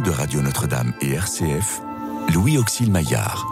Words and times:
de 0.00 0.10
Radio 0.10 0.40
Notre-Dame 0.40 0.92
et 1.00 1.12
RCF, 1.12 1.80
Louis 2.32 2.58
Auxil 2.58 2.90
Maillard. 2.90 3.46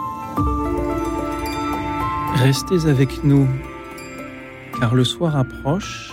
Restez 2.35 2.87
avec 2.87 3.23
nous, 3.23 3.47
car 4.79 4.93
le 4.93 5.03
soir 5.03 5.37
approche, 5.37 6.11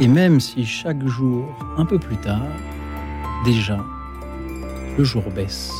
et 0.00 0.06
même 0.06 0.38
si 0.38 0.64
chaque 0.64 1.04
jour, 1.06 1.48
un 1.76 1.86
peu 1.86 1.98
plus 1.98 2.16
tard, 2.18 2.46
déjà, 3.44 3.78
le 4.96 5.02
jour 5.02 5.24
baisse. 5.34 5.72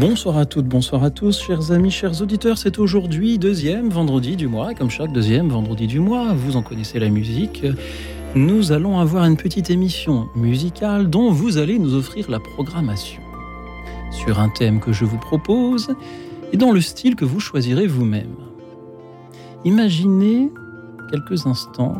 Bonsoir 0.00 0.36
à 0.36 0.44
toutes, 0.44 0.66
bonsoir 0.66 1.04
à 1.04 1.10
tous, 1.10 1.40
chers 1.40 1.72
amis, 1.72 1.90
chers 1.90 2.20
auditeurs. 2.20 2.58
C'est 2.58 2.78
aujourd'hui 2.78 3.38
deuxième 3.38 3.88
vendredi 3.88 4.36
du 4.36 4.46
mois, 4.46 4.74
comme 4.74 4.90
chaque 4.90 5.10
deuxième 5.10 5.48
vendredi 5.48 5.86
du 5.86 6.00
mois, 6.00 6.34
vous 6.34 6.56
en 6.56 6.62
connaissez 6.62 6.98
la 6.98 7.08
musique. 7.08 7.64
Nous 8.34 8.72
allons 8.72 8.98
avoir 9.00 9.24
une 9.24 9.38
petite 9.38 9.70
émission 9.70 10.28
musicale 10.34 11.08
dont 11.08 11.30
vous 11.30 11.56
allez 11.56 11.78
nous 11.78 11.94
offrir 11.94 12.30
la 12.30 12.40
programmation 12.40 13.22
sur 14.10 14.38
un 14.38 14.50
thème 14.50 14.80
que 14.80 14.92
je 14.92 15.06
vous 15.06 15.16
propose 15.16 15.88
et 16.52 16.58
dans 16.58 16.72
le 16.72 16.82
style 16.82 17.16
que 17.16 17.24
vous 17.24 17.40
choisirez 17.40 17.86
vous-même. 17.86 18.36
Imaginez 19.64 20.50
quelques 21.10 21.46
instants 21.46 21.96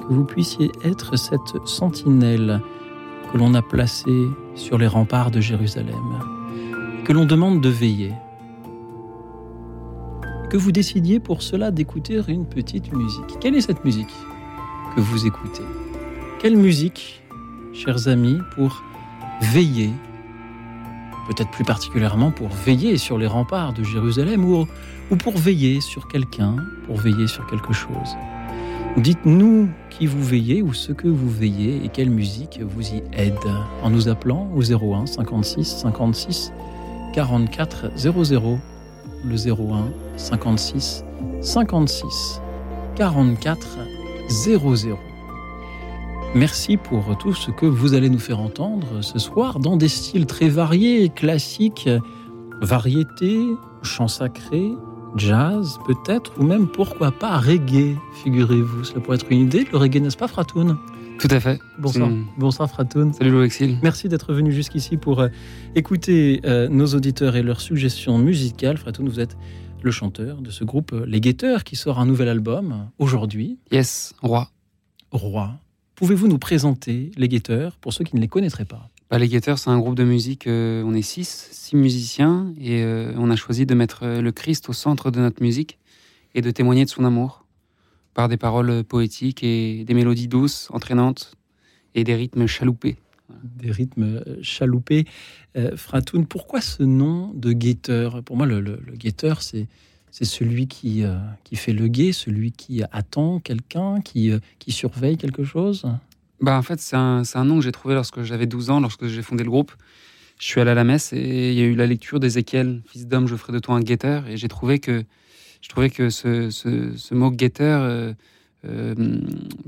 que 0.00 0.12
vous 0.12 0.24
puissiez 0.24 0.72
être 0.84 1.14
cette 1.14 1.64
sentinelle 1.64 2.60
que 3.32 3.38
l'on 3.38 3.54
a 3.54 3.62
placée 3.62 4.26
sur 4.56 4.78
les 4.78 4.88
remparts 4.88 5.30
de 5.30 5.40
Jérusalem 5.40 6.35
que 7.06 7.12
l'on 7.12 7.24
demande 7.24 7.60
de 7.60 7.68
veiller. 7.68 8.12
Que 10.50 10.56
vous 10.56 10.72
décidiez 10.72 11.20
pour 11.20 11.40
cela 11.40 11.70
d'écouter 11.70 12.20
une 12.26 12.44
petite 12.44 12.92
musique. 12.92 13.38
Quelle 13.40 13.54
est 13.54 13.60
cette 13.60 13.84
musique 13.84 14.12
que 14.96 15.00
vous 15.00 15.24
écoutez? 15.24 15.62
Quelle 16.40 16.56
musique, 16.56 17.22
chers 17.72 18.08
amis, 18.08 18.38
pour 18.56 18.82
veiller, 19.40 19.90
peut-être 21.28 21.52
plus 21.52 21.62
particulièrement 21.62 22.32
pour 22.32 22.48
veiller 22.48 22.96
sur 22.96 23.18
les 23.18 23.28
remparts 23.28 23.72
de 23.72 23.84
Jérusalem 23.84 24.44
ou, 24.44 24.66
ou 25.12 25.16
pour 25.16 25.38
veiller 25.38 25.80
sur 25.80 26.08
quelqu'un, 26.08 26.56
pour 26.86 26.96
veiller 26.96 27.28
sur 27.28 27.46
quelque 27.46 27.72
chose 27.72 28.16
Dites-nous 28.96 29.68
qui 29.90 30.06
vous 30.06 30.24
veillez 30.24 30.60
ou 30.60 30.74
ce 30.74 30.90
que 30.90 31.06
vous 31.06 31.30
veillez 31.30 31.84
et 31.84 31.88
quelle 31.88 32.10
musique 32.10 32.58
vous 32.60 32.88
y 32.88 33.02
aide 33.12 33.38
en 33.84 33.90
nous 33.90 34.08
appelant 34.08 34.50
au 34.56 34.62
01 34.64 35.06
56 35.06 35.82
56 35.82 36.50
44 37.16 37.92
00 37.96 38.58
le 39.24 39.36
01 39.36 39.88
56 40.18 41.02
56 41.40 42.42
44 42.94 43.78
00. 44.28 44.98
Merci 46.34 46.76
pour 46.76 47.16
tout 47.16 47.32
ce 47.32 47.50
que 47.50 47.64
vous 47.64 47.94
allez 47.94 48.10
nous 48.10 48.18
faire 48.18 48.38
entendre 48.38 49.00
ce 49.00 49.18
soir 49.18 49.60
dans 49.60 49.78
des 49.78 49.88
styles 49.88 50.26
très 50.26 50.50
variés, 50.50 51.08
classiques, 51.08 51.88
variété, 52.60 53.40
chants 53.80 54.08
sacrés, 54.08 54.72
jazz 55.16 55.78
peut-être, 55.86 56.32
ou 56.38 56.44
même 56.44 56.66
pourquoi 56.66 57.12
pas 57.12 57.38
reggae, 57.38 57.96
figurez-vous. 58.24 58.84
Cela 58.84 59.00
pourrait 59.00 59.16
être 59.16 59.32
une 59.32 59.40
idée, 59.40 59.66
le 59.72 59.78
reggae, 59.78 60.02
n'est-ce 60.02 60.18
pas, 60.18 60.28
Fratoun? 60.28 60.76
Tout 61.18 61.28
à 61.30 61.40
fait. 61.40 61.58
Bonsoir. 61.78 62.10
Bonsoir 62.36 62.68
Fratoun. 62.68 63.12
Salut 63.12 63.30
Loexil. 63.30 63.78
Merci 63.82 64.08
d'être 64.08 64.32
venu 64.32 64.52
jusqu'ici 64.52 64.96
pour 64.96 65.20
euh, 65.20 65.28
écouter 65.74 66.40
euh, 66.44 66.68
nos 66.68 66.86
auditeurs 66.88 67.36
et 67.36 67.42
leurs 67.42 67.60
suggestions 67.60 68.18
musicales. 68.18 68.76
Fratoun, 68.76 69.08
vous 69.08 69.20
êtes 69.20 69.36
le 69.82 69.90
chanteur 69.90 70.42
de 70.42 70.50
ce 70.50 70.64
groupe 70.64 70.92
euh, 70.92 71.04
Les 71.06 71.20
Guetteurs 71.20 71.64
qui 71.64 71.76
sort 71.76 71.98
un 71.98 72.06
nouvel 72.06 72.28
album 72.28 72.90
aujourd'hui. 72.98 73.58
Yes, 73.72 74.14
Roi. 74.22 74.50
Roi. 75.10 75.58
Pouvez-vous 75.94 76.28
nous 76.28 76.38
présenter 76.38 77.10
Les 77.16 77.28
Guetteurs 77.28 77.76
pour 77.76 77.92
ceux 77.92 78.04
qui 78.04 78.16
ne 78.16 78.20
les 78.20 78.28
connaîtraient 78.28 78.64
pas? 78.64 78.90
Bah, 79.10 79.18
Les 79.18 79.28
Guetteurs, 79.28 79.58
c'est 79.58 79.70
un 79.70 79.78
groupe 79.78 79.94
de 79.94 80.04
musique, 80.04 80.44
on 80.46 80.92
est 80.94 81.02
six, 81.02 81.48
six 81.52 81.76
musiciens 81.76 82.52
et 82.60 82.84
on 83.16 83.30
a 83.30 83.36
choisi 83.36 83.64
de 83.64 83.74
mettre 83.74 84.04
le 84.04 84.32
Christ 84.32 84.68
au 84.68 84.72
centre 84.72 85.10
de 85.12 85.20
notre 85.20 85.42
musique 85.42 85.78
et 86.34 86.42
de 86.42 86.50
témoigner 86.50 86.84
de 86.84 86.90
son 86.90 87.04
amour 87.04 87.45
par 88.16 88.28
des 88.30 88.38
paroles 88.38 88.82
poétiques 88.82 89.44
et 89.44 89.84
des 89.84 89.92
mélodies 89.92 90.26
douces, 90.26 90.68
entraînantes 90.72 91.34
et 91.94 92.02
des 92.02 92.14
rythmes 92.14 92.46
chaloupés. 92.46 92.96
Des 93.44 93.70
rythmes 93.70 94.22
chaloupés. 94.40 95.04
Euh, 95.58 95.76
Fratoun, 95.76 96.26
pourquoi 96.26 96.62
ce 96.62 96.82
nom 96.82 97.30
de 97.34 97.52
guetteur? 97.52 98.22
Pour 98.22 98.38
moi, 98.38 98.46
le, 98.46 98.80
guetteur, 98.94 99.42
c'est 99.42 99.66
c'est 100.10 100.24
celui 100.24 100.66
qui, 100.66 101.04
euh, 101.04 101.18
qui 101.44 101.56
fait 101.56 101.74
le 101.74 101.88
guet, 101.88 102.12
celui 102.12 102.52
qui 102.52 102.82
attend 102.90 103.38
quelqu'un, 103.38 104.00
qui, 104.00 104.30
euh, 104.30 104.38
qui 104.58 104.72
surveille 104.72 105.18
quelque 105.18 105.44
chose? 105.44 105.84
Bah, 106.40 106.56
En 106.56 106.62
fait, 106.62 106.80
c'est 106.80 106.96
un, 106.96 107.22
un, 107.34 107.44
nom 107.44 107.58
que 107.58 107.64
j'ai 107.64 107.72
trouvé 107.72 107.94
lorsque 107.94 108.22
j'avais 108.22 108.46
12 108.46 108.70
ans, 108.70 108.80
lorsque 108.80 109.08
j'ai 109.08 109.20
fondé 109.20 109.44
le 109.44 109.50
groupe. 109.50 109.72
Je 110.38 110.46
suis 110.46 110.58
allé 110.58 110.70
à 110.70 110.74
la 110.74 110.84
messe 110.84 111.12
et 111.12 111.52
il 111.52 111.58
y 111.58 111.60
a 111.60 111.66
eu 111.66 111.74
la 111.74 111.86
lecture 111.86 112.18
d'Ézéchiel, 112.18 112.80
Fils 112.86 113.06
d'homme, 113.06 113.28
je 113.28 113.36
ferai 113.36 113.52
de 113.52 113.58
toi 113.58 113.74
un 113.74 113.80
guetteur. 113.80 114.26
Et 114.26 114.38
j'ai 114.38 114.48
trouvé 114.48 114.78
que 114.78 115.04
je 115.60 115.68
trouvais 115.68 115.90
que 115.90 116.10
ce, 116.10 117.14
mot 117.14 117.30
guetteur 117.30 117.82
euh, 117.82 118.12
euh, 118.66 118.94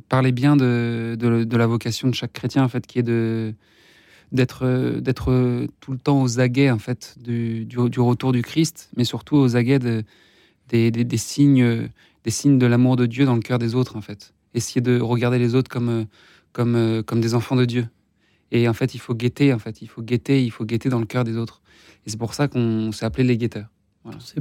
parlait 0.08 0.32
bien 0.32 0.56
de, 0.56 1.16
la 1.50 1.66
vocation 1.66 2.08
de 2.08 2.14
chaque 2.14 2.32
chrétien, 2.32 2.64
en 2.64 2.68
fait, 2.68 2.86
qui 2.86 2.98
est 2.98 3.04
de 3.04 3.54
d'être 4.30 5.66
tout 5.80 5.92
le 5.92 5.96
temps 5.96 6.20
aux 6.20 6.38
aguets 6.38 6.70
en 6.70 6.78
fait 6.78 7.14
du, 7.18 7.66
retour 7.78 8.32
du 8.32 8.42
Christ, 8.42 8.90
mais 8.94 9.04
surtout 9.04 9.36
aux 9.36 9.56
aguets 9.56 9.78
de, 9.78 10.04
des, 10.68 11.16
signes 11.16 11.88
des 12.24 12.30
signes 12.30 12.58
de 12.58 12.66
l'amour 12.66 12.96
de 12.96 13.06
Dieu 13.06 13.24
dans 13.24 13.36
le 13.36 13.40
cœur 13.40 13.58
des 13.58 13.74
autres 13.74 13.96
en 13.96 14.02
fait. 14.02 14.34
Essayer 14.52 14.82
de 14.82 15.00
regarder 15.00 15.38
les 15.38 15.54
autres 15.54 15.70
comme 15.70 17.20
des 17.20 17.34
enfants 17.34 17.56
de 17.56 17.64
Dieu. 17.64 17.88
Et 18.50 18.68
en 18.68 18.74
fait, 18.74 18.94
il 18.94 18.98
faut 18.98 19.14
guetter 19.14 19.52
en 19.54 19.58
fait, 19.58 19.82
il 19.82 19.88
faut 19.88 20.02
guetter, 20.02 20.44
il 20.44 20.50
faut 20.50 20.66
guetter 20.66 20.88
dans 20.88 21.00
le 21.00 21.06
cœur 21.06 21.24
des 21.24 21.36
autres. 21.36 21.62
Et 22.06 22.10
c'est 22.10 22.18
pour 22.18 22.34
ça 22.34 22.48
qu'on 22.48 22.92
s'est 22.92 23.04
appelé 23.04 23.24
les 23.24 23.36
guetteurs. 23.36 23.68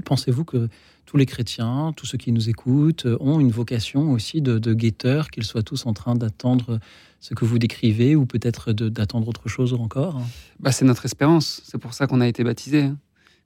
Pensez-vous 0.06 0.46
que 0.46 0.70
tous 1.08 1.18
les 1.18 1.26
chrétiens, 1.26 1.94
tous 1.96 2.06
ceux 2.06 2.18
qui 2.18 2.32
nous 2.32 2.50
écoutent, 2.50 3.06
euh, 3.06 3.18
ont 3.22 3.40
une 3.40 3.50
vocation 3.50 4.12
aussi 4.12 4.42
de, 4.42 4.74
guetteurs, 4.74 5.32
qu'ils 5.32 5.46
soient 5.46 5.64
tous 5.64 5.86
en 5.88 5.94
train 5.94 6.16
d'attendre 6.16 6.80
ce 7.22 7.34
que 7.34 7.46
vous 7.46 7.58
décrivez 7.58 8.16
ou 8.16 8.26
peut-être 8.28 8.74
d'attendre 8.74 9.28
autre 9.28 9.48
chose 9.48 9.74
encore 9.74 10.22
bah, 10.60 10.72
C'est 10.72 10.86
notre 10.86 11.06
espérance. 11.06 11.62
C'est 11.64 11.78
pour 11.78 11.94
ça 11.94 12.06
qu'on 12.06 12.22
a 12.22 12.28
été 12.28 12.44
baptisé. 12.44 12.84
Hein. 12.84 12.98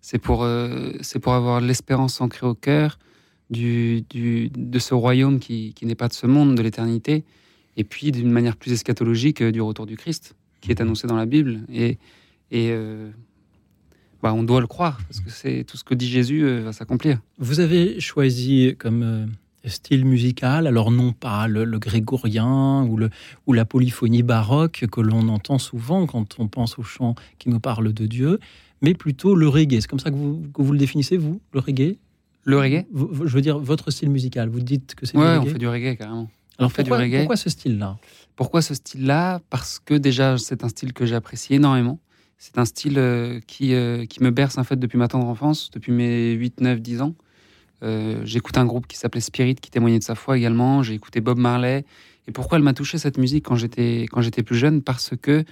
C'est 0.02 0.18
pour, 0.18 0.44
euh, 0.44 0.92
pour 1.22 1.34
avoir 1.34 1.62
l'espérance 1.62 2.20
ancrée 2.20 2.48
au 2.48 2.56
cœur 2.56 2.98
du, 3.52 4.04
du, 4.10 4.50
de 4.50 4.80
ce 4.80 4.96
royaume 4.96 5.40
qui, 5.40 5.74
qui 5.76 5.86
n'est 5.86 5.96
pas 5.96 6.08
de 6.08 6.14
ce 6.14 6.26
monde, 6.26 6.56
de 6.56 6.64
l'éternité, 6.64 7.24
et 7.78 7.84
puis 7.84 8.12
d'une 8.12 8.32
manière 8.32 8.58
plus 8.58 8.74
eschatologique 8.74 9.42
euh, 9.42 9.52
du 9.52 9.62
retour 9.62 9.86
du 9.86 9.98
Christ, 9.98 10.36
qui 10.62 10.72
est 10.72 10.82
annoncé 10.82 11.06
dans 11.06 11.16
la 11.16 11.28
Bible. 11.28 11.62
Et 11.72 12.00
bah, 14.22 14.34
on 14.34 14.44
doit 14.44 14.62
le 14.62 14.68
croire, 14.68 15.00
parce 15.08 15.20
que 15.20 15.30
c'est 15.30 15.64
tout 15.64 15.78
ce 15.78 15.84
que 15.84 15.96
dit 15.96 16.08
Jésus 16.08 16.44
euh, 16.44 16.62
va 16.62 16.74
s'accomplir. 16.74 17.20
Vous 17.40 17.60
avez 17.60 18.00
choisi 18.00 18.76
comme 18.78 19.04
euh, 19.04 19.26
style 19.66 20.06
musical, 20.06 20.68
alors 20.68 20.92
non 20.92 21.12
pas 21.12 21.48
le, 21.48 21.66
grégorien 21.80 22.84
ou, 22.84 22.98
le, 22.98 23.10
ou 23.48 23.54
la 23.54 23.66
polyphonie 23.66 24.24
baroque 24.24 24.86
que 24.92 25.02
l'on 25.02 25.28
entend 25.30 25.58
souvent 25.58 26.06
quand 26.06 26.40
on 26.40 26.48
pense 26.48 26.78
aux 26.78 26.84
chants 26.84 27.16
qui 27.40 27.50
nous 27.50 27.60
parlent 27.60 27.94
de 27.94 28.06
Dieu, 28.06 28.40
mais 28.82 28.94
plutôt 28.94 29.36
le 29.36 29.48
reggae. 29.48 29.82
C'est 29.82 29.88
comme 29.88 30.00
ça 30.00 30.12
que 30.12 30.16
vous, 30.16 30.44
vous 30.56 30.72
le 30.72 30.80
définissez, 30.80 31.18
vous, 31.18 31.42
le 31.54 31.60
reggae? 31.60 31.98
Le 32.44 32.58
reggae? 32.58 32.86
Je 32.94 33.34
veux 33.34 33.42
dire, 33.42 33.60
votre 33.60 33.92
style 33.92 34.10
musical. 34.10 34.50
Vous 34.50 34.62
dites 34.62 34.96
que 34.96 35.06
c'est 35.06 35.18
du 35.18 35.24
reggae 35.24 35.40
on 35.42 35.46
fait 35.46 35.60
du 35.60 35.68
reggae 35.68 35.98
carrément. 35.98 36.30
Alors 36.58 36.70
on 36.70 36.74
fait 36.74 36.84
du 36.84 36.92
reggae. 36.92 37.20
pourquoi 37.20 37.38
ce 37.38 37.50
style-là? 37.50 37.98
Pourquoi 38.36 38.62
ce 38.62 38.74
style-là? 38.74 39.42
Parce 39.50 39.80
que 39.80 39.94
déjà, 39.94 40.38
c'est 40.38 40.64
un 40.64 40.70
style 40.70 40.94
que 40.94 41.06
j'apprécie 41.06 41.56
énormément. 41.56 42.00
C'est 42.44 42.58
un 42.58 42.66
style 42.66 42.98
euh, 42.98 43.40
qui, 43.46 43.76
euh, 43.76 44.08
qui 44.08 44.24
me 44.24 44.32
berce 44.32 44.58
en 44.58 44.64
fait 44.64 44.76
depuis 44.76 44.98
ma 44.98 45.08
tendre 45.08 45.28
enfance, 45.28 45.70
depuis 45.70 45.92
mes 45.92 46.32
8, 46.32 46.62
9, 46.62 46.82
10 46.82 47.02
ans. 47.04 47.14
Euh, 47.84 48.20
j'écoute 48.26 48.58
un 48.58 48.66
groupe 48.66 48.88
qui 48.88 48.98
s'appelait 48.98 49.22
Spirit 49.22 49.54
qui 49.54 49.70
témoignait 49.70 50.00
de 50.00 50.04
sa 50.04 50.16
foi 50.16 50.40
également. 50.40 50.82
J'ai 50.82 50.96
écouté 50.96 51.22
Bob 51.22 51.38
Marley. 51.38 51.86
Et 52.28 52.32
pourquoi 52.32 52.58
elle 52.58 52.64
m'a 52.64 52.74
touché 52.74 52.98
cette 52.98 53.20
musique 53.20 53.46
quand 53.46 53.58
j'étais 53.58 54.08
plus 54.44 54.56
jeune? 54.56 54.82
Parce 54.82 55.14
que 55.22 55.46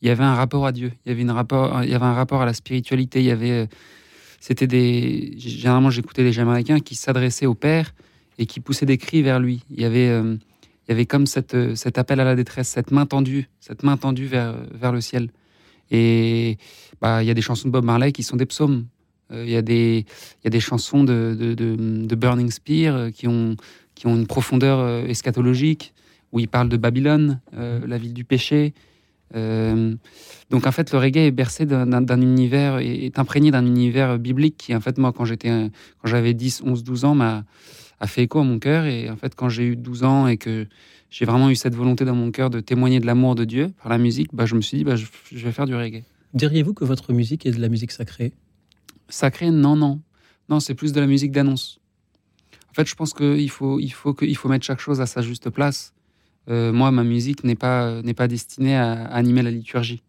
il 0.00 0.06
y 0.06 0.12
avait 0.12 0.22
un 0.22 0.36
rapport 0.36 0.64
à 0.64 0.70
Dieu. 0.70 0.92
Il 1.04 1.08
y 1.10 1.12
avait 1.12 1.24
un 1.28 2.12
rapport 2.14 2.40
à 2.40 2.46
la 2.46 2.54
spiritualité. 2.54 3.18
Il 3.18 3.26
y 3.26 3.32
avait, 3.32 3.66
c'était 4.38 4.68
des, 4.68 5.34
généralement 5.38 5.90
j'écoutais 5.90 6.22
des 6.22 6.32
Jamaïcains 6.32 6.78
qui 6.78 6.94
s'adressaient 6.94 7.46
au 7.46 7.56
Père 7.56 7.96
et 8.38 8.46
qui 8.46 8.60
poussaient 8.60 8.86
des 8.86 8.96
cris 8.98 9.22
vers 9.22 9.40
lui. 9.40 9.64
Il 9.70 9.80
y 9.80 9.84
avait, 9.84 10.06
il 10.06 10.88
y 10.88 10.92
avait 10.92 11.06
comme 11.06 11.26
cette, 11.26 11.74
cet 11.74 11.98
appel 11.98 12.20
à 12.20 12.24
la 12.24 12.36
détresse, 12.36 12.68
cette 12.68 12.92
main 12.92 13.06
tendue, 13.06 13.48
cette 13.58 13.82
main 13.82 13.96
tendue 13.96 14.26
vers 14.26 14.54
vers 14.72 14.92
le 14.92 15.00
ciel. 15.00 15.30
Et 15.90 16.58
bah, 17.00 17.22
il 17.22 17.26
y 17.26 17.30
a 17.30 17.34
des 17.34 17.42
chansons 17.42 17.68
de 17.68 17.72
Bob 17.72 17.84
Marley 17.84 18.12
qui 18.12 18.22
sont 18.22 18.36
des 18.36 18.46
psaumes. 18.46 18.86
Euh, 19.32 19.44
il 19.44 19.50
y, 19.50 19.56
a 19.56 19.62
des, 19.62 20.06
y 20.44 20.46
a 20.46 20.50
des 20.50 20.60
chansons 20.60 21.04
de, 21.04 21.36
de, 21.38 21.54
de, 21.54 22.14
Burning 22.14 22.50
Spear 22.50 22.94
euh, 22.96 23.10
qui 23.10 23.28
ont, 23.28 23.56
qui 23.94 24.06
ont 24.06 24.16
une 24.16 24.26
profondeur 24.26 24.78
euh, 24.78 25.04
eschatologique, 25.04 25.92
où 26.32 26.40
il 26.40 26.48
parle 26.48 26.68
de 26.68 26.76
Babylone, 26.76 27.40
la 27.54 27.96
ville 27.96 28.12
du 28.12 28.22
péché. 28.22 28.74
donc 29.32 30.66
en 30.66 30.72
fait, 30.72 30.92
le 30.92 30.98
reggae 30.98 31.28
est 31.28 31.30
bercé 31.30 31.64
d'un 31.64 32.20
univers, 32.20 32.80
est 32.80 33.18
imprégné 33.18 33.50
d'un 33.50 33.64
univers 33.64 34.18
biblique 34.18 34.58
qui, 34.58 34.76
en 34.76 34.80
fait, 34.80 34.98
moi, 34.98 35.14
quand 35.14 35.24
quand 35.24 35.70
j'avais 36.04 36.34
10, 36.34 36.64
11, 36.66 36.84
12 36.84 37.04
ans, 37.06 37.14
m'a 37.14 37.44
a 38.00 38.06
fait 38.06 38.24
écho 38.24 38.40
à 38.40 38.44
mon 38.44 38.58
cœur. 38.58 38.84
Et 38.84 39.10
en 39.10 39.16
fait, 39.16 39.34
quand 39.34 39.48
j'ai 39.48 39.64
eu 39.64 39.76
12 39.76 40.04
ans 40.04 40.26
et 40.26 40.36
que 40.36 40.66
j'ai 41.10 41.24
vraiment 41.24 41.50
eu 41.50 41.56
cette 41.56 41.74
volonté 41.74 42.04
dans 42.04 42.14
mon 42.14 42.30
cœur 42.30 42.50
de 42.50 42.60
témoigner 42.60 43.00
de 43.00 43.06
l'amour 43.06 43.34
de 43.34 43.44
Dieu 43.44 43.72
par 43.82 43.88
la 43.88 43.98
musique, 43.98 44.34
bah, 44.34 44.46
je 44.46 44.54
me 44.54 44.60
suis 44.60 44.78
dit, 44.78 44.84
bah, 44.84 44.96
je, 44.96 45.06
je 45.32 45.44
vais 45.44 45.52
faire 45.52 45.66
du 45.66 45.74
reggae. 45.74 46.04
Diriez-vous 46.34 46.74
que 46.74 46.84
votre 46.84 47.12
musique 47.12 47.46
est 47.46 47.52
de 47.52 47.60
la 47.60 47.68
musique 47.68 47.92
sacrée? 47.92 48.32
Sacré, 49.08 49.50
non, 49.50 49.76
non. 49.76 50.00
Non, 50.48 50.60
c'est 50.60 50.74
plus 50.74 50.92
de 50.92 51.00
la 51.00 51.06
musique 51.06 51.32
d'annonce. 51.32 51.80
En 52.70 52.74
fait, 52.74 52.86
je 52.86 52.94
pense 52.94 53.14
qu'il 53.14 53.50
faut, 53.50 53.80
il 53.80 53.90
faut, 53.90 54.14
que, 54.14 54.24
il 54.24 54.36
faut 54.36 54.48
mettre 54.48 54.64
chaque 54.64 54.80
chose 54.80 55.00
à 55.00 55.06
sa 55.06 55.22
juste 55.22 55.50
place. 55.50 55.94
Euh, 56.48 56.72
moi, 56.72 56.90
ma 56.90 57.04
musique 57.04 57.44
n'est 57.44 57.54
pas, 57.54 58.02
n'est 58.02 58.14
pas 58.14 58.28
destinée 58.28 58.76
à, 58.76 58.92
animer 58.92 59.42
la 59.42 59.50
liturgie. 59.50 60.02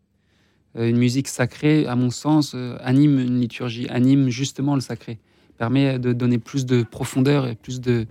Euh, 0.75 0.89
une 0.89 0.97
musique 0.97 1.27
sacrée, 1.27 1.87
à 1.87 1.95
mon 1.95 2.09
sens, 2.09 2.53
euh, 2.55 2.77
anime 2.81 3.19
une 3.19 3.39
liturgie, 3.39 3.87
anime 3.89 4.29
justement 4.29 4.75
le 4.75 4.81
sacré, 4.81 5.19
permet 5.57 5.99
de 5.99 6.13
donner 6.13 6.37
plus 6.37 6.65
de 6.65 6.83
profondeur 6.83 7.47
et 7.47 7.55
plus 7.55 7.81
de, 7.81 8.05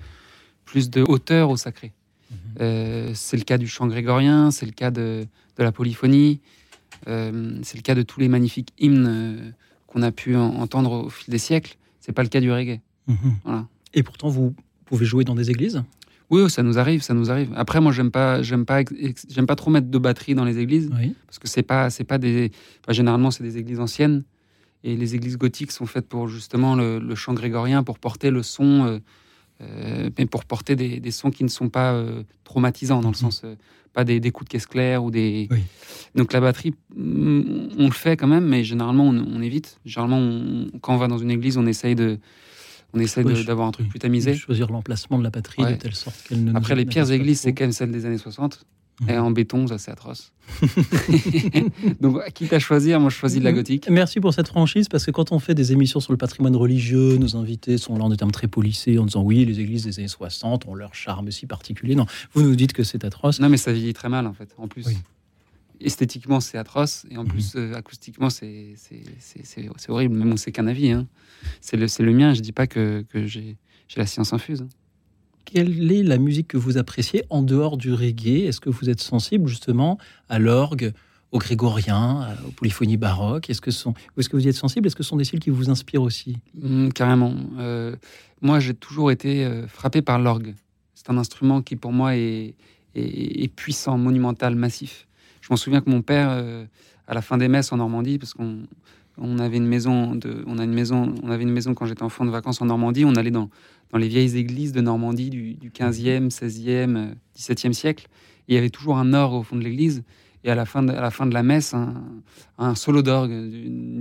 plus 0.64 0.90
de 0.90 1.02
hauteur 1.02 1.50
au 1.50 1.56
sacré. 1.56 1.92
Mhm. 2.30 3.14
c'est 3.14 3.36
le 3.36 3.44
cas 3.44 3.58
du 3.58 3.66
chant 3.66 3.86
grégorien, 3.86 4.50
c'est 4.50 4.66
le 4.66 4.72
cas 4.72 4.90
de, 4.90 5.26
de 5.56 5.62
la 5.62 5.72
polyphonie, 5.72 6.40
c'est 7.06 7.74
le 7.76 7.82
cas 7.82 7.94
de 7.94 8.02
tous 8.02 8.20
les 8.20 8.28
magnifiques 8.28 8.72
hymnes 8.78 9.54
qu'on 9.86 10.02
a 10.02 10.12
pu 10.12 10.36
entendre 10.36 11.06
au 11.06 11.08
fil 11.08 11.30
des 11.30 11.38
siècles. 11.38 11.76
C'est 12.00 12.12
pas 12.12 12.22
le 12.22 12.28
cas 12.28 12.40
du 12.40 12.52
reggae. 12.52 12.80
Mhm. 13.06 13.66
Et 13.94 14.02
pourtant, 14.02 14.28
vous 14.28 14.54
pouvez 14.84 15.04
jouer 15.04 15.24
dans 15.24 15.34
des 15.34 15.50
églises? 15.50 15.82
Oui, 16.30 16.48
ça 16.50 16.62
nous 16.62 16.78
arrive, 16.78 17.02
ça 17.02 17.14
nous 17.14 17.30
arrive. 17.30 17.50
Après, 17.56 17.80
moi, 17.80 17.90
j'aime 17.90 18.10
pas, 18.10 18.42
j'aime 18.42 18.66
pas, 18.66 18.82
j'aime 19.28 19.46
pas 19.46 19.56
trop 19.56 19.70
mettre 19.70 19.88
de 19.88 19.98
batterie 19.98 20.34
dans 20.34 20.44
les 20.44 20.58
églises, 20.58 20.90
parce 21.26 21.38
que 21.38 21.48
c'est 21.48 21.62
pas, 21.62 21.88
c'est 21.90 22.04
pas 22.04 22.18
des, 22.18 22.52
généralement, 22.88 23.30
c'est 23.30 23.42
des 23.42 23.56
églises 23.56 23.80
anciennes, 23.80 24.24
et 24.84 24.94
les 24.94 25.14
églises 25.14 25.38
gothiques 25.38 25.72
sont 25.72 25.86
faites 25.86 26.06
pour 26.06 26.28
justement 26.28 26.76
le, 26.76 27.14
chant 27.14 27.32
grégorien, 27.32 27.82
pour 27.82 27.98
porter 27.98 28.30
le 28.30 28.42
son, 28.42 28.84
euh, 28.84 28.98
euh, 29.60 30.10
mais 30.16 30.26
pour 30.26 30.44
porter 30.44 30.76
des, 30.76 31.10
sons 31.10 31.30
qui 31.30 31.44
ne 31.44 31.48
sont 31.48 31.68
pas 31.68 31.92
euh, 31.92 32.22
traumatisants, 32.44 33.00
dans 33.00 33.08
le 33.08 33.16
mhm. 33.16 33.32
sens, 33.32 33.42
pas 33.92 34.04
des, 34.04 34.20
coups 34.30 34.48
de 34.48 34.52
caisse 34.52 34.66
claire 34.66 35.02
ou 35.02 35.10
des. 35.10 35.48
Donc 36.14 36.32
la 36.32 36.40
batterie, 36.40 36.74
mm, 36.94 37.68
on 37.78 37.86
le 37.86 37.92
fait 37.92 38.16
quand 38.16 38.28
même, 38.28 38.46
mais 38.46 38.64
généralement, 38.64 39.04
on, 39.04 39.42
évite. 39.42 39.80
Généralement, 39.84 40.66
quand 40.80 40.94
on 40.94 40.98
va 40.98 41.08
dans 41.08 41.18
une 41.18 41.30
église, 41.30 41.58
on 41.58 41.66
essaye 41.66 41.94
de 41.94 42.18
on 42.94 43.00
essaie 43.00 43.22
d'avoir 43.22 43.68
un 43.68 43.70
truc 43.70 43.88
plus 43.88 43.98
tamisé. 43.98 44.34
Choisir 44.34 44.70
l'emplacement 44.70 45.18
de 45.18 45.24
la 45.24 45.30
batterie 45.30 45.64
de 45.64 45.74
telle 45.74 45.94
sorte 45.94 46.16
qu'elle 46.26 46.44
ne. 46.44 46.56
Après, 46.56 46.74
les 46.74 46.86
pires 46.86 47.10
églises, 47.10 47.40
c'est 47.40 47.52
quand 47.52 47.64
même 47.64 47.72
celles 47.72 47.92
des 47.92 48.06
années 48.06 48.18
60. 48.18 48.64
Et 49.06 49.16
en 49.16 49.30
béton, 49.30 49.66
ça 49.68 49.78
c'est 49.78 49.92
atroce. 49.92 50.32
Donc, 52.00 52.20
quitte 52.32 52.52
à 52.52 52.58
choisir, 52.58 52.98
moi 52.98 53.10
je 53.10 53.16
choisis 53.16 53.38
de 53.38 53.44
la 53.44 53.52
gothique. 53.52 53.88
Merci 53.90 54.18
pour 54.18 54.34
cette 54.34 54.48
franchise, 54.48 54.88
parce 54.88 55.06
que 55.06 55.12
quand 55.12 55.30
on 55.30 55.38
fait 55.38 55.54
des 55.54 55.72
émissions 55.72 56.00
sur 56.00 56.12
le 56.12 56.16
patrimoine 56.16 56.56
religieux, 56.56 57.16
nos 57.16 57.36
invités 57.36 57.78
sont 57.78 57.96
là 57.96 58.04
en 58.04 58.08
des 58.08 58.16
termes 58.16 58.32
très 58.32 58.48
polissés, 58.48 58.98
en 58.98 59.04
disant 59.04 59.22
oui, 59.22 59.44
les 59.44 59.60
églises 59.60 59.84
des 59.84 60.00
années 60.00 60.08
60 60.08 60.66
ont 60.66 60.74
leur 60.74 60.94
charme 60.94 61.30
si 61.30 61.46
particulier. 61.46 61.94
Non, 61.94 62.06
vous 62.32 62.42
nous 62.42 62.56
dites 62.56 62.72
que 62.72 62.82
c'est 62.82 63.04
atroce. 63.04 63.38
Non, 63.40 63.48
mais 63.48 63.56
ça 63.56 63.72
vieillit 63.72 63.94
très 63.94 64.08
mal 64.08 64.26
en 64.26 64.32
fait, 64.32 64.52
en 64.58 64.66
plus 64.66 64.86
esthétiquement, 65.80 66.40
c'est 66.40 66.58
atroce. 66.58 67.06
Et 67.10 67.16
en 67.16 67.24
mhm. 67.24 67.28
plus, 67.28 67.54
euh, 67.56 67.74
acoustiquement, 67.74 68.30
c'est 68.30 68.74
horrible. 69.88 70.14
Mais 70.14 70.24
bon, 70.24 70.36
c'est 70.36 70.52
qu'un 70.52 70.66
avis. 70.66 70.90
Hein. 70.90 71.06
C'est 71.60 71.76
le, 71.76 71.86
le 71.86 72.12
mien. 72.12 72.34
Je 72.34 72.40
dis 72.40 72.52
pas 72.52 72.66
que, 72.66 73.04
que 73.08 73.26
j'ai 73.26 73.56
la 73.96 74.06
science 74.06 74.32
infuse. 74.32 74.66
Quelle 75.44 75.90
est 75.92 76.02
la 76.02 76.18
musique 76.18 76.48
que 76.48 76.56
vous 76.56 76.78
appréciez 76.78 77.24
en 77.30 77.42
dehors 77.42 77.76
du 77.76 77.92
reggae? 77.92 78.46
Est-ce 78.46 78.60
que 78.60 78.70
vous 78.70 78.90
êtes 78.90 79.00
sensible 79.00 79.48
justement 79.48 79.98
à 80.28 80.38
l'orgue, 80.38 80.92
au 81.32 81.38
grégorien, 81.38 82.36
aux 82.46 82.50
polyphonies 82.50 82.96
baroques? 82.96 83.48
Est-ce 83.50 83.60
que 83.60 83.70
sont, 83.70 83.94
est-ce 84.16 84.28
que 84.28 84.36
vous 84.36 84.46
y 84.46 84.48
êtes 84.48 84.56
sensible? 84.56 84.86
Est-ce 84.86 84.96
que 84.96 85.02
ce 85.02 85.08
sont 85.08 85.16
des 85.16 85.24
styles 85.24 85.40
qui 85.40 85.50
vous 85.50 85.70
inspirent 85.70 86.02
aussi? 86.02 86.36
Mmh, 86.54 86.90
Carrément. 86.90 87.34
Euh, 87.58 87.96
moi, 88.40 88.60
j'ai 88.60 88.74
toujours 88.74 89.10
été 89.10 89.44
euh, 89.44 89.66
frappé 89.66 90.02
par 90.02 90.18
l'orgue. 90.18 90.54
C'est 90.94 91.10
un 91.10 91.18
instrument 91.18 91.62
qui, 91.62 91.76
pour 91.76 91.92
moi, 91.92 92.16
est, 92.16 92.54
puissant, 93.56 93.96
monumental, 93.96 94.54
massif. 94.54 95.06
Je 95.40 95.48
m'en 95.50 95.56
souviens 95.56 95.80
que 95.80 95.88
mon 95.88 96.02
père, 96.02 96.28
euh, 96.30 96.64
à 97.06 97.14
la 97.14 97.22
fin 97.22 97.38
des 97.38 97.48
messes 97.48 97.72
en 97.72 97.78
Normandie, 97.78 98.18
parce 98.18 98.34
qu'on 98.34 98.58
on 99.16 99.38
avait 99.38 99.56
une 99.56 99.66
maison, 99.66 100.14
de, 100.14 100.44
on 100.46 100.58
a 100.58 100.64
une 100.64 100.72
maison, 100.72 101.14
on 101.22 101.30
avait 101.30 101.42
une 101.42 101.52
maison 101.52 101.74
quand 101.74 101.86
j'étais 101.86 102.02
enfant 102.02 102.24
de 102.24 102.30
vacances 102.30 102.60
en 102.60 102.66
Normandie. 102.66 103.04
On 103.04 103.16
allait 103.16 103.30
dans, 103.30 103.50
dans 103.90 103.98
les 103.98 104.08
vieilles 104.08 104.36
églises 104.36 104.72
de 104.72 104.80
Normandie 104.80 105.30
du, 105.30 105.70
15e, 105.70 106.30
16e, 106.30 107.14
17e 107.36 107.72
siècle. 107.72 108.06
Et 108.48 108.52
il 108.52 108.54
y 108.54 108.58
avait 108.58 108.70
toujours 108.70 108.98
un 108.98 109.12
or 109.14 109.32
au 109.34 109.42
fond 109.42 109.56
de 109.56 109.62
l'église. 109.62 110.02
Et 110.44 110.50
à 110.50 110.54
la 110.54 110.66
fin 110.66 110.82
de, 110.82 110.92
à 110.92 111.00
la, 111.00 111.10
fin 111.10 111.26
de 111.26 111.34
la 111.34 111.42
messe, 111.42 111.74
un, 112.58 112.74
solo 112.74 113.02
d'orgue 113.02 113.32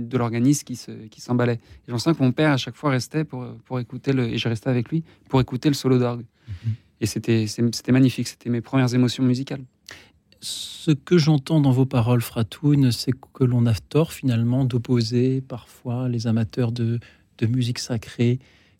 de, 0.08 0.18
l'organiste 0.18 0.64
qui, 0.64 0.76
se, 0.76 0.92
qui 1.08 1.20
s'emballait. 1.20 1.60
Et 1.86 1.90
j'en 1.90 1.98
sens 1.98 2.16
que 2.16 2.22
mon 2.22 2.32
père, 2.32 2.52
à 2.52 2.56
chaque 2.56 2.76
fois, 2.76 2.90
restait 2.90 3.24
pour, 3.24 3.44
pour 3.64 3.80
écouter 3.80 4.12
le. 4.12 4.28
Et 4.28 4.38
je 4.38 4.48
restais 4.48 4.70
avec 4.70 4.88
lui 4.88 5.02
pour 5.28 5.40
écouter 5.40 5.68
le 5.68 5.74
solo 5.74 5.98
d'orgue. 5.98 6.24
Mhm. 6.48 6.72
Et 7.00 7.06
c'était, 7.06 7.46
c'était 7.46 7.92
magnifique. 7.92 8.28
C'était 8.28 8.50
mes 8.50 8.60
premières 8.60 8.94
émotions 8.94 9.24
musicales 9.24 9.62
ce 10.40 10.92
que 10.92 11.18
j'entends 11.18 11.60
dans 11.60 11.70
vos 11.70 11.86
paroles, 11.86 12.20
Fratoun, 12.20 12.92
c'est 12.92 13.12
que 13.12 13.44
l'on 13.44 13.66
a 13.66 13.74
tort 13.74 14.12
finalement 14.12 14.64
d'opposer 14.64 15.40
parfois 15.40 16.08
les 16.08 16.26
amateurs 16.26 16.72
de, 16.72 17.00
musique 17.42 17.78
sacrée 17.78 18.38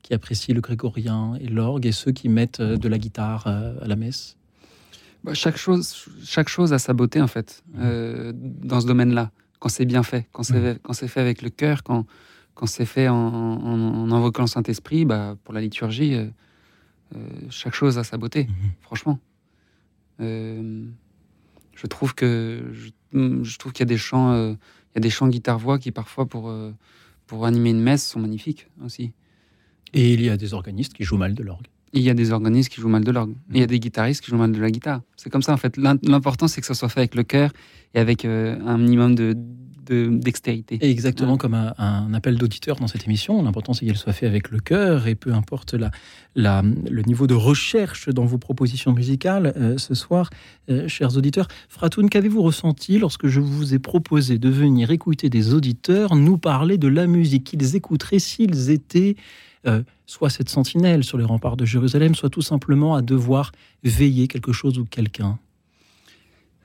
qui 0.08 0.14
apprécient 0.14 0.54
le 0.54 0.62
grégorien 0.62 1.34
et 1.38 1.48
l'orgue 1.48 1.84
et 1.84 1.92
ceux 1.92 2.12
qui 2.12 2.30
mettent 2.30 2.60
euh, 2.60 2.78
de 2.78 2.88
la 2.88 2.96
guitare 2.96 3.46
euh, 3.46 3.76
à 3.82 3.86
la 3.86 3.94
messe. 3.94 4.38
Bah, 5.22 5.34
chaque, 5.34 5.58
chose, 5.58 6.08
chaque 6.24 6.48
chose 6.48 6.72
a 6.72 6.78
sa 6.78 6.94
beauté 6.94 7.20
en 7.20 7.26
fait 7.26 7.62
euh, 7.76 8.32
dans 8.34 8.80
ce 8.80 8.86
domaine-là, 8.86 9.30
quand 9.58 9.68
c'est 9.68 9.84
bien 9.84 10.02
fait, 10.02 10.26
quand 10.32 10.44
c'est 10.44 11.08
fait 11.08 11.20
avec 11.20 11.42
le 11.42 11.50
cœur, 11.50 11.82
quand, 11.82 12.06
quand 12.54 12.64
c'est 12.64 12.86
fait 12.86 13.08
en, 13.08 13.16
en, 13.16 14.10
invoquant 14.10 14.44
le 14.44 14.48
Saint-Esprit, 14.48 15.04
bah, 15.04 15.36
pour 15.44 15.52
la 15.52 15.60
liturgie, 15.60 16.16
chaque 17.50 17.74
chose 17.74 17.98
a 17.98 18.04
sa 18.04 18.16
beauté, 18.16 18.44
mmh. 18.44 18.54
franchement 18.80 19.18
je 20.20 21.86
trouve 21.88 22.14
que 22.14 22.72
je, 22.72 23.58
trouve 23.58 23.72
qu'il 23.72 23.82
y 23.82 23.88
a 23.88 23.92
des 23.92 23.98
chants, 23.98 24.34
il 24.34 24.94
y 24.94 24.98
a 24.98 25.00
des 25.00 25.10
chants 25.10 25.28
guitare-voix 25.28 25.78
qui 25.78 25.92
parfois 25.92 26.26
pour 26.26 26.52
pour 27.26 27.46
animer 27.46 27.70
une 27.70 27.80
messe 27.80 28.06
sont 28.06 28.20
magnifiques 28.20 28.68
aussi. 28.84 29.12
Et 29.94 30.12
il 30.12 30.22
y 30.22 30.30
a 30.30 30.36
des 30.36 30.54
organistes 30.54 30.94
qui 30.94 31.04
jouent 31.04 31.16
mal 31.16 31.34
de 31.34 31.42
l'orgue. 31.42 31.66
Il 31.94 32.02
y 32.02 32.10
a 32.10 32.14
des 32.14 32.32
organistes 32.32 32.70
qui 32.70 32.80
jouent 32.80 32.88
mal 32.88 33.04
de 33.04 33.10
l'orgue. 33.10 33.34
Il 33.52 33.60
y 33.60 33.62
a 33.62 33.66
des 33.66 33.80
guitaristes 33.80 34.22
qui 34.22 34.30
jouent 34.30 34.36
mal 34.36 34.52
de 34.52 34.60
la 34.60 34.70
guitare. 34.70 35.00
C'est 35.16 35.30
comme 35.30 35.42
ça 35.42 35.52
en 35.52 35.56
fait. 35.56 35.76
L'important 35.76 36.48
c'est 36.48 36.60
que 36.60 36.66
ça 36.66 36.74
soit 36.74 36.88
fait 36.88 37.00
avec 37.00 37.14
le 37.14 37.22
cœur 37.22 37.50
et 37.94 37.98
avec 37.98 38.24
euh, 38.24 38.58
un 38.66 38.76
minimum 38.76 39.14
de 39.14 39.34
dextérité. 39.90 40.78
exactement 40.80 41.36
comme 41.36 41.54
un, 41.54 42.14
appel 42.14 42.36
d'auditeur 42.36 42.76
dans 42.76 42.86
cette 42.86 43.04
émission. 43.04 43.42
L'important, 43.42 43.72
c'est 43.72 43.86
qu'elle 43.86 43.96
soit 43.96 44.12
faite 44.12 44.28
avec 44.28 44.50
le 44.50 44.60
cœur 44.60 45.06
et 45.06 45.14
peu 45.14 45.32
importe 45.32 45.74
la, 45.74 45.90
la, 46.34 46.62
le 46.62 47.02
niveau 47.02 47.26
de 47.26 47.34
recherche 47.34 48.08
dans 48.08 48.24
vos 48.24 48.38
propositions 48.38 48.92
musicales 48.92 49.52
euh, 49.56 49.78
ce 49.78 49.94
soir, 49.94 50.30
euh, 50.70 50.88
chers 50.88 51.16
auditeurs. 51.16 51.48
Fratoun, 51.68 52.08
qu'avez-vous 52.10 52.42
ressenti 52.42 52.98
lorsque 52.98 53.26
je 53.26 53.40
vous 53.40 53.74
ai 53.74 53.78
proposé 53.78 54.38
de 54.38 54.48
venir 54.48 54.90
écouter 54.90 55.30
des 55.30 55.54
auditeurs 55.54 56.16
nous 56.16 56.38
parler 56.38 56.78
de 56.78 56.88
la 56.88 57.06
musique? 57.06 57.44
Qu'ils 57.44 57.76
écouteraient 57.76 58.18
s'ils 58.18 58.70
étaient 58.70 59.16
euh, 59.66 59.82
soit 60.06 60.30
cette 60.30 60.48
sentinelle 60.48 61.04
sur 61.04 61.18
les 61.18 61.24
remparts 61.24 61.56
de 61.56 61.64
Jérusalem, 61.64 62.14
soit 62.14 62.30
tout 62.30 62.42
simplement 62.42 62.94
à 62.94 63.02
devoir 63.02 63.52
veiller 63.82 64.28
quelque 64.28 64.52
chose 64.52 64.78
ou 64.78 64.84
quelqu'un 64.84 65.38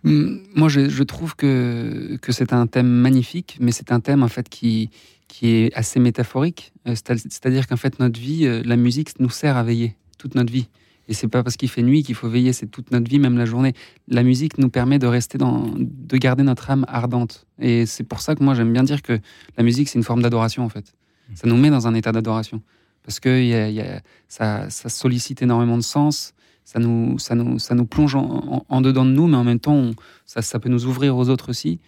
Mm, 0.03 0.37
moi, 0.55 0.67
je, 0.69 1.03
trouve 1.03 1.35
que, 1.35 2.17
que 2.21 2.31
c'est 2.31 2.53
un 2.53 2.67
thème 2.67 2.87
magnifique, 2.87 3.57
mais 3.59 3.71
c'est 3.71 3.91
un 3.91 3.99
thème 3.99 4.23
en 4.23 4.27
fait 4.27 4.49
qui, 4.49 4.89
qui 5.27 5.47
est 5.47 5.73
assez 5.75 5.99
métaphorique. 5.99 6.73
Euh, 6.87 6.95
c'est-à-dire 6.95 7.67
qu'en 7.67 7.77
fait, 7.77 7.99
notre 7.99 8.19
vie, 8.19 8.45
euh, 8.45 8.61
la 8.65 8.75
musique 8.75 9.19
nous 9.19 9.29
sert 9.29 9.57
à 9.57 9.63
veiller 9.63 9.95
toute 10.17 10.35
notre 10.35 10.51
vie. 10.51 10.67
Et 11.09 11.13
c'est 11.13 11.27
pas 11.27 11.43
parce 11.43 11.57
qu'il 11.57 11.69
fait 11.69 11.83
nuit 11.83 12.03
qu'il 12.03 12.15
faut 12.15 12.29
veiller, 12.29 12.53
c'est 12.53 12.67
toute 12.67 12.91
notre 12.91 13.09
vie, 13.09 13.19
même 13.19 13.37
la 13.37 13.45
journée. 13.45 13.73
La 14.07 14.23
musique 14.23 14.57
nous 14.57 14.69
permet 14.69 14.99
de 14.99 15.07
rester 15.07 15.37
dans, 15.37 15.73
de 15.77 16.17
garder 16.17 16.43
notre 16.43 16.69
âme 16.69 16.85
ardente. 16.87 17.45
Et 17.59 17.85
c'est 17.85 18.05
pour 18.05 18.21
ça 18.21 18.35
que 18.35 18.43
moi 18.43 18.53
j'aime 18.53 18.71
bien 18.71 18.83
dire 18.83 19.01
que 19.01 19.19
la 19.57 19.63
musique 19.63 19.89
c'est 19.89 19.99
une 19.99 20.05
forme 20.05 20.21
d'adoration 20.21 20.63
en 20.63 20.69
fait. 20.69 20.93
Mm. 21.29 21.35
Ça 21.35 21.47
nous 21.47 21.57
met 21.57 21.69
dans 21.69 21.87
un 21.87 21.93
état 21.93 22.13
d'adoration 22.13 22.61
parce 23.03 23.19
que 23.19 23.29
y 23.41 23.53
a, 23.53 23.69
y 23.69 23.81
a, 23.81 24.01
ça, 24.27 24.69
ça, 24.69 24.89
sollicite 24.89 25.41
énormément 25.41 25.77
de 25.77 25.83
sens 25.83 26.33
ça 26.63 26.79
nous, 26.79 27.19
ça 27.19 27.35
nous, 27.35 27.59
ça 27.59 27.75
nous 27.75 27.85
plonge 27.85 28.15
en, 28.15 28.81
dedans 28.81 29.05
de 29.05 29.11
nous, 29.11 29.27
mais 29.27 29.37
en 29.37 29.43
même 29.43 29.59
temps, 29.59 29.91
ça, 30.25 30.41
ça, 30.41 30.59
peut 30.59 30.69
nous 30.69 30.85
ouvrir 30.85 31.15
aux 31.17 31.29
autres 31.29 31.49
aussi. 31.49 31.79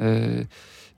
Euh, 0.00 0.44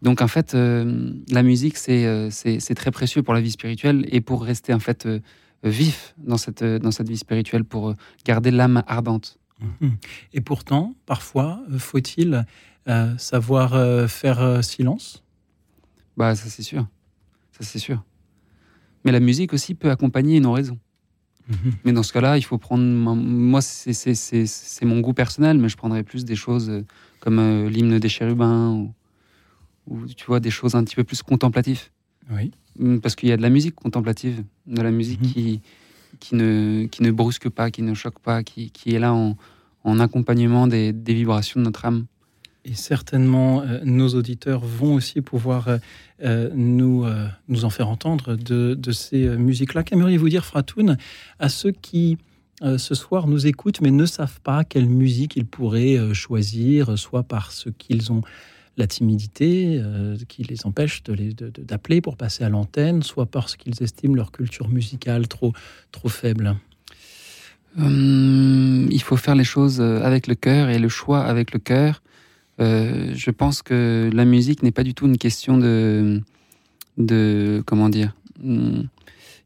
donc 0.03 0.23
en 0.23 0.29
fait, 0.29 0.55
euh, 0.55 1.13
la 1.29 1.43
musique, 1.43 1.77
euh, 1.89 2.29
c'est, 2.31 2.75
très 2.75 2.91
précieux 2.91 3.23
pour 3.23 3.35
la 3.35 3.41
vie 3.41 3.51
spirituelle 3.51 4.07
et 4.11 4.21
pour 4.21 4.45
rester 4.45 4.73
en 4.73 4.79
fait 4.79 5.09
vif 5.63 6.15
dans 6.19 6.37
cette, 6.37 6.63
dans 6.63 6.91
cette 6.91 7.09
vie 7.09 7.17
spirituelle, 7.17 7.65
pour 7.65 7.95
garder 8.25 8.51
l'âme 8.51 8.83
ardente. 8.87 9.39
Mhm. 9.61 9.97
Et 10.35 10.41
pourtant, 10.41 10.95
parfois, 11.07 11.61
faut-il 11.79 12.45
savoir 13.19 14.09
faire 14.09 14.63
silence? 14.63 15.25
Bah 16.17 16.35
ça 16.35 16.49
c'est 16.49 16.63
sûr, 16.63 16.87
ça 17.53 17.65
c'est 17.65 17.79
sûr. 17.79 18.03
Mais 19.07 19.13
la 19.13 19.21
musique 19.21 19.53
aussi 19.53 19.75
peut 19.75 19.91
accompagner 19.91 20.41
nos 20.41 20.53
raisons. 20.53 20.79
Mhm. 21.49 21.73
Mais 21.85 21.93
dans 21.93 22.03
ce 22.03 22.13
cas-là, 22.13 22.37
il 22.39 22.43
faut 22.43 22.59
prendre. 22.59 22.83
Moi, 22.83 23.61
c'est 23.63 24.85
mon 24.85 24.99
goût 24.99 25.13
personnel, 25.13 25.59
mais 25.59 25.69
je 25.69 25.77
prendrais 25.77 26.03
plus 26.03 26.25
des 26.25 26.35
choses 26.35 26.69
euh, 26.69 26.85
comme 27.21 27.39
euh, 27.39 27.71
l'hymne 27.71 28.01
des 28.01 28.09
chérubins 28.09 28.91
ou, 29.87 30.07
tu 30.17 30.27
vois, 30.27 30.41
des 30.41 30.51
choses 30.51 30.75
un 30.75 30.83
petit 30.83 30.97
peu 30.97 31.05
plus 31.05 31.23
contemplatives. 31.23 31.91
Oui. 32.33 32.51
Mm, 32.81 32.99
parce 32.99 33.15
qu'il 33.15 33.29
y 33.29 33.33
a 33.33 33.37
de 33.37 33.43
la 33.43 33.49
musique 33.49 33.77
contemplative, 33.77 34.43
de 34.67 34.83
la 34.83 34.91
musique 34.91 35.23
mhm. 35.23 35.33
qui, 35.33 35.61
qui, 36.19 36.35
ne, 36.35 36.87
qui 36.87 37.05
ne 37.05 37.13
brusque 37.13 37.49
pas, 37.49 37.71
qui 37.71 37.83
ne 37.83 37.95
choque 37.95 38.19
pas, 38.19 38.43
qui, 38.43 38.73
qui 38.73 38.93
est 38.93 38.99
là 38.99 39.15
en, 39.15 39.37
en 39.85 40.01
accompagnement 40.01 40.67
des, 40.67 40.93
des, 40.93 41.15
vibrations 41.15 41.61
de 41.61 41.65
notre 41.65 41.85
âme. 41.85 42.07
Et 42.69 42.75
certainement, 42.75 43.63
euh, 43.63 43.79
nos 43.85 44.09
auditeurs 44.09 44.61
vont 44.61 44.95
aussi 44.95 45.21
pouvoir 45.21 45.69
euh, 45.69 45.79
euh 46.25 46.51
nous, 46.55 47.07
nous 47.49 47.65
en 47.65 47.71
faire 47.71 47.89
entendre 47.89 48.35
de, 48.35 48.75
de 48.75 48.93
ces 48.93 49.29
musiques-là. 49.29 49.85
Qu'aimeriez-vous 49.85 50.29
dire, 50.29 50.45
Fratoun, 50.45 50.99
à 51.39 51.49
ceux 51.49 51.71
qui 51.71 52.19
ce 52.63 52.95
soir 52.95 53.27
nous 53.27 53.47
écoutent 53.47 53.83
mais 53.83 53.91
ne 53.91 54.07
savent 54.07 54.41
pas 54.41 54.65
quelle 54.65 54.89
musique 54.89 55.37
ils 55.37 55.45
pourraient 55.45 56.15
choisir, 56.15 56.99
soit 56.99 57.23
parce 57.23 57.69
qu'ils 57.77 58.13
ont 58.13 58.23
la 58.79 58.87
timidité 58.87 59.79
qui 60.27 60.43
les 60.43 60.65
empêche 60.65 61.03
d'appeler 61.03 62.01
pour 62.01 62.17
passer 62.17 62.45
à 62.45 62.49
l'antenne, 62.49 63.03
soit 63.03 63.27
parce 63.27 63.57
qu'ils 63.57 63.83
estiment 63.83 64.15
leur 64.15 64.33
culture 64.33 64.69
musicale 64.71 65.29
trop, 65.29 65.53
trop 65.93 66.09
faible? 66.09 66.57
Hum, 67.79 68.89
Il 68.91 69.03
faut 69.03 69.19
faire 69.19 69.35
les 69.35 69.45
choses 69.45 69.83
avec 69.83 70.27
le 70.27 70.35
cœur 70.35 70.71
et 70.71 70.79
le 70.79 70.89
choix 70.89 71.25
avec 71.25 71.53
le 71.53 71.59
cœur. 71.59 72.01
Euh, 72.61 73.13
je 73.15 73.31
pense 73.31 73.63
que 73.63 74.11
la 74.13 74.25
musique 74.25 74.63
n'est 74.63 74.73
pas 74.73 74.83
du 74.83 74.95
tout 74.95 75.07
une 75.07 75.19
question 75.19 75.59
de, 75.59 76.23
de 76.97 77.63
comment 77.67 77.89
dire. 77.89 78.17
Il 78.43 78.89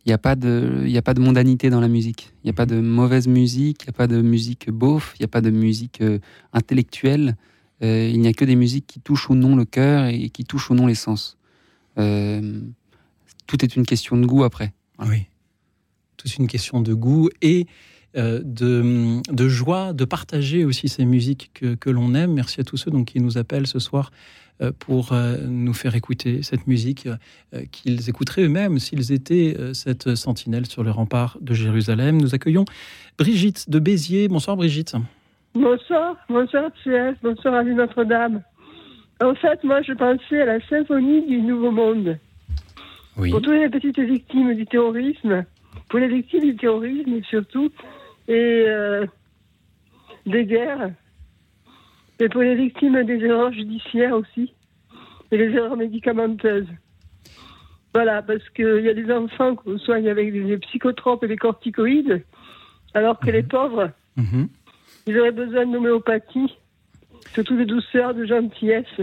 n'y 0.06 0.12
a, 0.12 0.18
pas 0.18 0.34
de, 0.36 0.86
a 0.96 1.02
pas 1.02 1.14
de 1.14 1.20
mondanité 1.20 1.70
dans 1.70 1.80
la 1.80 1.88
musique. 1.88 2.32
Il 2.42 2.46
n'y 2.46 2.50
a 2.50 2.54
pas 2.54 2.66
de 2.66 2.80
mauvaise 2.80 3.28
musique, 3.28 3.82
il 3.82 3.86
n'y 3.86 3.94
a 3.94 3.96
pas 3.96 4.06
de 4.06 4.20
musique 4.22 4.70
beauf, 4.70 5.14
il 5.18 5.22
n'y 5.22 5.24
a 5.24 5.28
pas 5.28 5.40
de 5.40 5.50
musique 5.50 6.02
intellectuelle. 6.52 7.36
Euh, 7.82 8.10
il 8.12 8.20
n'y 8.20 8.28
a 8.28 8.32
que 8.32 8.44
des 8.44 8.56
musiques 8.56 8.86
qui 8.86 9.00
touchent 9.00 9.30
ou 9.30 9.34
non 9.34 9.56
le 9.56 9.64
cœur 9.64 10.06
et 10.06 10.28
qui 10.30 10.44
touchent 10.44 10.70
ou 10.70 10.74
non 10.74 10.86
les 10.86 10.94
sens. 10.94 11.38
Euh, 11.98 12.60
tout 13.46 13.64
est 13.64 13.74
une 13.76 13.86
question 13.86 14.16
de 14.16 14.26
goût 14.26 14.44
après. 14.44 14.72
Oui, 14.98 15.26
tout 16.16 16.28
est 16.28 16.36
une 16.36 16.46
question 16.46 16.80
de 16.80 16.92
goût 16.92 17.30
et 17.40 17.66
euh, 18.16 18.40
de, 18.44 19.20
de, 19.32 19.48
joie 19.48 19.92
de 19.92 20.04
partager 20.04 20.64
aussi 20.64 20.88
ces 20.88 21.04
musiques 21.04 21.50
que, 21.54 21.74
que 21.74 21.90
l'on 21.90 22.14
aime. 22.14 22.32
Merci 22.32 22.60
à 22.60 22.64
tous 22.64 22.76
ceux 22.76 22.90
donc, 22.90 23.06
qui 23.06 23.20
nous 23.20 23.38
appellent 23.38 23.66
ce 23.66 23.78
soir 23.78 24.10
pour 24.78 25.14
nous 25.48 25.72
faire 25.72 25.94
écouter 25.94 26.42
cette 26.42 26.66
musique 26.66 27.08
qu'ils 27.72 28.10
écouteraient 28.10 28.42
eux-mêmes 28.42 28.78
s'ils 28.78 29.10
étaient 29.10 29.56
cette 29.72 30.14
sentinelle 30.16 30.66
sur 30.66 30.84
les 30.84 30.90
remparts 30.90 31.38
de 31.40 31.54
Jérusalem. 31.54 32.20
Nous 32.20 32.34
accueillons 32.34 32.66
Brigitte 33.16 33.70
de 33.70 33.78
Béziers. 33.78 34.28
Bonsoir 34.28 34.58
Brigitte. 34.58 34.96
Bonsoir, 35.54 36.14
bonsoir 36.28 36.70
CS, 36.84 37.16
bonsoir 37.22 37.54
à 37.54 37.64
Notre-Dame. 37.64 38.42
En 39.20 39.34
fait, 39.34 39.62
moi, 39.64 39.82
je 39.82 39.92
pensais 39.92 40.40
à 40.40 40.46
la 40.46 40.60
symphonie 40.68 41.26
du 41.26 41.42
Nouveau 41.42 41.72
Monde. 41.72 42.18
Oui. 43.16 43.30
Pour 43.30 43.42
toutes 43.42 43.54
les 43.54 43.68
petites 43.68 43.98
victimes 43.98 44.54
du 44.54 44.64
terrorisme, 44.66 45.44
pour 45.88 45.98
les 45.98 46.08
victimes 46.08 46.44
du 46.44 46.56
terrorisme 46.56 47.20
surtout, 47.28 47.70
et 48.30 48.64
euh, 48.68 49.06
des 50.24 50.46
guerres, 50.46 50.90
et 52.20 52.28
pour 52.28 52.42
les 52.42 52.54
victimes 52.54 53.02
des 53.02 53.24
erreurs 53.24 53.52
judiciaires 53.52 54.14
aussi, 54.14 54.54
et 55.32 55.36
les 55.36 55.52
erreurs 55.54 55.76
médicamenteuses. 55.76 56.68
Voilà, 57.92 58.22
parce 58.22 58.48
qu'il 58.50 58.82
y 58.82 58.88
a 58.88 58.94
des 58.94 59.12
enfants 59.12 59.56
qu'on 59.56 59.78
soigne 59.78 60.08
avec 60.08 60.32
des 60.32 60.58
psychotropes 60.58 61.24
et 61.24 61.28
des 61.28 61.36
corticoïdes, 61.36 62.24
alors 62.94 63.18
que 63.18 63.30
les 63.30 63.42
mhm. 63.42 63.48
pauvres, 63.48 63.90
mhm. 64.16 64.48
Ils 65.06 65.18
auraient 65.18 65.32
besoin 65.32 65.66
d'homéopathie, 65.66 66.56
surtout 67.32 67.56
de 67.56 67.64
douceur, 67.64 68.14
de 68.14 68.26
gentillesse 68.26 69.00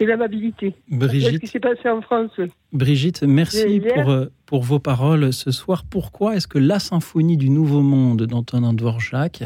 et 0.00 0.06
d'amabilité. 0.06 0.74
Brigitte, 0.90 1.34
ce 1.34 1.38
qui 1.38 1.46
s'est 1.46 1.60
passé 1.60 1.88
en 1.88 2.00
France. 2.00 2.32
Brigitte, 2.72 3.22
merci 3.22 3.80
pour, 3.80 4.10
euh, 4.10 4.26
pour 4.46 4.62
vos 4.62 4.78
paroles 4.78 5.32
ce 5.32 5.50
soir. 5.50 5.84
Pourquoi 5.88 6.36
est-ce 6.36 6.48
que 6.48 6.58
la 6.58 6.78
symphonie 6.78 7.36
du 7.36 7.50
Nouveau 7.50 7.82
Monde 7.82 8.22
d'Antonin 8.22 8.72
Dvorak 8.72 9.42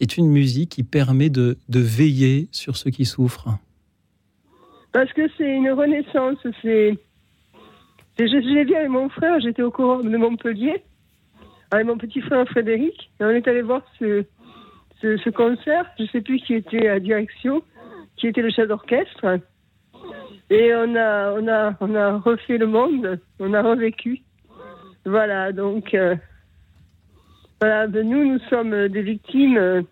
est 0.00 0.16
une 0.16 0.28
musique 0.28 0.70
qui 0.70 0.84
permet 0.84 1.30
de, 1.30 1.56
de 1.68 1.80
veiller 1.80 2.48
sur 2.52 2.76
ceux 2.76 2.90
qui 2.90 3.04
souffrent? 3.04 3.48
Parce 4.92 5.12
que 5.12 5.22
c'est 5.36 5.56
une 5.56 5.70
renaissance. 5.70 6.38
C'est, 6.62 6.96
je, 8.18 8.24
l'ai 8.24 8.64
vu 8.64 8.74
avec 8.74 8.88
mon 8.88 9.08
frère, 9.08 9.38
j'étais 9.40 9.62
au 9.62 9.70
courant 9.70 10.00
de 10.00 10.16
Montpellier, 10.16 10.82
avec 11.70 11.86
mon 11.86 11.98
petit 11.98 12.20
frère 12.20 12.46
Frédéric, 12.48 13.10
et 13.20 13.24
on 13.24 13.30
est 13.30 13.46
allé 13.46 13.62
voir 13.62 13.82
ce, 13.98 14.24
ce, 15.00 15.30
concert. 15.30 15.86
Je 15.98 16.04
ne 16.04 16.08
sais 16.08 16.20
plus 16.20 16.40
qui 16.40 16.54
était 16.54 16.88
à 16.88 16.98
direction, 16.98 17.62
qui 18.16 18.26
était 18.26 18.42
le 18.42 18.50
chef 18.50 18.68
d'orchestre. 18.68 19.38
Et 20.50 20.74
on 20.74 20.96
a, 20.96 21.32
on, 21.32 21.46
a, 21.48 21.74
on 21.80 21.94
a 21.94 22.16
refait 22.18 22.58
le 22.58 22.66
monde, 22.66 23.20
on 23.38 23.52
a 23.52 23.62
revécu. 23.62 24.20
Voilà, 25.04 25.52
donc, 25.52 25.94
euh, 25.94 26.16
voilà, 27.60 27.86
de 27.86 28.02
nous, 28.02 28.24
nous 28.24 28.38
sommes 28.50 28.88
des 28.88 29.02
victimes. 29.02 29.84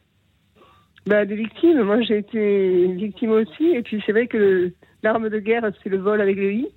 bah, 1.07 1.25
des 1.25 1.37
victimes. 1.37 1.83
Moi, 1.83 2.01
j'ai 2.03 2.19
été 2.19 2.87
victime 2.95 3.31
aussi. 3.31 3.67
Et 3.75 3.83
puis, 3.83 4.03
c'est 4.07 4.13
vrai 4.13 4.27
que 4.27 4.73
l'arme 5.03 5.29
de 5.29 5.39
guerre, 5.39 5.71
c'est 5.83 5.89
le 5.91 5.99
vol 5.99 6.21
avec 6.21 6.37
le 6.37 6.53
I. 6.53 6.69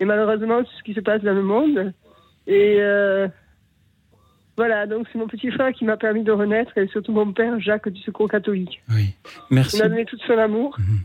Et 0.00 0.04
malheureusement, 0.04 0.60
c'est 0.64 0.78
ce 0.78 0.82
qui 0.82 0.94
se 0.94 1.00
passe 1.00 1.22
dans 1.22 1.34
le 1.34 1.42
monde. 1.42 1.92
Et 2.46 2.76
euh, 2.80 3.28
voilà, 4.56 4.86
donc 4.86 5.06
c'est 5.12 5.18
mon 5.18 5.28
petit 5.28 5.50
frère 5.52 5.72
qui 5.72 5.84
m'a 5.84 5.96
permis 5.96 6.24
de 6.24 6.32
renaître 6.32 6.76
et 6.76 6.88
surtout 6.88 7.12
mon 7.12 7.32
père, 7.32 7.58
Jacques 7.60 7.88
du 7.88 8.00
Secours 8.02 8.28
catholique. 8.28 8.82
Oui, 8.90 9.14
merci. 9.50 9.76
Il 9.76 9.82
m'a 9.82 9.88
donné 9.88 10.04
tout 10.04 10.18
son 10.26 10.38
amour. 10.38 10.76
Mhm. 10.78 10.98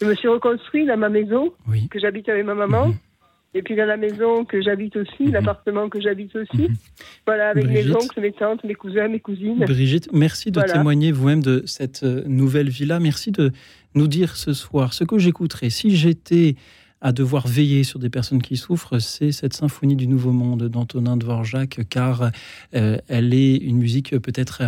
Je 0.00 0.06
me 0.06 0.14
suis 0.14 0.28
reconstruit 0.28 0.86
dans 0.86 0.96
ma 0.96 1.08
maison, 1.08 1.52
que 1.90 1.98
j'habite 1.98 2.28
avec 2.28 2.44
ma 2.44 2.54
maman. 2.54 2.88
Mhm. 2.88 2.94
Et 3.56 3.62
puis 3.62 3.76
dans 3.76 3.86
la 3.86 3.96
maison 3.96 4.44
que 4.44 4.60
j'habite 4.60 4.96
aussi, 4.96 5.24
mhm. 5.24 5.32
l'appartement 5.32 5.88
que 5.88 6.00
j'habite 6.00 6.34
aussi. 6.34 6.70
Voilà, 7.26 7.50
avec 7.50 7.66
mes 7.66 7.88
oncles, 7.92 8.20
mes 8.20 8.32
tantes, 8.32 8.64
mes 8.64 8.74
cousins, 8.74 9.08
mes 9.08 9.20
cousines. 9.20 9.64
Brigitte, 9.64 10.10
merci 10.12 10.50
de 10.50 10.60
témoigner 10.60 11.12
vous-même 11.12 11.42
de 11.42 11.62
cette 11.66 12.02
euh, 12.02 12.22
nouvelle 12.26 12.68
villa. 12.68 12.98
Merci 12.98 13.30
de 13.30 13.52
nous 13.94 14.08
dire 14.08 14.36
ce 14.36 14.52
soir 14.52 14.92
ce 14.92 15.04
que 15.04 15.18
j'écouterai. 15.18 15.70
Si 15.70 15.94
j'étais 15.96 16.56
à 17.00 17.12
devoir 17.12 17.46
veiller 17.46 17.84
sur 17.84 17.98
des 17.98 18.10
personnes 18.10 18.42
qui 18.42 18.56
souffrent, 18.56 18.98
c'est 18.98 19.30
cette 19.30 19.52
symphonie 19.52 19.94
du 19.94 20.08
Nouveau 20.08 20.32
Monde 20.32 20.68
d'Antonin 20.68 21.16
Dvorak, 21.16 21.80
car 21.90 22.30
euh, 22.74 22.96
elle 23.08 23.34
est 23.34 23.56
une 23.56 23.76
musique 23.76 24.18
peut-être 24.18 24.62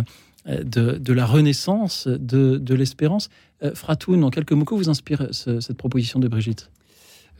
euh, 0.47 0.63
de, 0.63 1.13
la 1.13 1.25
renaissance, 1.25 2.07
de, 2.07 2.73
l'espérance. 2.73 3.29
Euh, 3.63 3.73
Fratoun, 3.73 4.23
en 4.23 4.29
quelques 4.29 4.51
mots, 4.51 4.65
que 4.65 4.75
vous 4.75 4.89
inspire 4.89 5.27
cette 5.31 5.77
proposition 5.77 6.19
de 6.19 6.27
Brigitte? 6.27 6.69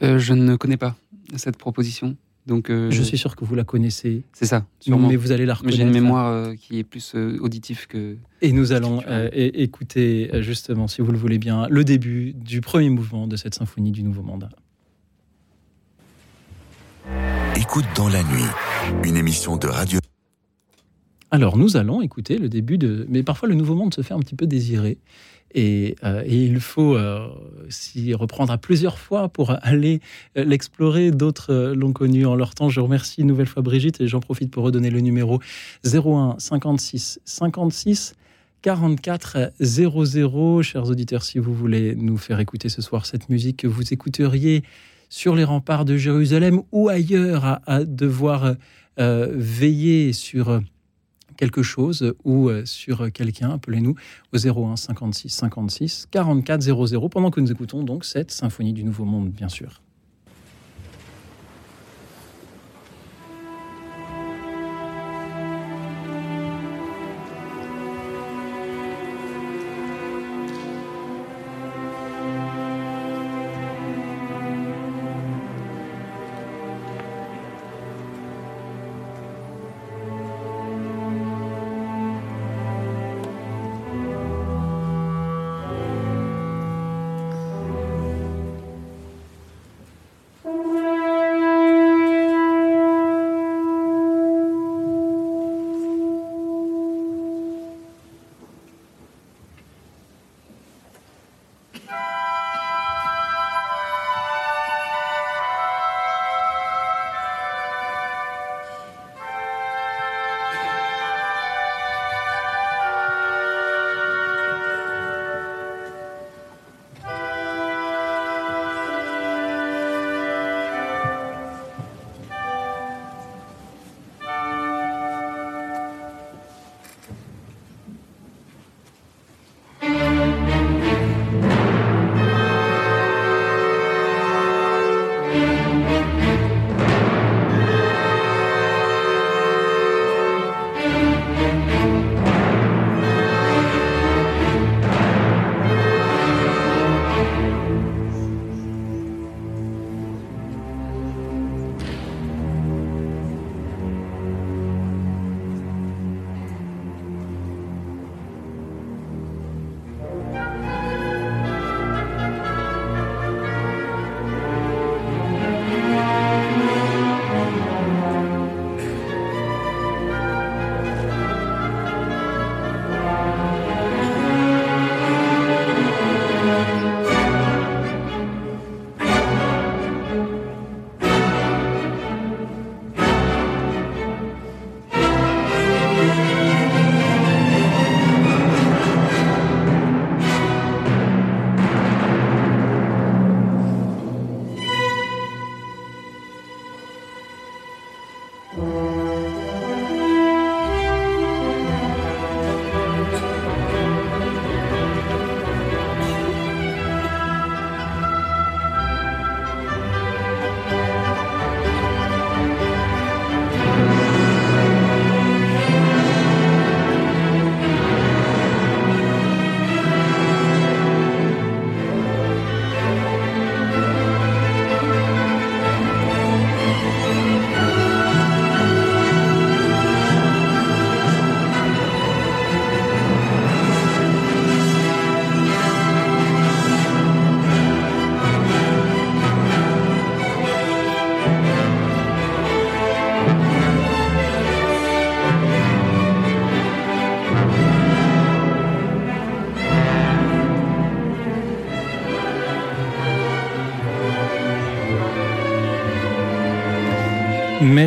Je 0.01 0.33
ne 0.33 0.55
connais 0.55 0.77
pas 0.77 0.95
cette 1.35 1.57
proposition. 1.57 2.15
Donc, 2.45 2.69
je 2.69 3.01
suis 3.01 3.17
sûr 3.17 3.35
que 3.35 3.43
vous 3.43 3.55
la 3.55 3.63
connaissez. 3.63 4.23
C'est 4.31 4.45
ça, 4.45 4.65
sûrement. 4.79 5.09
Mais 5.09 5.15
vous 5.15 5.31
allez 5.31 5.45
la 5.45 5.55
reconnaître. 5.55 5.75
J'ai 5.75 5.83
une 5.83 5.91
mémoire 5.91 6.53
qui 6.55 6.79
est 6.79 6.83
plus 6.83 7.15
auditive 7.15 7.87
que. 7.87 8.15
Et 8.41 8.51
nous 8.51 8.71
allons 8.71 9.01
écouter, 9.33 10.29
justement, 10.41 10.87
si 10.87 11.01
vous 11.01 11.11
le 11.11 11.17
voulez 11.17 11.39
bien, 11.39 11.67
le 11.69 11.83
début 11.83 12.33
du 12.33 12.61
premier 12.61 12.89
mouvement 12.89 13.27
de 13.27 13.35
cette 13.35 13.55
symphonie 13.55 13.91
du 13.91 14.03
Nouveau 14.03 14.21
Monde. 14.21 14.49
Écoute 17.55 17.85
dans 17.95 18.07
la 18.07 18.23
nuit, 18.23 18.45
une 19.03 19.17
émission 19.17 19.57
de 19.57 19.67
radio. 19.67 19.99
Alors 21.31 21.57
nous 21.57 21.75
allons 21.75 22.01
écouter 22.01 22.37
le 22.37 22.49
début 22.49 22.77
de... 22.77 23.05
Mais 23.09 23.23
parfois 23.23 23.49
le 23.49 23.55
Nouveau 23.55 23.75
Monde 23.75 23.93
se 23.93 24.01
fait 24.01 24.13
un 24.13 24.19
petit 24.19 24.35
peu 24.35 24.47
désirer. 24.47 24.97
Et, 25.53 25.95
euh, 26.03 26.23
il 26.27 26.59
faut 26.59 26.95
euh, 26.95 27.27
s'y 27.69 28.13
reprendre 28.13 28.51
à 28.51 28.57
plusieurs 28.57 28.99
fois 28.99 29.29
pour 29.29 29.53
aller 29.61 30.01
euh, 30.37 30.43
l'explorer. 30.43 31.11
D'autres 31.11 31.73
l'ont 31.75 31.93
connu 31.93 32.25
en 32.25 32.35
leur 32.35 32.53
temps. 32.53 32.69
Je 32.69 32.79
remercie 32.79 33.21
une 33.21 33.27
nouvelle 33.27 33.47
fois 33.47 33.61
Brigitte 33.61 34.01
et 34.01 34.07
j'en 34.07 34.19
profite 34.19 34.51
pour 34.51 34.63
redonner 34.63 34.89
le 34.89 34.99
numéro 34.99 35.39
01 35.85 36.35
56 36.37 37.19
56 37.23 38.15
44 38.61 39.53
00. 39.59 40.61
Chers 40.63 40.89
auditeurs, 40.89 41.23
si 41.23 41.39
vous 41.39 41.53
voulez 41.53 41.95
nous 41.95 42.17
faire 42.17 42.39
écouter 42.39 42.69
ce 42.69 42.81
soir 42.81 43.05
cette 43.05 43.29
musique 43.29 43.57
que 43.57 43.67
vous 43.67 43.93
écouteriez 43.93 44.63
sur 45.09 45.35
les 45.35 45.45
remparts 45.45 45.85
de 45.85 45.95
Jérusalem 45.95 46.61
ou 46.71 46.89
ailleurs 46.89 47.61
à, 47.65 47.85
devoir 47.85 48.55
veiller 48.97 50.11
sur 50.11 50.59
quelque 51.37 51.63
chose 51.63 52.13
ou 52.23 52.49
euh, 52.49 52.65
sur 52.65 53.11
quelqu'un, 53.11 53.51
appelez-nous 53.51 53.95
au 54.33 54.37
01 54.37 54.75
56 54.75 55.29
56 55.29 56.07
44 56.11 56.61
00 56.61 57.09
pendant 57.09 57.31
que 57.31 57.39
nous 57.39 57.51
écoutons 57.51 57.83
donc 57.83 58.05
cette 58.05 58.31
symphonie 58.31 58.73
du 58.73 58.83
Nouveau 58.83 59.05
Monde, 59.05 59.29
bien 59.29 59.49
sûr. 59.49 59.81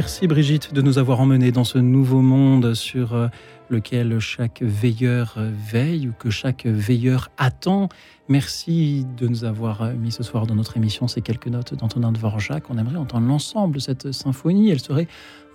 Merci 0.00 0.26
Brigitte 0.26 0.72
de 0.72 0.80
nous 0.80 0.96
avoir 0.96 1.20
emmenés 1.20 1.52
dans 1.52 1.62
ce 1.62 1.76
nouveau 1.76 2.22
monde 2.22 2.72
sur 2.72 3.12
euh, 3.12 3.28
lequel 3.68 4.18
chaque 4.18 4.62
veilleur 4.62 5.34
euh, 5.36 5.50
veille 5.70 6.08
ou 6.08 6.12
que 6.18 6.30
chaque 6.30 6.64
veilleur 6.64 7.30
attend. 7.36 7.90
Merci 8.30 9.04
de 9.18 9.28
nous 9.28 9.44
avoir 9.44 9.82
euh, 9.82 9.92
mis 9.92 10.10
ce 10.10 10.22
soir 10.22 10.46
dans 10.46 10.54
notre 10.54 10.78
émission 10.78 11.06
ces 11.06 11.20
quelques 11.20 11.48
notes 11.48 11.74
d'Antonin 11.74 12.12
Dvorak. 12.12 12.70
On 12.70 12.78
aimerait 12.78 12.96
entendre 12.96 13.26
l'ensemble 13.26 13.74
de 13.74 13.78
cette 13.78 14.12
symphonie. 14.12 14.70
Elle 14.70 14.80
serait 14.80 15.06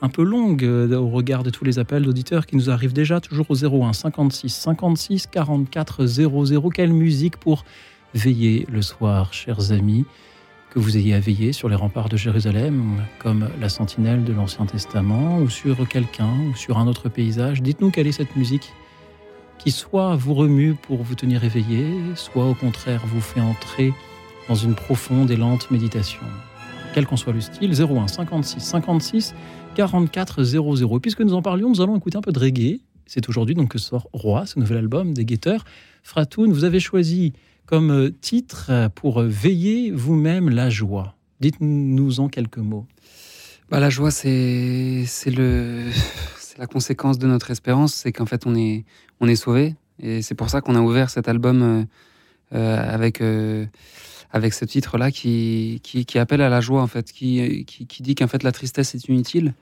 un 0.04 0.10
peu 0.10 0.22
longue 0.22 0.64
au 0.64 1.10
regard 1.10 1.42
de 1.42 1.50
tous 1.50 1.66
les 1.66 1.80
appels 1.80 2.04
d'auditeurs 2.04 2.46
qui 2.46 2.56
nous 2.56 2.70
arrivent 2.70 2.94
déjà 2.94 3.20
toujours 3.22 3.48
au 3.50 3.56
01 3.56 3.94
56 3.94 4.50
56 4.50 5.26
44 5.26 6.06
00. 6.06 6.70
Quelle 6.70 6.94
musique 6.94 7.38
pour 7.38 7.66
veiller 8.14 8.68
le 8.72 8.84
soir, 8.84 9.34
chers 9.34 9.72
amis 9.72 10.06
que 10.76 10.80
vous 10.82 10.98
ayez 10.98 11.14
à 11.14 11.22
veiller 11.22 11.54
sur 11.54 11.70
les 11.70 11.76
remparts 11.76 12.10
de 12.10 12.18
Jérusalem, 12.18 13.02
comme 13.20 13.48
la 13.62 13.70
sentinelle 13.70 14.26
de 14.26 14.34
l'Ancien 14.34 14.66
Testament, 14.66 15.40
ou 15.40 15.50
sur 15.50 15.88
quelqu'un, 15.88 16.34
ou 16.50 16.56
sur 16.58 16.78
un 16.78 16.88
autre 16.88 17.08
paysage. 17.08 17.62
Dites-nous 17.62 17.92
quelle 17.92 18.08
est 18.08 18.12
cette 18.12 18.36
musique 18.36 18.74
qui 19.58 19.72
soit 19.72 20.18
vous 20.18 20.34
remue 20.34 20.74
pour 20.74 21.02
vous 21.02 21.16
tenir 21.16 21.46
éveillé, 21.46 21.96
soit 22.16 22.46
au 22.46 22.56
contraire 22.56 23.02
vous 23.06 23.22
fait 23.22 23.40
entrer 23.40 23.94
dans 24.50 24.56
une 24.56 24.76
profonde 24.76 25.32
et 25.32 25.38
lente 25.38 25.72
méditation. 25.72 26.24
Quel 26.94 27.08
qu'en 27.08 27.16
soit 27.16 27.32
le 27.32 27.40
style, 27.40 27.72
01 27.72 28.10
56 28.10 28.60
56 28.60 29.34
44 29.76 30.44
00. 30.44 31.00
Puisque 31.00 31.22
nous 31.22 31.36
en 31.36 31.42
parlions, 31.42 31.70
nous 31.70 31.80
allons 31.80 31.96
écouter 31.96 32.18
un 32.18 32.22
peu 32.22 32.34
de 32.34 32.40
reggae. 32.40 32.82
C'est 33.06 33.30
aujourd'hui 33.30 33.56
donc 33.56 33.70
que 33.70 33.78
sort 33.78 34.10
Roi, 34.12 34.46
ce 34.46 34.60
nouvel 34.60 34.80
album 34.80 35.14
des 35.14 35.24
Guetteurs. 35.24 35.64
Fratoun, 36.04 36.52
vous 36.52 36.66
avez 36.66 36.82
choisi 36.82 37.32
comme 37.66 37.92
euh, 37.92 38.12
titre 38.22 38.90
pour 38.96 39.22
veiller 39.22 39.92
vous-même 39.92 40.50
la 40.50 40.70
joie. 40.70 41.16
Dites-nous 41.40 42.20
en 42.20 42.30
quelques 42.30 42.58
mots. 42.58 42.86
Bah, 43.70 43.80
la 43.80 43.90
joie, 43.90 44.12
c'est 44.12 45.06
la 46.58 46.68
conséquence 46.68 47.18
de 47.18 47.28
notre 47.28 47.52
espérance, 47.52 47.94
c'est 47.94 48.12
qu'en 48.12 48.26
fait 48.26 48.46
on 48.46 48.56
est 48.56 48.86
on 49.20 49.28
est 49.28 49.36
sauvé 49.36 49.76
et 50.00 50.22
c'est 50.22 50.36
pour 50.36 50.50
ça 50.50 50.62
qu'on 50.62 50.76
a 50.76 50.82
ouvert 50.82 51.10
cet 51.10 51.28
album 51.28 51.62
euh, 51.62 51.84
euh, 52.54 52.94
avec 52.94 53.22
avec 54.32 54.54
ce 54.54 54.66
titre-là 54.66 55.12
qui, 55.12 55.80
qui, 55.82 56.20
appelle 56.20 56.42
à 56.42 56.50
la 56.50 56.60
joie 56.60 56.82
en 56.82 56.88
fait, 56.88 57.12
qui, 57.12 57.66
qui, 57.66 58.04
dit 58.04 58.16
qu'en 58.16 58.28
fait 58.28 58.44
la 58.44 58.52
tristesse 58.52 58.94
est 58.94 59.08
inutile 59.08 59.54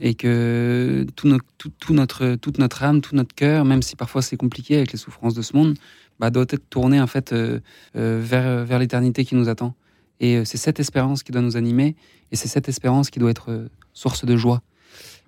et 0.00 0.14
que 0.14 1.06
tout, 1.14 1.28
notre, 1.28 2.36
toute 2.36 2.58
notre 2.58 2.82
âme, 2.82 3.00
tout 3.02 3.14
notre 3.14 3.34
cœur, 3.34 3.66
même 3.66 3.82
si 3.82 3.96
parfois 3.96 4.22
c'est 4.22 4.36
compliqué 4.36 4.76
avec 4.76 4.92
les 4.92 4.98
souffrances 4.98 5.34
de 5.34 5.42
ce 5.42 5.54
monde, 5.54 5.76
bah, 6.18 6.30
doit 6.30 6.46
être 6.48 6.68
tourné 6.68 7.00
en 7.00 7.06
fait 7.06 7.32
euh, 7.32 7.60
euh, 7.96 8.20
vers, 8.22 8.64
vers 8.64 8.78
l'éternité 8.78 9.24
qui 9.24 9.34
nous 9.34 9.48
attend. 9.48 9.74
Et 10.20 10.36
euh, 10.36 10.44
c'est 10.44 10.56
cette 10.58 10.80
espérance 10.80 11.22
qui 11.22 11.32
doit 11.32 11.42
nous 11.42 11.56
animer, 11.56 11.96
et 12.32 12.36
c'est 12.36 12.48
cette 12.48 12.68
espérance 12.68 13.10
qui 13.10 13.18
doit 13.18 13.30
être 13.30 13.68
source 13.92 14.24
de 14.24 14.36
joie. 14.36 14.62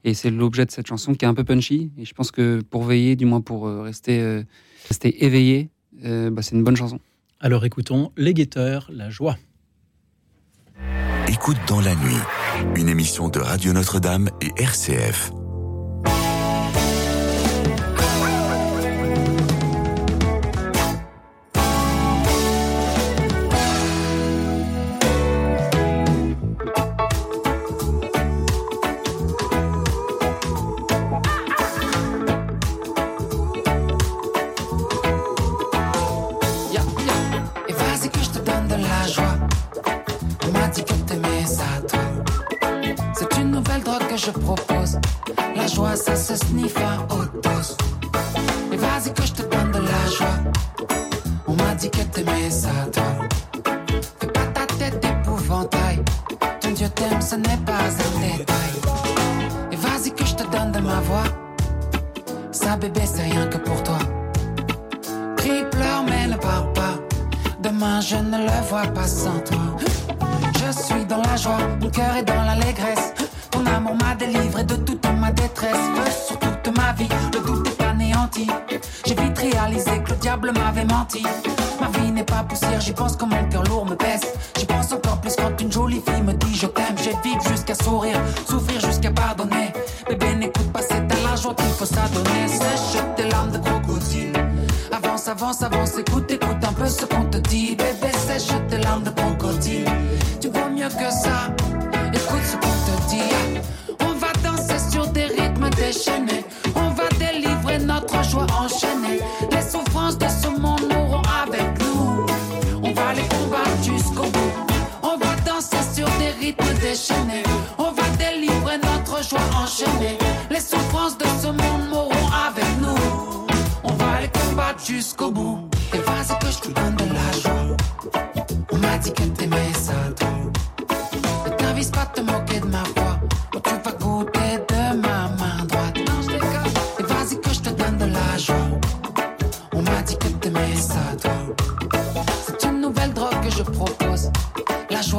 Et 0.02 0.14
c'est 0.14 0.30
l'objet 0.30 0.64
de 0.64 0.70
cette 0.70 0.86
chanson 0.86 1.14
qui 1.14 1.24
est 1.24 1.28
un 1.28 1.34
peu 1.34 1.44
punchy. 1.44 1.92
Et 1.98 2.04
je 2.04 2.14
pense 2.14 2.30
que 2.30 2.62
pour 2.70 2.84
veiller, 2.84 3.16
du 3.16 3.26
moins 3.26 3.42
pour 3.42 3.66
rester, 3.68 4.42
rester 4.88 5.24
éveillé, 5.24 5.68
bah, 6.02 6.40
c'est 6.40 6.56
une 6.56 6.64
bonne 6.64 6.76
chanson. 6.76 6.98
Alors 7.38 7.66
écoutons 7.66 8.10
Les 8.16 8.32
Guetteurs, 8.32 8.90
la 8.92 9.10
joie. 9.10 9.36
Écoute 11.28 11.58
dans 11.68 11.80
la 11.80 11.94
nuit, 11.94 12.20
une 12.76 12.88
émission 12.88 13.28
de 13.28 13.38
Radio 13.38 13.72
Notre-Dame 13.74 14.30
et 14.40 14.50
RCF. 14.60 15.32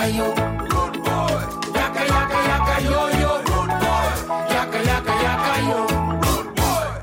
yaka 0.00 0.16
yo. 0.16 0.34
Good 0.68 1.04
boy. 1.04 1.42
Yaka 1.74 2.02
yaka 2.06 2.38
yaka 2.50 2.74
yo 2.84 3.00
yo. 3.20 3.32
Good 3.44 3.70
boy. 3.82 4.12
Yaka 4.50 4.78
yaka 4.82 5.14
yaka 5.22 5.52
yo. 5.68 5.86
Good 6.20 6.54
boy. 6.56 7.02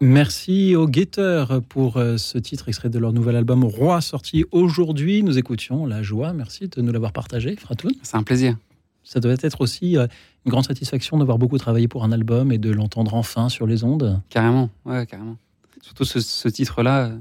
Merci 0.00 0.76
aux 0.76 0.86
guetteurs 0.86 1.62
pour 1.68 1.96
euh, 1.96 2.16
ce 2.16 2.38
titre 2.38 2.68
extrait 2.68 2.90
de 2.90 2.98
leur 2.98 3.12
nouvel 3.12 3.36
album 3.36 3.64
Roi 3.64 4.00
sorti 4.00 4.44
aujourd'hui. 4.52 5.22
Nous 5.22 5.38
écoutions 5.38 5.86
La 5.86 6.02
Joie. 6.02 6.32
Merci 6.32 6.68
de 6.68 6.82
nous 6.82 6.92
l'avoir 6.92 7.12
partagé, 7.12 7.56
Fratoun. 7.56 7.92
C'est 8.02 8.16
un 8.16 8.22
plaisir. 8.22 8.56
Ça 9.04 9.20
doit 9.20 9.34
être 9.40 9.60
aussi 9.62 9.96
euh, 9.96 10.06
une 10.44 10.50
grande 10.50 10.66
satisfaction 10.66 11.16
d'avoir 11.16 11.38
beaucoup 11.38 11.56
travaillé 11.56 11.88
pour 11.88 12.04
un 12.04 12.12
album 12.12 12.52
et 12.52 12.58
de 12.58 12.70
l'entendre 12.70 13.14
enfin 13.14 13.48
sur 13.48 13.66
les 13.66 13.82
ondes. 13.82 14.20
Carrément, 14.28 14.68
ouais, 14.84 15.06
carrément. 15.06 15.38
Surtout 15.80 16.04
ce, 16.04 16.20
ce 16.20 16.48
titre-là, 16.48 17.06
euh, 17.06 17.18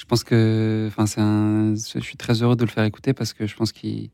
je 0.00 0.06
pense 0.06 0.24
que, 0.24 0.86
enfin, 0.88 1.04
c'est 1.04 1.20
un, 1.20 1.74
je 1.74 2.00
suis 2.00 2.16
très 2.16 2.42
heureux 2.42 2.56
de 2.56 2.64
le 2.64 2.70
faire 2.70 2.84
écouter 2.84 3.12
parce 3.12 3.34
que 3.34 3.46
je 3.46 3.54
pense 3.54 3.70
qu'il 3.70 4.08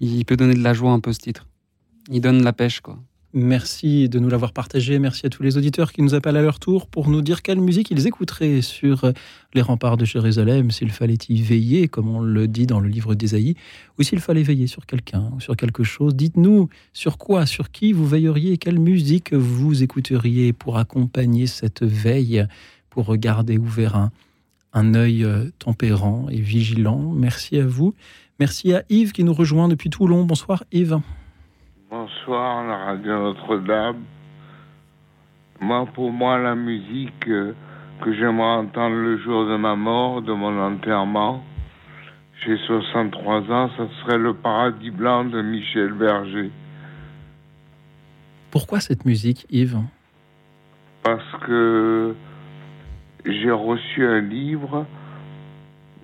il 0.00 0.24
peut 0.24 0.38
donner 0.38 0.54
de 0.54 0.62
la 0.62 0.72
joie 0.72 0.92
un 0.92 1.00
peu 1.00 1.12
ce 1.12 1.18
titre. 1.18 1.46
Il 2.10 2.22
donne 2.22 2.42
la 2.42 2.54
pêche, 2.54 2.80
quoi. 2.80 2.98
Merci 3.34 4.08
de 4.08 4.18
nous 4.18 4.30
l'avoir 4.30 4.54
partagé. 4.54 4.98
Merci 4.98 5.26
à 5.26 5.28
tous 5.28 5.42
les 5.42 5.58
auditeurs 5.58 5.92
qui 5.92 6.00
nous 6.00 6.14
appellent 6.14 6.38
à 6.38 6.42
leur 6.42 6.58
tour 6.58 6.86
pour 6.86 7.10
nous 7.10 7.20
dire 7.20 7.42
quelle 7.42 7.60
musique 7.60 7.90
ils 7.90 8.06
écouteraient 8.06 8.62
sur 8.62 9.04
euh, 9.04 9.12
les 9.52 9.60
remparts 9.60 9.98
de 9.98 10.06
Jérusalem, 10.06 10.70
s'il 10.70 10.90
fallait 10.90 11.18
y 11.28 11.42
veiller, 11.42 11.86
comme 11.88 12.08
on 12.08 12.22
le 12.22 12.48
dit 12.48 12.66
dans 12.66 12.80
le 12.80 12.88
livre 12.88 13.14
d'Ésaïe, 13.14 13.56
ou 13.98 14.02
s'il 14.02 14.20
fallait 14.20 14.42
veiller 14.42 14.68
sur 14.68 14.86
quelqu'un, 14.86 15.30
ou 15.36 15.40
sur 15.40 15.54
quelque 15.54 15.84
chose. 15.84 16.16
Dites-nous 16.16 16.70
sur 16.94 17.18
quoi, 17.18 17.44
sur 17.44 17.70
qui 17.70 17.92
vous 17.92 18.06
veilleriez, 18.06 18.56
quelle 18.56 18.78
musique 18.78 19.34
vous 19.34 19.82
écouteriez 19.82 20.54
pour 20.54 20.78
accompagner 20.78 21.46
cette 21.46 21.82
veille, 21.82 22.46
pour 22.88 23.04
regarder 23.04 23.58
ouvert 23.58 23.96
un, 23.96 24.10
un 24.72 24.94
œil 24.94 25.24
euh, 25.24 25.50
tempérant 25.58 26.26
et 26.30 26.40
vigilant. 26.40 26.98
Merci 26.98 27.58
à 27.58 27.66
vous. 27.66 27.94
Merci 28.38 28.72
à 28.74 28.82
Yves 28.88 29.12
qui 29.12 29.24
nous 29.24 29.34
rejoint 29.34 29.68
depuis 29.68 29.90
Toulon. 29.90 30.24
Bonsoir 30.24 30.64
Yves. 30.72 30.98
Bonsoir, 31.90 32.66
la 32.66 32.76
radio 32.76 33.12
Notre-Dame. 33.12 34.02
Moi, 35.60 35.86
pour 35.94 36.10
moi, 36.10 36.38
la 36.38 36.54
musique 36.54 37.28
euh, 37.28 37.52
que 38.02 38.14
j'aimerais 38.14 38.56
entendre 38.56 38.96
le 38.96 39.18
jour 39.18 39.46
de 39.46 39.56
ma 39.56 39.76
mort, 39.76 40.22
de 40.22 40.32
mon 40.32 40.58
enterrement, 40.58 41.44
j'ai 42.46 42.56
63 42.66 43.50
ans, 43.50 43.70
ça 43.76 43.86
serait 44.00 44.16
Le 44.16 44.32
Paradis 44.32 44.90
Blanc 44.90 45.24
de 45.24 45.42
Michel 45.42 45.92
Berger. 45.92 46.50
Pourquoi 48.50 48.80
cette 48.80 49.04
musique 49.04 49.46
Yves? 49.50 49.78
Parce 51.02 51.36
que 51.46 52.14
j'ai 53.24 53.50
reçu 53.50 54.04
un 54.06 54.20
livre, 54.20 54.86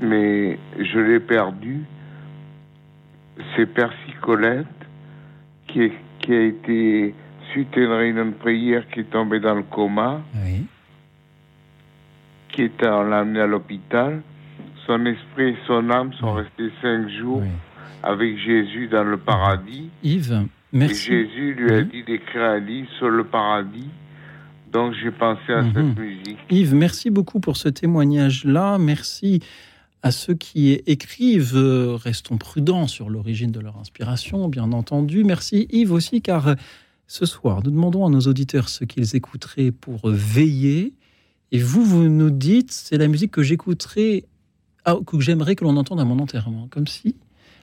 mais 0.01 0.59
je 0.79 0.99
l'ai 0.99 1.21
perdu. 1.21 1.81
C'est 3.55 3.67
Percy 3.67 4.13
Colette 4.23 4.67
qui, 5.69 5.83
est- 5.83 5.93
qui 6.21 6.33
a 6.33 6.43
été, 6.43 7.15
suite 7.53 7.77
à 7.77 7.81
une 7.81 7.93
réunion 7.93 8.27
de 8.27 8.31
prière, 8.33 8.87
qui 8.89 9.01
est 9.01 9.11
tombé 9.11 9.41
dans 9.41 9.55
le 9.55 9.63
coma, 9.63 10.23
Oui. 10.45 10.67
qui 12.51 12.71
l'a 12.81 13.19
amené 13.21 13.41
à 13.41 13.47
l'hôpital. 13.47 14.23
Son 14.87 15.05
esprit 15.07 15.51
et 15.51 15.57
son 15.67 15.91
âme 15.91 16.13
sont 16.15 16.35
Oui. 16.35 16.43
restés 16.43 16.71
cinq 16.81 17.09
jours 17.09 17.41
oui. 17.43 17.49
avec 18.03 18.39
Jésus 18.39 18.87
dans 18.89 19.05
le 19.05 19.17
paradis. 19.17 19.91
Yves, 20.03 20.33
Et 20.33 20.77
merci. 20.77 21.11
Jésus 21.11 21.55
lui 21.55 21.73
a 21.73 21.83
dit 21.83 22.03
d'écrire 22.05 22.43
un 22.43 22.59
livre 22.61 22.89
sur 22.99 23.09
le 23.11 23.25
paradis. 23.25 23.91
Donc 24.77 24.93
j'ai 25.03 25.11
pensé 25.11 25.53
à 25.55 25.63
Mhm. 25.63 25.73
cette 25.75 25.99
musique. 25.99 26.39
Yves, 26.51 26.75
merci 26.75 27.09
beaucoup 27.09 27.41
pour 27.41 27.57
ce 27.57 27.71
témoignage-là. 27.71 28.77
Merci 28.77 29.41
à 30.03 30.11
ceux 30.11 30.35
qui 30.35 30.73
écrivent. 30.87 31.57
Restons 31.57 32.37
prudents 32.37 32.87
sur 32.87 33.09
l'origine 33.09 33.51
de 33.53 33.61
leur 33.61 33.79
inspiration, 33.79 34.49
bien 34.49 34.71
entendu. 34.73 35.25
Merci 35.25 35.67
Yves 35.71 35.93
aussi, 35.93 36.21
car 36.21 36.49
euh, 36.49 36.55
ce 37.07 37.25
soir, 37.25 37.63
nous 37.65 37.71
demandons 37.71 38.05
à 38.07 38.11
nos 38.11 38.21
auditeurs 38.21 38.69
ce 38.69 38.85
qu'ils 38.85 39.17
écouteraient 39.17 39.71
pour 39.71 40.11
veiller. 40.11 40.93
Et 41.53 41.59
vous, 41.59 41.83
vous 41.83 42.09
nous 42.11 42.31
dites, 42.31 42.71
c'est 42.71 42.99
la 42.99 43.09
musique 43.09 43.31
que 43.31 43.43
j'écouterai, 43.43 44.27
ah, 44.85 44.97
que 45.07 45.19
j'aimerais 45.21 45.55
que 45.57 45.65
l'on 45.65 45.77
entende 45.79 46.01
à 46.01 46.05
mon 46.05 46.19
enterrement. 46.19 46.69
Comme 46.71 46.87
si, 46.87 47.17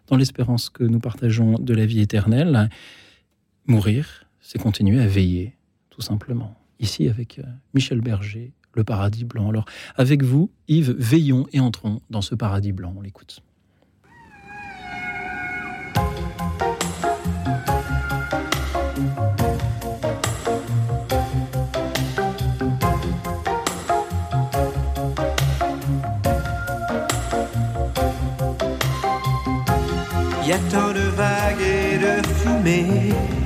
dans 0.07 0.15
l'espérance 0.17 0.71
que 0.71 0.83
nous 0.83 0.99
partageons 0.99 1.59
de 1.59 1.73
la 1.75 1.85
vie 1.85 1.99
éternelle, 2.01 2.69
mourir, 3.67 4.25
c'est 4.41 4.57
continuer 4.59 4.99
à 4.99 5.05
veiller, 5.07 5.53
tout 5.91 6.01
simplement. 6.01 6.55
Ici, 6.83 7.07
avec 7.07 7.39
euh, 7.39 7.43
Michel 7.73 8.01
Berger, 8.01 8.51
le 8.73 8.83
paradis 8.83 9.23
blanc. 9.23 9.49
Alors, 9.49 9.63
avec 9.95 10.21
vous, 10.21 10.51
Yves, 10.67 10.91
veillons 10.91 11.47
et 11.53 11.61
entrons 11.61 12.01
dans 12.09 12.21
ce 12.21 12.35
paradis 12.35 12.73
blanc. 12.73 12.93
On 12.97 13.01
l'écoute. 13.01 13.41
Y 30.45 30.51
a 30.51 30.59
tant 30.69 30.91
de 30.91 30.99
vagues 31.15 31.61
et 31.61 31.97
de 31.97 33.42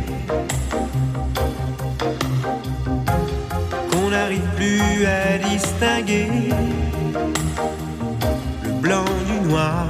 à 5.06 5.38
distinguer 5.38 6.28
le 8.64 8.72
blanc 8.82 9.06
du 9.30 9.48
noir 9.50 9.88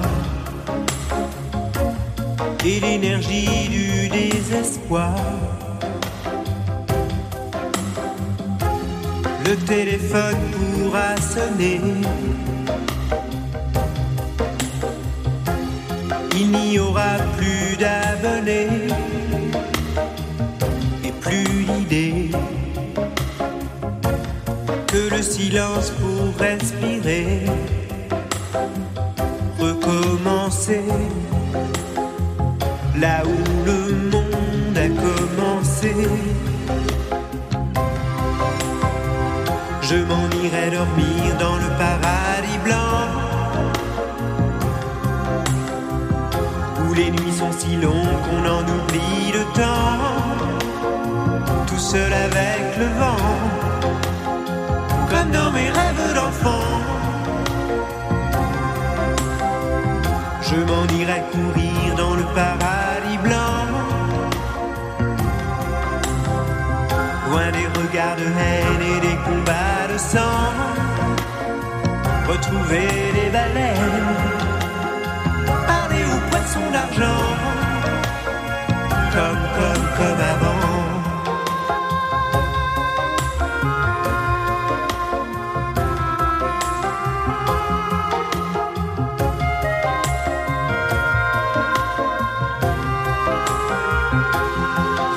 et 2.66 2.80
l'énergie 2.80 3.70
du 3.70 4.10
désespoir. 4.10 5.16
Le 9.46 9.56
téléphone 9.56 10.38
pourra 10.54 11.16
sonner. 11.18 11.82
Il 16.36 16.52
n'y 16.52 16.80
aura 16.80 17.18
plus 17.38 17.78
d'abonnés 17.78 18.68
et 21.04 21.12
plus 21.22 21.66
d'idées 21.66 22.32
le 25.18 25.24
silence 25.24 25.92
pour 26.00 26.38
respirer, 26.40 27.42
recommencer 29.60 30.84
là 33.00 33.24
où 33.26 33.38
le 33.66 33.80
monde 34.12 34.78
a 34.78 34.90
commencé. 35.06 35.94
Je 39.82 39.96
m'en 40.10 40.28
irai 40.44 40.70
dormir 40.78 41.24
dans 41.40 41.58
le 41.64 41.70
paradis 41.82 42.60
blanc. 42.64 42.98
où 46.84 46.94
les 46.94 47.10
nuits 47.10 47.38
sont 47.42 47.54
si 47.58 47.76
longues 47.78 48.20
qu'on 48.26 48.44
en 48.58 48.64
oublie 48.76 49.32
le 49.38 49.44
temps. 49.60 49.98
Tout 51.66 51.80
seul 51.80 52.14
avec 52.14 52.78
le 52.78 52.88
vent, 53.00 53.77
dans 55.32 55.52
mes 55.52 55.70
rêves 55.70 56.14
d'enfant. 56.16 56.68
Je 60.50 60.56
m'en 60.70 60.86
irai 61.00 61.22
courir 61.32 61.96
dans 61.98 62.16
le 62.16 62.24
paradis 62.40 63.18
blanc, 63.24 63.60
loin 67.30 67.52
des 67.58 67.68
regards 67.80 68.16
de 68.16 68.28
haine 68.42 68.84
et 68.94 69.00
des 69.08 69.18
combats 69.28 69.86
de 69.94 69.98
sang. 69.98 70.46
Retrouver 72.30 72.88
les 73.18 73.30
baleines 73.30 74.48
parler 75.68 76.04
aux 76.14 76.30
poissons 76.30 76.70
d'argent, 76.72 77.24
comme, 79.14 79.44
comme, 79.58 79.86
comme 79.98 80.22
avant. 80.34 80.67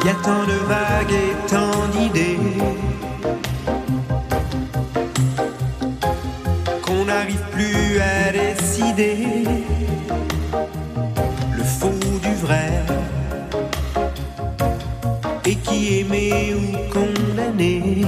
Y 0.03 0.09
a 0.09 0.15
tant 0.15 0.45
de 0.47 0.59
vagues 0.67 1.13
et 1.13 1.35
tant 1.47 1.87
d'idées 1.93 2.39
qu'on 6.83 7.05
n'arrive 7.05 7.43
plus 7.53 8.01
à 8.01 8.33
décider 8.33 9.45
le 11.55 11.63
faux 11.65 12.19
du 12.23 12.35
vrai 12.37 12.71
et 15.45 15.57
qui 15.57 15.99
aimé 15.99 16.55
ou 16.55 16.95
condamné. 16.95 18.07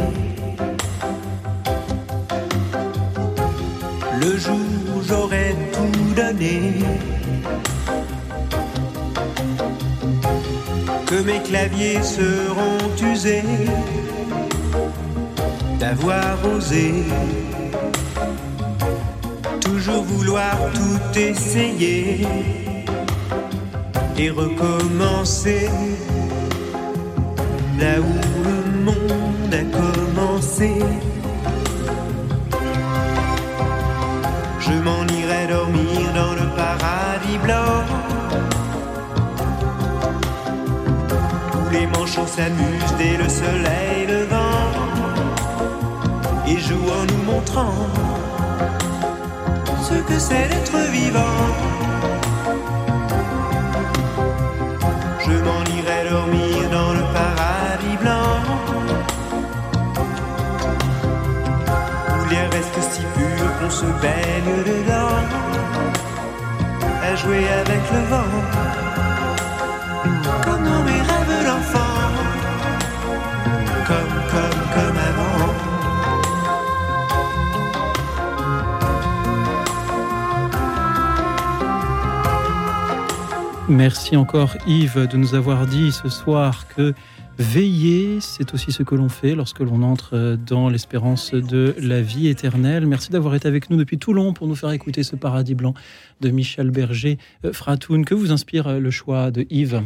Le 4.18 4.38
jour 4.38 4.56
où 4.96 5.02
j'aurais 5.06 5.54
tout 5.74 6.14
donné 6.14 6.72
mes 11.24 11.42
claviers 11.42 12.02
seront 12.02 13.12
usés 13.12 13.44
d'avoir 15.78 16.36
osé 16.56 17.04
toujours 19.60 20.02
vouloir 20.04 20.56
tout 20.74 21.18
essayer 21.18 22.26
et 24.18 24.30
recommencer 24.30 25.68
là 27.78 28.00
où 28.00 28.14
le 28.44 28.80
monde 28.84 29.52
a 29.52 29.64
commencé. 29.78 30.70
Je 34.60 34.72
m'en 34.72 35.04
irai 35.06 35.46
dormir 35.48 36.12
dans 36.14 36.34
le 36.34 36.46
paradis 36.56 37.38
blanc 37.42 37.81
s'amusent 42.42 42.96
dès 42.98 43.16
le 43.22 43.28
soleil 43.28 43.98
levant 44.14 44.68
et 46.48 46.58
jouent 46.66 46.92
en 47.00 47.04
nous 47.10 47.22
montrant 47.30 47.78
ce 49.88 49.96
que 50.08 50.18
c'est 50.26 50.46
d'être 50.52 50.78
vivant. 50.98 51.40
Je 55.24 55.34
m'en 55.46 55.62
irai 55.78 56.00
dormir 56.10 56.58
dans 56.76 56.92
le 56.98 57.04
paradis 57.18 57.96
blanc 58.02 58.34
où 62.14 62.20
l'air 62.30 62.48
reste 62.56 62.80
si 62.92 63.02
pur 63.16 63.44
qu'on 63.58 63.70
se 63.70 63.88
baigne 64.04 64.54
dedans. 64.70 65.20
À 67.08 67.14
jouer 67.20 67.44
avec 67.62 67.82
le 67.94 68.02
vent 68.12 68.34
comme 70.44 70.64
dans 70.64 70.82
mes 70.88 71.02
rêves 71.10 71.46
d'enfant 71.46 71.91
Merci 83.72 84.16
encore 84.16 84.54
Yves 84.66 85.08
de 85.10 85.16
nous 85.16 85.34
avoir 85.34 85.66
dit 85.66 85.92
ce 85.92 86.10
soir 86.10 86.68
que 86.68 86.92
veiller, 87.38 88.18
c'est 88.20 88.52
aussi 88.52 88.70
ce 88.70 88.82
que 88.82 88.94
l'on 88.94 89.08
fait 89.08 89.34
lorsque 89.34 89.60
l'on 89.60 89.82
entre 89.82 90.36
dans 90.46 90.68
l'espérance 90.68 91.32
de 91.32 91.74
la 91.78 92.02
vie 92.02 92.28
éternelle. 92.28 92.86
Merci 92.86 93.10
d'avoir 93.10 93.34
été 93.34 93.48
avec 93.48 93.70
nous 93.70 93.78
depuis 93.78 93.96
Toulon 93.96 94.34
pour 94.34 94.46
nous 94.46 94.54
faire 94.56 94.72
écouter 94.72 95.02
ce 95.02 95.16
paradis 95.16 95.54
blanc 95.54 95.72
de 96.20 96.28
Michel 96.28 96.70
Berger. 96.70 97.16
Euh, 97.46 97.54
Fratoun, 97.54 98.04
que 98.04 98.14
vous 98.14 98.30
inspire 98.30 98.66
euh, 98.66 98.78
le 98.78 98.90
choix 98.90 99.30
de 99.30 99.46
Yves? 99.48 99.80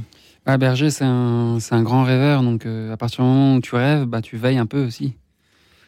Ah, 0.46 0.59
Berger, 0.59 0.90
c'est 0.90 1.05
un, 1.05 1.59
un 1.70 1.83
grand 1.85 2.03
rêveur, 2.03 2.42
donc 2.42 2.66
euh, 2.66 2.92
à 2.92 2.96
partir 2.96 3.22
du 3.22 3.31
moment 3.31 3.55
où 3.55 3.61
tu 3.61 3.77
rêves, 3.77 4.05
bah, 4.05 4.20
tu 4.20 4.37
veilles 4.37 4.59
un 4.59 4.66
peu 4.66 4.85
aussi. 4.85 5.14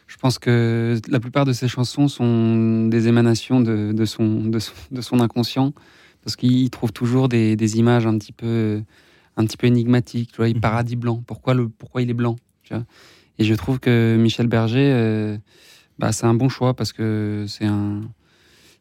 Je 0.07 0.15
pense 0.15 0.39
que 0.39 0.97
la 1.09 1.19
plupart 1.19 1.43
de 1.43 1.51
ses 1.51 1.67
chansons 1.67 2.07
sont 2.07 2.87
des 2.87 3.09
émanations 3.09 3.59
de, 3.59 4.05
son, 4.05 4.45
de 4.45 5.01
son 5.01 5.19
inconscient, 5.19 5.73
parce 6.29 6.35
qu'il 6.35 6.69
trouve 6.69 6.91
toujours 6.93 7.27
des, 7.27 7.55
des 7.55 7.79
images 7.79 8.05
un 8.05 8.15
petit 8.19 8.31
peu, 8.31 8.83
un 9.35 9.45
petit 9.45 9.57
peu 9.57 9.65
énigmatiques. 9.65 10.29
Tu 10.31 10.37
vois, 10.37 10.47
il 10.47 10.55
Mhm. 10.57 10.61
paradis 10.61 10.95
blanc. 10.95 11.23
Pourquoi, 11.25 11.55
le, 11.55 11.67
pourquoi 11.67 12.03
il 12.03 12.09
est 12.11 12.13
blanc 12.13 12.35
tu 12.61 12.75
vois? 12.75 12.83
Et 13.39 13.43
je 13.43 13.55
trouve 13.55 13.79
que 13.79 14.15
Michel 14.19 14.45
Berger, 14.45 14.91
euh, 14.93 15.37
bah, 15.97 16.11
c'est 16.11 16.27
un 16.27 16.35
bon 16.35 16.47
choix 16.47 16.75
parce 16.75 16.93
que 16.93 17.45
c'est 17.47 17.65
un, 17.65 18.01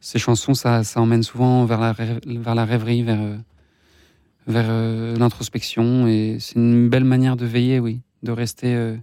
ces 0.01 0.19
chansons, 0.19 0.53
ça, 0.53 0.85
ça 0.85 1.01
emmène 1.01 1.23
souvent 1.23 1.65
vers 1.65 1.81
la, 1.81 1.93
rêve- 1.95 2.21
vers 2.27 2.55
la 2.55 2.67
rêverie, 2.67 3.03
vers, 3.03 3.23
euh, 3.23 3.37
vers 4.47 4.67
euh, 4.69 5.17
l'introspection. 5.17 6.07
Et 6.07 6.37
c'est 6.39 6.57
une 6.57 6.91
belle 6.91 7.05
manière 7.05 7.37
de 7.37 7.47
veiller, 7.47 7.81
oui, 7.81 8.03
de 8.25 8.31
rester, 8.31 8.75
euh, 8.75 8.95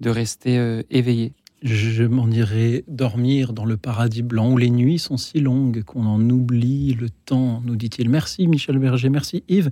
de 0.00 0.10
rester 0.10 0.82
éveillé. 0.90 1.32
Je 1.62 2.04
m'en 2.04 2.28
irai 2.30 2.84
dormir 2.86 3.52
dans 3.52 3.64
le 3.64 3.76
paradis 3.76 4.22
blanc 4.22 4.52
où 4.52 4.58
les 4.58 4.70
nuits 4.70 4.98
sont 5.00 5.16
si 5.16 5.40
longues 5.40 5.82
qu'on 5.82 6.06
en 6.06 6.20
oublie 6.30 6.94
le 6.94 7.10
temps, 7.10 7.60
nous 7.64 7.74
dit-il. 7.74 8.08
Merci 8.08 8.46
Michel 8.46 8.78
Berger, 8.78 9.08
merci 9.08 9.42
Yves. 9.48 9.70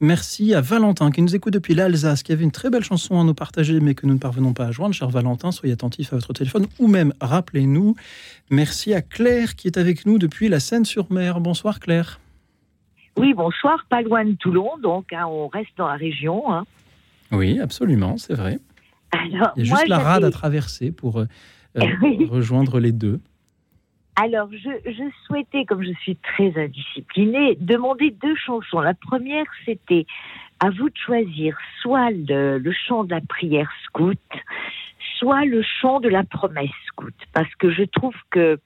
Merci 0.00 0.54
à 0.54 0.60
Valentin 0.60 1.10
qui 1.12 1.20
nous 1.22 1.36
écoute 1.36 1.52
depuis 1.52 1.74
l'Alsace, 1.74 2.22
qui 2.24 2.32
avait 2.32 2.42
une 2.42 2.50
très 2.50 2.70
belle 2.70 2.82
chanson 2.82 3.20
à 3.20 3.24
nous 3.24 3.34
partager, 3.34 3.78
mais 3.80 3.94
que 3.94 4.06
nous 4.06 4.14
ne 4.14 4.18
parvenons 4.18 4.54
pas 4.54 4.64
à 4.66 4.72
joindre. 4.72 4.94
Cher 4.94 5.08
Valentin, 5.10 5.52
soyez 5.52 5.74
attentif 5.74 6.12
à 6.12 6.16
votre 6.16 6.32
téléphone 6.32 6.66
ou 6.80 6.88
même 6.88 7.12
rappelez-nous. 7.20 7.94
Merci 8.50 8.92
à 8.94 9.02
Claire 9.02 9.54
qui 9.54 9.68
est 9.68 9.76
avec 9.76 10.06
nous 10.06 10.18
depuis 10.18 10.48
la 10.48 10.58
Seine-sur-Mer. 10.58 11.40
Bonsoir 11.40 11.78
Claire. 11.78 12.18
Oui, 13.18 13.34
bonsoir, 13.34 13.84
pas 13.88 14.02
loin 14.02 14.24
de 14.24 14.32
Toulon, 14.32 14.70
donc 14.82 15.12
hein, 15.12 15.26
on 15.28 15.48
reste 15.48 15.70
dans 15.76 15.86
la 15.86 15.96
région. 15.96 16.50
hein. 16.50 16.64
Oui, 17.30 17.60
absolument, 17.60 18.16
c'est 18.16 18.34
vrai. 18.34 18.58
Alors, 19.12 19.52
Il 19.56 19.64
y 19.66 19.68
a 19.68 19.70
moi, 19.72 19.78
juste 19.80 19.88
la 19.88 19.98
rade 19.98 20.24
à 20.24 20.30
traverser 20.30 20.92
pour 20.92 21.18
euh, 21.18 21.24
euh, 21.76 21.82
Oui. 22.02 22.26
rejoindre 22.30 22.78
les 22.80 22.92
deux. 22.92 23.20
Alors, 24.16 24.48
je, 24.52 24.70
je 24.90 25.02
souhaitais, 25.26 25.64
comme 25.64 25.82
je 25.82 25.92
suis 26.02 26.16
très 26.16 26.52
indisciplinée, 26.56 27.56
demander 27.60 28.10
deux 28.22 28.36
chansons. 28.36 28.80
La 28.80 28.94
première, 28.94 29.46
c'était 29.64 30.06
à 30.60 30.68
vous 30.70 30.90
de 30.90 30.96
choisir 30.96 31.56
soit 31.80 32.10
le, 32.10 32.58
le 32.58 32.72
chant 32.86 33.04
de 33.04 33.10
la 33.10 33.20
prière 33.22 33.70
scout, 33.86 34.18
soit 35.20 35.44
le 35.44 35.62
chant 35.62 36.00
de 36.00 36.08
la 36.08 36.24
promesse 36.24 36.70
scout, 36.86 37.14
parce 37.34 37.54
que 37.56 37.70
je 37.70 37.84
trouve 37.84 38.14
que 38.30 38.58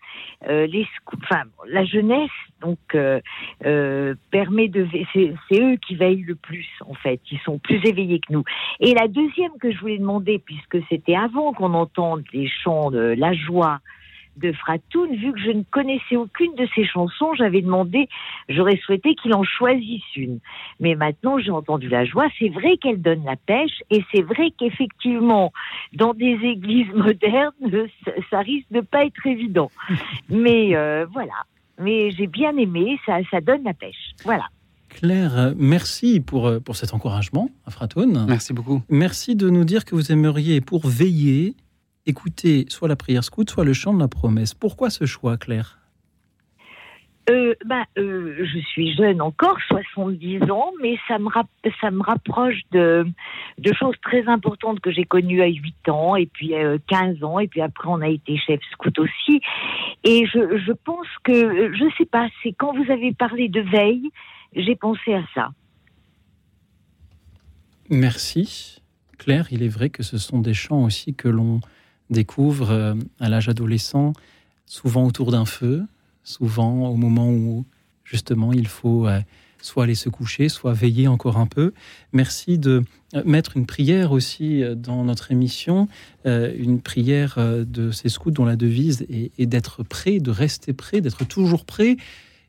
euh, 0.48 0.66
les 0.66 0.86
scouts, 0.96 1.18
enfin 1.24 1.42
la 1.66 1.84
jeunesse, 1.84 2.30
donc 2.60 2.78
euh, 2.94 3.20
euh, 3.66 4.14
permet 4.30 4.68
de, 4.68 4.86
c'est 5.12 5.34
c'est 5.48 5.60
eux 5.60 5.76
qui 5.76 5.96
veillent 5.96 6.22
le 6.22 6.36
plus 6.36 6.68
en 6.86 6.94
fait, 6.94 7.20
ils 7.30 7.40
sont 7.40 7.58
plus 7.58 7.84
éveillés 7.84 8.20
que 8.20 8.32
nous. 8.32 8.44
Et 8.78 8.94
la 8.94 9.08
deuxième 9.08 9.52
que 9.60 9.72
je 9.72 9.78
voulais 9.80 9.98
demander, 9.98 10.38
puisque 10.38 10.78
c'était 10.88 11.16
avant 11.16 11.52
qu'on 11.52 11.74
entende 11.74 12.22
les 12.32 12.48
chants 12.48 12.90
de 12.90 13.14
la 13.18 13.34
joie 13.34 13.80
de 14.36 14.52
Fratoun, 14.52 15.14
vu 15.14 15.32
que 15.32 15.40
je 15.40 15.50
ne 15.50 15.62
connaissais 15.62 16.16
aucune 16.16 16.54
de 16.54 16.66
ses 16.74 16.84
chansons, 16.84 17.34
j'avais 17.34 17.62
demandé, 17.62 18.08
j'aurais 18.48 18.76
souhaité 18.78 19.14
qu'il 19.14 19.34
en 19.34 19.44
choisisse 19.44 20.16
une. 20.16 20.40
Mais 20.80 20.94
maintenant, 20.94 21.38
j'ai 21.38 21.50
entendu 21.50 21.88
la 21.88 22.04
joie. 22.04 22.26
C'est 22.38 22.48
vrai 22.48 22.76
qu'elle 22.76 23.00
donne 23.00 23.24
la 23.24 23.36
pêche, 23.36 23.82
et 23.90 24.04
c'est 24.12 24.22
vrai 24.22 24.50
qu'effectivement, 24.58 25.52
dans 25.92 26.14
des 26.14 26.38
églises 26.42 26.90
modernes, 26.94 27.52
ça, 28.30 28.40
risque 28.40 28.70
de 28.70 28.80
pas 28.80 29.04
être 29.04 29.26
évident. 29.26 29.70
Mais 30.28 30.74
euh, 30.76 31.06
voilà. 31.12 31.44
Mais 31.78 32.10
j'ai 32.12 32.26
bien 32.26 32.56
aimé, 32.56 32.98
ça, 33.04 33.18
ça 33.30 33.40
donne 33.40 33.64
la 33.64 33.74
pêche. 33.74 34.14
Voilà. 34.24 34.44
Claire, 34.88 35.54
merci 35.56 36.20
pour, 36.20 36.46
euh, 36.46 36.60
pour 36.60 36.76
cet 36.76 36.94
encouragement 36.94 37.50
à 37.66 37.70
Fratoun. 37.70 38.26
Merci 38.28 38.52
beaucoup. 38.52 38.82
Merci 38.88 39.34
de 39.34 39.50
nous 39.50 39.64
dire 39.64 39.84
que 39.84 39.96
vous 39.96 40.12
aimeriez, 40.12 40.60
pour 40.60 40.86
veiller, 40.86 41.56
écouter 42.06 42.66
soit 42.68 42.88
la 42.88 42.96
prière 42.96 43.24
scout, 43.24 43.48
soit 43.48 43.64
le 43.64 43.72
chant 43.72 43.94
de 43.94 44.00
la 44.00 44.08
promesse. 44.08 44.54
Pourquoi 44.54 44.90
ce 44.90 45.06
choix, 45.06 45.36
Claire? 45.36 45.78
Euh, 47.30 47.54
ben, 47.64 47.84
euh, 47.96 48.44
je 48.44 48.58
suis 48.58 48.94
jeune 48.94 49.22
encore, 49.22 49.56
70 49.68 50.42
ans, 50.50 50.72
mais 50.82 50.98
ça 51.08 51.18
me, 51.18 51.30
ça 51.80 51.90
me 51.90 52.02
rapproche 52.02 52.60
de, 52.72 53.06
de 53.56 53.72
choses 53.72 53.94
très 54.02 54.28
importantes 54.28 54.80
que 54.80 54.90
j'ai 54.92 55.04
connues 55.04 55.40
à 55.40 55.46
8 55.46 55.88
ans, 55.88 56.16
et 56.16 56.26
puis 56.26 56.54
euh, 56.54 56.76
15 56.86 57.24
ans, 57.24 57.38
et 57.38 57.48
puis 57.48 57.62
après 57.62 57.88
on 57.88 58.02
a 58.02 58.08
été 58.08 58.36
chef 58.36 58.60
scout 58.72 58.98
aussi. 58.98 59.40
Et 60.04 60.26
je, 60.26 60.58
je 60.66 60.72
pense 60.72 61.06
que, 61.22 61.74
je 61.74 61.84
sais 61.96 62.04
pas, 62.04 62.28
c'est 62.42 62.52
quand 62.52 62.74
vous 62.74 62.92
avez 62.92 63.14
parlé 63.14 63.48
de 63.48 63.62
veille, 63.62 64.10
j'ai 64.54 64.76
pensé 64.76 65.14
à 65.14 65.22
ça. 65.34 65.48
Merci. 67.88 68.82
Claire, 69.18 69.46
il 69.50 69.62
est 69.62 69.68
vrai 69.68 69.88
que 69.88 70.02
ce 70.02 70.18
sont 70.18 70.40
des 70.40 70.54
chants 70.54 70.84
aussi 70.84 71.14
que 71.14 71.28
l'on 71.28 71.60
découvre 72.10 72.70
euh, 72.70 72.94
à 73.20 73.28
l'âge 73.28 73.48
adolescent, 73.48 74.12
souvent 74.66 75.06
autour 75.06 75.30
d'un 75.30 75.44
feu, 75.44 75.82
souvent 76.22 76.88
au 76.88 76.96
moment 76.96 77.30
où 77.30 77.64
justement 78.04 78.52
il 78.52 78.66
faut 78.66 79.06
euh, 79.06 79.20
soit 79.60 79.84
aller 79.84 79.94
se 79.94 80.08
coucher, 80.08 80.48
soit 80.48 80.72
veiller 80.72 81.08
encore 81.08 81.38
un 81.38 81.46
peu. 81.46 81.72
Merci 82.12 82.58
de 82.58 82.84
euh, 83.14 83.22
mettre 83.24 83.56
une 83.56 83.66
prière 83.66 84.12
aussi 84.12 84.62
dans 84.76 85.04
notre 85.04 85.32
émission, 85.32 85.88
une 86.24 86.80
prière 86.80 87.38
de 87.38 87.90
ces 87.90 88.08
scouts 88.08 88.30
dont 88.30 88.44
la 88.44 88.56
devise 88.56 89.06
est 89.08 89.46
d'être 89.46 89.82
prêt, 89.82 90.18
de 90.18 90.30
rester 90.30 90.72
prêt, 90.72 91.00
d'être 91.00 91.24
toujours 91.24 91.64
prêt. 91.64 91.96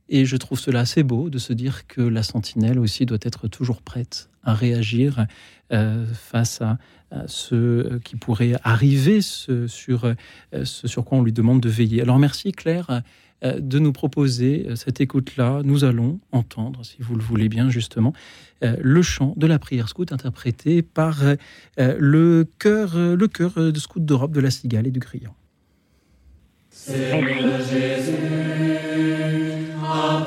Et 0.09 0.25
je 0.25 0.37
trouve 0.37 0.59
cela 0.59 0.81
assez 0.81 1.03
beau 1.03 1.29
de 1.29 1.37
se 1.37 1.53
dire 1.53 1.87
que 1.87 2.01
la 2.01 2.23
sentinelle 2.23 2.79
aussi 2.79 3.05
doit 3.05 3.17
être 3.21 3.47
toujours 3.47 3.81
prête 3.81 4.29
à 4.43 4.53
réagir 4.53 5.25
euh, 5.73 6.05
face 6.13 6.61
à, 6.61 6.77
ce 7.27 7.97
qui 7.99 8.17
pourrait 8.17 8.55
arriver, 8.63 9.21
ce 9.21 9.67
sur, 9.67 10.03
euh, 10.03 10.65
ce 10.65 10.87
sur 10.87 11.05
quoi 11.05 11.19
on 11.19 11.23
lui 11.23 11.31
demande 11.31 11.61
de 11.61 11.69
veiller. 11.69 12.01
Alors 12.01 12.19
merci 12.19 12.51
Claire 12.51 13.01
euh, 13.43 13.59
de 13.59 13.79
nous 13.79 13.93
proposer 13.93 14.67
cette 14.75 14.99
écoute-là. 14.99 15.61
Nous 15.63 15.85
allons 15.85 16.19
entendre, 16.33 16.83
si 16.83 16.97
vous 16.99 17.15
le 17.15 17.23
voulez 17.23 17.47
bien 17.47 17.69
justement, 17.69 18.11
le 18.61 19.01
chant 19.01 19.33
de 19.37 19.47
la 19.47 19.59
prière 19.59 19.87
scout 19.87 20.11
interprété 20.11 20.81
par 20.81 21.21
le 21.77 22.45
chœur, 22.59 22.97
le 22.97 23.27
chœur 23.27 23.53
de 23.55 23.79
scout 23.79 24.03
d'Europe 24.03 24.31
de 24.31 24.41
la 24.41 24.49
Cigale 24.49 24.87
et 24.87 24.91
du 24.91 24.99
Grillon. 24.99 25.33
Merci. 26.87 27.13
Apprenez-nous 27.13 29.54
à 29.87 30.25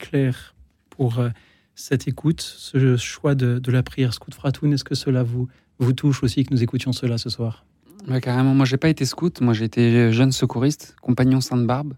Claire 0.00 0.54
pour 0.90 1.18
euh, 1.18 1.28
cette 1.74 2.08
écoute, 2.08 2.40
ce 2.40 2.96
choix 2.96 3.34
de, 3.34 3.60
la 3.70 3.82
prière 3.82 4.12
Scout 4.14 4.34
Fratoun. 4.34 4.72
Est-ce 4.72 4.84
que 4.84 4.94
cela 4.94 5.22
vous, 5.22 5.48
vous 5.78 5.92
touche 5.92 6.22
aussi 6.22 6.44
que 6.44 6.52
nous 6.52 6.62
écoutions 6.62 6.92
cela 6.92 7.18
ce 7.18 7.30
soir? 7.30 7.64
Ouais, 8.08 8.20
carrément. 8.20 8.54
Moi, 8.54 8.66
j'ai 8.66 8.76
pas 8.76 8.88
été 8.88 9.04
scout. 9.04 9.40
Moi, 9.40 9.54
j'ai 9.54 9.64
été 9.64 10.12
jeune 10.12 10.32
secouriste, 10.32 10.96
compagnon 11.00 11.40
Sainte-Barbe. 11.40 11.94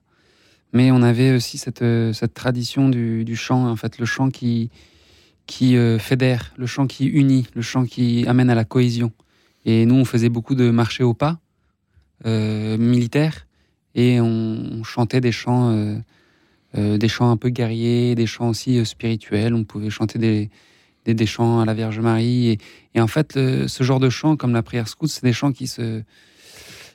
Mais 0.73 0.91
on 0.91 1.03
avait 1.03 1.35
aussi 1.35 1.59
cette, 1.59 1.83
euh, 1.83 2.13
cette 2.13 2.35
tradition 2.35 2.89
du, 2.89 3.37
chant, 3.37 3.69
en 3.69 3.77
fait, 3.77 3.99
le 3.99 4.07
chant 4.07 4.31
qui, 4.31 4.71
qui 5.47 5.77
euh, 5.77 5.99
fédère, 5.99 6.53
le 6.57 6.67
chant 6.67 6.87
qui 6.87 7.07
unit, 7.07 7.47
le 7.55 7.63
chant 7.63 7.85
qui 7.85 8.27
amène 8.27 8.51
à 8.51 8.55
la 8.55 8.65
cohésion. 8.65 9.13
Et 9.65 9.87
nous, 9.87 9.95
on 9.95 10.05
faisait 10.05 10.29
beaucoup 10.29 10.55
de 10.55 10.71
marchés 10.71 11.05
au 11.05 11.15
pas 11.15 11.41
euh, 12.27 12.79
militaires 12.79 13.47
et 13.95 14.21
on, 14.21 14.27
on 14.27 14.85
chantait 14.85 15.21
des 15.21 15.33
chants, 15.33 15.71
euh, 15.71 15.99
euh, 16.77 16.97
des 16.99 17.09
chants 17.09 17.31
un 17.31 17.37
peu 17.37 17.49
guerriers, 17.51 18.15
des 18.15 18.27
chants 18.27 18.49
aussi 18.49 18.79
euh, 18.79 18.85
spirituels. 18.85 19.55
On 19.55 19.65
pouvait 19.65 19.91
chanter 19.91 20.19
des, 20.19 20.51
des, 21.05 21.15
des 21.15 21.27
chants 21.27 21.61
à 21.61 21.65
la 21.65 21.75
Vierge 21.75 21.99
Marie. 22.01 22.49
Et, 22.49 22.59
et 22.95 23.01
en 23.01 23.07
fait, 23.07 23.35
le- 23.35 23.69
ce 23.69 23.83
genre 23.85 24.01
de 24.01 24.09
chants, 24.11 24.37
comme 24.37 24.53
la 24.53 24.63
prière 24.63 24.89
scout, 24.89 25.11
c'est 25.11 25.23
des 25.25 25.33
chants 25.33 25.53
qui 25.53 25.67
se, 25.67 26.03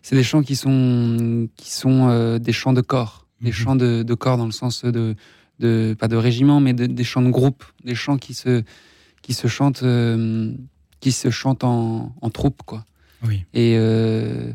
c'est 0.02 0.16
des 0.16 0.24
chants 0.24 0.42
qui 0.44 0.56
sont, 0.56 1.48
qui 1.56 1.72
sont 1.72 2.08
euh, 2.10 2.40
des 2.40 2.54
chants 2.54 2.74
de 2.74 2.82
corps, 2.82 3.28
des 3.42 3.50
Mhm. 3.50 3.54
chants 3.54 3.76
de, 3.76 4.04
de 4.04 4.14
corps 4.14 4.38
dans 4.38 4.46
le 4.46 4.52
sens 4.52 4.84
de, 4.86 5.16
de 5.60 5.96
pas 6.00 6.08
de 6.08 6.16
régiment, 6.16 6.60
mais 6.60 6.74
de- 6.74 6.86
des 6.88 7.04
chants 7.04 7.22
de 7.22 7.30
groupe, 7.30 7.64
des 7.84 7.96
chants 7.96 8.18
qui 8.18 8.34
se, 8.34 8.64
qui 9.22 9.34
se 9.34 9.48
chantent, 9.48 9.84
euh, 9.84 10.54
qui 11.00 11.12
se 11.12 11.30
chantent 11.30 11.64
en, 11.64 12.16
en 12.22 12.30
troupe, 12.30 12.62
quoi. 12.66 12.86
Oui. 13.28 13.44
Et 13.54 13.76
euh, 13.78 14.52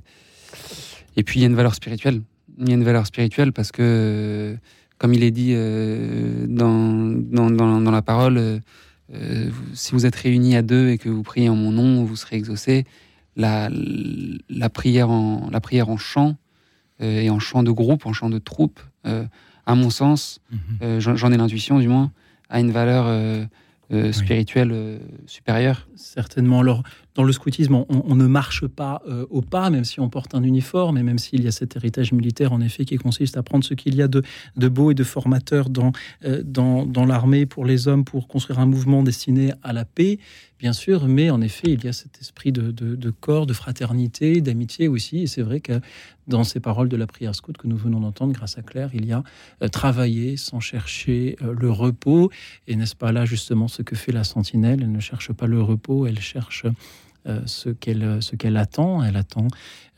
et 1.16 1.23
puis 1.25 1.41
il 1.41 1.43
y 1.43 1.45
a 1.45 1.49
une 1.49 1.55
valeur 1.57 1.75
spirituelle. 1.75 2.23
Il 2.59 2.68
y 2.68 2.73
a 2.73 2.75
une 2.75 2.85
valeur 2.85 3.07
spirituelle 3.07 3.53
parce 3.53 3.73
que, 3.73 4.57
comme 5.03 5.14
il 5.14 5.24
est 5.24 5.32
dit 5.32 5.50
euh, 5.53 6.46
dans, 6.48 6.94
dans, 7.36 7.50
dans, 7.50 7.80
dans 7.80 7.90
la 7.90 8.03
parole, 8.03 8.38
euh, 8.38 8.61
euh, 9.12 9.50
si 9.74 9.90
vous 9.92 10.07
êtes 10.07 10.14
réunis 10.14 10.55
à 10.55 10.62
deux 10.62 10.90
et 10.90 10.96
que 10.98 11.09
vous 11.09 11.24
priez 11.24 11.48
en 11.48 11.57
mon 11.57 11.72
nom, 11.72 12.05
vous 12.05 12.14
serez 12.14 12.36
exaucés. 12.36 12.84
La, 13.34 13.68
la, 14.48 14.70
prière, 14.70 15.11
en, 15.11 15.48
la 15.50 15.61
prière 15.61 15.88
en 15.88 15.96
chant 15.96 16.36
et 17.00 17.30
en 17.30 17.40
chant 17.40 17.64
de 17.64 17.72
groupe, 17.72 18.07
en 18.07 18.12
chant 18.12 18.30
de 18.30 18.38
troupe, 18.38 18.78
à 19.05 19.74
mon 19.74 19.90
sens, 19.90 20.38
Mhm. 20.80 21.00
j'en 21.00 21.32
ai 21.32 21.36
l'intuition 21.36 21.80
du 21.80 21.88
moins, 21.88 22.12
a 22.48 22.61
une 22.61 22.70
valeur 22.70 23.07
euh, 23.09 23.44
Oui. 23.90 24.12
spirituelle 24.14 24.70
euh, 24.72 24.98
supérieure. 25.26 25.88
Certainement. 25.96 26.61
Alors, 26.61 26.82
dans 27.14 27.24
le 27.24 27.32
scoutisme, 27.32 27.84
on, 27.88 28.14
ne 28.14 28.26
marche 28.26 28.66
pas 28.66 29.02
euh, 29.06 29.26
au 29.28 29.42
pas, 29.42 29.68
même 29.68 29.84
si 29.84 30.00
on 30.00 30.08
porte 30.08 30.34
un 30.34 30.42
uniforme, 30.42 30.96
et 30.96 31.02
même 31.02 31.18
s'il 31.18 31.44
y 31.44 31.46
a 31.46 31.52
cet 31.52 31.76
héritage 31.76 32.12
militaire, 32.12 32.52
en 32.52 32.60
effet, 32.62 32.86
qui 32.86 32.96
consiste 32.96 33.36
à 33.36 33.42
prendre 33.42 33.64
ce 33.64 33.74
qu'il 33.74 33.94
y 33.94 34.02
a 34.02 34.08
de, 34.08 34.22
beau 34.68 34.90
et 34.90 34.94
de 34.94 35.04
formateur 35.04 35.68
dans, 35.68 35.92
euh, 36.24 36.42
dans, 36.42 37.04
l'armée 37.04 37.44
pour 37.44 37.66
les 37.66 37.86
hommes, 37.86 38.04
pour 38.04 38.28
construire 38.28 38.60
un 38.60 38.66
mouvement 38.66 39.02
destiné 39.02 39.52
à 39.62 39.74
la 39.74 39.84
paix, 39.84 40.18
bien 40.58 40.72
sûr, 40.72 41.06
mais 41.06 41.28
en 41.28 41.42
effet, 41.42 41.72
il 41.72 41.84
y 41.84 41.88
a 41.88 41.92
cet 41.92 42.18
esprit 42.18 42.50
de, 42.50 43.10
corps, 43.10 43.44
de 43.44 43.52
fraternité, 43.52 44.40
d'amitié 44.40 44.88
aussi, 44.88 45.22
et 45.22 45.26
c'est 45.26 45.42
vrai 45.42 45.60
que 45.60 45.80
dans 46.28 46.44
ces 46.44 46.60
paroles 46.60 46.88
de 46.88 46.96
la 46.96 47.06
prière 47.06 47.34
scout 47.34 47.58
que 47.58 47.66
nous 47.66 47.76
venons 47.76 48.00
d'entendre 48.00 48.32
grâce 48.32 48.56
à 48.56 48.62
Claire, 48.62 48.90
il 48.94 49.04
y 49.04 49.12
a 49.12 49.22
euh, 49.62 49.68
travailler 49.68 50.38
sans 50.38 50.60
chercher 50.60 51.36
le 51.42 51.70
repos, 51.70 52.30
et 52.68 52.76
n'est-ce 52.76 52.96
pas 52.96 53.12
là 53.12 53.26
justement 53.26 53.68
ce 53.68 53.82
que 53.82 53.96
fait 53.96 54.12
la 54.12 54.24
sentinelle? 54.24 54.80
Elle 54.82 54.92
ne 54.92 55.00
cherche 55.00 55.32
pas 55.32 55.46
le 55.46 55.60
repos, 55.60 56.06
elle 56.06 56.20
cherche 56.20 56.64
ce 57.47 57.70
qu'elle 57.70 58.18
ce 58.20 58.37
qu'elle 58.37 58.57
attend. 58.57 59.03
Elle 59.03 59.16
attend 59.16 59.49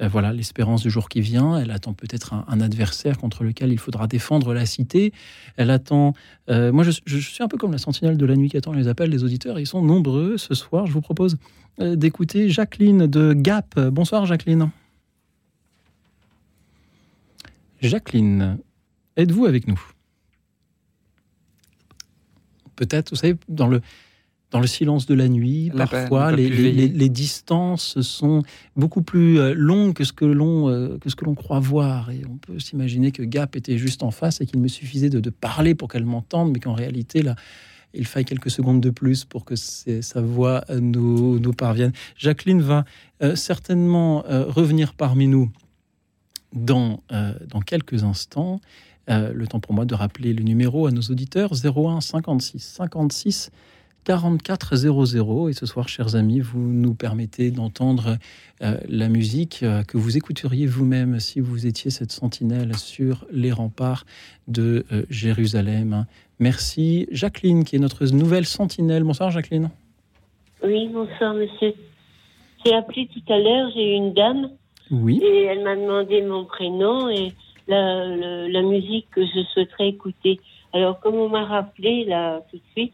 euh, 0.03 0.09
voilà 0.09 0.33
l'espérance 0.33 0.83
du 0.83 0.91
jour 0.91 1.09
qui 1.09 1.21
vient. 1.21 1.57
Elle 1.59 1.71
attend 1.71 1.93
peut-être 1.93 2.35
un, 2.35 2.61
adversaire 2.61 3.19
contre 3.19 3.45
lequel 3.45 3.73
il 3.73 3.79
faudra 3.79 4.07
défendre 4.07 4.53
la 4.53 4.67
cité. 4.67 5.13
Elle 5.57 5.71
attend. 5.71 6.15
euh, 6.51 6.73
moi, 6.73 6.85
je, 6.85 6.91
je 7.05 7.19
suis 7.19 7.43
un 7.43 7.49
peu 7.49 7.57
comme 7.57 7.73
la 7.73 7.79
sentinelle 7.79 8.17
de 8.17 8.27
la 8.27 8.35
nuit 8.37 8.49
qui 8.49 8.57
attend 8.57 8.73
les 8.73 8.89
appels 8.89 9.11
des 9.11 9.23
auditeurs. 9.23 9.59
Ils 9.59 9.67
sont 9.67 9.83
nombreux 9.83 10.37
ce 10.37 10.55
soir. 10.55 10.87
Je 10.87 10.93
vous 10.93 11.01
propose 11.01 11.37
euh, 11.81 11.95
d'écouter 11.97 12.49
Jacqueline 12.49 13.07
de 13.07 13.33
Gap. 13.33 13.79
Bonsoir, 13.79 14.27
Jacqueline. 14.27 14.71
Jacqueline, 17.81 18.59
êtes-vous 19.17 19.45
avec 19.45 19.69
nous? 19.69 19.81
Peut-être, 22.77 23.11
vous 23.11 23.17
savez, 23.17 23.37
dans 23.49 23.69
le, 23.69 23.83
dans 24.55 24.61
le 24.61 24.69
silence 24.69 25.07
de 25.07 25.15
la 25.15 25.29
nuit, 25.29 25.71
parfois, 25.77 26.31
les, 26.33 26.49
pu 26.49 26.55
les- 26.55 26.63
veiller. 26.63 26.89
les- 26.89 26.95
les 26.97 27.09
distances 27.09 28.01
sont 28.03 28.43
beaucoup 28.77 29.03
plus 29.03 29.41
euh, 29.41 29.53
longues 29.53 29.95
que 29.95 30.05
ce 30.05 30.13
que 30.13 30.25
l'on 30.25 30.69
euh, 30.71 30.97
que 31.01 31.11
ce 31.11 31.17
que 31.17 31.25
l'on 31.25 31.35
croit 31.35 31.59
voir. 31.59 32.11
Et 32.11 32.23
on 32.31 32.37
peut 32.37 32.61
s'imaginer 32.61 33.11
que 33.11 33.25
Gap 33.25 33.57
était 33.57 33.79
juste 33.79 34.05
en 34.05 34.13
face 34.13 34.41
et 34.41 34.47
qu'il 34.47 34.61
me 34.61 34.69
suffisait 34.69 35.11
de, 35.11 35.19
de 35.19 35.31
parler 35.31 35.75
pour 35.75 35.89
qu'elle 35.89 36.05
m'entende, 36.05 36.53
mais 36.53 36.61
qu'en 36.61 36.73
réalité, 36.75 37.23
là, 37.23 37.35
il 37.95 38.07
faille 38.07 38.25
quelques 38.25 38.51
secondes 38.51 38.81
de 38.81 38.91
plus 38.91 39.25
pour 39.25 39.45
que 39.45 39.57
sa 39.57 40.21
voix 40.21 40.65
euh, 40.71 40.79
nous, 40.81 41.39
nous 41.41 41.53
parvienne. 41.53 41.93
Jacqueline 42.17 42.63
va 42.63 42.85
euh, 43.23 43.35
certainement 43.37 44.25
euh, 44.27 44.45
revenir 44.47 44.95
parmi 44.95 45.27
nous 45.27 45.51
dans, 46.53 47.03
dans 47.49 47.61
quelques 47.61 48.05
instants. 48.05 48.61
Le 49.09 49.47
temps 49.47 49.61
pour 49.61 49.75
moi 49.75 49.85
de 49.85 49.95
rappeler 49.95 50.33
le 50.33 50.43
numéro 50.45 50.87
à 50.87 50.91
nos 50.93 51.03
auditeurs 51.03 51.51
01 51.53 52.01
56 52.01 52.61
56 52.63 53.51
44 54.05 54.77
00. 54.77 55.49
Et 55.49 55.53
ce 55.55 55.67
soir, 55.67 55.89
chers 55.89 56.15
amis, 56.15 56.41
vous 56.41 56.61
nous 56.61 56.95
permettez 56.95 57.51
d'entendre 57.51 58.17
euh, 58.63 58.77
la 58.89 59.09
musique 59.09 59.63
euh, 59.63 59.83
que 59.83 59.97
vous 59.97 60.17
écouteriez 60.17 60.67
vous-même 60.67 61.19
si 61.21 61.41
vous 61.41 61.67
étiez 61.67 61.91
cette 61.91 62.13
sentinelle 62.13 62.77
sur 62.77 63.25
les 63.33 63.51
remparts 63.51 64.05
de 64.47 64.85
euh, 64.93 65.03
Jérusalem. 65.11 66.07
Merci 66.39 67.07
Jacqueline, 67.11 67.65
qui 67.65 67.77
est 67.77 67.79
notre 67.79 68.05
nouvelle 68.07 68.45
sentinelle. 68.45 69.05
Bonsoir 69.05 69.31
Jacqueline. 69.31 69.71
Oui, 70.63 70.89
bonsoir, 70.93 71.35
monsieur. 71.35 71.75
J'ai 72.65 72.75
appelé 72.75 73.09
tout 73.13 73.33
à 73.33 73.39
l'heure, 73.39 73.71
j'ai 73.75 73.93
eu 73.93 73.97
une 73.97 74.15
dame 74.15 74.51
Oui. 74.91 75.21
et 75.23 75.45
elle 75.45 75.63
m'a 75.63 75.77
demandé 75.77 76.23
mon 76.23 76.45
prénom 76.45 77.09
et 77.09 77.33
la, 77.69 78.07
la 78.49 78.63
musique 78.63 79.07
que 79.11 79.25
je 79.25 79.43
souhaiterais 79.53 79.89
écouter. 79.89 80.41
Alors, 80.73 80.99
comme 81.01 81.15
on 81.15 81.29
m'a 81.29 81.45
rappelé, 81.45 82.05
là, 82.05 82.41
tout 82.51 82.57
de 82.57 82.63
suite, 82.75 82.93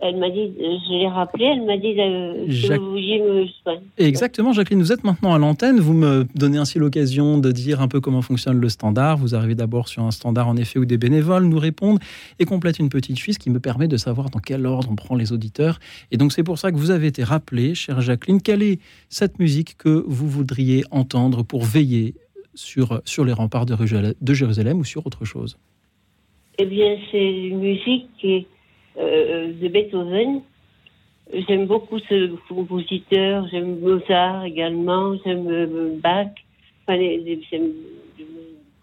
elle 0.00 0.16
m'a 0.16 0.30
dit, 0.30 0.52
euh, 0.60 0.76
je 0.86 0.92
l'ai 0.92 1.08
rappelé, 1.08 1.44
elle 1.46 1.66
m'a 1.66 1.76
dit 1.76 1.94
euh, 1.98 2.46
que 2.46 2.50
Jacques- 2.52 2.80
vous 2.80 2.90
vouliez 2.92 3.20
me 3.20 3.46
soigner. 3.62 3.80
Exactement, 3.98 4.52
Jacqueline, 4.52 4.80
vous 4.80 4.92
êtes 4.92 5.02
maintenant 5.02 5.34
à 5.34 5.38
l'antenne. 5.38 5.80
Vous 5.80 5.92
me 5.92 6.24
donnez 6.36 6.58
ainsi 6.58 6.78
l'occasion 6.78 7.38
de 7.38 7.50
dire 7.50 7.80
un 7.80 7.88
peu 7.88 8.00
comment 8.00 8.22
fonctionne 8.22 8.58
le 8.60 8.68
standard. 8.68 9.16
Vous 9.18 9.34
arrivez 9.34 9.56
d'abord 9.56 9.88
sur 9.88 10.04
un 10.04 10.12
standard, 10.12 10.46
en 10.46 10.56
effet, 10.56 10.78
où 10.78 10.84
des 10.84 10.98
bénévoles 10.98 11.46
nous 11.46 11.58
répondent 11.58 11.98
et 12.38 12.44
complètent 12.44 12.78
une 12.78 12.90
petite 12.90 13.18
fiche 13.18 13.38
qui 13.38 13.50
me 13.50 13.58
permet 13.58 13.88
de 13.88 13.96
savoir 13.96 14.30
dans 14.30 14.38
quel 14.38 14.66
ordre 14.66 14.88
on 14.90 14.94
prend 14.94 15.16
les 15.16 15.32
auditeurs. 15.32 15.80
Et 16.12 16.16
donc, 16.16 16.32
c'est 16.32 16.44
pour 16.44 16.58
ça 16.58 16.70
que 16.70 16.76
vous 16.76 16.90
avez 16.92 17.08
été 17.08 17.24
rappelé, 17.24 17.74
chère 17.74 18.00
Jacqueline, 18.00 18.40
quelle 18.40 18.62
est 18.62 18.78
cette 19.08 19.38
musique 19.40 19.76
que 19.78 20.04
vous 20.06 20.28
voudriez 20.28 20.84
entendre 20.92 21.42
pour 21.42 21.64
veiller 21.64 22.14
sur, 22.54 23.00
sur 23.04 23.24
les 23.24 23.32
remparts 23.32 23.66
de 23.66 24.34
Jérusalem 24.34 24.78
ou 24.78 24.84
sur 24.84 25.06
autre 25.06 25.24
chose? 25.24 25.58
Eh 26.60 26.66
bien, 26.66 26.96
c'est 27.10 27.24
une 27.48 27.60
musique 27.60 28.08
qui 28.20 28.32
est, 28.32 28.46
de 28.98 29.68
Beethoven. 29.68 30.42
J'aime 31.32 31.66
beaucoup 31.66 31.98
ce 31.98 32.34
compositeur, 32.48 33.46
j'aime 33.50 33.80
Mozart 33.80 34.44
également, 34.46 35.14
j'aime 35.24 35.46
euh, 35.50 35.98
Bach. 36.02 36.28
Enfin, 36.86 36.98
j'aime 37.50 37.72
des 38.16 38.26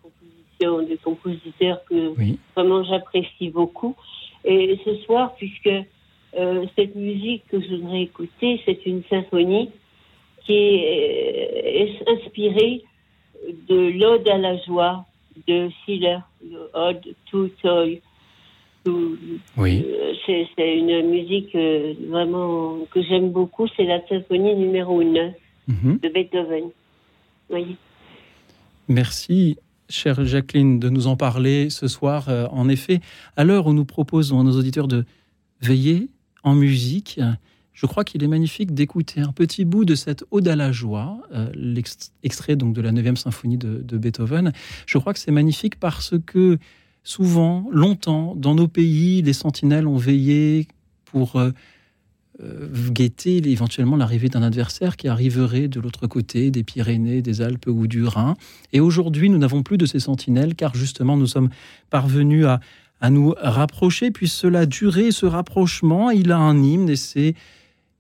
compositions, 0.03 0.81
des 0.83 0.97
compositeurs 0.97 1.83
que 1.85 2.13
Oui. 2.19 2.37
vraiment 2.55 2.83
j'apprécie 2.83 3.49
beaucoup. 3.49 3.95
Et 4.43 4.79
ce 4.85 4.95
soir, 4.97 5.33
puisque 5.35 5.71
euh, 6.37 6.65
cette 6.75 6.95
musique 6.95 7.43
que 7.47 7.59
je 7.59 7.75
voudrais 7.77 8.03
écouter, 8.03 8.61
c'est 8.65 8.85
une 8.85 9.01
symphonie 9.09 9.71
qui 10.45 10.53
est, 10.53 11.81
est 11.81 12.07
inspirée 12.07 12.83
de 13.67 13.89
l'Ode 13.99 14.27
à 14.29 14.37
la 14.37 14.57
joie 14.57 15.05
de 15.47 15.69
Schiller, 15.83 16.19
l'Ode 16.73 17.15
to 17.31 17.49
Joy. 17.63 18.01
Oui. 19.57 19.85
euh, 19.85 20.13
C'est 20.57 20.77
une 20.77 21.09
musique 21.09 21.53
euh, 21.55 21.93
vraiment 22.09 22.79
que 22.91 23.01
j'aime 23.03 23.31
beaucoup. 23.31 23.67
C'est 23.75 23.83
la 23.85 23.99
symphonie 24.07 24.55
numéro 24.55 25.03
9 25.03 25.33
Mhm. 25.67 25.99
de 26.01 26.09
Beethoven. 26.09 26.65
Oui. 27.49 27.75
Merci, 28.87 29.57
chère 29.89 30.23
Jacqueline, 30.25 30.79
de 30.79 30.89
nous 30.89 31.07
en 31.07 31.15
parler 31.15 31.69
ce 31.69 31.87
soir. 31.87 32.29
Euh, 32.29 32.47
en 32.51 32.69
effet, 32.69 32.99
à 33.35 33.43
l'heure 33.43 33.67
où 33.67 33.73
nous 33.73 33.85
proposons 33.85 34.39
à 34.39 34.43
nos 34.43 34.57
auditeurs 34.57 34.87
de 34.87 35.05
veiller 35.61 36.09
en 36.43 36.53
musique, 36.53 37.19
je 37.73 37.85
crois 37.87 38.03
qu'il 38.03 38.23
est 38.23 38.27
magnifique 38.27 38.73
d'écouter 38.73 39.21
un 39.21 39.31
petit 39.31 39.65
bout 39.65 39.85
de 39.85 39.95
cette 39.95 40.23
Ode 40.31 40.47
à 40.47 40.55
la 40.55 40.71
joie, 40.71 41.17
euh, 41.33 41.47
l'ex- 41.55 42.11
extrait 42.23 42.55
donc 42.55 42.73
de 42.75 42.81
la 42.81 42.91
9e 42.91 43.15
symphonie 43.15 43.57
de, 43.57 43.81
de 43.81 43.97
Beethoven. 43.97 44.53
Je 44.85 44.97
crois 44.99 45.13
que 45.13 45.19
c'est 45.19 45.31
magnifique 45.31 45.79
parce 45.79 46.13
que 46.27 46.57
souvent, 47.05 47.69
longtemps, 47.71 48.35
dans 48.35 48.55
nos 48.55 48.67
pays, 48.67 49.21
les 49.21 49.31
sentinelles 49.31 49.87
ont 49.87 49.95
veillé 49.95 50.67
pour 51.05 51.37
euh, 51.37 51.51
euh, 52.43 52.67
guetter 52.89 53.37
éventuellement 53.49 53.95
l'arrivée 53.95 54.27
d'un 54.27 54.41
adversaire 54.41 54.97
qui 54.97 55.07
arriverait 55.07 55.69
de 55.69 55.79
l'autre 55.79 56.07
côté 56.07 56.51
des 56.51 56.63
Pyrénées, 56.63 57.21
des 57.21 57.41
Alpes 57.41 57.67
ou 57.67 57.87
du 57.87 58.03
Rhin. 58.03 58.35
Et 58.73 58.81
aujourd'hui, 58.81 59.29
nous 59.29 59.37
n'avons 59.37 59.63
plus 59.63 59.77
de 59.77 59.85
ces 59.85 59.99
sentinelles 59.99 60.55
car 60.55 60.75
justement, 60.75 61.15
nous 61.15 61.27
sommes 61.27 61.49
parvenus 61.91 62.45
à, 62.45 62.59
à 62.99 63.11
nous 63.11 63.33
rapprocher, 63.37 64.09
puis 64.11 64.27
cela 64.27 64.65
durer, 64.65 65.11
ce 65.11 65.27
rapprochement. 65.27 66.09
Il 66.09 66.31
a 66.31 66.37
un 66.37 66.61
hymne 66.61 66.89
et 66.89 66.95
c'est 66.95 67.35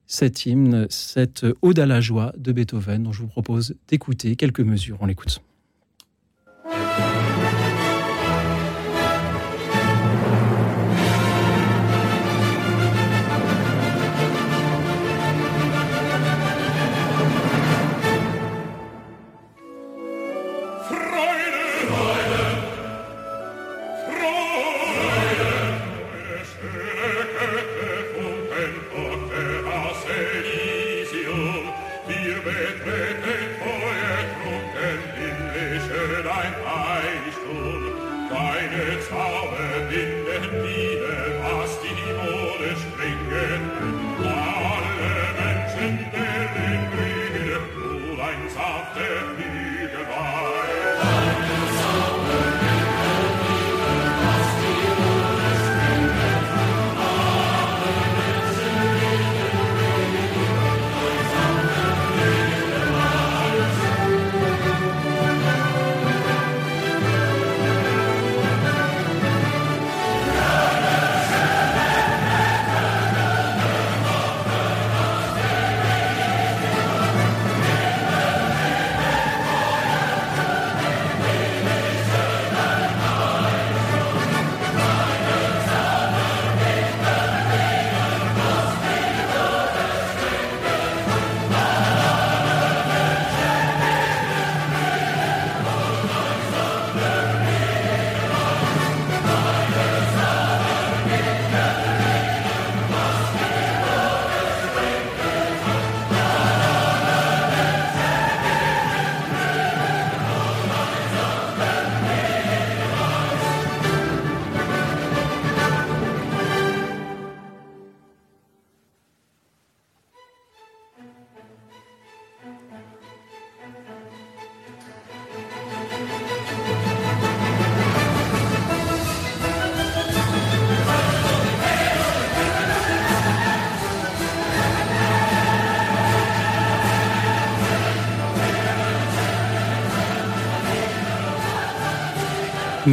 cet 0.07 0.47
hymne, 0.47 0.87
cette 0.89 1.45
ode 1.61 1.79
à 1.79 1.85
la 1.85 2.01
joie 2.01 2.33
de 2.37 2.51
Beethoven 2.51 3.03
dont 3.03 3.11
je 3.11 3.21
vous 3.21 3.27
propose 3.27 3.75
d'écouter 3.87 4.35
quelques 4.35 4.61
mesures. 4.61 4.97
On 4.99 5.05
l'écoute. 5.05 5.41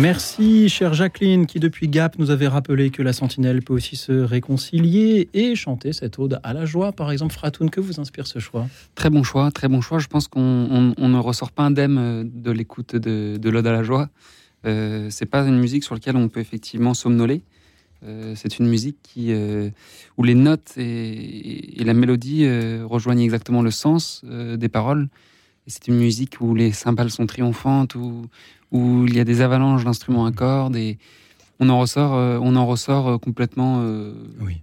Merci, 0.03 0.69
chère 0.69 0.95
Jacqueline, 0.95 1.47
qui 1.47 1.61
depuis 1.61 1.87
Gap 1.87 2.19
nous 2.19 2.31
avait 2.33 2.49
rappelé 2.49 2.91
que 2.91 3.03
la 3.03 3.13
sentinelle 3.13 3.63
peut 3.63 3.73
aussi 3.73 3.95
se 3.95 4.11
réconcilier 4.11 5.29
et 5.33 5.55
chanter 5.55 5.93
cette 5.93 6.19
ode 6.19 6.41
à 6.43 6.53
la 6.53 6.65
joie. 6.65 6.91
Par 6.91 7.13
exemple, 7.13 7.33
Fratoun, 7.33 7.71
que 7.71 7.81
vous 7.81 8.01
inspire 8.01 8.27
ce 8.27 8.41
choix? 8.41 8.67
Très 8.97 9.11
bon 9.11 9.23
choix, 9.23 9.53
très 9.53 9.69
bon 9.69 9.81
choix. 9.81 10.01
Je 10.01 10.09
pense 10.09 10.27
qu'on 10.27 10.41
on- 10.41 10.95
on 10.99 11.09
ne 11.09 11.19
ressort 11.21 11.53
pas 11.53 11.63
indemne 11.63 11.99
euh, 11.99 12.25
de 12.27 12.51
l'écoute 12.51 12.97
de, 12.97 13.37
de 13.37 13.49
l'Ode 13.49 13.69
à 13.69 13.71
la 13.71 13.85
joie. 13.85 14.09
Euh, 14.67 15.07
c'est 15.11 15.27
pas 15.27 15.47
une 15.47 15.61
musique 15.61 15.85
sur 15.85 15.95
laquelle 15.95 16.17
on 16.17 16.29
peut 16.29 16.41
effectivement 16.41 16.95
somnoler. 16.95 17.43
Euh, 18.05 18.33
c'est 18.35 18.59
une 18.59 18.67
musique 18.67 18.97
qui, 19.05 19.27
euh, 19.31 19.71
où 20.19 20.25
les 20.25 20.35
notes 20.35 20.73
et, 20.79 21.77
la 21.85 21.95
mélodie 21.95 22.45
rejoignent 22.83 23.23
exactement 23.23 23.63
le 23.63 23.71
sens 23.71 24.25
des 24.25 24.69
paroles. 24.69 25.09
C'est 25.67 25.89
une 25.89 25.97
musique 25.97 26.41
où 26.41 26.55
les 26.55 26.73
cymbales 26.73 27.11
sont 27.11 27.27
triomphantes, 27.27 27.95
où, 27.95 28.27
où 28.73 29.07
il 29.07 29.15
y 29.17 29.21
a 29.21 29.25
des 29.25 29.41
avalanches 29.41 29.85
d'instruments 29.85 30.27
à 30.27 30.33
cordes 30.33 30.77
et 30.77 30.99
on 31.61 31.69
en 31.69 31.79
ressort, 31.79 32.15
euh, 32.15 32.39
on 32.43 32.57
en 32.57 32.67
ressort 32.67 33.09
euh, 33.09 33.19
complètement 33.19 33.81
euh, 33.83 34.13
Oui. 34.41 34.55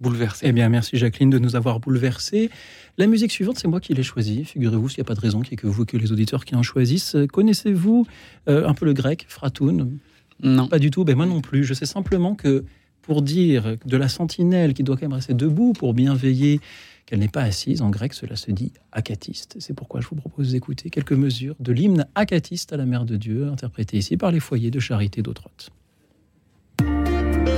bouleversé. 0.00 0.46
Eh 0.48 0.52
bien, 0.52 0.68
merci 0.68 0.96
Jacqueline 0.96 1.30
de 1.30 1.38
nous 1.38 1.56
avoir 1.56 1.80
bouleversés. 1.80 2.50
La 2.98 3.08
musique 3.08 3.32
suivante, 3.32 3.58
c'est 3.58 3.66
moi 3.66 3.80
qui 3.80 3.94
l'ai 3.94 4.04
choisie. 4.04 4.44
Figurez-vous, 4.44 4.88
s'il 4.88 5.00
n'y 5.00 5.06
a 5.06 5.08
pas 5.08 5.16
de 5.16 5.20
raison 5.20 5.40
qu'il 5.40 5.50
n'y 5.50 5.54
ait 5.54 5.62
que 5.62 5.66
vous, 5.66 5.84
que 5.84 5.96
les 5.96 6.12
auditeurs 6.12 6.44
qui 6.44 6.54
en 6.54 6.62
choisissent. 6.62 7.16
Connaissez-vous 7.32 8.06
euh, 8.48 8.68
un 8.68 8.74
peu 8.74 8.84
le 8.84 8.92
grec, 8.92 9.26
Fratoun? 9.28 9.98
Non. 10.42 10.68
Pas 10.68 10.78
du 10.78 10.90
tout, 10.90 11.04
ben 11.04 11.16
moi 11.16 11.26
non 11.26 11.40
plus. 11.40 11.64
Je 11.64 11.74
sais 11.74 11.86
simplement 11.86 12.36
que 12.36 12.64
pour 13.02 13.22
dire 13.22 13.76
de 13.84 13.96
la 13.96 14.08
sentinelle 14.08 14.74
qui 14.74 14.82
doit 14.84 14.96
quand 14.96 15.02
même 15.06 15.12
rester 15.12 15.34
debout 15.34 15.72
pour 15.72 15.94
bien 15.94 16.14
veiller 16.14 16.60
qu'elle 17.06 17.18
n'est 17.18 17.28
pas 17.28 17.42
assise, 17.42 17.82
en 17.82 17.90
grec, 17.90 18.14
cela 18.14 18.36
se 18.36 18.50
dit 18.50 18.72
acatiste. 18.92 19.56
C'est 19.60 19.74
pourquoi 19.74 20.00
je 20.00 20.08
vous 20.08 20.16
propose 20.16 20.52
d'écouter 20.52 20.90
quelques 20.90 21.12
mesures 21.12 21.54
de 21.60 21.72
l'hymne 21.72 22.06
acatiste 22.14 22.72
à 22.72 22.76
la 22.76 22.86
Mère 22.86 23.04
de 23.04 23.16
Dieu, 23.16 23.48
interprété 23.48 23.98
ici 23.98 24.16
par 24.16 24.30
les 24.30 24.40
foyers 24.40 24.70
de 24.70 24.80
charité 24.80 25.22
d'Autrotte. 25.22 25.70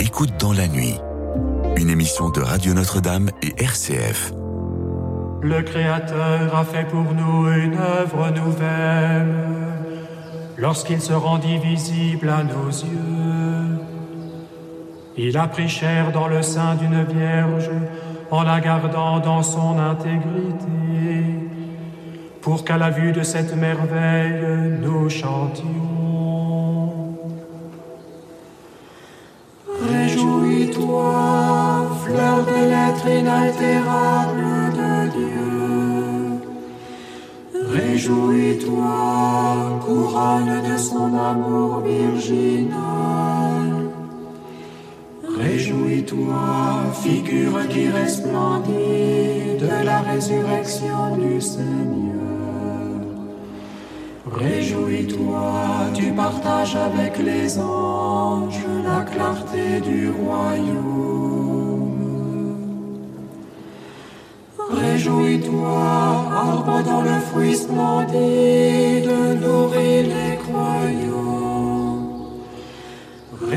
Écoute 0.00 0.32
dans 0.40 0.52
la 0.52 0.68
nuit. 0.68 0.94
Une 1.76 1.90
émission 1.90 2.30
de 2.30 2.40
Radio 2.40 2.74
Notre-Dame 2.74 3.30
et 3.42 3.62
RCF. 3.62 4.32
Le 5.42 5.62
Créateur 5.62 6.56
a 6.56 6.64
fait 6.64 6.88
pour 6.88 7.12
nous 7.12 7.48
une 7.48 7.74
œuvre 7.74 8.30
nouvelle 8.30 9.34
lorsqu'il 10.56 11.00
se 11.00 11.12
rendit 11.12 11.58
visible 11.58 12.28
à 12.28 12.42
nos 12.42 12.68
yeux. 12.68 13.78
Il 15.18 15.36
a 15.36 15.46
pris 15.48 15.68
chair 15.68 16.12
dans 16.12 16.28
le 16.28 16.42
sein 16.42 16.74
d'une 16.76 17.04
vierge 17.04 17.70
en 18.30 18.42
la 18.42 18.60
gardant 18.60 19.18
dans 19.20 19.42
son 19.42 19.78
intégrité 19.78 21.46
pour 22.42 22.64
qu'à 22.64 22.78
la 22.78 22.90
vue 22.90 23.12
de 23.12 23.22
cette 23.22 23.54
merveille 23.56 24.78
nous 24.82 25.08
chantions. 25.10 25.66
Réjouis-toi, 29.90 31.12
fleur 32.04 32.38
de 32.50 32.58
l'être 32.70 33.08
inaltérable 33.20 34.44
de 34.80 34.92
Dieu. 35.16 35.46
Réjouis-toi, 37.74 38.94
couronne 39.84 40.62
de 40.70 40.76
son 40.76 41.10
amour 41.14 41.80
virginal. 41.80 43.55
Réjouis-toi, 45.38 46.92
figure 47.02 47.68
qui 47.68 47.88
resplendit 47.88 49.58
de 49.60 49.84
la 49.84 50.00
résurrection 50.00 51.16
du 51.16 51.40
Seigneur. 51.40 52.16
Réjouis-toi, 54.32 55.52
tu 55.94 56.10
partages 56.12 56.76
avec 56.76 57.18
les 57.18 57.58
anges 57.58 58.64
la 58.82 59.02
clarté 59.04 59.80
du 59.80 60.08
royaume. 60.10 61.06
Réjouis-toi, 64.70 65.78
arbre 66.34 66.82
dont 66.82 67.02
le 67.02 67.20
fruit 67.28 67.56
splendide 67.56 69.10
nourrit 69.42 70.02
les 70.02 70.35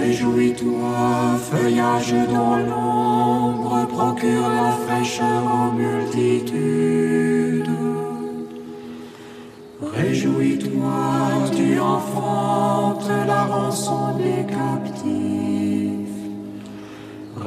Réjouis-toi, 0.09 1.37
feuillage 1.51 2.15
dont 2.33 2.55
l'ombre 2.67 3.85
procure 3.89 4.49
la 4.59 4.71
fraîcheur 4.71 5.43
aux 5.53 5.71
multitudes. 5.71 7.69
Réjouis-toi, 9.79 10.97
tu 11.55 11.79
enfantes 11.79 13.11
la 13.27 13.43
rançon 13.43 14.17
des 14.17 14.41
captifs. 14.51 16.23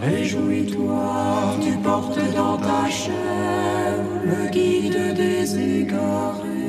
Réjouis-toi, 0.00 1.56
tu 1.60 1.72
portes 1.78 2.20
dans 2.36 2.58
ta 2.58 2.88
chair 2.88 3.96
le 4.24 4.48
guide 4.50 5.14
des 5.16 5.80
égarés. 5.80 6.62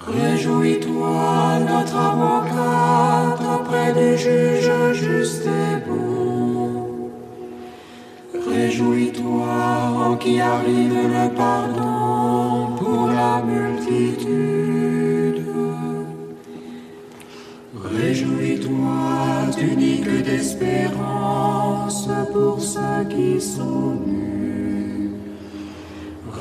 Réjouis-toi, 0.00 1.37
notre 1.78 1.96
avocate, 1.96 3.40
auprès 3.54 3.92
du 3.92 4.18
juge 4.18 4.70
juste 4.92 5.46
et 5.46 5.76
bon. 5.88 7.10
Réjouis-toi, 8.50 9.46
en 10.06 10.16
qui 10.16 10.40
arrive 10.40 10.98
le 11.16 11.28
pardon 11.36 12.74
pour 12.78 13.06
la 13.08 13.42
multitude. 13.42 15.44
Réjouis-toi, 17.96 19.52
tunique 19.56 20.22
d'espérance 20.24 22.08
pour 22.32 22.60
ceux 22.60 23.04
qui 23.08 23.40
sont 23.40 23.94
nus. 24.06 25.12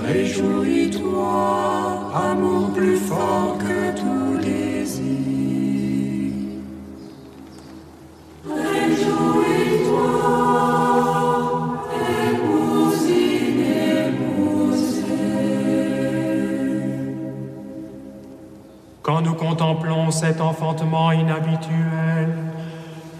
Réjouis-toi, 0.03 1.31
amour 2.15 2.71
plus 2.73 2.97
fort 2.97 3.57
que 3.59 3.91
tout 3.99 4.16
contemplons 19.47 20.11
cet 20.11 20.41
enfantement 20.41 21.11
inhabituel, 21.11 22.29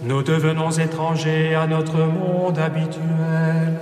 nous 0.02 0.22
devenons 0.22 0.70
étrangers 0.70 1.54
à 1.54 1.66
notre 1.66 1.98
monde 1.98 2.58
habituel. 2.58 3.80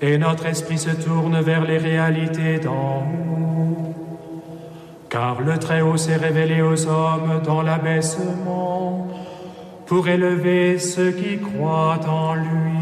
Et 0.00 0.18
notre 0.18 0.46
esprit 0.46 0.78
se 0.78 0.90
tourne 0.90 1.40
vers 1.40 1.64
les 1.64 1.78
réalités 1.78 2.58
d'en 2.58 3.02
haut. 3.02 3.94
Car 5.10 5.42
le 5.42 5.58
Très-Haut 5.58 5.98
s'est 5.98 6.16
révélé 6.16 6.62
aux 6.62 6.86
hommes 6.88 7.42
dans 7.44 7.62
l'abaissement 7.62 9.08
pour 9.86 10.08
élever 10.08 10.78
ceux 10.78 11.12
qui 11.12 11.38
croient 11.38 12.00
en 12.08 12.34
lui. 12.34 12.72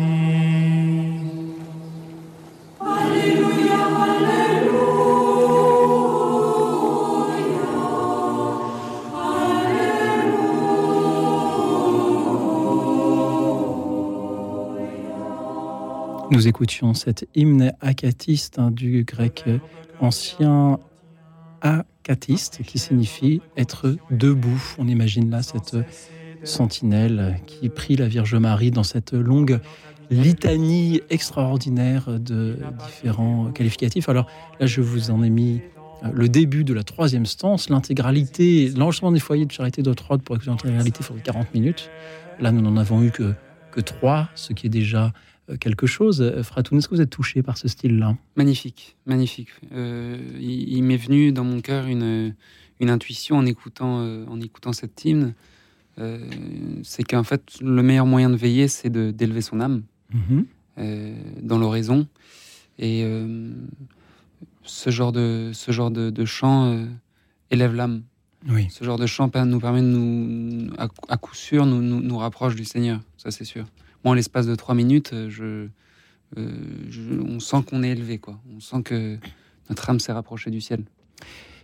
Nous 16.31 16.47
écoutions 16.47 16.95
cet 16.95 17.27
hymne 17.35 17.73
akatiste 17.81 18.61
hein, 18.61 18.71
du 18.71 19.03
grec 19.05 19.45
ancien 20.01 20.79
akatiste 21.61 22.63
qui 22.63 22.79
signifie 22.79 23.41
être 23.57 23.97
debout. 24.13 24.63
On 24.79 24.87
imagine 24.87 25.29
là 25.29 25.43
cette 25.43 25.77
sentinelle 26.45 27.41
qui 27.47 27.69
prie 27.69 27.97
la 27.97 28.07
Vierge 28.07 28.37
Marie 28.37 28.71
dans 28.71 28.85
cette 28.85 29.13
longue 29.13 29.59
litanie 30.11 31.01
extraordinaire 31.11 32.21
de 32.21 32.59
différents 32.87 33.51
qualificatifs. 33.51 34.09
Alors 34.09 34.27
là, 34.61 34.67
je 34.67 34.81
vous 34.81 35.11
en 35.11 35.25
ai 35.25 35.31
mis 35.31 35.61
le 36.13 36.29
début 36.29 36.63
de 36.65 36.73
la 36.73 36.85
troisième 36.85 37.27
stance, 37.27 37.69
l'intégralité, 37.69 38.71
l'enregistrement 38.77 39.13
des 39.13 39.21
foyers 39.21 39.47
de 39.47 39.53
charité 39.53 39.83
d'Otrode 39.83 40.23
pour 40.23 40.37
écouter 40.37 40.51
l'intégralité, 40.51 40.99
il 41.01 41.05
faudrait 41.05 41.23
40 41.23 41.55
minutes. 41.55 41.91
Là, 42.39 42.53
nous 42.53 42.63
n'en 42.63 42.77
avons 42.77 43.03
eu 43.03 43.11
que, 43.11 43.35
que 43.73 43.81
trois, 43.81 44.29
ce 44.35 44.53
qui 44.53 44.67
est 44.67 44.71
déjà 44.71 45.13
quelque 45.59 45.87
chose. 45.87 46.35
Fratoun, 46.43 46.79
est-ce 46.79 46.89
que 46.89 46.95
vous 46.95 47.01
êtes 47.01 47.11
touché 47.11 47.43
par 47.43 47.57
ce 47.59 47.67
style-là? 47.69 48.17
Magnifique, 48.37 48.97
magnifique. 49.07 49.49
Euh, 49.73 50.19
il, 50.39 50.69
il 50.75 50.83
m'est 50.83 50.97
venu 50.97 51.33
dans 51.33 51.45
mon 51.45 51.61
cœur 51.61 51.87
une, 51.87 52.35
une 52.81 52.91
intuition 52.91 53.37
en 53.37 53.47
écoutant, 53.47 54.01
euh, 54.01 54.25
en 54.29 54.41
écoutant 54.41 54.73
cette 54.73 55.05
hymne. 55.05 55.35
Euh, 55.99 56.19
c'est 56.83 57.03
qu'en 57.03 57.25
fait, 57.25 57.59
le 57.61 57.83
meilleur 57.83 58.07
moyen 58.07 58.31
de 58.31 58.37
veiller, 58.37 58.69
c'est 58.69 58.91
d'élever 58.91 59.41
son 59.43 59.61
âme 59.61 59.83
Mhm. 60.15 60.45
euh, 60.79 61.15
dans 61.43 61.59
l'oraison. 61.59 62.07
Et 62.79 63.03
euh, 63.05 63.53
ce 64.63 64.91
genre 64.91 65.13
de, 65.13 65.51
ce 65.53 65.73
genre 65.73 65.91
de, 65.91 66.11
de 66.11 66.25
chant 66.25 66.73
euh, 66.73 66.87
élève 67.51 67.75
l'âme. 67.75 68.03
Oui. 68.49 68.69
Ce 68.71 68.85
genre 68.85 68.99
de 68.99 69.05
chant 69.07 69.31
nous 69.45 69.61
permet 69.61 69.83
de 69.83 69.87
nous, 69.87 70.71
à, 70.79 70.89
à 71.09 71.17
coup 71.19 71.35
sûr, 71.35 71.67
nous, 71.67 71.83
nous, 71.83 72.01
nous 72.01 72.17
rapproche 72.17 72.55
du 72.55 72.65
Seigneur. 72.65 73.01
Ça, 73.19 73.31
c'est 73.31 73.45
sûr. 73.45 73.67
Moi, 74.05 74.13
en 74.13 74.15
l'espace 74.15 74.47
de 74.47 74.55
trois 74.55 74.75
minutes, 74.75 75.11
euh, 75.13 75.29
je, 75.31 75.69
euh, 76.39 76.51
je- 76.89 77.21
on 77.21 77.41
sent 77.41 77.59
qu'on 77.69 77.83
est 77.83 77.91
élevé, 77.91 78.19
quoi. 78.19 78.39
On 78.57 78.61
sent 78.61 78.83
que 78.83 79.19
notre 79.69 79.89
âme 79.91 80.01
s'est 80.01 80.13
rapprochée 80.13 80.51
du 80.51 80.61
ciel. 80.61 80.81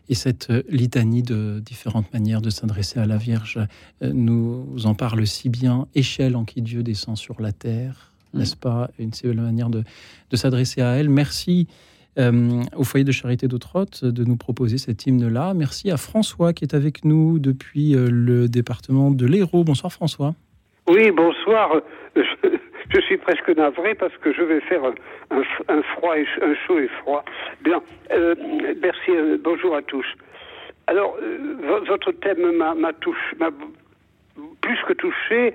Et 0.08 0.14
cette 0.14 0.50
euh, 0.50 0.62
litanie 0.68 1.22
de 1.22 1.60
différentes 1.64 2.12
manières 2.12 2.40
de 2.42 2.50
s'adresser 2.50 3.00
à 3.00 3.06
la 3.06 3.16
Vierge 3.16 3.58
nous 4.02 4.66
en 4.84 4.94
parle 4.94 5.26
si 5.26 5.48
bien. 5.48 5.86
Échelle 5.94 6.36
en 6.36 6.44
qui 6.44 6.62
Dieu 6.62 6.82
descend 6.82 7.16
sur 7.16 7.40
la 7.40 7.52
terre, 7.52 8.12
Mm. 8.34 8.38
n'est-ce 8.38 8.56
pas? 8.56 8.90
Une 8.98 9.12
si 9.12 9.26
belle 9.26 9.40
manière 9.40 9.70
de, 9.70 9.82
de 10.30 10.36
s'adresser 10.36 10.80
à 10.82 10.92
elle. 10.96 11.08
Merci 11.08 11.68
euh, 12.18 12.62
au 12.76 12.82
foyer 12.84 13.04
de 13.04 13.12
charité 13.12 13.46
d'Autrotte 13.46 14.04
de 14.04 14.24
nous 14.24 14.36
proposer 14.36 14.78
cet 14.78 15.06
hymne-là. 15.06 15.54
Merci 15.54 15.90
à 15.90 15.96
François 15.96 16.52
qui 16.52 16.64
est 16.64 16.74
avec 16.74 17.04
nous 17.04 17.38
depuis 17.38 17.92
le 17.94 18.48
département 18.48 19.10
de 19.10 19.26
l'Hérault. 19.26 19.64
Bonsoir 19.64 19.92
François. 19.92 20.34
Oui, 20.88 21.10
bonsoir. 21.10 21.70
Je, 22.16 22.22
je 22.94 23.00
suis 23.02 23.16
presque 23.18 23.48
navré 23.50 23.94
parce 23.94 24.16
que 24.18 24.32
je 24.32 24.42
vais 24.42 24.60
faire 24.60 24.82
un, 24.84 25.42
un, 25.68 25.82
froid, 25.82 26.16
et 26.18 26.26
un 26.42 26.54
chaud 26.66 26.78
et 26.78 26.88
froid. 27.02 27.24
Bien, 27.62 27.82
euh, 28.12 28.34
merci. 28.80 29.10
euh, 29.10 29.36
bonjour 29.42 29.74
à 29.76 29.82
tous. 29.82 30.06
Alors, 30.86 31.16
euh, 31.20 31.56
vo- 31.62 31.84
votre 31.84 32.12
thème 32.12 32.52
m'a 32.52 32.92
touché, 32.94 33.36
plus 34.62 34.78
que 34.86 34.92
touché. 34.94 35.54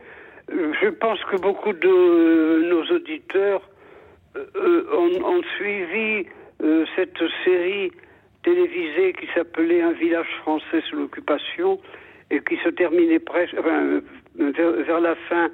Euh, 0.52 0.74
Je 0.82 0.90
pense 0.90 1.24
que 1.26 1.38
beaucoup 1.38 1.74
de 1.74 2.64
nos 2.70 2.84
auditeurs 2.96 3.62
ont, 4.36 5.24
ont 5.26 5.42
suivi 5.58 6.26
cette 6.96 7.22
série 7.44 7.92
télévisée 8.44 9.14
qui 9.14 9.28
s'appelait 9.34 9.82
Un 9.82 9.94
village 9.94 10.28
français 10.42 10.82
sous 10.90 10.96
l'occupation 10.98 11.80
et 12.30 12.40
qui 12.42 12.58
se 12.58 12.70
terminait 12.70 13.20
presque 13.20 13.56
enfin, 13.60 14.02
vers 14.36 15.00
la 15.02 15.16
fin. 15.30 15.50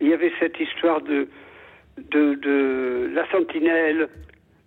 Il 0.00 0.08
y 0.08 0.14
avait 0.14 0.32
cette 0.38 0.58
histoire 0.60 1.00
de 1.00 1.28
de, 2.10 3.10
la 3.12 3.28
sentinelle 3.30 4.08